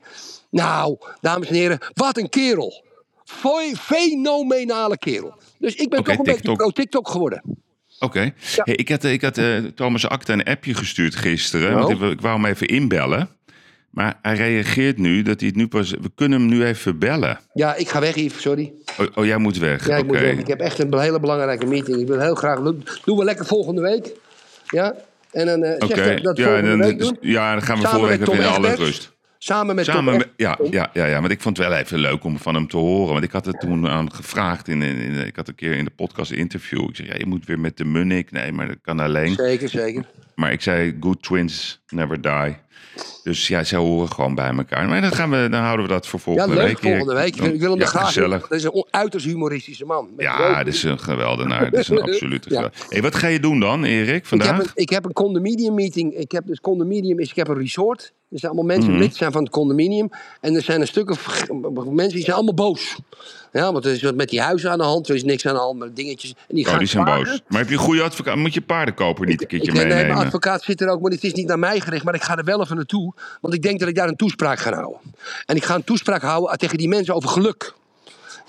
Nou, 0.51 0.97
dames 1.21 1.49
en 1.49 1.55
heren, 1.55 1.79
wat 1.95 2.17
een 2.17 2.29
kerel. 2.29 2.85
Fenomenale 3.77 4.99
kerel. 4.99 5.35
Dus 5.59 5.75
ik 5.75 5.89
ben 5.89 6.05
toch 6.05 6.17
een 6.17 6.23
beetje 6.23 6.35
TikTok. 6.35 6.57
pro-TikTok 6.57 7.09
geworden. 7.09 7.43
Oké. 8.01 8.32
Hey, 8.55 8.74
ik 8.74 8.89
had, 8.89 9.05
ik 9.05 9.22
had 9.22 9.39
eh, 9.39 9.56
Thomas 9.74 10.09
Akta 10.09 10.32
een 10.32 10.44
appje 10.44 10.74
gestuurd 10.74 11.14
gisteren. 11.14 11.70
Oh. 11.70 11.82
Want 11.82 11.90
ik, 11.90 12.10
ik 12.10 12.20
wou 12.20 12.35
hem 12.35 12.44
even 12.44 12.66
inbellen. 12.66 13.28
Maar 13.90 14.18
hij 14.22 14.35
reageert 14.35 14.98
nu 14.98 15.22
dat 15.22 15.40
hij 15.40 15.48
het 15.48 15.56
nu 15.56 15.68
pas... 15.68 15.90
We 15.90 16.10
kunnen 16.14 16.40
hem 16.40 16.48
nu 16.48 16.64
even 16.64 16.98
bellen. 16.98 17.39
Ja, 17.52 17.74
ik 17.74 17.89
ga 17.89 18.01
weg, 18.01 18.14
Yves, 18.14 18.40
sorry. 18.40 18.72
Oh, 18.98 19.06
oh, 19.14 19.24
jij 19.24 19.39
moet 19.39 19.59
weg. 19.59 19.86
Ja, 19.86 19.97
ik 19.97 20.02
Oké. 20.02 20.12
moet 20.12 20.20
weg. 20.20 20.39
Ik 20.39 20.47
heb 20.47 20.60
echt 20.60 20.78
een 20.78 20.98
hele 20.98 21.20
belangrijke 21.20 21.66
meeting. 21.66 22.01
Ik 22.01 22.06
wil 22.06 22.20
heel 22.20 22.35
graag... 22.35 22.60
Doen 22.60 22.85
doen 23.05 23.18
we 23.18 23.24
lekker 23.24 23.47
volgende 23.47 23.81
week. 23.81 24.12
Ja? 24.66 24.94
En 25.32 25.47
dan 25.47 25.62
eh 25.62 25.74
Oké, 25.74 25.94
zeg 25.94 26.16
ik 26.16 26.22
dat 26.22 26.36
ja, 26.36 26.44
volgende 26.44 26.68
dan, 26.68 26.78
week 26.78 26.98
doen. 26.98 27.16
ja, 27.20 27.52
dan 27.52 27.62
gaan 27.62 27.81
we 27.81 27.86
volgende 27.89 28.16
week 28.16 28.27
weer 28.27 28.40
in 28.40 28.47
alle 28.47 28.74
rust. 28.74 29.12
Samen 29.43 29.75
met 29.75 29.85
Samen 29.85 30.17
met, 30.17 30.29
ja, 30.37 30.59
ja, 30.71 30.91
ja, 30.93 31.05
ja, 31.07 31.21
want 31.21 31.33
ik 31.33 31.41
vond 31.41 31.57
het 31.57 31.67
wel 31.69 31.77
even 31.79 31.99
leuk 31.99 32.25
om 32.25 32.39
van 32.39 32.55
hem 32.55 32.69
te 32.69 32.77
horen. 32.77 33.12
Want 33.12 33.25
ik 33.25 33.31
had 33.31 33.45
het 33.47 33.61
toen 33.61 33.89
aan 33.89 34.12
gevraagd. 34.12 34.69
In, 34.69 34.83
in, 34.83 34.97
in- 34.99 35.27
ik 35.27 35.37
had 35.37 35.49
een 35.49 35.55
keer 35.55 35.73
in 35.77 35.85
de 35.85 35.91
podcast 35.91 36.31
interview. 36.31 36.89
Ik 36.89 36.97
zei, 36.97 37.09
ja, 37.09 37.15
je 37.19 37.27
moet 37.27 37.47
weer 37.47 37.59
met 37.59 37.77
de 37.77 37.85
Munnik. 37.85 38.31
Nee, 38.31 38.53
maar 38.53 38.69
dat 38.69 38.77
kan 38.83 39.01
alleen. 39.01 39.35
Zeker, 39.35 39.69
zeker. 39.69 40.05
Maar 40.35 40.53
ik 40.53 40.61
zei, 40.62 40.97
good 41.01 41.23
twins 41.23 41.81
never 41.89 42.21
die. 42.21 42.57
Dus 43.23 43.49
ja, 43.49 43.65
zij 43.65 43.79
horen 43.79 44.09
gewoon 44.12 44.35
bij 44.35 44.51
elkaar. 44.51 44.89
Maar 44.89 45.01
dan, 45.01 45.12
gaan 45.12 45.31
we, 45.31 45.47
dan 45.51 45.62
houden 45.62 45.87
we 45.87 45.93
dat 45.93 46.07
voor 46.07 46.19
Ja, 46.21 46.25
volgende 46.25 46.55
leuk, 46.55 46.67
week. 46.67 46.79
volgende 46.79 47.15
week. 47.15 47.37
Ik 47.37 47.53
ik 47.53 47.61
wil 47.61 47.71
hem 47.71 47.81
ja, 47.81 47.87
graag 47.87 48.07
gezellig. 48.07 48.41
Dat 48.49 48.59
is 48.59 48.65
een 48.65 48.87
uiterst 48.91 49.27
humoristische 49.27 49.85
man. 49.85 50.09
Ja, 50.17 50.59
dat 50.65 50.67
is 50.75 50.83
een 50.83 50.99
geweldenaar. 50.99 51.71
Dat 51.71 51.81
is 51.81 51.89
een 51.89 52.03
absolute 52.03 52.49
Ja. 52.55 52.71
Hey, 52.89 53.03
wat 53.03 53.15
ga 53.15 53.27
je 53.27 53.41
doen 53.41 53.61
dan, 53.61 53.85
Erik, 53.85 54.15
Ik 54.15 54.27
vandaag? 54.27 54.57
heb, 54.57 54.59
een, 54.67 54.71
ik 54.75 54.91
heb 54.91 55.05
een 55.05 55.12
condominium 55.12 55.75
meeting. 55.75 56.15
Ik 56.15 56.33
heb 56.33 56.47
dus 56.47 56.61
condominium 56.61 57.19
is, 57.19 57.31
ik 57.31 57.37
heb 57.37 57.49
een 57.49 57.59
resort. 57.59 58.12
Er 58.31 58.39
zijn 58.39 58.52
allemaal 58.52 58.74
mensen 58.77 58.90
Mhm. 58.93 59.01
lid 59.02 59.16
zijn 59.16 59.32
van 59.32 59.43
het 59.43 59.52
condominium. 59.52 60.09
En 60.40 60.55
er 60.55 60.62
zijn 60.62 60.81
een 60.81 60.86
stuk 60.86 61.11
of 61.11 61.44
mensen 61.90 62.15
die 62.15 62.24
zijn 62.24 62.36
allemaal 62.36 62.55
boos. 62.55 62.97
Ja, 63.52 63.73
want 63.73 63.85
er 63.85 63.93
is 63.93 64.02
wat 64.02 64.15
met 64.15 64.28
die 64.28 64.40
huizen 64.40 64.70
aan 64.70 64.78
de 64.78 64.85
hand. 64.85 65.09
Er 65.09 65.15
is 65.15 65.24
niks 65.24 65.47
aan 65.47 65.55
de 65.55 65.61
hand 65.61 65.78
met 65.78 65.97
dingetjes. 65.97 66.31
En 66.48 66.55
die 66.55 66.65
Oh, 66.65 66.70
gaan 66.70 66.78
die 66.78 66.89
zijn 66.89 67.05
boos. 67.05 67.40
Maar 67.48 67.59
heb 67.61 67.69
je 67.69 67.74
een 67.74 67.81
goede 67.81 68.02
advocaat? 68.02 68.36
Moet 68.36 68.55
je 68.55 68.61
paardenkoper 68.61 69.27
niet 69.27 69.40
een 69.40 69.47
keertje 69.47 69.69
Ik, 69.69 69.74
nee, 69.77 69.86
mijn 69.86 69.98
meenemen? 69.98 70.24
advocaat 70.24 70.62
zit 70.62 70.81
er 70.81 70.89
ook, 70.89 71.01
maar 71.01 71.11
het 71.11 71.24
is 71.24 71.32
niet 71.32 71.47
naar 71.47 71.59
mij 71.59 71.81
gericht. 71.81 72.05
Maar 72.05 72.15
ik 72.15 72.23
ga 72.23 72.36
er 72.36 72.44
wel 72.44 72.61
even 72.61 72.77
naartoe. 72.77 73.12
Want 73.40 73.55
ik 73.55 73.62
denk 73.62 73.81
dat 73.81 73.89
ik 73.89 73.94
daar 73.94 74.09
een 74.09 74.16
toespraak 74.16 74.59
ga 74.59 74.73
houden. 74.73 75.01
En 75.47 75.57
ik 75.57 75.65
ga 75.65 75.74
een 75.74 75.85
toespraak 75.85 76.23
houden 76.23 76.59
tegen 76.59 76.78
die 76.78 76.89
mensen 76.89 77.15
over 77.15 77.28
geluk. 77.28 77.74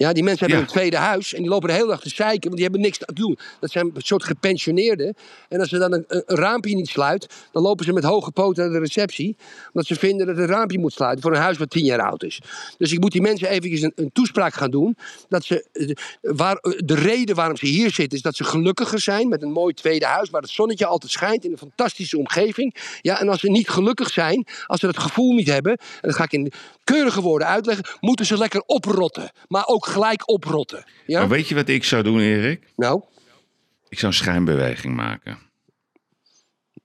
Ja, 0.01 0.13
die 0.13 0.23
mensen 0.23 0.39
hebben 0.45 0.57
Ja. 0.57 0.67
een 0.67 0.71
tweede 0.77 0.97
huis 0.97 1.33
en 1.33 1.41
die 1.41 1.49
lopen 1.49 1.67
de 1.69 1.75
hele 1.75 1.87
dag 1.87 2.01
te 2.01 2.09
zeiken, 2.09 2.41
want 2.41 2.53
die 2.53 2.63
hebben 2.63 2.81
niks 2.81 2.97
te 2.97 3.13
doen. 3.13 3.37
Dat 3.59 3.71
zijn 3.71 3.91
een 3.93 4.01
soort 4.01 4.23
gepensioneerden. 4.23 5.15
En 5.49 5.59
als 5.59 5.69
ze 5.69 5.77
dan 5.77 5.93
een, 5.93 6.05
een 6.07 6.23
raampje 6.25 6.75
niet 6.75 6.87
sluit, 6.87 7.27
dan 7.51 7.63
lopen 7.63 7.85
ze 7.85 7.93
met 7.93 8.03
hoge 8.03 8.31
poten 8.31 8.63
naar 8.63 8.73
de 8.73 8.79
receptie. 8.79 9.35
Omdat 9.67 9.85
ze 9.85 9.95
vinden 9.95 10.27
dat 10.27 10.37
een 10.37 10.45
raampje 10.45 10.79
moet 10.79 10.93
sluiten 10.93 11.21
voor 11.21 11.31
een 11.31 11.41
huis 11.41 11.57
wat 11.57 11.69
tien 11.69 11.85
jaar 11.85 12.01
oud 12.01 12.23
is. 12.23 12.41
Dus 12.77 12.91
ik 12.91 12.99
moet 12.99 13.11
die 13.11 13.21
mensen 13.21 13.49
eventjes 13.49 13.81
een, 13.81 13.91
een 13.95 14.11
toespraak 14.13 14.53
gaan 14.53 14.71
doen. 14.71 14.97
Dat 15.29 15.43
ze, 15.43 15.65
eh, 15.73 15.91
waar, 16.21 16.55
eh, 16.55 16.71
de 16.85 16.95
reden 16.95 17.35
waarom 17.35 17.57
ze 17.57 17.65
hier 17.65 17.91
zitten 17.91 18.17
is 18.17 18.23
dat 18.23 18.35
ze 18.35 18.43
gelukkiger 18.43 18.99
zijn 18.99 19.29
met 19.29 19.41
een 19.41 19.51
mooi 19.51 19.73
tweede 19.73 20.05
huis. 20.05 20.29
Waar 20.29 20.41
het 20.41 20.49
zonnetje 20.51 20.85
altijd 20.85 21.11
schijnt 21.11 21.45
in 21.45 21.51
een 21.51 21.57
fantastische 21.57 22.17
omgeving. 22.17 22.75
Ja, 23.01 23.19
en 23.19 23.29
als 23.29 23.39
ze 23.39 23.49
niet 23.49 23.69
gelukkig 23.69 24.09
zijn, 24.09 24.47
als 24.65 24.79
ze 24.79 24.85
dat 24.85 24.97
gevoel 24.97 25.33
niet 25.33 25.47
hebben. 25.47 25.71
En 25.71 25.77
dat 26.01 26.15
ga 26.15 26.23
ik 26.23 26.31
in 26.31 26.51
keurige 26.83 27.21
woorden 27.21 27.47
uitleggen. 27.47 27.85
Moeten 27.99 28.25
ze 28.25 28.37
lekker 28.37 28.61
oprotten. 28.65 29.31
Maar 29.47 29.63
ook 29.67 29.85
gelijk 29.85 30.29
oprotten. 30.29 30.83
Ja? 31.05 31.19
Maar 31.19 31.29
weet 31.29 31.47
je 31.47 31.55
wat 31.55 31.67
ik 31.67 31.83
zou 31.83 32.03
doen, 32.03 32.19
Erik? 32.19 32.67
Nou? 32.75 33.01
Ik 33.89 33.99
zou 33.99 34.11
een 34.11 34.17
schijnbeweging 34.17 34.95
maken. 34.95 35.37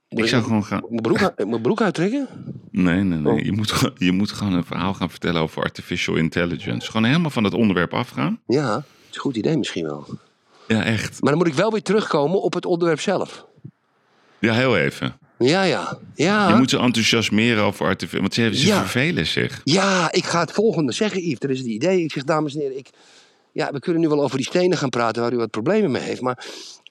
Ik 0.08 0.26
zou 0.26 0.42
gewoon 0.42 0.64
gaan... 0.64 0.82
Mijn 0.88 1.02
broek, 1.02 1.32
mijn 1.46 1.62
broek 1.62 1.80
uittrekken? 1.80 2.28
Nee, 2.70 3.02
nee, 3.02 3.18
nee. 3.18 3.32
Oh. 3.32 3.40
Je, 3.40 3.52
moet, 3.52 3.70
gewoon- 3.72 3.94
je 3.98 4.12
moet 4.12 4.30
gewoon 4.30 4.52
een 4.52 4.64
verhaal 4.64 4.94
gaan 4.94 5.10
vertellen 5.10 5.40
over 5.42 5.62
artificial 5.62 6.16
intelligence. 6.16 6.90
Gewoon 6.90 7.06
helemaal 7.06 7.30
van 7.30 7.44
het 7.44 7.54
onderwerp 7.54 7.94
afgaan. 7.94 8.40
Ja, 8.46 8.74
dat 8.74 8.84
is 9.10 9.14
een 9.14 9.20
goed 9.20 9.36
idee 9.36 9.56
misschien 9.56 9.84
wel. 9.86 10.06
Ja, 10.68 10.84
echt. 10.84 11.20
Maar 11.22 11.30
dan 11.30 11.38
moet 11.38 11.48
ik 11.50 11.54
wel 11.54 11.70
weer 11.72 11.82
terugkomen 11.82 12.42
op 12.42 12.54
het 12.54 12.66
onderwerp 12.66 13.00
zelf. 13.00 13.46
Ja, 14.38 14.54
heel 14.54 14.76
even. 14.76 15.18
Ja, 15.38 15.62
ja. 15.62 15.98
Ja, 16.14 16.48
Je 16.48 16.54
moet 16.54 16.70
ze 16.70 16.78
enthousiasmeren 16.78 17.64
over 17.64 17.86
artificial... 17.86 18.20
Want 18.20 18.34
ze, 18.34 18.50
ze 18.54 18.66
Ja. 18.66 18.80
vervelen 18.80 19.26
zich. 19.26 19.60
ja 19.64 20.12
ik 20.12 20.24
ga 20.24 20.40
het 20.40 20.52
volgende 20.52 20.92
zeggen, 20.92 21.20
Yves. 21.22 21.38
Dat 21.38 21.50
is 21.50 21.58
het 21.58 21.66
idee. 21.66 22.02
Ik 22.02 22.12
zeg, 22.12 22.24
dames 22.24 22.54
en 22.54 22.60
heren, 22.60 22.78
ik, 22.78 22.88
ja, 23.52 23.72
we 23.72 23.78
kunnen 23.78 24.02
nu 24.02 24.08
wel 24.08 24.22
over 24.22 24.36
die 24.36 24.46
stenen 24.46 24.78
gaan 24.78 24.88
praten 24.88 25.22
waar 25.22 25.32
u 25.32 25.36
wat 25.36 25.50
problemen 25.50 25.90
mee 25.90 26.02
heeft. 26.02 26.20
Maar 26.20 26.44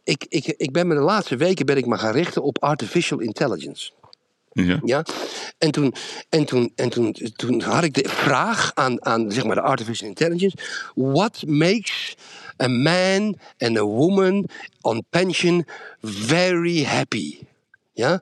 ik, 0.04 0.26
ik, 0.30 0.46
ik 0.58 0.72
ben 0.72 0.88
me 0.88 0.94
de 0.96 1.02
laatste 1.02 1.36
weken 1.38 1.66
ben 1.66 1.78
ik 1.78 1.86
me 1.86 1.98
gaan 1.98 2.14
richten 2.14 2.44
op 2.44 2.64
artificial 2.64 3.20
intelligence. 3.20 3.92
Ja. 4.52 4.80
Ja? 4.86 5.06
En, 5.58 5.72
toen, 5.72 5.94
en, 6.30 6.46
toen, 6.46 6.72
en 6.76 6.90
toen, 6.90 7.16
toen 7.36 7.62
had 7.62 7.84
ik 7.84 7.94
de 7.94 8.10
vraag 8.10 8.72
aan, 8.74 9.06
aan 9.06 9.32
zeg 9.32 9.44
maar 9.46 9.56
de 9.56 9.62
artificial 9.62 10.08
intelligence: 10.10 10.58
What 10.96 11.44
makes 11.48 12.16
a 12.64 12.68
man 12.68 13.38
and 13.58 13.78
a 13.78 13.84
woman 13.84 14.46
on 14.82 15.04
pension 15.10 15.66
very 16.02 16.84
happy? 16.84 17.38
Ja? 17.96 18.22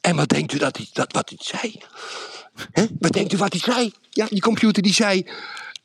En 0.00 0.16
wat 0.16 0.28
denkt 0.28 0.52
u 0.52 0.58
dat 0.58 0.76
hij, 0.76 0.86
dat, 0.92 1.12
wat 1.12 1.28
hij 1.28 1.38
zei? 1.40 1.82
Wat 2.98 3.12
denkt 3.12 3.32
u 3.32 3.36
wat 3.36 3.52
hij 3.52 3.60
zei? 3.60 3.92
Ja, 4.10 4.26
die 4.26 4.40
computer 4.40 4.82
die 4.82 4.94
zei: 4.94 5.26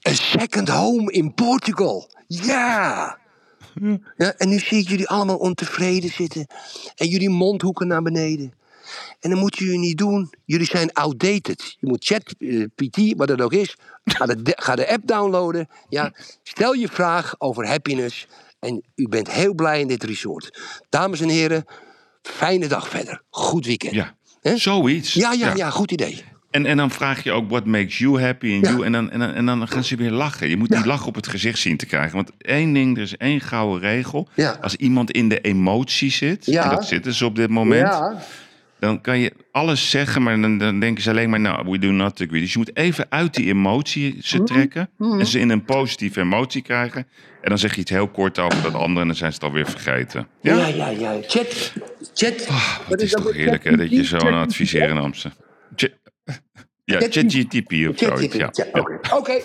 A 0.07 0.13
second 0.13 0.69
home 0.69 1.11
in 1.11 1.33
Portugal. 1.33 2.09
Ja! 2.27 3.17
Ja, 4.17 4.33
en 4.37 4.49
nu 4.49 4.59
zie 4.59 4.79
ik 4.79 4.89
jullie 4.89 5.07
allemaal 5.07 5.37
ontevreden 5.37 6.09
zitten. 6.09 6.47
En 6.95 7.07
jullie 7.07 7.29
mondhoeken 7.29 7.87
naar 7.87 8.01
beneden. 8.01 8.53
En 9.19 9.29
dan 9.29 9.39
moet 9.39 9.57
je 9.57 9.63
jullie 9.63 9.79
niet 9.79 9.97
doen. 9.97 10.33
Jullie 10.45 10.65
zijn 10.65 10.93
outdated. 10.93 11.75
Je 11.79 11.87
moet 11.87 12.05
ChatGPT, 12.05 13.17
wat 13.17 13.29
het 13.29 13.41
ook 13.41 13.53
is, 13.53 13.75
ga 14.05 14.25
de, 14.25 14.39
ga 14.43 14.75
de 14.75 14.89
app 14.89 15.07
downloaden. 15.07 15.69
Ja, 15.89 16.13
stel 16.43 16.73
je 16.73 16.87
vraag 16.87 17.35
over 17.37 17.67
happiness. 17.67 18.27
En 18.59 18.83
u 18.95 19.07
bent 19.07 19.31
heel 19.31 19.53
blij 19.53 19.79
in 19.79 19.87
dit 19.87 20.03
resort. 20.03 20.59
Dames 20.89 21.21
en 21.21 21.29
heren, 21.29 21.65
fijne 22.33 22.67
dag 22.67 22.89
verder. 22.89 23.21
Goed 23.29 23.65
weekend. 23.65 23.93
Ja. 23.93 24.15
Zoiets. 24.55 25.13
Ja, 25.13 25.31
ja, 25.33 25.55
ja, 25.55 25.69
goed 25.69 25.91
idee. 25.91 26.23
En, 26.51 26.65
en 26.65 26.77
dan 26.77 26.91
vraag 26.91 27.23
je 27.23 27.31
ook, 27.31 27.49
what 27.49 27.65
makes 27.65 27.97
you 27.97 28.21
happy 28.21 28.53
and 28.55 28.65
Ja. 28.65 28.71
you? 28.71 28.85
En 28.85 28.91
dan, 28.91 29.09
en, 29.11 29.19
dan, 29.19 29.33
en 29.33 29.45
dan 29.45 29.67
gaan 29.67 29.83
ze 29.83 29.95
weer 29.95 30.11
lachen. 30.11 30.49
Je 30.49 30.57
moet 30.57 30.69
die 30.69 30.85
lach 30.85 31.05
op 31.07 31.15
het 31.15 31.27
gezicht 31.27 31.59
zien 31.59 31.77
te 31.77 31.85
krijgen. 31.85 32.15
Want 32.15 32.31
één 32.37 32.73
ding, 32.73 32.97
er 32.97 33.03
is 33.03 33.17
één 33.17 33.41
gouden 33.41 33.79
regel. 33.89 34.27
Als 34.61 34.75
iemand 34.75 35.11
in 35.11 35.29
de 35.29 35.41
emotie 35.41 36.11
zit, 36.11 36.45
Ja. 36.45 36.63
en 36.63 36.69
dat 36.69 36.85
zitten 36.87 37.13
ze 37.13 37.25
op 37.25 37.35
dit 37.35 37.49
moment... 37.49 37.89
Dan 38.79 39.01
kan 39.01 39.19
je 39.19 39.31
alles 39.51 39.89
zeggen, 39.89 40.23
maar 40.23 40.41
dan, 40.41 40.57
dan 40.57 40.79
denken 40.79 41.03
ze 41.03 41.09
alleen 41.09 41.29
maar... 41.29 41.39
nou, 41.39 41.69
we 41.69 41.79
do 41.79 41.91
not 41.91 42.21
agree. 42.21 42.41
Dus 42.41 42.51
je 42.53 42.57
moet 42.57 42.75
even 42.77 43.05
uit 43.09 43.33
die 43.33 43.45
emotie 43.47 44.09
Mhm. 44.11 44.21
ze 44.21 44.43
trekken... 44.43 44.89
en 44.99 45.25
ze 45.25 45.39
in 45.39 45.49
een 45.49 45.63
positieve 45.65 46.19
emotie 46.21 46.61
krijgen. 46.61 47.07
En 47.41 47.49
dan 47.49 47.57
zeg 47.57 47.75
je 47.75 47.81
iets 47.81 47.91
heel 47.91 48.07
kort 48.07 48.39
over 48.39 48.61
dat 48.61 48.73
andere... 48.73 48.99
en 49.01 49.07
dan 49.07 49.15
zijn 49.15 49.31
ze 49.31 49.37
het 49.37 49.45
alweer 49.47 49.65
vergeten. 49.69 50.27
ja, 50.41 50.55
Ja? 50.55 50.67
ja. 50.67 50.89
ja, 50.89 51.19
Chat. 51.27 51.73
Chat. 52.13 52.47
Het 52.89 53.01
is 53.01 53.11
toch 53.11 53.33
heerlijk 53.33 53.63
hè, 53.63 53.77
dat 53.77 53.89
je 53.89 54.03
zo 54.05 54.17
aan 54.17 54.33
het 54.33 54.47
adviseren 54.49 54.89
in 54.89 54.97
Amsterdam... 54.97 55.39
Ch- 55.75 55.87
Ja, 56.83 56.99
Chat- 56.99 57.13
ChatGTP 57.13 57.71
of 57.89 57.97
zoiets. 57.97 58.35
Ja. 58.35 58.51
Oké, 58.71 58.99
Oké. 59.15 59.39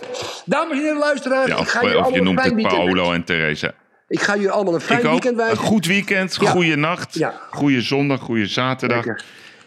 dames 0.45 0.77
en 0.77 0.83
heren 0.83 0.99
luisteraars. 0.99 1.49
Ja, 1.49 1.55
ik 1.55 1.61
of, 1.61 1.69
ga 1.71 1.97
of 1.97 2.15
je 2.15 2.23
noemt 2.23 2.43
het. 2.45 2.63
Paolo 2.63 3.13
en 3.13 3.25
Theresa. 3.25 3.73
Ik 4.13 4.21
ga 4.21 4.35
jullie 4.35 4.51
allemaal 4.51 4.75
een 4.75 4.81
fijn 4.81 5.03
weekend 5.03 5.25
Een 5.25 5.37
wensen. 5.47 5.57
goed 5.65 5.87
weekend, 5.87 6.37
Ja. 6.41 6.51
goede 6.51 6.77
nacht, 6.77 7.15
Ja. 7.15 7.41
goede 7.51 7.81
zondag, 7.81 8.21
goede 8.21 8.47
zaterdag. 8.47 9.05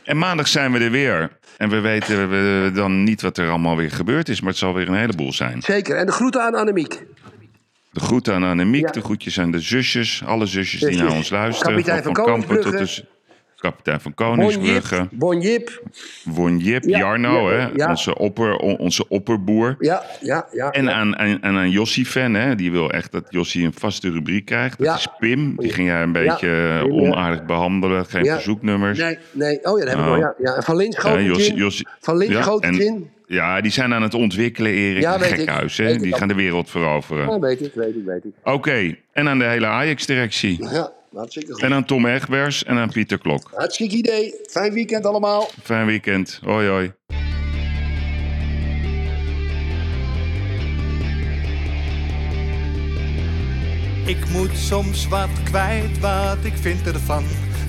En 0.04 0.18
maandag 0.18 0.48
zijn 0.48 0.72
we 0.72 0.80
er 0.80 0.92
weer. 0.92 1.38
En 1.58 1.70
we 1.70 1.80
weten 1.80 2.30
we- 2.30 2.72
dan 2.74 3.04
niet 3.04 3.22
wat 3.22 3.38
er 3.38 3.50
allemaal 3.50 3.76
weer 3.76 3.92
gebeurd 3.92 4.30
is, 4.30 4.40
maar 4.42 4.50
het 4.50 4.58
zal 4.60 4.74
weer 4.74 4.88
een 4.88 4.96
heleboel 4.96 5.34
zijn. 5.34 5.62
Zeker. 5.62 5.96
En 5.98 6.06
de 6.06 6.12
groeten 6.12 6.42
aan 6.44 6.56
Annemiek. 6.56 7.04
De 7.92 8.00
groeten 8.00 8.34
aan 8.34 8.44
Annemiek, 8.44 8.86
Ja. 8.86 8.92
de 8.92 9.02
groetjes 9.02 9.40
aan 9.40 9.52
de 9.52 9.60
zusjes, 9.60 10.22
alle 10.26 10.46
zusjes 10.46 10.80
die 10.82 10.98
naar 10.98 11.12
ons 11.12 11.30
luisteren. 11.30 11.72
Kapitein 11.74 12.04
van 12.04 12.14
Kampen 12.14 12.62
tot 12.62 12.72
de, 12.78 13.06
kapitein 13.70 14.00
van 14.02 14.14
Koningsbrugge. 14.14 15.08
Bonjip. 15.12 15.82
Wonjip, 16.24 16.84
Ja, 16.84 16.98
Jarno, 16.98 17.52
ja, 17.52 17.70
hè. 17.76 17.88
Onze, 17.90 18.18
opper, 18.18 18.56
on- 18.56 18.78
onze 18.78 19.08
opperboer. 19.08 19.76
Ja, 19.80 20.04
ja, 20.22 20.48
ja. 20.52 20.72
En 20.72 20.94
aan, 20.94 21.18
aan, 21.18 21.42
en 21.42 21.56
aan 21.56 21.70
Jossie-fan, 21.70 22.34
hè, 22.34 22.56
die 22.56 22.72
wil 22.72 22.92
echt 22.92 23.12
dat 23.12 23.26
Jossie 23.30 23.66
een 23.66 23.74
vaste 23.74 24.12
rubriek 24.12 24.46
krijgt. 24.46 24.84
Dat 24.84 24.98
is 24.98 25.08
Pim. 25.20 25.54
Die 25.58 25.74
ging 25.74 25.88
jij 25.88 26.02
een 26.02 26.12
beetje 26.12 26.84
onaardig 26.90 27.46
behandelen. 27.46 28.06
Geen 28.06 28.26
verzoeknummers. 28.26 29.00
Nee, 29.00 29.18
nee. 29.32 29.60
Oh 29.64 29.80
ja, 29.80 29.86
dat 29.86 29.94
heb 29.94 30.04
ik 30.04 30.10
Nou. 30.10 30.20
wel. 30.20 30.34
Ja, 30.38 30.62
Van 30.62 30.76
Lins 30.76 30.98
Jossie-. 31.02 31.54
Jossie- 31.56 31.88
Van 32.00 32.18
Lins 32.18 32.34
ja, 33.28 33.62
die 33.62 33.72
zijn 33.72 33.94
aan 33.94 34.02
het 34.02 34.14
ontwikkelen, 34.14 34.72
Erik. 34.72 35.02
Ja. 35.02 35.18
Gekhuis, 35.18 35.78
hè. 35.78 35.98
Die 35.98 36.16
gaan 36.16 36.28
de 36.28 36.34
wereld 36.34 36.70
veroveren. 36.70 37.30
Ja, 37.30 37.40
weet 37.40 37.62
ik, 37.62 37.72
weet 37.74 37.96
ik, 37.96 38.06
weet 38.06 38.24
ik. 38.26 38.32
Oké, 38.44 38.96
en 39.14 39.30
aan 39.30 39.38
de 39.40 39.46
hele 39.46 39.66
Ajax-directie. 39.66 40.64
Ja, 40.72 40.92
hartstikke 41.16 41.54
goed. 41.54 41.62
En 41.62 41.74
aan 41.74 41.86
Tom 41.86 42.06
Egbers 42.06 42.64
en 42.64 42.78
aan 42.78 42.90
Pieter 42.90 43.18
Klok. 43.18 43.52
Hartstikke 43.54 43.96
idee. 43.96 44.36
Fijn 44.50 44.74
weekend 44.74 45.06
allemaal. 45.06 45.50
Fijn 45.64 45.86
weekend. 45.86 46.40
Hoi, 46.44 46.68
hoi. 46.68 46.94
Ik 54.06 54.30
moet 54.30 54.58
soms 54.58 55.08
wat 55.08 55.30
kwijt 55.44 56.00
wat 56.00 56.38
ik 56.42 56.54
vind 56.62 56.88
ervan. 56.88 57.24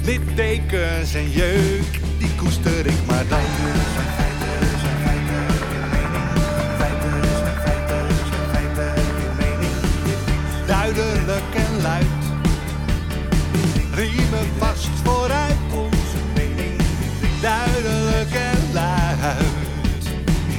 Littekens 0.05 1.14
en 1.14 1.31
jeuk, 1.31 2.01
die 2.18 2.35
koester 2.36 2.86
ik 2.86 3.06
maar 3.06 3.28
dan. 3.28 3.40
Duidelijk 10.66 11.55
en 11.55 11.82
luid. 11.82 12.15
Riemen 14.11 14.47
vast 14.59 14.89
vooruit. 15.05 15.57
Onze 15.74 16.19
mening. 16.35 16.81
Duidelijk 17.41 18.31
en 18.31 18.73
luid. 18.73 20.09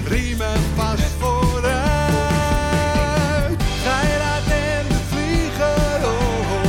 Riemen 0.05 0.59
vast 0.75 1.11
vooruit. 1.19 1.71
Geiraat 3.83 4.47
en 4.49 4.87
de 4.87 4.99
vlieger. 5.09 6.03
Oh, 6.03 6.51
oh. 6.51 6.65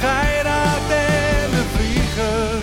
Geiraat 0.00 0.90
en 0.90 1.50
de 1.50 1.64
vlieger. 1.76 2.62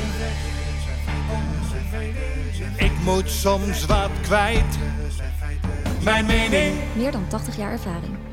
Ik 2.76 2.92
moet 3.04 3.30
soms 3.30 3.86
wat 3.86 4.10
kwijt. 4.22 4.78
Mijn 6.04 6.26
mening. 6.26 6.76
Meer 6.96 7.12
dan 7.12 7.28
80 7.28 7.58
jaar 7.58 7.72
ervaring. 7.72 8.25